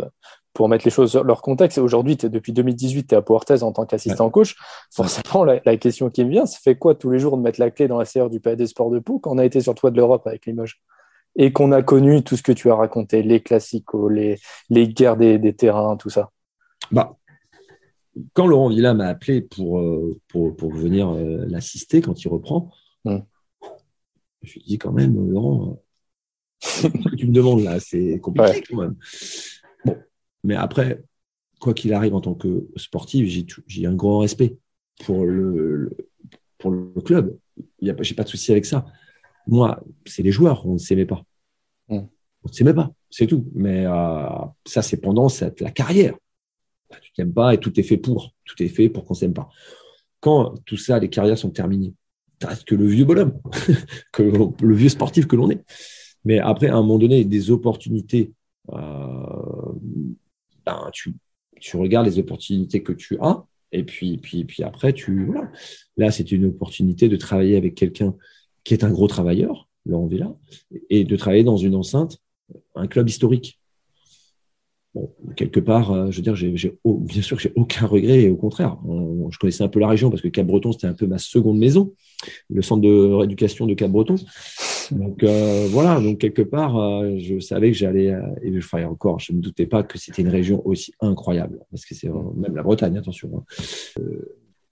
pour 0.54 0.68
mettre 0.70 0.86
les 0.86 0.91
choses 0.91 1.14
dans 1.14 1.24
leur 1.24 1.41
contexte, 1.41 1.78
aujourd'hui, 1.78 2.16
depuis 2.16 2.52
2018, 2.52 3.08
tu 3.08 3.16
es 3.16 3.18
à 3.18 3.22
Portez 3.22 3.64
en 3.64 3.72
tant 3.72 3.86
qu'assistant 3.86 4.30
coach. 4.30 4.56
Forcément, 4.93 5.45
la, 5.45 5.78
question 5.78 6.10
qui 6.10 6.26
me 6.26 6.30
vient, 6.30 6.45
ça 6.45 6.60
fait 6.62 6.76
quoi 6.76 6.95
tous 6.95 7.10
les 7.10 7.20
jours 7.20 7.38
de 7.38 7.41
mettre 7.41 7.60
la 7.60 7.72
clé 7.72 7.88
dans 7.88 7.97
la 7.97 8.06
serre 8.06 8.30
du 8.30 8.39
PAD 8.39 8.66
Sport 8.66 8.91
de 8.91 8.99
Pau 8.99 9.20
quand 9.20 9.32
on 9.32 9.38
a 9.38 9.45
été 9.45 9.62
sur 9.62 9.74
le 9.74 9.78
toit 9.78 9.91
de 9.91 9.97
l'Europe 9.97 10.26
avec 10.28 10.45
Limoges? 10.45 10.82
Et 11.38 11.54
qu'on 11.54 11.72
a 11.72 11.82
connu 11.82 12.24
tout 12.24 12.36
ce 12.36 12.43
que 12.43 12.52
tu 12.52 12.70
as 12.70 12.76
raconté, 12.76 13.24
les 13.24 13.39
classiques, 13.39 13.88
les, 14.10 14.38
les 14.70 14.89
guerres 14.89 15.16
des, 15.16 15.39
des 15.39 15.54
terrains, 15.54 15.95
tout 15.95 16.10
ça. 16.10 16.32
Bah, 16.91 17.16
quand 18.34 18.47
Laurent 18.47 18.68
Villa 18.68 18.93
m'a 18.93 19.08
appelé 19.08 19.41
pour, 19.41 19.80
euh, 19.80 20.20
pour, 20.28 20.54
pour 20.56 20.74
venir 20.74 21.10
euh, 21.10 21.45
l'assister 21.47 22.02
quand 22.02 22.22
il 22.22 22.28
reprend, 22.28 22.70
je 23.06 24.54
lui 24.54 24.62
ai 24.62 24.64
dit 24.68 24.78
quand 24.78 24.91
même, 24.91 25.32
Laurent, 25.32 25.82
ce 26.60 26.88
que 26.88 27.16
tu 27.16 27.28
me 27.28 27.34
demandes 27.34 27.64
là, 27.64 27.80
c'est 27.80 28.20
compliqué 28.20 28.64
quand 28.70 28.82
même. 28.82 28.95
Mais 30.44 30.56
après, 30.56 31.04
quoi 31.60 31.74
qu'il 31.74 31.94
arrive 31.94 32.16
en 32.16 32.22
tant 32.22 32.34
que 32.34 32.68
sportif, 32.76 33.48
j'ai 33.68 33.86
un 33.86 33.94
grand 33.94 34.20
respect 34.20 34.58
pour 35.06 35.26
le, 35.26 35.96
pour 36.58 36.72
le 36.72 37.02
club. 37.02 37.38
Je 37.82 37.92
n'ai 37.92 37.94
pas 37.94 38.24
de 38.24 38.30
souci 38.30 38.52
avec 38.52 38.66
ça. 38.66 38.86
Moi, 39.48 39.84
c'est 40.06 40.24
les 40.24 40.32
joueurs, 40.32 40.66
on 40.66 40.74
ne 40.74 40.78
s'aimait 40.78 41.06
pas. 41.06 41.24
On 41.89 42.50
ne 42.50 42.54
s'aimait 42.54 42.74
pas, 42.74 42.92
c'est 43.10 43.28
tout. 43.28 43.48
Mais 43.54 43.86
euh, 43.86 44.28
ça, 44.66 44.82
c'est 44.82 44.98
pendant 44.98 45.30
cette, 45.30 45.62
la 45.62 45.72
carrière. 45.72 46.16
Bah, 46.89 46.98
tu 47.02 47.12
t'aimes 47.14 47.34
pas 47.34 47.54
et 47.54 47.60
tout 47.60 47.80
est 47.80 47.84
fait 47.84 47.98
pour. 47.98 48.34
Tout 48.46 48.62
est 48.64 48.68
fait 48.68 48.89
pour 48.89 49.06
qu'on 49.06 49.14
s'aime 49.14 49.34
pas. 49.34 49.50
Quand 50.20 50.56
tout 50.66 50.78
ça, 50.78 51.00
les 51.00 51.10
carrières 51.10 51.38
sont 51.38 51.52
terminées, 51.52 51.94
tu 52.39 52.48
restes 52.48 52.66
que 52.66 52.76
le 52.76 52.88
vieux 52.88 53.06
bonhomme, 53.06 53.39
que 54.12 54.24
le 54.24 54.76
vieux 54.76 54.89
sportif 54.89 55.28
que 55.28 55.36
l'on 55.36 55.50
est. 55.52 55.64
Mais 56.26 56.39
après, 56.39 56.68
à 56.68 56.76
un 56.76 56.82
moment 56.82 57.00
donné, 57.00 57.26
des 57.26 57.52
opportunités, 57.52 58.32
euh, 58.70 59.74
ben, 60.66 60.89
tu, 60.93 61.14
tu 61.59 61.78
regardes 61.78 62.07
les 62.07 62.20
opportunités 62.20 62.84
que 62.84 62.93
tu 62.93 63.18
as, 63.22 63.45
et 63.72 63.84
puis, 63.84 64.18
puis, 64.18 64.43
puis 64.45 64.64
après, 64.64 64.93
tu 64.93 65.26
voilà. 65.26 65.49
Là, 65.97 66.12
c'est 66.12 66.32
une 66.32 66.45
opportunité 66.45 67.09
de 67.09 67.16
travailler 67.16 67.55
avec 67.57 67.76
quelqu'un 67.76 68.16
qui 68.64 68.74
est 68.74 68.84
un 68.84 68.91
gros 68.91 69.07
travailleur, 69.07 69.68
Laurent 69.86 70.07
Villa, 70.07 70.36
et 70.89 71.03
de 71.03 71.16
travailler 71.16 71.43
dans 71.43 71.57
une 71.57 71.76
enceinte, 71.76 72.20
un 72.76 72.88
club 72.88 73.09
historique. 73.09 73.59
Bon, 74.93 75.09
quelque 75.38 75.62
part, 75.62 75.91
euh, 75.91 76.12
je 76.12 76.18
veux 76.18 76.22
dire, 76.22 76.36
j'ai, 76.36 76.53
bien 76.84 77.22
sûr 77.22 77.38
que 77.38 77.43
j'ai 77.43 77.53
aucun 77.55 77.86
regret 77.86 78.24
et 78.24 78.30
au 78.30 78.36
contraire, 78.36 78.78
je 79.30 79.38
connaissais 79.38 79.64
un 79.64 79.70
peu 79.70 79.80
la 79.80 79.88
région 79.88 80.09
parce 80.09 80.22
que 80.22 80.28
Cap-Breton 80.28 80.74
c'était 80.74 80.88
un 80.88 80.93
peu 80.93 81.07
ma 81.07 81.18
seconde 81.18 81.57
maison, 81.57 81.93
le 82.49 82.62
centre 82.62 82.82
de 82.82 83.14
rééducation 83.14 83.68
de 83.68 83.74
Cap-Breton. 83.74 84.16
Donc 84.92 85.24
euh, 85.24 85.68
voilà, 85.70 86.00
donc 86.00 86.20
quelque 86.20 86.42
part, 86.42 86.78
euh, 86.78 87.18
je 87.18 87.39
savais 87.39 87.72
que 87.72 87.78
j'allais 87.78 88.14
et 88.42 88.54
je 88.54 88.60
ferais 88.60 88.84
encore. 88.84 89.20
Je 89.20 89.32
ne 89.32 89.38
me 89.38 89.42
doutais 89.42 89.66
pas 89.66 89.84
que 89.84 89.98
c'était 89.98 90.22
une 90.22 90.30
région 90.30 90.66
aussi 90.66 90.94
incroyable 91.00 91.60
parce 91.72 91.86
que 91.86 91.96
c'est 91.96 92.10
même 92.10 92.56
la 92.56 92.64
Bretagne, 92.64 92.98
attention, 92.98 93.32
hein. 93.38 94.02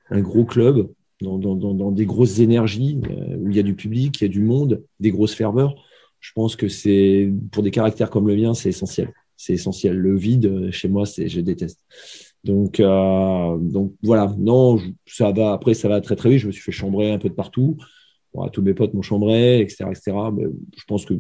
un 0.09 0.21
gros 0.21 0.45
club 0.45 0.89
dans, 1.21 1.37
dans, 1.37 1.55
dans, 1.55 1.91
des 1.91 2.05
grosses 2.05 2.39
énergies 2.39 2.99
où 3.37 3.49
il 3.49 3.55
y 3.55 3.59
a 3.59 3.63
du 3.63 3.75
public, 3.75 4.19
il 4.21 4.23
y 4.23 4.27
a 4.27 4.29
du 4.29 4.41
monde, 4.41 4.83
des 4.99 5.11
grosses 5.11 5.33
ferveurs. 5.33 5.75
Je 6.19 6.31
pense 6.33 6.55
que 6.55 6.67
c'est 6.67 7.31
pour 7.51 7.63
des 7.63 7.71
caractères 7.71 8.09
comme 8.09 8.27
le 8.27 8.35
mien, 8.35 8.53
c'est 8.53 8.69
essentiel 8.69 9.13
c'est 9.39 9.53
essentiel. 9.53 9.97
Le 9.97 10.17
vide, 10.17 10.45
euh, 10.45 10.71
chez 10.71 10.89
moi, 10.89 11.05
c'est 11.05 11.29
je 11.29 11.39
déteste. 11.39 11.79
Donc, 12.43 12.79
euh, 12.79 13.57
donc 13.57 13.93
voilà. 14.03 14.35
Non, 14.37 14.77
ça 15.07 15.31
va. 15.31 15.53
Après, 15.53 15.73
ça 15.73 15.87
va 15.87 16.01
très 16.01 16.17
très 16.17 16.29
vite. 16.29 16.39
Je 16.39 16.47
me 16.47 16.51
suis 16.51 16.61
fait 16.61 16.73
chambrer 16.73 17.11
un 17.11 17.17
peu 17.17 17.29
de 17.29 17.33
partout. 17.33 17.77
Tous 18.51 18.61
mes 18.61 18.73
potes 18.73 18.93
m'ont 18.93 19.01
chambré, 19.01 19.59
etc., 19.59 19.85
etc. 19.89 20.11
Mais 20.33 20.45
je 20.77 20.83
pense 20.87 21.05
que 21.05 21.15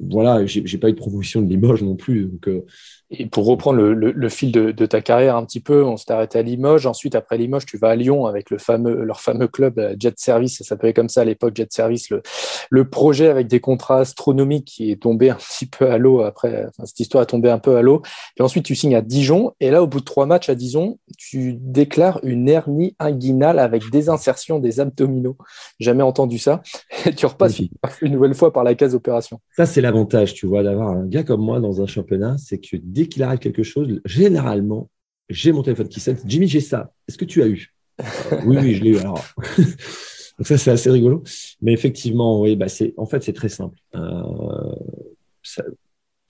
voilà, 0.00 0.44
j'ai 0.46 0.78
pas 0.78 0.88
eu 0.88 0.92
de 0.92 0.98
promotion 0.98 1.42
de 1.42 1.48
Limoges 1.48 1.82
non 1.82 1.94
plus. 1.94 2.24
Donc, 2.24 2.48
euh, 2.48 2.66
et 3.12 3.26
pour 3.26 3.44
reprendre 3.46 3.80
le, 3.80 4.12
le, 4.12 4.28
fil 4.28 4.52
de, 4.52 4.70
de, 4.70 4.86
ta 4.86 5.00
carrière 5.00 5.36
un 5.36 5.44
petit 5.44 5.58
peu, 5.58 5.84
on 5.84 5.96
s'est 5.96 6.12
arrêté 6.12 6.38
à 6.38 6.42
Limoges. 6.42 6.86
Ensuite, 6.86 7.16
après 7.16 7.38
Limoges, 7.38 7.66
tu 7.66 7.76
vas 7.76 7.88
à 7.88 7.96
Lyon 7.96 8.26
avec 8.26 8.50
le 8.50 8.58
fameux, 8.58 9.02
leur 9.02 9.20
fameux 9.20 9.48
club 9.48 9.80
euh, 9.80 9.96
Jet 9.98 10.18
Service. 10.18 10.58
Ça 10.58 10.64
s'appelait 10.64 10.92
comme 10.92 11.08
ça 11.08 11.22
à 11.22 11.24
l'époque, 11.24 11.56
Jet 11.56 11.72
Service. 11.72 12.10
Le, 12.10 12.22
le, 12.70 12.88
projet 12.88 13.28
avec 13.28 13.48
des 13.48 13.58
contrats 13.58 14.00
astronomiques 14.00 14.66
qui 14.66 14.92
est 14.92 15.02
tombé 15.02 15.30
un 15.30 15.34
petit 15.34 15.66
peu 15.66 15.90
à 15.90 15.98
l'eau 15.98 16.20
après. 16.20 16.66
Enfin, 16.68 16.86
cette 16.86 17.00
histoire 17.00 17.22
a 17.22 17.26
tombé 17.26 17.50
un 17.50 17.58
peu 17.58 17.76
à 17.76 17.82
l'eau. 17.82 18.02
Puis 18.36 18.44
ensuite, 18.44 18.64
tu 18.64 18.76
signes 18.76 18.94
à 18.94 19.02
Dijon. 19.02 19.54
Et 19.58 19.70
là, 19.70 19.82
au 19.82 19.88
bout 19.88 20.00
de 20.00 20.04
trois 20.04 20.26
matchs 20.26 20.48
à 20.48 20.54
Dijon, 20.54 20.98
tu 21.18 21.54
déclares 21.54 22.20
une 22.22 22.48
hernie 22.48 22.94
inguinale 23.00 23.58
avec 23.58 23.82
désinsertion 23.90 24.60
des 24.60 24.78
abdominaux. 24.78 25.36
Jamais 25.80 26.04
entendu 26.04 26.38
ça. 26.38 26.62
Et 27.06 27.14
tu 27.14 27.26
repasses 27.26 27.60
une 28.02 28.12
nouvelle 28.12 28.34
fois 28.34 28.52
par 28.52 28.62
la 28.62 28.76
case 28.76 28.94
opération. 28.94 29.40
Ça, 29.60 29.66
c'est 29.66 29.82
l'avantage, 29.82 30.32
tu 30.32 30.46
vois, 30.46 30.62
d'avoir 30.62 30.88
un 30.88 31.06
gars 31.06 31.22
comme 31.22 31.42
moi 31.42 31.60
dans 31.60 31.82
un 31.82 31.86
championnat. 31.86 32.38
C'est 32.38 32.56
que 32.56 32.78
dès 32.82 33.08
qu'il 33.08 33.22
arrive 33.22 33.40
quelque 33.40 33.62
chose, 33.62 34.00
généralement, 34.06 34.88
j'ai 35.28 35.52
mon 35.52 35.62
téléphone 35.62 35.88
qui 35.88 36.00
sonne. 36.00 36.16
Jimmy, 36.24 36.48
j'ai 36.48 36.62
ça. 36.62 36.94
Est-ce 37.06 37.18
que 37.18 37.26
tu 37.26 37.42
as 37.42 37.46
eu? 37.46 37.74
Oui, 38.46 38.56
oui, 38.58 38.74
je 38.74 38.82
l'ai 38.82 38.90
eu. 38.92 38.96
Alors. 38.96 39.22
Donc 40.38 40.46
ça, 40.46 40.56
c'est 40.56 40.70
assez 40.70 40.88
rigolo. 40.88 41.22
Mais 41.60 41.74
effectivement, 41.74 42.40
oui, 42.40 42.56
bah 42.56 42.68
c'est, 42.68 42.94
en 42.96 43.04
fait, 43.04 43.22
c'est 43.22 43.34
très 43.34 43.50
simple. 43.50 43.76
Euh, 43.96 44.74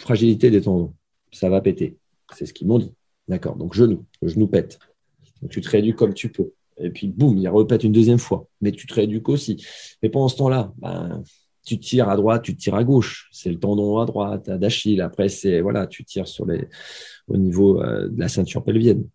fragilité 0.00 0.50
des 0.50 0.62
tendons, 0.62 0.92
ça 1.30 1.48
va 1.48 1.60
péter. 1.60 1.98
C'est 2.34 2.46
ce 2.46 2.52
qu'ils 2.52 2.66
m'ont 2.66 2.80
dit. 2.80 2.92
D'accord. 3.28 3.54
Donc 3.54 3.74
genou, 3.74 4.06
le 4.22 4.26
genou 4.26 4.48
pète. 4.48 4.80
Donc 5.40 5.52
tu 5.52 5.60
te 5.60 5.70
rééduques 5.70 5.94
comme 5.94 6.14
tu 6.14 6.30
peux. 6.30 6.50
Et 6.78 6.90
puis 6.90 7.06
boum, 7.06 7.38
il 7.38 7.48
repète 7.48 7.84
une 7.84 7.92
deuxième 7.92 8.18
fois. 8.18 8.48
Mais 8.60 8.72
tu 8.72 8.88
te 8.88 8.94
rééduques 8.94 9.28
aussi. 9.28 9.64
Mais 10.02 10.08
pendant 10.08 10.26
ce 10.26 10.36
temps-là, 10.38 10.72
ben, 10.78 11.22
tu 11.64 11.78
tires 11.78 12.08
à 12.08 12.16
droite, 12.16 12.42
tu 12.42 12.56
tires 12.56 12.74
à 12.74 12.84
gauche. 12.84 13.28
C'est 13.32 13.50
le 13.50 13.58
tendon 13.58 13.98
à 13.98 14.06
droite, 14.06 14.50
d'Achille. 14.50 15.00
Après, 15.00 15.28
c'est 15.28 15.60
voilà, 15.60 15.86
tu 15.86 16.04
tires 16.04 16.28
sur 16.28 16.46
les, 16.46 16.68
au 17.28 17.36
niveau 17.36 17.82
euh, 17.82 18.08
de 18.08 18.18
la 18.18 18.28
ceinture 18.28 18.64
pelvienne. 18.64 19.06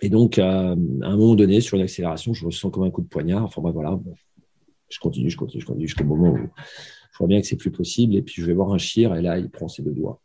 Et 0.00 0.08
donc, 0.08 0.38
à 0.38 0.70
un 0.70 0.76
moment 0.76 1.34
donné, 1.34 1.60
sur 1.60 1.76
une 1.76 1.84
accélération, 1.84 2.34
je 2.34 2.44
ressens 2.44 2.70
comme 2.70 2.82
un 2.82 2.90
coup 2.90 3.02
de 3.02 3.08
poignard. 3.08 3.44
Enfin, 3.44 3.62
voilà, 3.62 3.98
je 4.88 4.98
continue, 4.98 5.30
je 5.30 5.36
continue, 5.36 5.60
je 5.60 5.66
continue 5.66 5.86
jusqu'au 5.86 6.04
moment 6.04 6.32
où 6.32 6.38
je 6.38 7.18
vois 7.18 7.28
bien 7.28 7.40
que 7.40 7.46
c'est 7.46 7.56
plus 7.56 7.70
possible. 7.70 8.16
Et 8.16 8.22
puis, 8.22 8.42
je 8.42 8.46
vais 8.46 8.52
voir 8.52 8.72
un 8.72 8.78
chir. 8.78 9.14
Et 9.14 9.22
là, 9.22 9.38
il 9.38 9.48
prend 9.48 9.68
ses 9.68 9.82
deux 9.82 9.92
doigts. 9.92 10.20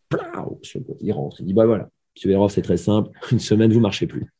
Il 1.01 1.11
rentre. 1.11 1.41
Il 1.41 1.45
dit, 1.45 1.53
bah 1.53 1.67
voilà, 1.67 1.89
tu 2.15 2.27
verras, 2.27 2.49
c'est 2.49 2.63
très 2.63 2.77
simple. 2.77 3.11
Une 3.31 3.39
semaine, 3.39 3.71
vous 3.71 3.79
marchez 3.79 4.07
plus. 4.07 4.33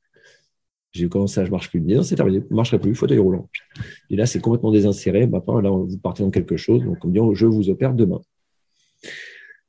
J'ai 0.98 1.10
commencé 1.10 1.40
à 1.40 1.46
je 1.46 1.52
marche 1.52 1.70
plus. 1.70 1.82
Il 1.86 1.96
non, 1.96 2.04
c'est 2.04 2.16
terminé, 2.16 2.40
ne 2.40 2.56
marcherait 2.56 2.80
plus, 2.80 2.96
fauteuil 2.96 3.20
roulant. 3.20 3.50
Et 4.10 4.16
là, 4.16 4.26
c'est 4.26 4.40
complètement 4.40 4.72
désinséré. 4.72 5.28
Maintenant, 5.28 5.60
là, 5.60 5.70
vous 5.70 5.98
partez 5.98 6.24
dans 6.24 6.32
quelque 6.32 6.58
chose. 6.58 6.84
Donc, 6.84 7.00
comme 7.00 7.14
dit, 7.14 7.20
je 7.34 7.46
vous 7.46 7.70
opère 7.70 7.94
demain. 7.94 8.22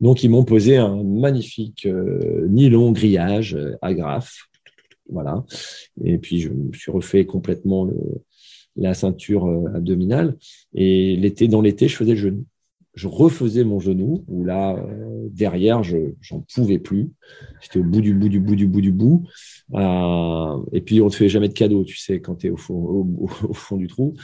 Donc, 0.00 0.22
ils 0.22 0.30
m'ont 0.30 0.44
posé 0.44 0.76
un 0.76 1.02
magnifique 1.02 1.86
euh, 1.86 2.46
nylon 2.48 2.92
grillage 2.92 3.54
euh, 3.54 3.76
agrafe. 3.82 4.48
Voilà. 5.10 5.44
Et 6.04 6.18
puis, 6.18 6.40
je 6.40 6.50
me 6.50 6.72
suis 6.72 6.92
refait 6.92 7.26
complètement 7.26 7.90
la 8.76 8.94
ceinture 8.94 9.46
euh, 9.46 9.74
abdominale. 9.74 10.36
Et 10.74 11.16
l'été, 11.16 11.48
dans 11.48 11.60
l'été, 11.60 11.88
je 11.88 11.96
faisais 11.96 12.12
le 12.12 12.18
genou. 12.18 12.44
Je 12.98 13.06
refaisais 13.06 13.62
mon 13.62 13.78
genou, 13.78 14.24
où 14.26 14.44
là, 14.44 14.74
euh, 14.76 15.28
derrière, 15.30 15.84
je 15.84 15.98
j'en 16.20 16.44
pouvais 16.52 16.80
plus. 16.80 17.12
J'étais 17.60 17.78
au 17.78 17.84
bout 17.84 18.00
du 18.00 18.12
bout 18.12 18.28
du 18.28 18.40
bout 18.40 18.56
du 18.56 18.66
bout 18.66 18.80
du 18.80 18.90
bout. 18.90 19.24
Euh, 19.74 20.56
et 20.72 20.80
puis, 20.80 21.00
on 21.00 21.04
ne 21.04 21.10
te 21.10 21.14
fait 21.14 21.28
jamais 21.28 21.46
de 21.46 21.52
cadeau, 21.52 21.84
tu 21.84 21.96
sais, 21.96 22.20
quand 22.20 22.34
tu 22.34 22.48
es 22.48 22.50
au 22.50 22.56
fond, 22.56 22.74
au, 22.74 23.28
au, 23.48 23.54
fond 23.54 23.76
du 23.76 23.86
trou. 23.86 24.14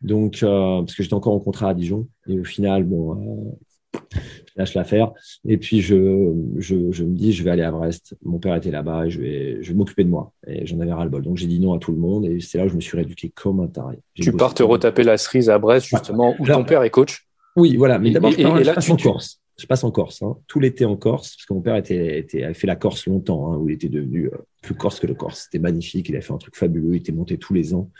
Donc, 0.00 0.44
euh, 0.44 0.78
parce 0.78 0.94
que 0.94 1.02
j'étais 1.02 1.14
encore 1.14 1.34
en 1.34 1.40
contrat 1.40 1.70
à 1.70 1.74
Dijon. 1.74 2.06
Et 2.28 2.38
au 2.38 2.44
final, 2.44 2.84
bon, 2.84 3.16
euh, 3.16 3.98
je 4.14 4.52
lâche 4.54 4.74
l'affaire. 4.74 5.10
Et 5.44 5.58
puis, 5.58 5.80
je, 5.80 6.32
je, 6.58 6.92
je, 6.92 7.02
me 7.02 7.16
dis, 7.16 7.32
je 7.32 7.42
vais 7.42 7.50
aller 7.50 7.64
à 7.64 7.72
Brest. 7.72 8.14
Mon 8.22 8.38
père 8.38 8.54
était 8.54 8.70
là-bas 8.70 9.06
et 9.06 9.10
je 9.10 9.20
vais, 9.20 9.58
je 9.60 9.72
vais 9.72 9.74
m'occuper 9.76 10.04
de 10.04 10.10
moi. 10.10 10.32
Et 10.46 10.66
j'en 10.66 10.78
avais 10.78 10.92
ras-le-bol. 10.92 11.22
Donc, 11.22 11.36
j'ai 11.36 11.48
dit 11.48 11.58
non 11.58 11.74
à 11.74 11.80
tout 11.80 11.90
le 11.90 11.98
monde. 11.98 12.26
Et 12.26 12.38
c'est 12.38 12.58
là 12.58 12.66
où 12.66 12.68
je 12.68 12.76
me 12.76 12.80
suis 12.80 12.96
rééduqué 12.96 13.28
comme 13.30 13.58
un 13.58 13.66
taré. 13.66 13.98
Tu 14.14 14.30
pars 14.30 14.54
te 14.54 14.62
retaper 14.62 15.02
la 15.02 15.16
cerise 15.16 15.50
à 15.50 15.58
Brest, 15.58 15.88
justement, 15.88 16.36
où 16.38 16.46
ton 16.46 16.62
père 16.62 16.84
est 16.84 16.90
coach 16.90 17.26
oui, 17.56 17.76
voilà. 17.76 17.98
Mais 17.98 18.10
d'abord, 18.10 18.30
je, 18.32 18.38
je, 18.38 18.72
passe 18.72 18.90
en 18.90 18.96
Corse. 18.96 19.40
Je 19.58 19.66
passe 19.66 19.84
en 19.84 19.90
Corse. 19.90 20.22
Hein. 20.22 20.36
Tout 20.46 20.60
l'été 20.60 20.84
en 20.84 20.96
Corse, 20.96 21.36
parce 21.36 21.46
que 21.46 21.52
mon 21.52 21.60
père 21.60 21.76
était, 21.76 22.18
était, 22.18 22.44
avait 22.44 22.54
fait 22.54 22.66
la 22.66 22.76
Corse 22.76 23.06
longtemps, 23.06 23.52
hein, 23.52 23.56
où 23.56 23.68
il 23.68 23.74
était 23.74 23.88
devenu 23.88 24.26
euh, 24.26 24.38
plus 24.62 24.74
Corse 24.74 25.00
que 25.00 25.06
le 25.06 25.14
Corse. 25.14 25.42
C'était 25.44 25.58
magnifique. 25.58 26.08
Il 26.08 26.16
a 26.16 26.20
fait 26.20 26.32
un 26.32 26.38
truc 26.38 26.56
fabuleux. 26.56 26.94
Il 26.94 26.96
était 26.96 27.12
monté 27.12 27.36
tous 27.36 27.52
les 27.52 27.74
ans. 27.74 27.90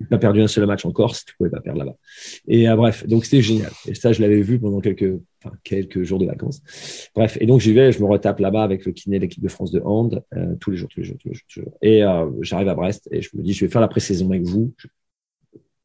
Il 0.00 0.04
n'a 0.04 0.08
pas 0.08 0.18
perdu 0.18 0.40
un 0.40 0.46
seul 0.46 0.66
match 0.66 0.84
en 0.86 0.92
Corse. 0.92 1.24
Tu 1.24 1.34
pouvais 1.36 1.50
pas 1.50 1.60
perdre 1.60 1.80
là-bas. 1.80 1.96
Et 2.48 2.68
euh, 2.68 2.76
bref, 2.76 3.06
donc 3.06 3.24
c'était 3.24 3.42
génial. 3.42 3.70
Et 3.86 3.94
ça, 3.94 4.12
je 4.12 4.22
l'avais 4.22 4.40
vu 4.40 4.58
pendant 4.58 4.80
quelques, 4.80 5.20
enfin, 5.44 5.54
quelques 5.62 6.02
jours 6.04 6.18
de 6.18 6.26
vacances. 6.26 6.62
Bref, 7.14 7.36
et 7.40 7.46
donc 7.46 7.60
j'y 7.60 7.72
vais. 7.72 7.92
Je 7.92 8.00
me 8.00 8.06
retape 8.06 8.38
là-bas 8.40 8.62
avec 8.62 8.86
le 8.86 8.92
kiné, 8.92 9.18
l'équipe 9.18 9.42
de 9.42 9.48
France 9.48 9.72
de 9.72 9.80
hand, 9.80 10.22
euh, 10.34 10.54
tous 10.60 10.70
les 10.70 10.76
jours, 10.76 10.88
tous 10.88 11.00
les 11.00 11.06
jours, 11.06 11.16
tous 11.20 11.28
les 11.28 11.34
jours. 11.34 11.44
Tous 11.48 11.60
les 11.60 11.64
jours. 11.64 11.78
Et 11.82 12.04
euh, 12.04 12.30
j'arrive 12.40 12.68
à 12.68 12.74
Brest 12.74 13.08
et 13.10 13.20
je 13.20 13.30
me 13.36 13.42
dis, 13.42 13.52
je 13.52 13.64
vais 13.64 13.70
faire 13.70 13.82
la 13.82 13.88
pré-saison 13.88 14.30
avec 14.30 14.42
vous. 14.44 14.72
Je, 14.78 14.88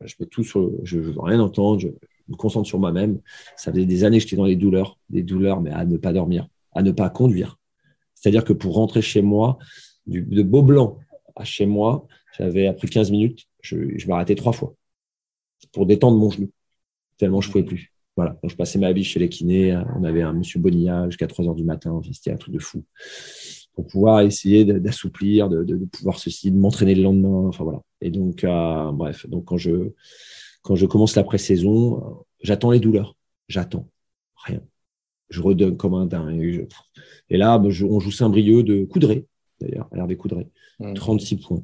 je 0.06 0.16
mets 0.20 0.28
tout 0.28 0.44
sur, 0.44 0.72
je, 0.84 0.96
je 0.96 1.00
veux 1.00 1.14
rien 1.18 1.42
entendre. 1.42 1.80
Je, 1.80 1.90
me 2.30 2.36
concentre 2.36 2.68
sur 2.68 2.80
moi-même. 2.80 3.20
Ça 3.58 3.72
faisait 3.72 3.86
des 3.86 4.04
années 4.04 4.18
que 4.18 4.24
j'étais 4.24 4.36
dans 4.36 4.46
les 4.46 4.56
douleurs, 4.56 4.98
des 5.10 5.24
douleurs, 5.24 5.62
mais 5.62 5.72
à 5.72 5.86
ne 5.86 5.98
pas 5.98 6.14
dormir, 6.14 6.48
à 6.74 6.82
ne 6.82 6.92
pas 6.92 7.10
conduire. 7.10 7.58
C'est-à-dire 8.16 8.44
que 8.44 8.54
pour 8.54 8.76
rentrer 8.76 9.02
chez 9.02 9.22
moi, 9.22 9.58
de 10.08 10.44
Beaublanc 10.44 10.98
à 11.36 11.46
chez 11.46 11.66
moi, 11.66 12.08
j'avais 12.38 12.68
après 12.68 12.88
15 12.88 13.12
minutes, 13.12 13.46
je, 13.62 14.08
m'arrêtais 14.08 14.36
trois 14.36 14.54
fois 14.54 14.76
pour 15.72 15.86
détendre 15.86 16.18
mon 16.18 16.30
genou, 16.30 16.52
tellement 17.18 17.42
je 17.42 17.52
pouvais 17.52 17.64
plus. 17.64 17.94
Voilà, 18.16 18.38
donc 18.42 18.52
je 18.52 18.56
passais 18.58 18.80
ma 18.80 18.92
vie 18.92 19.06
chez 19.06 19.20
les 19.20 19.30
kinés. 19.30 19.82
On 19.96 20.04
avait 20.04 20.22
un 20.22 20.34
monsieur 20.34 20.60
Bonilla 20.60 21.06
jusqu'à 21.10 21.28
3 21.28 21.48
heures 21.48 21.56
du 21.56 21.64
matin. 21.64 22.02
C'était 22.12 22.32
un 22.32 22.36
truc 22.36 22.54
de 22.54 22.60
fou. 22.60 22.84
Pour 23.74 23.88
pouvoir 23.88 24.22
essayer 24.22 24.66
d'assouplir, 24.66 25.48
de, 25.48 25.86
pouvoir 25.86 26.20
ceci, 26.20 26.52
de 26.52 26.58
m'entraîner 26.58 26.96
le 26.96 27.04
lendemain. 27.04 27.48
Enfin 27.48 27.64
voilà. 27.64 27.80
Et 28.02 28.10
donc, 28.10 28.44
euh, 28.44 28.92
bref, 28.92 29.26
donc 29.30 29.46
quand 29.46 29.56
je, 29.56 29.94
quand 30.62 30.76
je 30.76 30.86
commence 30.86 31.16
la 31.16 31.24
pré-saison, 31.24 32.26
j'attends 32.42 32.72
les 32.72 32.80
douleurs. 32.80 33.16
J'attends. 33.48 33.88
Rien. 34.36 34.62
Je 35.30 35.42
redonne 35.42 35.78
comme 35.78 35.94
un 35.94 36.06
dingue. 36.06 36.68
Et 37.30 37.38
là, 37.38 37.60
on 37.60 37.70
joue 37.70 38.12
Saint-Brieuc 38.12 38.64
de 38.64 38.86
Coudray, 38.86 39.26
d'ailleurs, 39.60 39.90
Hervé 39.94 40.18
Coudray. 40.18 40.48
36 40.96 41.36
mmh. 41.36 41.40
points. 41.40 41.64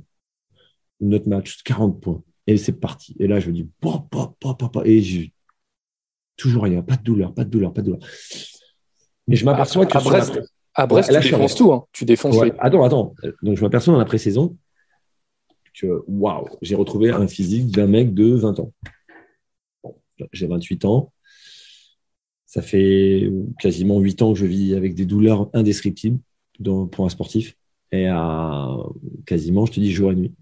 Notre 1.01 1.29
match, 1.29 1.63
40 1.63 1.99
points. 2.01 2.23
Et 2.47 2.57
c'est 2.57 2.73
parti. 2.73 3.15
Et 3.19 3.27
là, 3.27 3.39
je 3.39 3.49
me 3.49 3.53
dis, 3.53 3.67
pop, 3.81 4.07
pop, 4.09 4.35
pop, 4.39 4.57
pop, 4.57 4.85
et 4.85 5.01
j'ai 5.01 5.33
toujours 6.37 6.63
rien. 6.63 6.81
Pas 6.81 6.95
de 6.95 7.03
douleur, 7.03 7.33
pas 7.33 7.43
de 7.43 7.49
douleur, 7.49 7.73
pas 7.73 7.81
de 7.81 7.87
douleur. 7.87 8.07
Mais 9.27 9.35
je 9.35 9.45
m'aperçois 9.45 9.85
que. 9.85 9.97
À 9.97 10.01
Brest, 10.01 10.39
à 10.75 10.85
Brest 10.85 11.09
tu 11.09 11.21
défonces 11.21 11.55
tout. 11.55 11.73
Hein. 11.73 11.85
Tu 11.91 12.05
défonces 12.05 12.37
ouais. 12.37 12.53
Attends, 12.59 12.83
attends. 12.83 13.15
Donc, 13.41 13.57
je 13.57 13.61
m'aperçois 13.61 13.93
dans 13.93 13.99
la 13.99 14.05
pré-saison 14.05 14.55
que, 15.79 16.03
waouh, 16.07 16.47
j'ai 16.61 16.75
retrouvé 16.75 17.11
un 17.11 17.27
physique 17.27 17.67
d'un 17.71 17.87
mec 17.87 18.13
de 18.13 18.33
20 18.33 18.59
ans 18.59 18.73
j'ai 20.31 20.47
28 20.47 20.85
ans. 20.85 21.11
Ça 22.45 22.61
fait 22.61 23.29
quasiment 23.59 23.99
8 23.99 24.21
ans 24.21 24.33
que 24.33 24.39
je 24.39 24.45
vis 24.45 24.75
avec 24.75 24.95
des 24.95 25.05
douleurs 25.05 25.49
indescriptibles 25.53 26.19
pour 26.63 27.05
un 27.05 27.09
sportif. 27.09 27.55
Et 27.91 28.09
euh, 28.09 28.83
quasiment, 29.25 29.65
je 29.65 29.73
te 29.73 29.79
dis 29.79 29.91
jour 29.91 30.11
et 30.11 30.15
nuit. 30.15 30.33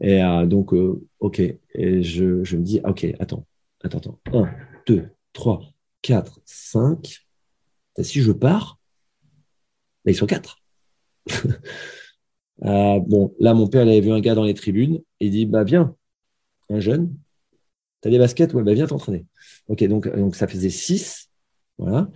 Et 0.00 0.22
euh, 0.22 0.46
donc, 0.46 0.72
euh, 0.74 1.00
OK. 1.20 1.40
Et 1.40 2.02
je, 2.02 2.44
je, 2.44 2.56
me 2.56 2.62
dis, 2.62 2.80
OK, 2.84 3.06
attends, 3.18 3.46
attends, 3.82 3.98
attends. 3.98 4.20
1, 4.32 4.50
2, 4.86 5.08
3, 5.32 5.62
4, 6.02 6.40
5. 6.44 7.20
Si 8.02 8.20
je 8.20 8.32
pars, 8.32 8.78
là, 10.04 10.12
ils 10.12 10.16
sont 10.16 10.26
4. 10.26 10.60
bon, 12.60 13.34
là, 13.38 13.54
mon 13.54 13.66
père, 13.66 13.84
il 13.84 13.88
avait 13.88 14.00
vu 14.00 14.12
un 14.12 14.20
gars 14.20 14.34
dans 14.34 14.44
les 14.44 14.54
tribunes. 14.54 15.00
Il 15.20 15.30
dit, 15.30 15.46
bah, 15.46 15.64
viens, 15.64 15.94
un 16.68 16.80
jeune, 16.80 17.14
T'as 18.00 18.10
des 18.10 18.18
baskets? 18.18 18.54
Ouais, 18.54 18.62
bah 18.62 18.72
viens 18.74 18.86
t'entraîner. 18.86 19.26
Ok, 19.68 19.84
donc, 19.84 20.08
ça 20.34 20.46
faisait 20.46 20.70
6. 20.70 21.30
Voilà. 21.78 22.10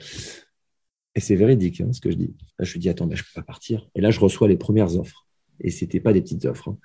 Et 1.14 1.20
c'est 1.20 1.36
véridique 1.36 1.80
hein, 1.80 1.92
ce 1.92 2.00
que 2.00 2.10
je 2.10 2.16
dis. 2.16 2.34
Je 2.58 2.76
me 2.76 2.80
dis, 2.80 2.88
attends, 2.88 3.06
bah, 3.06 3.14
je 3.14 3.22
ne 3.22 3.24
peux 3.24 3.40
pas 3.40 3.46
partir. 3.46 3.88
Et 3.94 4.00
là, 4.00 4.10
je 4.10 4.20
reçois 4.20 4.48
les 4.48 4.56
premières 4.56 4.98
offres. 4.98 5.26
Et 5.60 5.70
ce 5.70 5.84
n'étaient 5.84 6.00
pas 6.00 6.12
des 6.12 6.22
petites 6.22 6.44
offres. 6.46 6.68
Hein. 6.68 6.78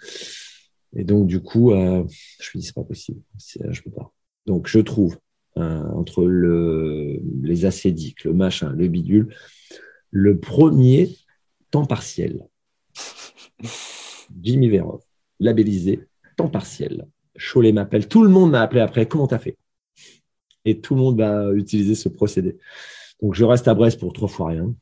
Et 0.96 1.04
donc, 1.04 1.28
du 1.28 1.40
coup, 1.40 1.72
euh, 1.72 2.04
je 2.42 2.50
me 2.56 2.62
dis, 2.62 2.68
c'est 2.68 2.76
pas 2.76 2.84
possible. 2.84 3.22
Je 3.38 3.82
peux 3.82 3.92
pas. 3.92 4.14
Donc, 4.46 4.68
je 4.68 4.80
trouve 4.80 5.18
euh, 5.58 5.84
entre 5.92 6.26
le, 6.26 7.22
les 7.42 7.66
acédiques, 7.66 8.24
le 8.26 8.34
machin, 8.34 8.74
le 8.74 8.88
bidule, 8.88 9.34
le 10.12 10.40
premier 10.40 11.16
temps 11.72 11.86
partiel. 11.86 12.48
Jimmy 14.42 14.70
Verov, 14.70 15.02
labellisé 15.40 16.08
temps 16.38 16.50
partiel. 16.50 17.08
Cholet 17.38 17.72
m'appelle, 17.72 18.08
tout 18.08 18.24
le 18.24 18.30
monde 18.30 18.52
m'a 18.52 18.62
appelé 18.62 18.82
après, 18.82 19.08
comment 19.08 19.28
t'as 19.28 19.40
fait? 19.40 19.58
Et 20.66 20.80
tout 20.82 20.96
le 20.96 21.02
monde 21.02 21.18
va 21.18 21.54
utiliser 21.54 21.96
ce 21.96 22.10
procédé. 22.10 22.58
Donc 23.22 23.34
je 23.34 23.44
reste 23.44 23.68
à 23.68 23.74
Brest 23.74 24.00
pour 24.00 24.14
trois 24.14 24.28
fois 24.28 24.50
rien. 24.50 24.74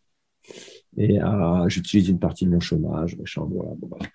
Et 0.98 1.22
euh, 1.22 1.70
j'utilise 1.70 2.10
une 2.10 2.20
partie 2.20 2.46
de 2.46 2.50
mon 2.50 2.60
chômage, 2.60 3.16
voilà, 3.16 4.06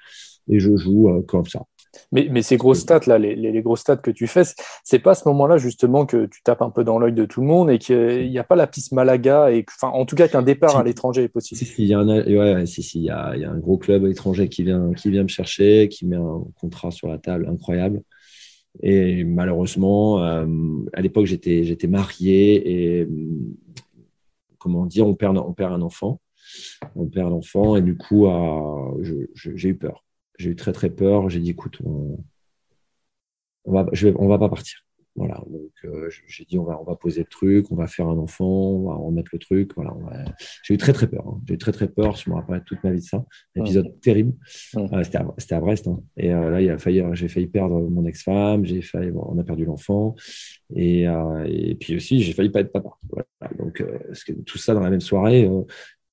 et 0.48 0.58
je 0.58 0.76
joue 0.76 1.08
euh, 1.08 1.22
comme 1.22 1.46
ça. 1.46 1.62
Mais, 2.10 2.28
mais, 2.30 2.42
ces 2.42 2.56
grosses 2.56 2.80
stats 2.80 3.00
là, 3.06 3.18
les, 3.18 3.34
les, 3.34 3.62
grosses 3.62 3.80
stats 3.80 3.96
que 3.96 4.10
tu 4.10 4.26
fais, 4.26 4.42
c'est 4.84 4.98
pas 4.98 5.12
à 5.12 5.14
ce 5.14 5.28
moment-là 5.28 5.58
justement 5.58 6.06
que 6.06 6.26
tu 6.26 6.42
tapes 6.42 6.62
un 6.62 6.70
peu 6.70 6.84
dans 6.84 6.98
l'œil 6.98 7.12
de 7.12 7.24
tout 7.24 7.40
le 7.40 7.46
monde 7.46 7.70
et 7.70 7.78
qu'il 7.78 8.30
n'y 8.30 8.38
a 8.38 8.44
pas 8.44 8.56
la 8.56 8.66
piste 8.66 8.92
Malaga 8.92 9.50
et 9.50 9.64
enfin 9.68 9.88
en 9.88 10.06
tout 10.06 10.16
cas 10.16 10.28
qu'un 10.28 10.42
départ 10.42 10.76
à 10.76 10.84
l'étranger 10.84 11.24
est 11.24 11.28
possible. 11.28 11.58
Si, 11.58 11.64
si, 11.64 11.82
il 11.82 11.88
y 11.88 11.94
a 11.94 11.98
un, 11.98 12.06
ouais, 12.06 12.66
si, 12.66 12.82
si, 12.82 12.98
il 13.00 13.04
y 13.04 13.10
a, 13.10 13.32
il 13.34 13.42
y 13.42 13.44
a 13.44 13.50
un 13.50 13.58
gros 13.58 13.78
club 13.78 14.06
étranger 14.06 14.48
qui 14.48 14.62
vient, 14.62 14.92
qui 14.94 15.10
vient 15.10 15.22
me 15.22 15.28
chercher, 15.28 15.88
qui 15.88 16.06
met 16.06 16.16
un 16.16 16.44
contrat 16.60 16.90
sur 16.90 17.08
la 17.08 17.18
table 17.18 17.48
incroyable. 17.48 18.02
Et 18.82 19.24
malheureusement, 19.24 20.24
euh, 20.24 20.46
à 20.94 21.02
l'époque, 21.02 21.26
j'étais, 21.26 21.64
j'étais 21.64 21.88
marié 21.88 23.00
et 23.00 23.08
comment 24.58 24.86
dire, 24.86 25.06
on 25.06 25.14
perd, 25.14 25.36
on 25.36 25.52
perd 25.52 25.72
un 25.72 25.82
enfant. 25.82 26.20
On 26.96 27.06
perd 27.06 27.30
l'enfant 27.30 27.76
et 27.76 27.82
du 27.82 27.96
coup, 27.96 28.26
euh, 28.26 29.26
j'ai 29.34 29.68
eu 29.68 29.76
peur. 29.76 30.04
J'ai 30.38 30.50
eu 30.50 30.56
très 30.56 30.72
très 30.72 30.90
peur. 30.90 31.28
J'ai 31.28 31.40
dit, 31.40 31.50
écoute, 31.50 31.78
on, 31.84 32.18
on 33.64 33.72
va, 33.72 33.86
je 33.92 34.08
vais, 34.08 34.14
on 34.18 34.28
va 34.28 34.38
pas 34.38 34.48
partir. 34.48 34.84
Voilà, 35.14 35.42
donc 35.46 35.70
euh, 35.84 36.08
j'ai 36.26 36.46
dit 36.46 36.58
on 36.58 36.64
va 36.64 36.80
on 36.80 36.84
va 36.84 36.96
poser 36.96 37.20
le 37.20 37.26
truc, 37.26 37.66
on 37.70 37.74
va 37.74 37.86
faire 37.86 38.08
un 38.08 38.16
enfant, 38.16 38.46
on 38.46 38.88
va 38.88 38.94
remettre 38.94 39.28
le 39.34 39.38
truc. 39.38 39.72
Voilà, 39.76 39.94
j'ai 40.62 40.72
eu 40.72 40.78
très 40.78 40.94
très 40.94 41.06
peur. 41.06 41.26
Hein. 41.28 41.38
J'ai 41.46 41.54
eu 41.54 41.58
très 41.58 41.72
très 41.72 41.86
peur. 41.88 42.16
Je 42.16 42.30
me 42.30 42.34
rappelle 42.34 42.62
toute 42.64 42.82
ma 42.82 42.92
vie 42.92 43.00
de 43.00 43.04
ça. 43.04 43.22
Un 43.54 43.60
épisode 43.60 44.00
terrible. 44.00 44.32
Euh, 44.76 45.02
c'était 45.02 45.18
à, 45.18 45.56
à, 45.56 45.60
Brest. 45.60 45.86
Hein. 45.86 46.00
Et 46.16 46.32
euh, 46.32 46.50
là, 46.50 46.62
il 46.62 46.70
a 46.70 46.78
failli, 46.78 47.02
j'ai 47.12 47.28
failli 47.28 47.46
perdre 47.46 47.78
mon 47.78 48.06
ex-femme. 48.06 48.64
J'ai 48.64 48.80
failli, 48.80 49.10
bon, 49.10 49.26
on 49.28 49.38
a 49.38 49.44
perdu 49.44 49.66
l'enfant. 49.66 50.14
Et, 50.74 51.06
euh, 51.06 51.44
et 51.46 51.74
puis 51.74 51.96
aussi, 51.96 52.22
j'ai 52.22 52.32
failli 52.32 52.48
pas 52.48 52.60
être 52.60 52.72
papa. 52.72 52.92
Voilà. 53.10 53.26
Donc 53.58 53.82
que 53.82 54.32
tout 54.46 54.58
ça 54.58 54.72
dans 54.72 54.80
la 54.80 54.90
même 54.90 55.02
soirée. 55.02 55.46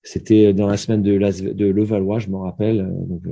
c'était 0.03 0.53
dans 0.53 0.67
la 0.67 0.76
semaine 0.76 1.03
de, 1.03 1.17
de 1.53 1.65
Levallois, 1.67 2.20
je 2.20 2.28
me 2.28 2.38
rappelle. 2.38 2.86
Donc, 3.07 3.24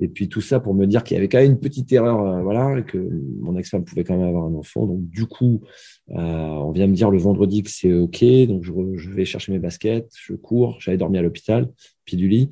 et 0.00 0.08
puis 0.08 0.28
tout 0.28 0.40
ça 0.40 0.60
pour 0.60 0.74
me 0.74 0.86
dire 0.86 1.04
qu'il 1.04 1.14
y 1.14 1.18
avait 1.18 1.28
quand 1.28 1.38
même 1.38 1.52
une 1.52 1.60
petite 1.60 1.92
erreur, 1.92 2.22
euh, 2.22 2.42
voilà, 2.42 2.78
et 2.78 2.84
que 2.84 2.98
mon 3.40 3.56
ex-femme 3.56 3.84
pouvait 3.84 4.02
quand 4.02 4.16
même 4.16 4.26
avoir 4.26 4.44
un 4.44 4.54
enfant. 4.54 4.86
Donc 4.86 5.06
du 5.08 5.26
coup, 5.26 5.60
euh, 6.10 6.14
on 6.16 6.72
vient 6.72 6.86
me 6.86 6.94
dire 6.94 7.10
le 7.10 7.18
vendredi 7.18 7.62
que 7.62 7.70
c'est 7.70 7.92
ok. 7.92 8.24
Donc 8.48 8.64
je, 8.64 9.10
vais 9.10 9.26
chercher 9.26 9.52
mes 9.52 9.58
baskets, 9.58 10.10
je 10.18 10.32
cours, 10.34 10.78
j'allais 10.80 10.96
dormir 10.96 11.20
à 11.20 11.22
l'hôpital, 11.22 11.68
puis 12.04 12.16
du 12.16 12.28
lit. 12.28 12.48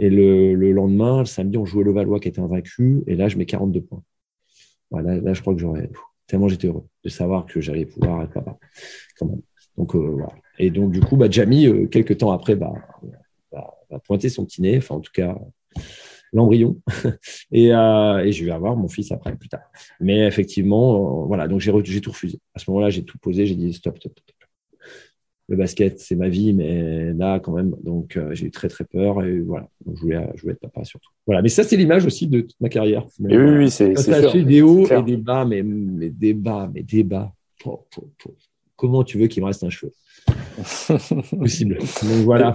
Et 0.00 0.08
le, 0.08 0.54
le, 0.54 0.72
lendemain, 0.72 1.20
le 1.20 1.26
samedi, 1.26 1.58
on 1.58 1.66
jouait 1.66 1.84
le 1.84 1.92
Valois 1.92 2.20
qui 2.20 2.28
était 2.28 2.40
invaincu. 2.40 3.02
Et 3.06 3.16
là, 3.16 3.28
je 3.28 3.36
mets 3.36 3.46
42 3.46 3.80
points. 3.82 4.02
Là, 4.92 5.34
je 5.34 5.40
crois 5.40 5.54
que 5.54 5.60
j'aurais 5.60 5.90
tellement 6.26 6.48
j'étais 6.48 6.68
heureux 6.68 6.86
de 7.04 7.08
savoir 7.10 7.46
que 7.46 7.60
j'allais 7.60 7.84
pouvoir 7.84 8.22
être 8.22 8.36
même. 9.22 9.42
Donc 9.76 9.94
euh, 9.94 9.98
voilà. 9.98 10.32
Et 10.58 10.70
donc 10.70 10.92
du 10.92 11.00
coup, 11.00 11.16
bah, 11.16 11.28
Jamie, 11.30 11.68
quelques 11.90 12.18
temps 12.18 12.32
après, 12.32 12.56
bah, 12.56 12.72
bah, 13.52 13.74
bah 13.90 14.00
pointer 14.04 14.28
son 14.30 14.46
petit 14.46 14.62
nez. 14.62 14.78
Enfin, 14.78 14.94
en 14.94 15.00
tout 15.00 15.12
cas 15.12 15.36
l'embryon 16.32 16.80
et, 17.52 17.74
euh, 17.74 18.18
et, 18.24 18.32
je 18.32 18.44
vais 18.44 18.50
avoir 18.50 18.76
mon 18.76 18.88
fils 18.88 19.12
après 19.12 19.34
plus 19.36 19.48
tard. 19.48 19.62
Mais 20.00 20.26
effectivement, 20.26 21.22
euh, 21.22 21.26
voilà, 21.26 21.48
donc 21.48 21.60
j'ai 21.60 22.00
tout 22.00 22.10
refusé. 22.10 22.38
À 22.54 22.58
ce 22.58 22.70
moment-là, 22.70 22.90
j'ai 22.90 23.04
tout 23.04 23.18
posé, 23.18 23.46
j'ai 23.46 23.54
dit 23.54 23.72
stop, 23.72 23.96
stop, 23.98 24.12
stop. 24.12 24.34
Le 25.50 25.56
basket, 25.56 25.98
c'est 25.98 26.14
ma 26.14 26.28
vie, 26.28 26.52
mais 26.52 27.14
là, 27.14 27.40
quand 27.40 27.52
même, 27.52 27.74
donc 27.82 28.18
euh, 28.18 28.34
j'ai 28.34 28.46
eu 28.46 28.50
très 28.50 28.68
très 28.68 28.84
peur 28.84 29.24
et 29.24 29.40
voilà, 29.40 29.66
donc, 29.86 29.96
je 29.96 30.02
voulais, 30.02 30.28
je 30.34 30.42
voulais 30.42 30.52
être 30.52 30.60
papa 30.60 30.84
surtout. 30.84 31.08
Voilà, 31.26 31.40
mais 31.40 31.48
ça, 31.48 31.64
c'est 31.64 31.76
l'image 31.76 32.04
aussi 32.04 32.26
de 32.26 32.42
toute 32.42 32.60
ma 32.60 32.68
carrière. 32.68 33.06
oui, 33.18 33.34
oui, 33.34 33.70
c'est 33.70 33.94
des 34.44 34.60
hauts 34.60 34.86
et 34.86 35.02
des 35.02 35.16
bas, 35.16 35.46
mais, 35.46 35.62
mais 35.62 36.10
des 36.10 36.34
bas, 36.34 36.70
mais 36.72 36.82
des 36.82 37.02
bas. 37.02 37.32
comment 38.76 39.02
tu 39.04 39.16
veux 39.18 39.26
qu'il 39.26 39.42
me 39.42 39.46
reste 39.46 39.64
un 39.64 39.70
cheveu? 39.70 39.92
Possible. 41.38 41.78
Donc 41.78 42.24
voilà. 42.24 42.52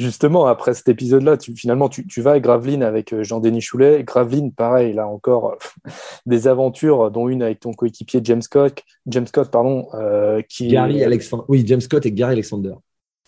Justement, 0.00 0.46
après 0.46 0.72
cet 0.72 0.88
épisode-là, 0.88 1.36
tu, 1.36 1.54
finalement, 1.54 1.90
tu, 1.90 2.22
vas 2.22 2.32
à 2.32 2.40
Gravelines 2.40 2.82
avec 2.82 3.12
euh, 3.12 3.22
Jean-Denis 3.22 3.60
Choulet. 3.60 4.02
Gravelines, 4.02 4.50
pareil, 4.50 4.94
là 4.94 5.06
encore, 5.06 5.58
des 6.26 6.48
aventures, 6.48 7.10
dont 7.10 7.28
une 7.28 7.42
avec 7.42 7.60
ton 7.60 7.74
coéquipier 7.74 8.20
James 8.24 8.40
Scott, 8.40 8.82
James 9.06 9.26
Scott 9.26 9.50
pardon, 9.50 9.88
euh, 9.92 10.40
qui 10.48 10.68
Gary 10.68 11.04
Alexander. 11.04 11.44
Oui, 11.48 11.64
James 11.66 11.82
Scott 11.82 12.06
et 12.06 12.12
Gary 12.12 12.32
Alexander. 12.32 12.72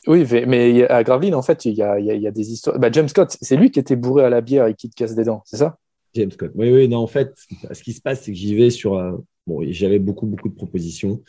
Oui, 0.06 0.26
mais 0.46 0.88
à 0.88 1.04
Gravelines, 1.04 1.34
en 1.34 1.42
fait, 1.42 1.66
il 1.66 1.74
y 1.74 1.82
a, 1.82 2.30
des 2.30 2.52
histoires. 2.52 2.78
Bah, 2.78 2.88
James 2.90 3.08
Scott, 3.08 3.36
c'est 3.42 3.56
lui 3.56 3.70
qui 3.70 3.78
était 3.78 3.94
bourré 3.94 4.24
à 4.24 4.30
la 4.30 4.40
bière 4.40 4.66
et 4.66 4.74
qui 4.74 4.88
te 4.88 4.96
casse 4.96 5.14
des 5.14 5.24
dents, 5.24 5.42
c'est 5.44 5.58
ça? 5.58 5.76
James 6.14 6.30
Scott. 6.30 6.52
Oui, 6.54 6.72
oui, 6.72 6.88
non, 6.88 7.00
en 7.00 7.06
fait, 7.06 7.34
ce 7.70 7.82
qui 7.82 7.92
se 7.92 8.00
passe, 8.00 8.22
c'est 8.22 8.32
que 8.32 8.38
j'y 8.38 8.54
vais 8.54 8.70
sur. 8.70 8.94
Euh, 8.94 9.12
bon, 9.46 9.62
j'avais 9.68 9.98
beaucoup, 9.98 10.26
beaucoup 10.26 10.48
de 10.48 10.54
propositions. 10.54 11.22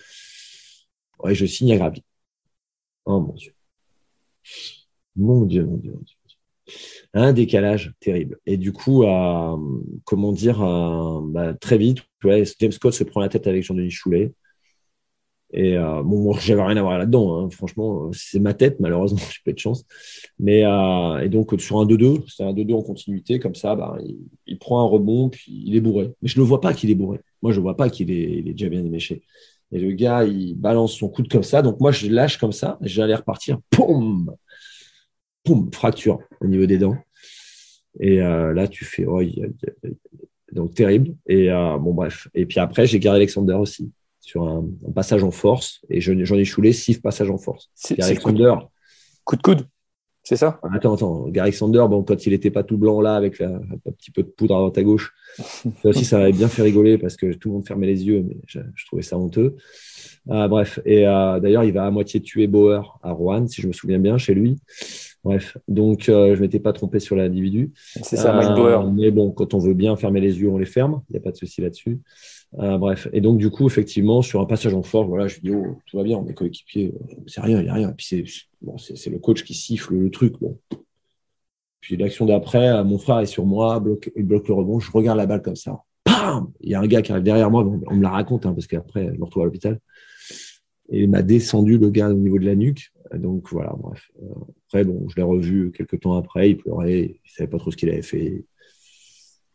Ouais, 1.21 1.35
je 1.35 1.45
signe 1.45 1.73
à 1.73 1.77
Gravelines. 1.77 2.03
Oh 3.05 3.19
mon 3.19 3.33
Dieu. 3.33 3.53
Mon 5.15 5.45
Dieu, 5.45 5.65
mon 5.65 5.77
Dieu, 5.77 5.91
mon 5.91 5.99
Dieu. 5.99 6.15
Un 7.13 7.33
décalage 7.33 7.93
terrible. 7.99 8.39
Et 8.45 8.57
du 8.57 8.71
coup, 8.71 9.03
comment 10.05 10.31
dire, 10.31 10.59
bah, 11.25 11.53
très 11.53 11.77
vite, 11.77 11.99
James 12.23 12.71
Scott 12.71 12.93
se 12.93 13.03
prend 13.03 13.21
la 13.21 13.29
tête 13.29 13.47
avec 13.47 13.63
Jean-Denis 13.63 13.91
Choulet. 13.91 14.33
Et 15.53 15.77
euh, 15.77 16.01
bon, 16.03 16.33
j'avais 16.33 16.63
rien 16.63 16.77
à 16.77 16.81
voir 16.81 16.97
là-dedans. 16.97 17.37
Hein. 17.37 17.49
Franchement, 17.51 18.09
c'est 18.11 18.39
ma 18.39 18.53
tête, 18.53 18.79
malheureusement, 18.79 19.19
j'ai 19.31 19.39
pas 19.45 19.53
de 19.53 19.59
chance. 19.59 19.85
Mais 20.39 20.65
euh, 20.65 21.19
et 21.19 21.29
donc 21.29 21.53
sur 21.61 21.79
un 21.79 21.85
2-2, 21.85 22.23
c'est 22.27 22.43
un 22.43 22.53
2-2 22.53 22.73
en 22.73 22.81
continuité, 22.81 23.39
comme 23.39 23.55
ça, 23.55 23.75
bah, 23.75 23.97
il, 24.47 24.57
prend 24.57 24.81
un 24.81 24.87
rebond, 24.87 25.29
puis 25.29 25.63
il 25.65 25.75
est 25.75 25.81
bourré. 25.81 26.11
Mais 26.21 26.27
je 26.27 26.39
ne 26.39 26.45
vois 26.45 26.59
pas 26.59 26.73
qu'il 26.73 26.89
est 26.89 26.95
bourré. 26.95 27.19
Moi, 27.41 27.51
je 27.51 27.59
ne 27.59 27.63
vois 27.63 27.77
pas 27.77 27.89
qu'il 27.89 28.11
est, 28.11 28.39
est, 28.39 28.53
déjà 28.53 28.69
bien 28.69 28.83
éméché. 28.83 29.23
Et 29.71 29.79
le 29.79 29.91
gars, 29.91 30.23
il 30.25 30.55
balance 30.55 30.93
son 30.93 31.09
coude 31.09 31.29
comme 31.29 31.43
ça. 31.43 31.61
Donc 31.61 31.79
moi, 31.79 31.91
je 31.91 32.07
lâche 32.07 32.37
comme 32.37 32.51
ça. 32.51 32.77
J'allais 32.81 33.15
repartir. 33.15 33.59
Poum 33.69 34.35
poum, 35.43 35.69
fracture 35.71 36.19
au 36.41 36.47
niveau 36.47 36.65
des 36.65 36.77
dents. 36.77 36.97
Et 37.99 38.21
euh, 38.21 38.53
là, 38.53 38.67
tu 38.67 38.85
fais, 38.85 39.05
oh, 39.05 39.21
donc 40.51 40.73
terrible. 40.73 41.15
Et 41.27 41.51
euh, 41.51 41.77
bon, 41.77 41.93
bref. 41.93 42.27
Et 42.33 42.45
puis 42.45 42.59
après, 42.59 42.85
j'ai 42.85 42.99
Gary 42.99 43.17
Alexander 43.17 43.53
aussi 43.53 43.91
sur 44.19 44.47
un, 44.47 44.65
passage 44.95 45.23
en 45.23 45.31
force. 45.31 45.81
Et 45.89 46.01
j'en 46.01 46.37
ai 46.37 46.45
choulé 46.45 46.73
six 46.73 46.99
passages 46.99 47.29
en 47.29 47.37
force. 47.37 47.69
C'est 47.75 48.01
Alexander. 48.01 48.55
Coup 49.25 49.35
de 49.37 49.41
coude, 49.41 49.67
c'est 50.23 50.35
ça? 50.35 50.59
Attends, 50.73 50.95
attends. 50.95 51.27
Gary 51.29 51.47
Alexander, 51.47 51.85
bon, 51.89 52.03
quand 52.03 52.25
il 52.25 52.31
n'était 52.31 52.51
pas 52.51 52.63
tout 52.63 52.77
blanc 52.77 52.99
là, 52.99 53.15
avec 53.15 53.39
un 53.39 53.61
petit 53.97 54.11
peu 54.11 54.23
de 54.23 54.27
poudre 54.27 54.55
à 54.55 54.59
droite 54.59 54.77
à 54.77 54.83
gauche, 54.83 55.13
ça 55.37 55.89
aussi, 55.89 56.03
ça 56.03 56.17
m'avait 56.17 56.33
bien 56.33 56.49
fait 56.49 56.61
rigoler 56.61 56.97
parce 56.97 57.15
que 57.15 57.33
tout 57.33 57.49
le 57.49 57.55
monde 57.55 57.67
fermait 57.67 57.87
les 57.87 58.03
yeux, 58.05 58.25
mais 58.27 58.35
je, 58.47 58.59
trouvais 58.85 59.01
ça 59.01 59.17
honteux. 59.17 59.55
Euh, 60.29 60.47
bref. 60.47 60.79
Et 60.85 61.03
d'ailleurs, 61.03 61.63
il 61.63 61.71
va 61.71 61.85
à 61.85 61.91
moitié 61.91 62.21
tuer 62.21 62.47
Bauer 62.47 62.99
à 63.01 63.11
Rouen, 63.11 63.47
si 63.47 63.61
je 63.61 63.67
me 63.67 63.73
souviens 63.73 63.99
bien, 63.99 64.17
chez 64.17 64.33
lui. 64.33 64.57
Bref, 65.23 65.57
donc 65.69 66.09
euh, 66.09 66.35
je 66.35 66.41
m'étais 66.41 66.59
pas 66.59 66.73
trompé 66.73 66.99
sur 66.99 67.15
l'individu. 67.15 67.71
C'est 68.01 68.17
ça, 68.17 68.33
Mike 68.33 68.55
Bauer. 68.55 68.91
Mais 68.91 69.09
bon, 69.09 69.31
quand 69.31 69.53
on 69.53 69.59
veut 69.59 69.73
bien 69.73 69.95
fermer 69.95 70.19
les 70.19 70.41
yeux, 70.41 70.49
on 70.49 70.57
les 70.57 70.65
ferme. 70.65 71.01
Il 71.09 71.13
n'y 71.13 71.17
a 71.17 71.21
pas 71.21 71.31
de 71.31 71.37
souci 71.37 71.61
là-dessus. 71.61 72.01
Euh, 72.59 72.77
bref, 72.77 73.07
et 73.13 73.21
donc 73.21 73.37
du 73.37 73.49
coup, 73.49 73.65
effectivement, 73.65 74.21
sur 74.21 74.41
un 74.41 74.45
passage 74.45 74.73
en 74.73 74.83
force, 74.83 75.07
voilà, 75.07 75.27
je 75.27 75.39
dis 75.39 75.51
oh, 75.51 75.77
tout 75.87 75.97
va 75.97 76.03
bien, 76.03 76.17
on 76.17 76.27
est 76.27 76.33
coéquipiers, 76.33 76.93
c'est 77.25 77.41
rien, 77.41 77.59
il 77.59 77.63
n'y 77.63 77.69
a 77.69 77.73
rien. 77.73 77.89
Et 77.89 77.93
puis 77.93 78.05
c'est 78.05 78.23
bon, 78.61 78.77
c'est 78.77 79.09
le 79.09 79.17
coach 79.17 79.43
qui 79.43 79.53
siffle 79.53 79.95
le 79.95 80.11
truc. 80.11 80.35
Bon. 80.39 80.59
Puis 81.79 81.97
l'action 81.97 82.25
d'après, 82.25 82.83
mon 82.83 82.97
frère 82.97 83.19
est 83.19 83.25
sur 83.25 83.45
moi, 83.45 83.79
bloque, 83.79 84.11
il 84.15 84.23
bloque 84.23 84.47
le 84.47 84.53
rebond, 84.53 84.79
je 84.79 84.91
regarde 84.91 85.17
la 85.17 85.25
balle 85.25 85.41
comme 85.41 85.55
ça. 85.55 85.83
Pam 86.03 86.51
Il 86.61 86.69
y 86.69 86.75
a 86.75 86.81
un 86.81 86.87
gars 86.87 87.01
qui 87.01 87.11
arrive 87.11 87.23
derrière 87.23 87.49
moi, 87.49 87.65
on, 87.87 87.95
me 87.95 88.03
la 88.03 88.09
raconte 88.09 88.45
hein, 88.45 88.53
parce 88.53 88.67
qu'après, 88.67 89.07
je 89.13 89.19
me 89.19 89.23
retrouve 89.23 89.43
à 89.43 89.45
l'hôpital. 89.45 89.79
Et 90.89 91.03
il 91.03 91.09
m'a 91.09 91.21
descendu 91.21 91.77
le 91.77 91.89
gars 91.89 92.09
au 92.09 92.13
niveau 92.13 92.37
de 92.37 92.45
la 92.45 92.55
nuque. 92.55 92.91
Donc 93.15 93.49
voilà, 93.51 93.73
bref. 93.77 94.11
Euh, 94.73 94.79
après, 94.79 94.83
bon, 94.83 95.07
je 95.09 95.15
l'ai 95.15 95.23
revu 95.23 95.71
quelques 95.71 95.99
temps 96.01 96.13
après, 96.13 96.51
il 96.51 96.57
pleurait, 96.57 97.19
il 97.23 97.31
savait 97.31 97.49
pas 97.49 97.57
trop 97.57 97.71
ce 97.71 97.77
qu'il 97.77 97.89
avait 97.89 98.01
fait. 98.01 98.45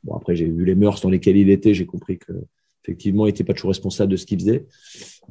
Bon, 0.05 0.14
après, 0.14 0.37
j'ai 0.37 0.47
vu 0.47 0.64
les 0.64 0.75
mœurs 0.75 1.01
dans 1.01 1.11
lesquelles 1.11 1.37
il 1.37 1.51
était, 1.51 1.75
j'ai 1.75 1.87
compris 1.87 2.19
que 2.19 2.33
effectivement, 2.85 3.27
il 3.27 3.31
n'était 3.31 3.45
pas 3.45 3.53
toujours 3.53 3.71
responsable 3.71 4.12
de 4.12 4.16
ce 4.16 4.25
qu'il 4.25 4.39
faisait. 4.39 4.66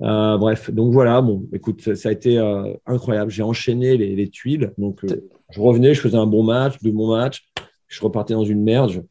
Euh, 0.01 0.37
bref, 0.37 0.69
donc 0.69 0.93
voilà, 0.93 1.21
bon, 1.21 1.47
écoute, 1.53 1.95
ça 1.95 2.09
a 2.09 2.11
été 2.11 2.37
euh, 2.37 2.73
incroyable. 2.85 3.31
J'ai 3.31 3.41
enchaîné 3.41 3.97
les, 3.97 4.29
tuiles. 4.29 4.73
Donc, 4.77 5.03
je 5.49 5.59
revenais, 5.59 5.95
je 5.95 6.01
faisais 6.01 6.17
un 6.17 6.27
bon 6.27 6.43
match, 6.43 6.75
deux 6.83 6.91
bons 6.91 7.15
matchs, 7.15 7.47
je 7.87 8.01
repartais 8.01 8.35
dans 8.35 8.45
une 8.45 8.61
merde. 8.61 9.05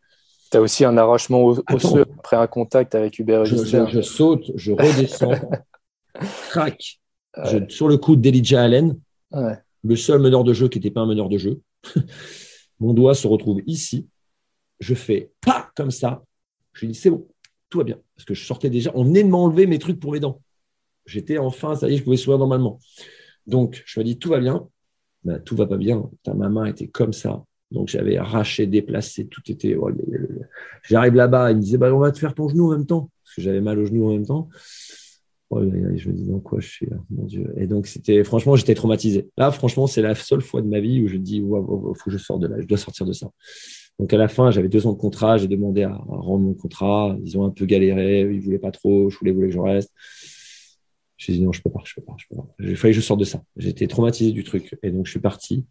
Tu 0.53 0.57
as 0.57 0.61
aussi 0.61 0.85
un 0.85 0.97
arrachement 0.97 1.45
osseux 1.45 2.05
après 2.19 2.37
un 2.37 2.47
contact 2.47 2.95
avec 2.95 3.19
Hubert 3.19 3.45
je, 3.47 3.57
je, 3.57 4.01
saute, 4.01 4.53
je 4.55 4.71
redescends, 4.71 5.33
crac, 6.51 7.01
sur 7.69 7.89
le 7.89 7.97
coup 7.97 8.15
d'Elijah 8.15 8.63
Allen. 8.63 8.97
Le 9.87 9.97
seul 9.97 10.21
meneur 10.21 10.45
de 10.45 10.53
jeu 10.53 10.69
qui 10.69 10.79
n'était 10.79 10.91
pas 10.91 11.03
un 11.03 11.07
meneur 11.07 11.29
de 11.29 11.39
jeu. 11.39 11.61
Mon 12.81 12.93
doigt 12.93 13.15
se 13.15 13.27
retrouve 13.27 13.61
ici. 13.67 14.09
Je 14.81 14.95
fais 14.95 15.31
pas 15.41 15.71
comme 15.77 15.91
ça. 15.91 16.25
Je 16.73 16.81
lui 16.81 16.89
dis 16.89 16.99
c'est 16.99 17.11
bon, 17.11 17.27
tout 17.71 17.79
va 17.79 17.85
bien. 17.85 17.99
Parce 18.17 18.27
que 18.27 18.35
je 18.35 18.45
sortais 18.45 18.69
déjà, 18.69 18.91
on 18.95 19.05
venait 19.05 19.23
de 19.23 19.29
m'enlever 19.29 19.67
mes 19.67 19.79
trucs 19.79 20.01
pour 20.01 20.13
mes 20.13 20.21
dents. 20.21 20.43
J'étais 21.07 21.39
enfin, 21.39 21.77
ça 21.77 21.89
y 21.89 21.95
est, 21.95 21.97
je 21.99 22.05
pouvais 22.05 22.17
sourire 22.17 22.39
normalement. 22.39 22.81
Donc, 23.47 23.83
je 23.87 24.01
me 24.01 24.05
dis 24.05 24.19
tout 24.19 24.31
va 24.31 24.41
bien. 24.41 24.69
Ben, 25.25 25.39
tout 25.41 25.57
va 25.57 25.67
pas 25.67 25.77
bien. 25.77 26.11
ma 26.35 26.49
main 26.49 26.67
était 26.67 26.89
comme 26.89 27.13
ça. 27.13 27.45
Donc, 27.71 27.89
j'avais 27.89 28.17
arraché, 28.17 28.67
déplacé, 28.67 29.27
tout 29.27 29.43
était. 29.51 29.77
Oh, 29.77 29.91
J'arrive 30.83 31.15
là-bas, 31.15 31.53
il 31.53 31.57
me 31.57 31.63
disait 31.63 31.79
bah, 31.79 31.95
on 31.95 31.99
va 31.99 32.11
te 32.13 32.19
faire 32.19 32.35
ton 32.35 32.49
genou 32.49 32.67
en 32.67 32.77
même 32.77 32.87
temps. 32.87 33.11
Parce 33.25 33.37
que 33.37 33.43
j'avais 33.43 33.61
mal 33.61 33.79
au 33.79 33.87
genou 33.87 34.07
en 34.09 34.13
même 34.13 34.27
temps. 34.27 34.49
Oh, 35.51 35.63
je 35.63 36.09
me 36.09 36.13
dis 36.13 36.25
dans 36.25 36.41
quoi 36.41 36.59
je 36.59 36.69
suis 36.69 36.89
mon 37.11 37.25
Dieu. 37.25 37.53
Et 37.57 37.69
donc 37.69 37.87
c'était 37.87 38.25
franchement 38.25 38.57
j'étais 38.57 38.75
traumatisé. 38.75 39.29
Là 39.37 39.53
franchement 39.53 39.87
c'est 39.87 40.03
la 40.03 40.15
seule 40.17 40.41
fois 40.41 40.61
de 40.61 40.67
ma 40.67 40.81
vie 40.81 41.03
où 41.03 41.09
je 41.09 41.17
dis 41.17 41.37
il 41.37 41.43
faut 41.45 41.95
que 42.05 42.11
je 42.11 42.19
sorte 42.19 42.41
de 42.41 42.49
là, 42.49 42.57
je 42.61 42.67
dois 42.67 42.79
sortir 42.79 43.07
de 43.07 43.13
ça. 43.13 43.31
Donc 44.01 44.13
à 44.13 44.17
la 44.17 44.27
fin 44.27 44.51
j'avais 44.51 44.69
deux 44.69 44.87
ans 44.89 44.93
de 44.93 44.99
contrat, 44.99 45.37
j'ai 45.37 45.47
demandé 45.47 45.85
à, 45.85 45.95
rendre 46.09 46.43
mon 46.43 46.55
contrat, 46.55 47.17
ils 47.25 47.39
ont 47.39 47.45
un 47.45 47.51
peu 47.51 47.65
galéré, 47.65 48.23
ils 48.23 48.41
voulaient 48.41 48.59
pas 48.59 48.73
trop, 48.73 49.09
je 49.09 49.19
voulais, 49.19 49.31
voulais 49.31 49.49
que 49.49 49.55
je 49.55 49.61
reste. 49.61 49.93
J'ai 51.17 51.33
dit 51.33 51.43
non, 51.43 51.53
je 51.53 51.63
peux 51.63 51.71
pas, 51.71 51.81
je 51.85 51.95
peux 51.95 52.03
pas, 52.03 52.15
je 52.19 52.27
peux 52.29 52.37
pas. 52.37 52.47
Il 52.59 52.77
fallait 52.77 52.93
que 52.93 53.01
je 53.01 53.05
sorte 53.05 53.21
de 53.21 53.25
ça. 53.25 53.43
J'étais 53.57 53.87
traumatisé 53.87 54.33
du 54.33 54.45
truc. 54.45 54.79
Et 54.83 54.91
donc, 54.91 55.07
je 55.07 55.13
suis 55.13 55.21
parti. 55.21 55.65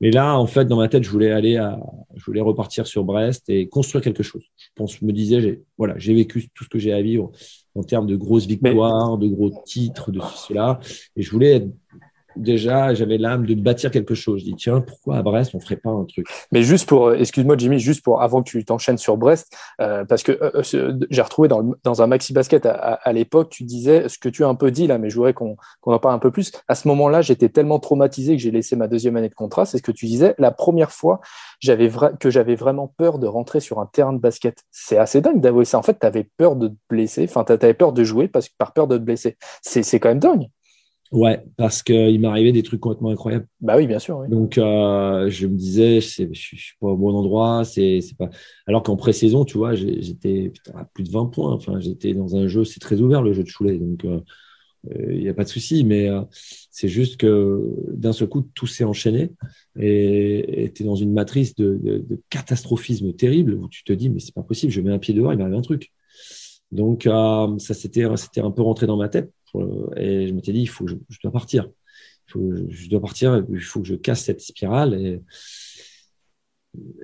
Mais 0.00 0.10
là, 0.10 0.38
en 0.38 0.46
fait, 0.46 0.66
dans 0.66 0.76
ma 0.76 0.88
tête, 0.88 1.02
je 1.02 1.10
voulais 1.10 1.30
aller 1.30 1.56
à, 1.56 1.80
je 2.14 2.24
voulais 2.24 2.42
repartir 2.42 2.86
sur 2.86 3.04
Brest 3.04 3.48
et 3.48 3.68
construire 3.68 4.04
quelque 4.04 4.22
chose. 4.22 4.42
Je 4.58 4.68
pense, 4.74 4.98
je 4.98 5.04
me 5.04 5.12
disais, 5.12 5.40
j'ai, 5.40 5.62
voilà, 5.78 5.94
j'ai 5.96 6.12
vécu 6.14 6.48
tout 6.54 6.64
ce 6.64 6.68
que 6.68 6.78
j'ai 6.78 6.92
à 6.92 7.00
vivre 7.00 7.32
en 7.74 7.82
termes 7.82 8.06
de 8.06 8.16
grosses 8.16 8.46
victoires, 8.46 9.16
de 9.16 9.28
gros 9.28 9.50
titres, 9.64 10.12
de 10.12 10.20
cela. 10.36 10.78
Et 11.16 11.22
je 11.22 11.30
voulais 11.30 11.52
être 11.52 11.68
déjà, 12.36 12.94
j'avais 12.94 13.18
l'âme 13.18 13.46
de 13.46 13.54
bâtir 13.54 13.90
quelque 13.90 14.14
chose. 14.14 14.40
Je 14.40 14.44
dis, 14.44 14.54
tiens, 14.56 14.80
pourquoi 14.80 15.16
à 15.16 15.22
Brest, 15.22 15.54
on 15.54 15.60
ferait 15.60 15.76
pas 15.76 15.90
un 15.90 16.04
truc? 16.04 16.26
Mais 16.50 16.62
juste 16.62 16.88
pour, 16.88 17.08
euh, 17.08 17.16
excuse-moi 17.16 17.56
Jimmy, 17.58 17.78
juste 17.78 18.02
pour, 18.02 18.22
avant 18.22 18.42
que 18.42 18.50
tu 18.50 18.64
t'enchaînes 18.64 18.98
sur 18.98 19.16
Brest, 19.16 19.56
euh, 19.80 20.04
parce 20.04 20.22
que 20.22 20.32
euh, 20.32 20.62
j'ai 21.10 21.22
retrouvé 21.22 21.48
dans, 21.48 22.02
un 22.02 22.06
maxi 22.06 22.32
basket 22.32 22.66
à, 22.66 23.12
l'époque, 23.12 23.50
tu 23.50 23.64
disais 23.64 24.08
ce 24.08 24.18
que 24.18 24.28
tu 24.28 24.44
as 24.44 24.48
un 24.48 24.54
peu 24.54 24.70
dit 24.70 24.86
là, 24.86 24.98
mais 24.98 25.10
je 25.10 25.16
voudrais 25.16 25.34
qu'on 25.34 25.56
en 25.82 25.98
parle 25.98 26.14
un 26.14 26.18
peu 26.18 26.30
plus. 26.30 26.52
À 26.68 26.74
ce 26.74 26.88
moment-là, 26.88 27.22
j'étais 27.22 27.48
tellement 27.48 27.78
traumatisé 27.78 28.36
que 28.36 28.42
j'ai 28.42 28.50
laissé 28.50 28.76
ma 28.76 28.88
deuxième 28.88 29.16
année 29.16 29.28
de 29.28 29.34
contrat. 29.34 29.66
C'est 29.66 29.78
ce 29.78 29.82
que 29.82 29.92
tu 29.92 30.06
disais. 30.06 30.34
La 30.38 30.50
première 30.50 30.90
fois 30.90 31.20
j'avais 31.62 31.90
que 32.18 32.28
j'avais 32.28 32.56
vraiment 32.56 32.88
peur 32.88 33.18
de 33.18 33.26
rentrer 33.26 33.60
sur 33.60 33.78
un 33.78 33.86
terrain 33.86 34.12
de 34.12 34.18
basket. 34.18 34.64
C'est 34.72 34.98
assez 34.98 35.20
dingue 35.20 35.40
d'avouer 35.40 35.64
ça. 35.64 35.78
En 35.78 35.82
fait, 35.82 35.98
tu 35.98 36.24
peur 36.36 36.56
de 36.56 36.68
te 36.68 36.74
blesser, 36.90 37.26
enfin, 37.28 37.44
tu 37.44 37.74
peur 37.74 37.92
de 37.92 38.04
jouer 38.04 38.28
parce, 38.28 38.48
par 38.48 38.72
peur 38.72 38.88
de 38.88 38.98
te 38.98 39.02
blesser. 39.02 39.36
C'est 39.62 40.00
quand 40.00 40.08
même 40.08 40.18
dingue. 40.18 40.48
Ouais, 41.12 41.44
parce 41.58 41.82
qu'il 41.82 42.18
m'arrivait 42.20 42.52
des 42.52 42.62
trucs 42.62 42.80
complètement 42.80 43.10
incroyables. 43.10 43.46
Bah 43.60 43.76
oui, 43.76 43.86
bien 43.86 43.98
sûr. 43.98 44.26
Donc, 44.28 44.56
euh, 44.56 45.28
je 45.28 45.46
me 45.46 45.56
disais, 45.56 46.00
je 46.00 46.22
ne 46.22 46.32
suis 46.32 46.74
pas 46.80 46.86
au 46.86 46.96
bon 46.96 47.14
endroit. 47.14 47.64
C'est, 47.66 48.00
pas... 48.18 48.30
Alors 48.66 48.82
qu'en 48.82 48.96
pré-saison, 48.96 49.44
tu 49.44 49.58
vois, 49.58 49.74
j'étais 49.74 50.52
à 50.74 50.86
plus 50.86 51.04
de 51.04 51.10
20 51.10 51.26
points. 51.26 51.52
Enfin, 51.52 51.78
j'étais 51.80 52.14
dans 52.14 52.34
un 52.34 52.46
jeu, 52.46 52.64
c'est 52.64 52.80
très 52.80 53.02
ouvert 53.02 53.20
le 53.20 53.34
jeu 53.34 53.42
de 53.42 53.48
Choulet. 53.48 53.76
Donc, 53.78 54.06
euh, 54.06 54.20
il 55.10 55.20
n'y 55.20 55.28
a 55.28 55.34
pas 55.34 55.44
de 55.44 55.50
souci. 55.50 55.84
Mais 55.84 56.08
euh, 56.08 56.22
c'est 56.30 56.88
juste 56.88 57.18
que 57.18 57.62
d'un 57.92 58.14
seul 58.14 58.28
coup, 58.28 58.48
tout 58.54 58.66
s'est 58.66 58.84
enchaîné. 58.84 59.32
Et 59.78 60.72
tu 60.74 60.82
es 60.82 60.86
dans 60.86 60.96
une 60.96 61.12
matrice 61.12 61.54
de, 61.54 61.78
de, 61.82 62.22
catastrophisme 62.30 63.12
terrible 63.12 63.52
où 63.52 63.68
tu 63.68 63.84
te 63.84 63.92
dis, 63.92 64.08
mais 64.08 64.18
c'est 64.18 64.34
pas 64.34 64.42
possible, 64.42 64.72
je 64.72 64.80
mets 64.80 64.90
un 64.92 64.98
pied 64.98 65.12
dehors, 65.12 65.34
il 65.34 65.38
m'arrive 65.38 65.56
un 65.56 65.60
truc. 65.60 65.92
Donc, 66.72 67.04
ça 67.04 67.74
c'était 67.74 68.04
un 68.40 68.50
peu 68.50 68.62
rentré 68.62 68.86
dans 68.86 68.96
ma 68.96 69.08
tête 69.08 69.32
et 69.96 70.28
je 70.28 70.32
m'étais 70.32 70.52
dit, 70.52 70.62
il 70.62 70.68
faut 70.68 70.86
je, 70.86 70.94
dois 71.22 71.32
partir. 71.32 71.68
Il 72.28 72.32
faut, 72.32 72.52
je 72.68 72.88
dois 72.88 73.00
partir, 73.00 73.44
il 73.50 73.60
faut 73.60 73.80
que 73.80 73.88
je 73.88 73.94
casse 73.94 74.24
cette 74.24 74.40
spirale. 74.40 74.94
Et, 74.94 75.20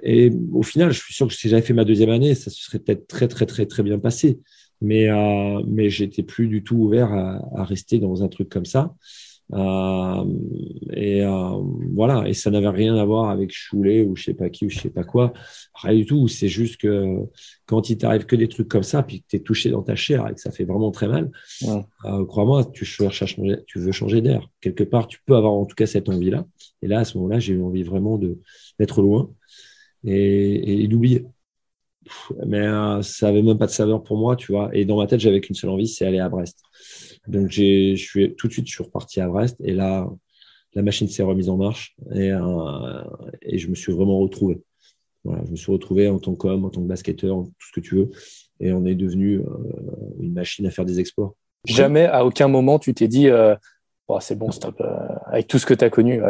et 0.03 0.33
au 0.53 0.63
final, 0.63 0.91
je 0.93 1.01
suis 1.01 1.15
sûr 1.15 1.29
que 1.29 1.35
si 1.35 1.49
j'avais 1.49 1.63
fait 1.63 1.75
ma 1.75 1.85
deuxième 1.85 2.11
année, 2.11 2.35
ça 2.35 2.51
se 2.51 2.63
serait 2.63 2.79
peut-être 2.79 3.07
très, 3.07 3.29
très, 3.29 3.47
très, 3.47 3.67
très 3.67 3.83
bien 3.83 3.99
passé. 3.99 4.39
Mais, 4.81 5.11
euh, 5.11 5.63
mais 5.67 5.91
j'étais 5.91 6.23
plus 6.23 6.47
du 6.47 6.63
tout 6.63 6.77
ouvert 6.77 7.13
à, 7.13 7.65
rester 7.65 7.99
dans 7.99 8.23
un 8.23 8.29
truc 8.29 8.49
comme 8.49 8.65
ça. 8.65 8.95
Euh, 9.55 10.25
et 10.93 11.23
euh, 11.25 11.63
voilà, 11.95 12.29
et 12.29 12.35
ça 12.35 12.51
n'avait 12.51 12.69
rien 12.69 12.97
à 12.97 13.05
voir 13.05 13.31
avec 13.31 13.51
Choulet 13.53 14.05
ou 14.05 14.15
je 14.15 14.25
sais 14.25 14.35
pas 14.35 14.51
qui 14.51 14.67
ou 14.67 14.71
je 14.71 14.79
sais 14.79 14.91
pas 14.91 15.05
quoi, 15.05 15.33
rien 15.75 15.97
du 15.97 16.07
tout. 16.07 16.29
C'est 16.29 16.49
juste 16.49 16.81
que 16.81 17.17
quand 17.67 17.89
il 17.91 17.99
t'arrive 17.99 18.27
que 18.27 18.37
des 18.37 18.49
trucs 18.49 18.69
comme 18.69 18.83
ça, 18.83 19.03
puis 19.03 19.23
que 19.23 19.27
tu 19.29 19.37
es 19.37 19.41
touché 19.41 19.71
dans 19.71 19.83
ta 19.83 19.97
chair 19.97 20.27
et 20.29 20.35
que 20.35 20.41
ça 20.41 20.51
fait 20.51 20.65
vraiment 20.65 20.91
très 20.91 21.09
mal, 21.09 21.31
euh, 21.65 22.27
crois-moi, 22.27 22.65
tu 22.67 22.85
cherches 22.85 23.23
à 23.23 23.27
changer, 23.27 23.57
tu 23.67 23.79
veux 23.79 23.93
changer 23.93 24.21
d'air. 24.21 24.49
Quelque 24.61 24.85
part, 24.85 25.07
tu 25.09 25.19
peux 25.25 25.37
avoir 25.37 25.53
en 25.53 25.65
tout 25.65 25.75
cas 25.77 25.87
cette 25.87 26.09
envie-là. 26.09 26.47
Et 26.83 26.89
là, 26.89 27.01
à 27.01 27.05
ce 27.05 27.17
moment-là, 27.19 27.39
j'ai 27.39 27.55
eu 27.55 27.63
envie 27.63 27.83
vraiment 27.83 28.19
de 28.19 28.39
d'être 28.79 29.03
loin 29.03 29.31
et, 30.05 30.85
et 30.85 30.89
d'oublier. 30.89 31.25
Mais 32.47 32.67
ça 33.03 33.29
avait 33.29 33.43
même 33.43 33.59
pas 33.59 33.67
de 33.67 33.71
saveur 33.71 34.03
pour 34.03 34.17
moi, 34.17 34.37
tu 34.37 34.53
vois. 34.53 34.71
Et 34.73 34.85
dans 34.85 34.97
ma 34.97 35.07
tête, 35.07 35.21
j'avais 35.21 35.41
qu'une 35.41 35.55
seule 35.55 35.71
envie, 35.71 35.89
c'est 35.89 36.07
aller 36.07 36.19
à 36.19 36.29
Brest. 36.29 36.61
Donc, 37.27 37.51
je 37.51 37.95
suis 37.97 38.35
tout 38.37 38.49
de 38.49 38.53
suite, 38.53 38.67
je 38.67 38.73
suis 38.73 38.85
reparti 38.85 39.21
à 39.21 39.29
Brest. 39.29 39.57
Et 39.63 39.73
là, 39.73 40.09
la 40.75 40.83
machine 40.83 41.09
s'est 41.09 41.23
remise 41.23 41.49
en 41.49 41.57
marche 41.57 41.97
et, 42.15 42.31
euh, 42.31 43.03
et 43.43 43.59
je 43.59 43.69
me 43.69 43.75
suis 43.75 43.93
vraiment 43.93 44.19
retrouvé. 44.19 44.63
Voilà, 45.25 45.43
je 45.45 45.51
me 45.51 45.57
suis 45.57 45.73
retrouvé 45.73 46.09
en 46.09 46.19
tant 46.19 46.35
qu'homme, 46.35 46.65
en 46.65 46.71
tant 46.71 46.81
que 46.81 46.87
basketteur, 46.87 47.37
tout 47.37 47.67
ce 47.67 47.73
que 47.73 47.81
tu 47.81 47.97
veux. 47.97 48.11
Et 48.61 48.73
on 48.73 48.85
est 48.87 48.95
devenu 48.95 49.39
euh, 49.39 49.45
une 50.21 50.33
machine 50.33 50.67
à 50.67 50.71
faire 50.71 50.85
des 50.85 51.01
exploits. 51.01 51.35
Jamais, 51.65 52.07
à 52.07 52.25
aucun 52.25 52.49
moment, 52.49 52.79
tu 52.79 52.95
t'es 52.95 53.09
dit, 53.09 53.29
euh, 53.29 53.55
c'est 54.21 54.39
bon, 54.39 54.51
stop. 54.51 54.81
avec 55.27 55.49
tout 55.49 55.59
ce 55.59 55.67
que 55.67 55.75
tu 55.75 55.85
as 55.85 55.91
connu, 55.91 56.21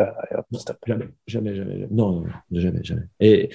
stop. 0.52 0.78
Jamais, 0.86 1.06
jamais, 1.26 1.54
jamais. 1.54 1.86
Non, 1.90 2.24
jamais, 2.50 2.82
jamais. 2.82 3.04
Et 3.20 3.50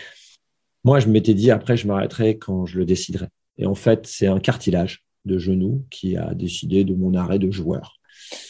moi, 0.83 0.99
je 0.99 1.07
m'étais 1.07 1.33
dit, 1.33 1.51
après, 1.51 1.77
je 1.77 1.87
m'arrêterai 1.87 2.37
quand 2.37 2.65
je 2.65 2.77
le 2.77 2.85
déciderai. 2.85 3.27
Et 3.57 3.65
en 3.65 3.75
fait, 3.75 4.07
c'est 4.07 4.27
un 4.27 4.39
cartilage 4.39 5.05
de 5.25 5.37
genou 5.37 5.85
qui 5.89 6.17
a 6.17 6.33
décidé 6.33 6.83
de 6.83 6.93
mon 6.93 7.13
arrêt 7.13 7.39
de 7.39 7.49
joueur. 7.51 7.99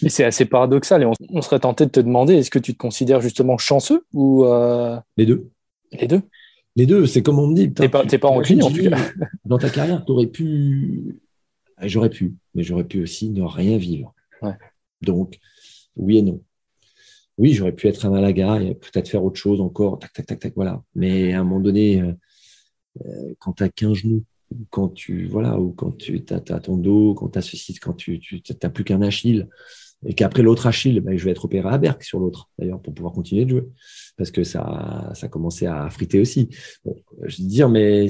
Mais 0.01 0.09
c'est 0.09 0.23
assez 0.23 0.45
paradoxal 0.45 1.03
et 1.03 1.05
on, 1.05 1.41
serait 1.41 1.59
tenté 1.59 1.85
de 1.85 1.91
te 1.91 1.99
demander 1.99 2.35
est-ce 2.35 2.49
que 2.49 2.59
tu 2.59 2.73
te 2.73 2.77
considères 2.77 3.21
justement 3.21 3.57
chanceux 3.57 4.05
ou 4.13 4.45
euh, 4.45 4.97
les 5.17 5.25
deux 5.25 5.49
Les 5.91 6.07
deux 6.07 6.21
Les 6.75 6.85
deux, 6.85 7.05
c'est 7.05 7.21
comme 7.21 7.39
on 7.39 7.47
me 7.47 7.55
dit. 7.55 7.73
T'es 7.73 7.89
pas, 7.89 8.05
pas 8.05 8.27
en 8.29 8.41
tout 8.41 8.57
cas. 8.57 8.97
Dans 9.45 9.57
ta 9.57 9.69
carrière, 9.69 10.03
tu 10.05 10.11
aurais 10.11 10.27
pu. 10.27 11.19
J'aurais 11.81 12.09
pu, 12.09 12.35
mais 12.55 12.63
j'aurais 12.63 12.85
pu 12.85 13.01
aussi 13.01 13.29
ne 13.29 13.43
rien 13.43 13.77
vivre. 13.77 14.13
Donc, 15.01 15.37
oui 15.97 16.17
et 16.17 16.21
non. 16.21 16.41
Oui, 17.37 17.53
j'aurais 17.53 17.71
pu 17.73 17.87
être 17.87 18.05
à 18.05 18.09
Malaga 18.09 18.61
et 18.61 18.75
peut-être 18.75 19.09
faire 19.09 19.23
autre 19.23 19.39
chose 19.39 19.59
encore, 19.59 19.97
tac, 19.99 20.13
tac, 20.13 20.25
tac, 20.27 20.39
tac, 20.39 20.53
voilà. 20.55 20.83
Mais 20.95 21.33
à 21.33 21.41
un 21.41 21.43
moment 21.43 21.59
donné, 21.59 22.01
euh, 22.01 22.13
euh, 23.05 23.33
quand 23.39 23.53
tu 23.53 23.63
as 23.63 23.69
qu'un 23.69 23.93
genou, 23.93 24.23
quand 24.69 24.89
tu 24.89 25.25
voilà 25.27 25.59
ou 25.59 25.71
quand 25.71 25.97
tu 25.97 26.23
as, 26.29 26.39
ton 26.39 26.77
dos, 26.77 27.15
quand 27.15 27.29
tu 27.29 27.39
as 27.39 27.41
ceci, 27.41 27.73
quand 27.75 27.93
tu 27.93 28.21
n'as 28.61 28.69
plus 28.69 28.83
qu'un 28.83 29.01
Achille 29.01 29.47
et 30.05 30.13
qu'après 30.13 30.43
l'autre 30.43 30.67
Achille, 30.67 30.99
ben, 30.99 31.17
je 31.17 31.25
vais 31.25 31.31
être 31.31 31.45
opéré 31.45 31.67
à 31.69 31.77
Berck 31.77 32.03
sur 32.03 32.19
l'autre 32.19 32.49
d'ailleurs 32.59 32.81
pour 32.81 32.93
pouvoir 32.93 33.13
continuer 33.13 33.45
de 33.45 33.49
jouer 33.51 33.63
parce 34.17 34.31
que 34.31 34.43
ça 34.43 35.11
ça 35.15 35.27
commençait 35.27 35.65
à 35.65 35.89
friter 35.89 36.19
aussi. 36.19 36.49
Je 37.23 37.41
veux 37.41 37.47
dire 37.47 37.69
mais 37.69 38.07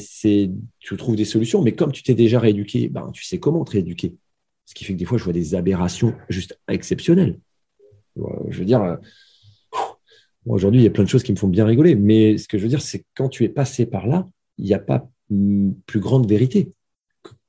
tu 0.79 0.97
trouves 0.97 1.15
des 1.15 1.25
solutions 1.25 1.61
mais 1.61 1.73
comme 1.73 1.91
tu 1.91 2.03
t'es 2.03 2.15
déjà 2.15 2.39
rééduqué, 2.39 2.89
ben 2.89 3.09
tu 3.13 3.23
sais 3.23 3.39
comment 3.39 3.63
te 3.63 3.71
rééduquer. 3.71 4.15
Ce 4.65 4.73
qui 4.73 4.85
fait 4.85 4.93
que 4.93 4.99
des 4.99 5.05
fois 5.05 5.17
je 5.17 5.23
vois 5.23 5.33
des 5.33 5.55
aberrations 5.55 6.13
juste 6.29 6.59
exceptionnelles. 6.67 7.39
Je 8.15 8.59
veux 8.59 8.65
dire 8.65 8.97
aujourd'hui, 10.45 10.81
il 10.81 10.83
y 10.83 10.87
a 10.87 10.91
plein 10.91 11.03
de 11.03 11.09
choses 11.09 11.23
qui 11.23 11.31
me 11.31 11.37
font 11.37 11.47
bien 11.47 11.65
rigoler 11.65 11.95
mais 11.95 12.37
ce 12.37 12.47
que 12.47 12.57
je 12.57 12.63
veux 12.63 12.69
dire 12.69 12.81
c'est 12.81 13.05
quand 13.15 13.29
tu 13.29 13.43
es 13.43 13.49
passé 13.49 13.85
par 13.85 14.07
là, 14.07 14.29
il 14.57 14.65
n'y 14.65 14.73
a 14.73 14.79
pas 14.79 15.09
plus 15.85 15.99
grande 15.99 16.27
vérité 16.27 16.71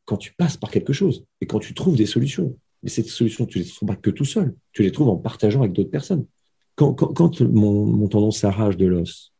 quand 0.04 0.16
tu 0.16 0.32
passes 0.34 0.56
par 0.56 0.70
quelque 0.70 0.92
chose 0.92 1.24
et 1.40 1.46
quand 1.46 1.58
tu 1.58 1.74
trouves 1.74 1.96
des 1.96 2.06
solutions. 2.06 2.56
Mais 2.82 2.90
ces 2.90 3.02
solutions, 3.02 3.46
tu 3.46 3.58
ne 3.58 3.64
les 3.64 3.70
trouves 3.70 3.88
pas 3.88 3.96
que 3.96 4.10
tout 4.10 4.24
seul, 4.24 4.54
tu 4.72 4.82
les 4.82 4.92
trouves 4.92 5.08
en 5.08 5.16
partageant 5.16 5.60
avec 5.60 5.72
d'autres 5.72 5.90
personnes. 5.90 6.26
Quand, 6.74 6.92
quand, 6.92 7.40
mon, 7.40 7.86
mon, 7.86 8.08
tendon 8.08 8.30
s'arrache 8.30 8.76
de 8.76 8.86
l'os, 8.86 9.32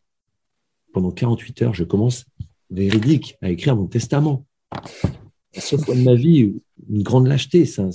pendant 0.92 1.10
48 1.10 1.62
heures, 1.62 1.74
je 1.74 1.84
commence 1.84 2.24
véridique 2.70 3.36
à 3.42 3.50
écrire 3.50 3.76
mon 3.76 3.86
testament. 3.86 4.46
Seule 5.56 5.80
fois 5.80 5.94
de 5.94 6.02
ma 6.02 6.14
vie, 6.14 6.52
une 6.88 7.02
grande 7.02 7.26
lâcheté. 7.26 7.64
Ça, 7.64 7.88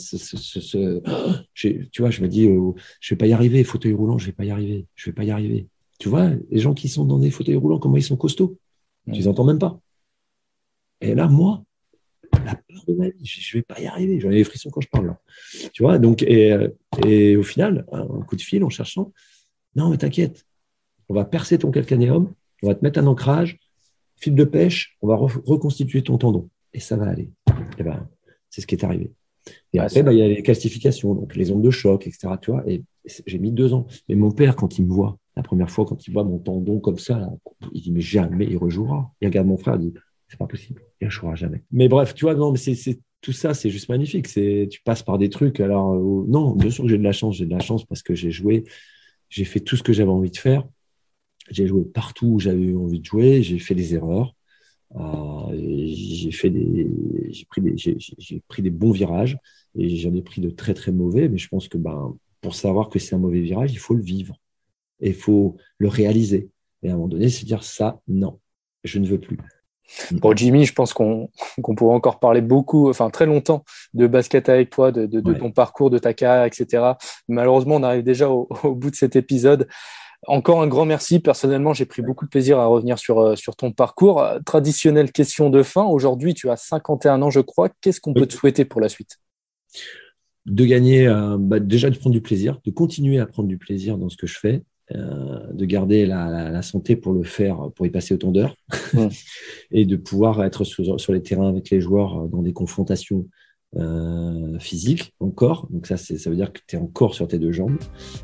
tu 1.53 1.99
vois, 1.99 2.09
je 2.09 2.21
me 2.21 2.27
dis, 2.27 2.47
euh, 2.47 2.71
je 2.99 3.13
vais 3.13 3.17
pas 3.17 3.27
y 3.27 3.33
arriver, 3.33 3.63
fauteuil 3.63 3.93
roulant, 3.93 4.17
je 4.17 4.27
vais 4.27 4.31
pas 4.31 4.45
y 4.45 4.51
arriver, 4.51 4.85
je 4.95 5.09
vais 5.09 5.13
pas 5.13 5.23
y 5.23 5.31
arriver. 5.31 5.67
Tu 5.99 6.09
vois, 6.09 6.31
les 6.49 6.59
gens 6.59 6.73
qui 6.73 6.87
sont 6.87 7.05
dans 7.05 7.19
des 7.19 7.31
fauteuils 7.31 7.55
roulants, 7.55 7.79
comment 7.79 7.97
ils 7.97 8.03
sont 8.03 8.17
costauds? 8.17 8.57
Tu 9.05 9.11
les 9.11 9.27
entends 9.27 9.43
même 9.43 9.59
pas. 9.59 9.79
Et 11.01 11.15
là, 11.15 11.27
moi, 11.27 11.63
la 12.45 12.55
peur 12.55 12.83
de 12.87 12.93
ma 12.93 13.09
vie, 13.09 13.25
je 13.25 13.57
ne 13.57 13.59
vais 13.59 13.63
pas 13.63 13.79
y 13.79 13.87
arriver. 13.87 14.19
J'en 14.19 14.31
ai 14.31 14.35
des 14.35 14.43
frissons 14.43 14.69
quand 14.69 14.81
je 14.81 14.89
parle 14.89 15.07
là. 15.07 15.19
Tu 15.73 15.83
vois, 15.83 15.97
donc, 15.99 16.23
et, 16.23 16.55
et, 17.05 17.35
au 17.35 17.43
final, 17.43 17.85
un 17.91 18.21
coup 18.21 18.35
de 18.35 18.41
fil 18.41 18.63
en 18.63 18.69
cherchant, 18.69 19.11
non, 19.75 19.89
mais 19.89 19.97
t'inquiète, 19.97 20.45
on 21.09 21.13
va 21.13 21.25
percer 21.25 21.57
ton 21.57 21.71
calcanéum, 21.71 22.33
on 22.63 22.67
va 22.67 22.75
te 22.75 22.83
mettre 22.83 22.99
un 22.99 23.07
ancrage, 23.07 23.59
fil 24.17 24.35
de 24.35 24.43
pêche, 24.43 24.97
on 25.01 25.07
va 25.07 25.15
reconstituer 25.15 26.03
ton 26.03 26.17
tendon. 26.17 26.49
Et 26.73 26.79
ça 26.79 26.95
va 26.95 27.07
aller. 27.07 27.31
Et 27.79 27.83
ben, 27.83 28.07
c'est 28.49 28.61
ce 28.61 28.67
qui 28.67 28.75
est 28.75 28.83
arrivé. 28.83 29.11
Et 29.73 29.79
après, 29.79 30.03
bah, 30.03 30.13
il 30.13 30.19
y 30.19 30.21
a 30.21 30.27
les 30.27 30.43
calcifications, 30.43 31.15
donc 31.15 31.35
les 31.35 31.51
ondes 31.51 31.61
de 31.61 31.71
choc, 31.71 32.05
etc. 32.05 32.33
Tu 32.41 32.51
vois, 32.51 32.63
et 32.69 32.83
j'ai 33.25 33.39
mis 33.39 33.51
deux 33.51 33.73
ans. 33.73 33.87
Mais 34.07 34.15
mon 34.15 34.31
père, 34.31 34.55
quand 34.55 34.77
il 34.77 34.85
me 34.85 34.91
voit, 34.91 35.17
la 35.35 35.43
première 35.43 35.71
fois, 35.71 35.85
quand 35.85 36.07
il 36.07 36.11
voit 36.11 36.23
mon 36.23 36.37
tendon 36.37 36.79
comme 36.79 36.99
ça, 36.99 37.29
il 37.73 37.81
dit, 37.81 37.91
mais 37.91 38.01
jamais 38.01 38.45
il 38.45 38.57
rejouera. 38.57 39.11
Il 39.21 39.27
regarde 39.27 39.47
mon 39.47 39.57
frère, 39.57 39.75
il 39.75 39.91
dit, 39.91 39.93
c'est 40.27 40.37
pas 40.37 40.47
possible. 40.47 40.81
Il 41.01 41.07
ne 41.07 41.35
jamais. 41.35 41.63
Mais 41.71 41.87
bref, 41.87 42.13
tu 42.13 42.25
vois, 42.25 42.35
non, 42.35 42.51
mais 42.51 42.57
c'est 42.57 42.99
tout 43.21 43.31
ça, 43.31 43.53
c'est 43.53 43.69
juste 43.69 43.89
magnifique. 43.89 44.27
C'est 44.27 44.67
tu 44.69 44.81
passes 44.81 45.03
par 45.03 45.17
des 45.17 45.29
trucs. 45.29 45.59
Alors 45.59 45.93
euh, 45.93 46.25
non, 46.27 46.55
bien 46.55 46.69
sûr 46.69 46.83
que 46.83 46.89
j'ai 46.89 46.97
de 46.97 47.03
la 47.03 47.11
chance. 47.11 47.37
J'ai 47.37 47.45
de 47.45 47.51
la 47.51 47.59
chance 47.59 47.85
parce 47.85 48.03
que 48.03 48.15
j'ai 48.15 48.31
joué, 48.31 48.63
j'ai 49.29 49.45
fait 49.45 49.59
tout 49.59 49.75
ce 49.75 49.83
que 49.83 49.93
j'avais 49.93 50.09
envie 50.09 50.31
de 50.31 50.37
faire. 50.37 50.67
J'ai 51.51 51.67
joué 51.67 51.83
partout 51.83 52.27
où 52.27 52.39
j'avais 52.39 52.75
envie 52.75 52.99
de 52.99 53.05
jouer. 53.05 53.41
J'ai 53.43 53.59
fait 53.59 53.75
des 53.75 53.95
erreurs. 53.95 54.35
Euh, 54.95 55.51
j'ai 55.53 56.31
fait 56.31 56.49
des, 56.49 56.89
j'ai 57.29 57.45
pris 57.45 57.61
des, 57.61 57.75
j'ai 57.77 58.41
pris 58.47 58.61
des 58.61 58.69
bons 58.69 58.91
virages 58.91 59.37
et 59.75 59.95
j'en 59.95 60.13
ai 60.15 60.21
pris 60.21 60.41
de 60.41 60.49
très 60.49 60.73
très 60.73 60.91
mauvais. 60.91 61.29
Mais 61.29 61.37
je 61.37 61.47
pense 61.47 61.67
que 61.67 61.77
ben 61.77 62.15
pour 62.41 62.55
savoir 62.55 62.89
que 62.89 62.99
c'est 62.99 63.15
un 63.15 63.19
mauvais 63.19 63.41
virage, 63.41 63.71
il 63.71 63.79
faut 63.79 63.93
le 63.93 64.01
vivre 64.01 64.35
et 65.01 65.09
il 65.09 65.15
faut 65.15 65.57
le 65.77 65.87
réaliser. 65.87 66.49
Et 66.83 66.89
à 66.89 66.93
un 66.93 66.95
moment 66.95 67.09
donné, 67.09 67.29
se 67.29 67.45
dire 67.45 67.63
ça, 67.63 67.99
non, 68.07 68.39
je 68.83 68.99
ne 68.99 69.07
veux 69.07 69.19
plus. 69.19 69.37
Bon, 70.11 70.35
Jimmy, 70.35 70.65
je 70.65 70.73
pense 70.73 70.93
qu'on 70.93 71.29
pourrait 71.75 71.95
encore 71.95 72.19
parler 72.19 72.41
beaucoup, 72.41 72.89
enfin 72.89 73.09
très 73.09 73.25
longtemps, 73.25 73.63
de 73.93 74.07
basket 74.07 74.49
avec 74.49 74.69
toi, 74.69 74.91
de, 74.91 75.33
ton 75.33 75.51
parcours, 75.51 75.89
de 75.89 75.97
ta 75.97 76.13
carrière, 76.13 76.45
etc. 76.45 76.93
Malheureusement, 77.27 77.75
on 77.75 77.83
arrive 77.83 78.03
déjà 78.03 78.29
au, 78.29 78.47
bout 78.75 78.91
de 78.91 78.95
cet 78.95 79.15
épisode. 79.15 79.67
Encore 80.27 80.61
un 80.61 80.67
grand 80.67 80.85
merci. 80.85 81.19
Personnellement, 81.19 81.73
j'ai 81.73 81.85
pris 81.85 82.01
beaucoup 82.01 82.25
de 82.25 82.29
plaisir 82.29 82.59
à 82.59 82.65
revenir 82.65 82.99
sur, 82.99 83.19
euh, 83.19 83.35
sur 83.35 83.55
ton 83.55 83.71
parcours. 83.71 84.23
Traditionnelle 84.45 85.11
question 85.11 85.49
de 85.49 85.63
fin. 85.63 85.85
Aujourd'hui, 85.85 86.33
tu 86.33 86.49
as 86.49 86.57
51 86.57 87.21
ans, 87.21 87.29
je 87.29 87.39
crois. 87.39 87.69
Qu'est-ce 87.81 88.01
qu'on 88.01 88.13
peut 88.13 88.25
te 88.25 88.33
souhaiter 88.33 88.65
pour 88.65 88.81
la 88.81 88.89
suite? 88.89 89.17
De 90.45 90.65
gagner, 90.65 91.07
euh, 91.07 91.37
bah, 91.39 91.59
déjà 91.59 91.89
de 91.89 91.97
prendre 91.97 92.13
du 92.13 92.21
plaisir, 92.21 92.59
de 92.65 92.71
continuer 92.71 93.19
à 93.19 93.25
prendre 93.25 93.47
du 93.47 93.57
plaisir 93.57 93.97
dans 93.97 94.09
ce 94.09 94.17
que 94.17 94.27
je 94.27 94.37
fais, 94.37 94.63
euh, 94.93 95.53
de 95.53 95.65
garder 95.65 96.05
la, 96.05 96.61
santé 96.63 96.95
pour 96.95 97.13
le 97.13 97.23
faire, 97.23 97.69
pour 97.75 97.85
y 97.85 97.89
passer 97.89 98.13
autant 98.13 98.31
d'heures, 98.31 98.55
et 99.71 99.85
de 99.85 99.95
pouvoir 99.95 100.43
être 100.43 100.63
sur, 100.65 100.99
sur, 100.99 101.13
les 101.13 101.21
terrains 101.21 101.47
avec 101.47 101.69
les 101.69 101.79
joueurs 101.79 102.27
dans 102.27 102.41
des 102.41 102.53
confrontations 102.53 103.27
euh, 103.77 104.57
physiques 104.59 105.13
encore. 105.19 105.67
Donc 105.69 105.85
ça, 105.85 105.95
ça 105.95 106.29
veut 106.29 106.35
dire 106.35 106.51
que 106.51 106.59
tu 106.65 106.75
es 106.75 106.79
encore 106.79 107.13
sur 107.13 107.27
tes 107.27 107.37
deux 107.37 107.51
jambes 107.51 107.77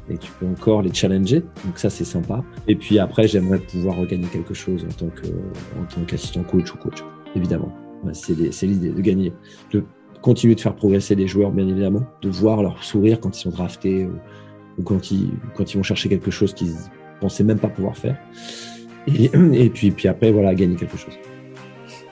et 0.10 0.18
tu 0.18 0.32
peux 0.40 0.48
encore 0.48 0.82
les 0.82 0.94
challenger. 0.94 1.42
Donc 1.66 1.78
ça, 1.78 1.90
c'est 1.90 2.06
sympa. 2.06 2.44
Et 2.68 2.76
puis 2.76 2.98
après, 3.00 3.28
j'aimerais 3.28 3.60
pouvoir 3.60 3.98
regagner 3.98 4.28
quelque 4.28 4.54
chose 4.54 4.86
en 4.86 4.94
tant 4.94 5.10
que 5.10 5.28
en 5.28 5.86
tant 5.86 6.04
qu'assistant 6.08 6.44
coach 6.44 6.74
ou 6.74 6.78
coach, 6.78 7.04
évidemment. 7.36 7.72
C'est 8.14 8.68
l'idée 8.68 8.92
de 8.92 9.02
gagner, 9.02 9.34
de 9.72 9.84
continuer 10.22 10.56
de 10.56 10.62
faire 10.62 10.76
progresser 10.76 11.16
les 11.16 11.28
joueurs, 11.28 11.52
bien 11.52 11.68
évidemment, 11.68 12.04
de 12.22 12.30
voir 12.30 12.62
leur 12.62 12.84
sourire 12.84 13.20
quand 13.20 13.36
ils 13.36 13.42
sont 13.42 13.50
draftés 13.50 14.08
ou 14.78 14.84
quand 14.84 15.12
ils, 15.12 15.30
quand 15.56 15.74
ils 15.74 15.78
vont 15.78 15.84
chercher 15.84 16.10
quelque 16.10 16.32
chose 16.32 16.54
qu'ils 16.54 16.74
pensaient 17.20 17.44
même 17.44 17.60
pas 17.60 17.70
pouvoir 17.70 17.98
faire. 17.98 18.18
Et, 19.08 19.26
et 19.54 19.70
puis, 19.70 19.92
puis 19.92 20.08
après, 20.08 20.32
voilà, 20.32 20.54
gagner 20.54 20.76
quelque 20.76 20.98
chose. 20.98 21.14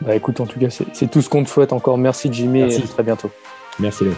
Bah 0.01 0.15
écoute, 0.15 0.39
en 0.39 0.45
tout 0.45 0.59
cas, 0.59 0.67
c'est 0.69 1.09
tout 1.09 1.21
ce 1.21 1.29
qu'on 1.29 1.43
te 1.43 1.49
souhaite 1.49 1.73
encore. 1.73 1.97
Merci 1.97 2.29
Jimmy 2.31 2.61
et 2.61 2.75
à 2.75 2.87
très 2.87 3.03
bientôt. 3.03 3.29
Merci 3.79 4.03
Léo. 4.03 4.13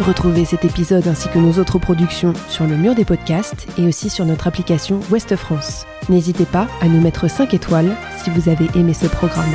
Retrouvez 0.00 0.44
cet 0.44 0.64
épisode 0.64 1.06
ainsi 1.06 1.28
que 1.28 1.38
nos 1.38 1.60
autres 1.60 1.78
productions 1.78 2.32
sur 2.48 2.66
le 2.66 2.76
mur 2.76 2.94
des 2.94 3.04
podcasts 3.04 3.68
et 3.78 3.86
aussi 3.86 4.10
sur 4.10 4.24
notre 4.24 4.48
application 4.48 4.98
Ouest 5.10 5.36
France. 5.36 5.86
N'hésitez 6.08 6.46
pas 6.46 6.66
à 6.80 6.88
nous 6.88 7.00
mettre 7.00 7.30
5 7.30 7.54
étoiles 7.54 7.94
si 8.16 8.30
vous 8.30 8.48
avez 8.48 8.66
aimé 8.74 8.92
ce 8.92 9.06
programme. 9.06 9.54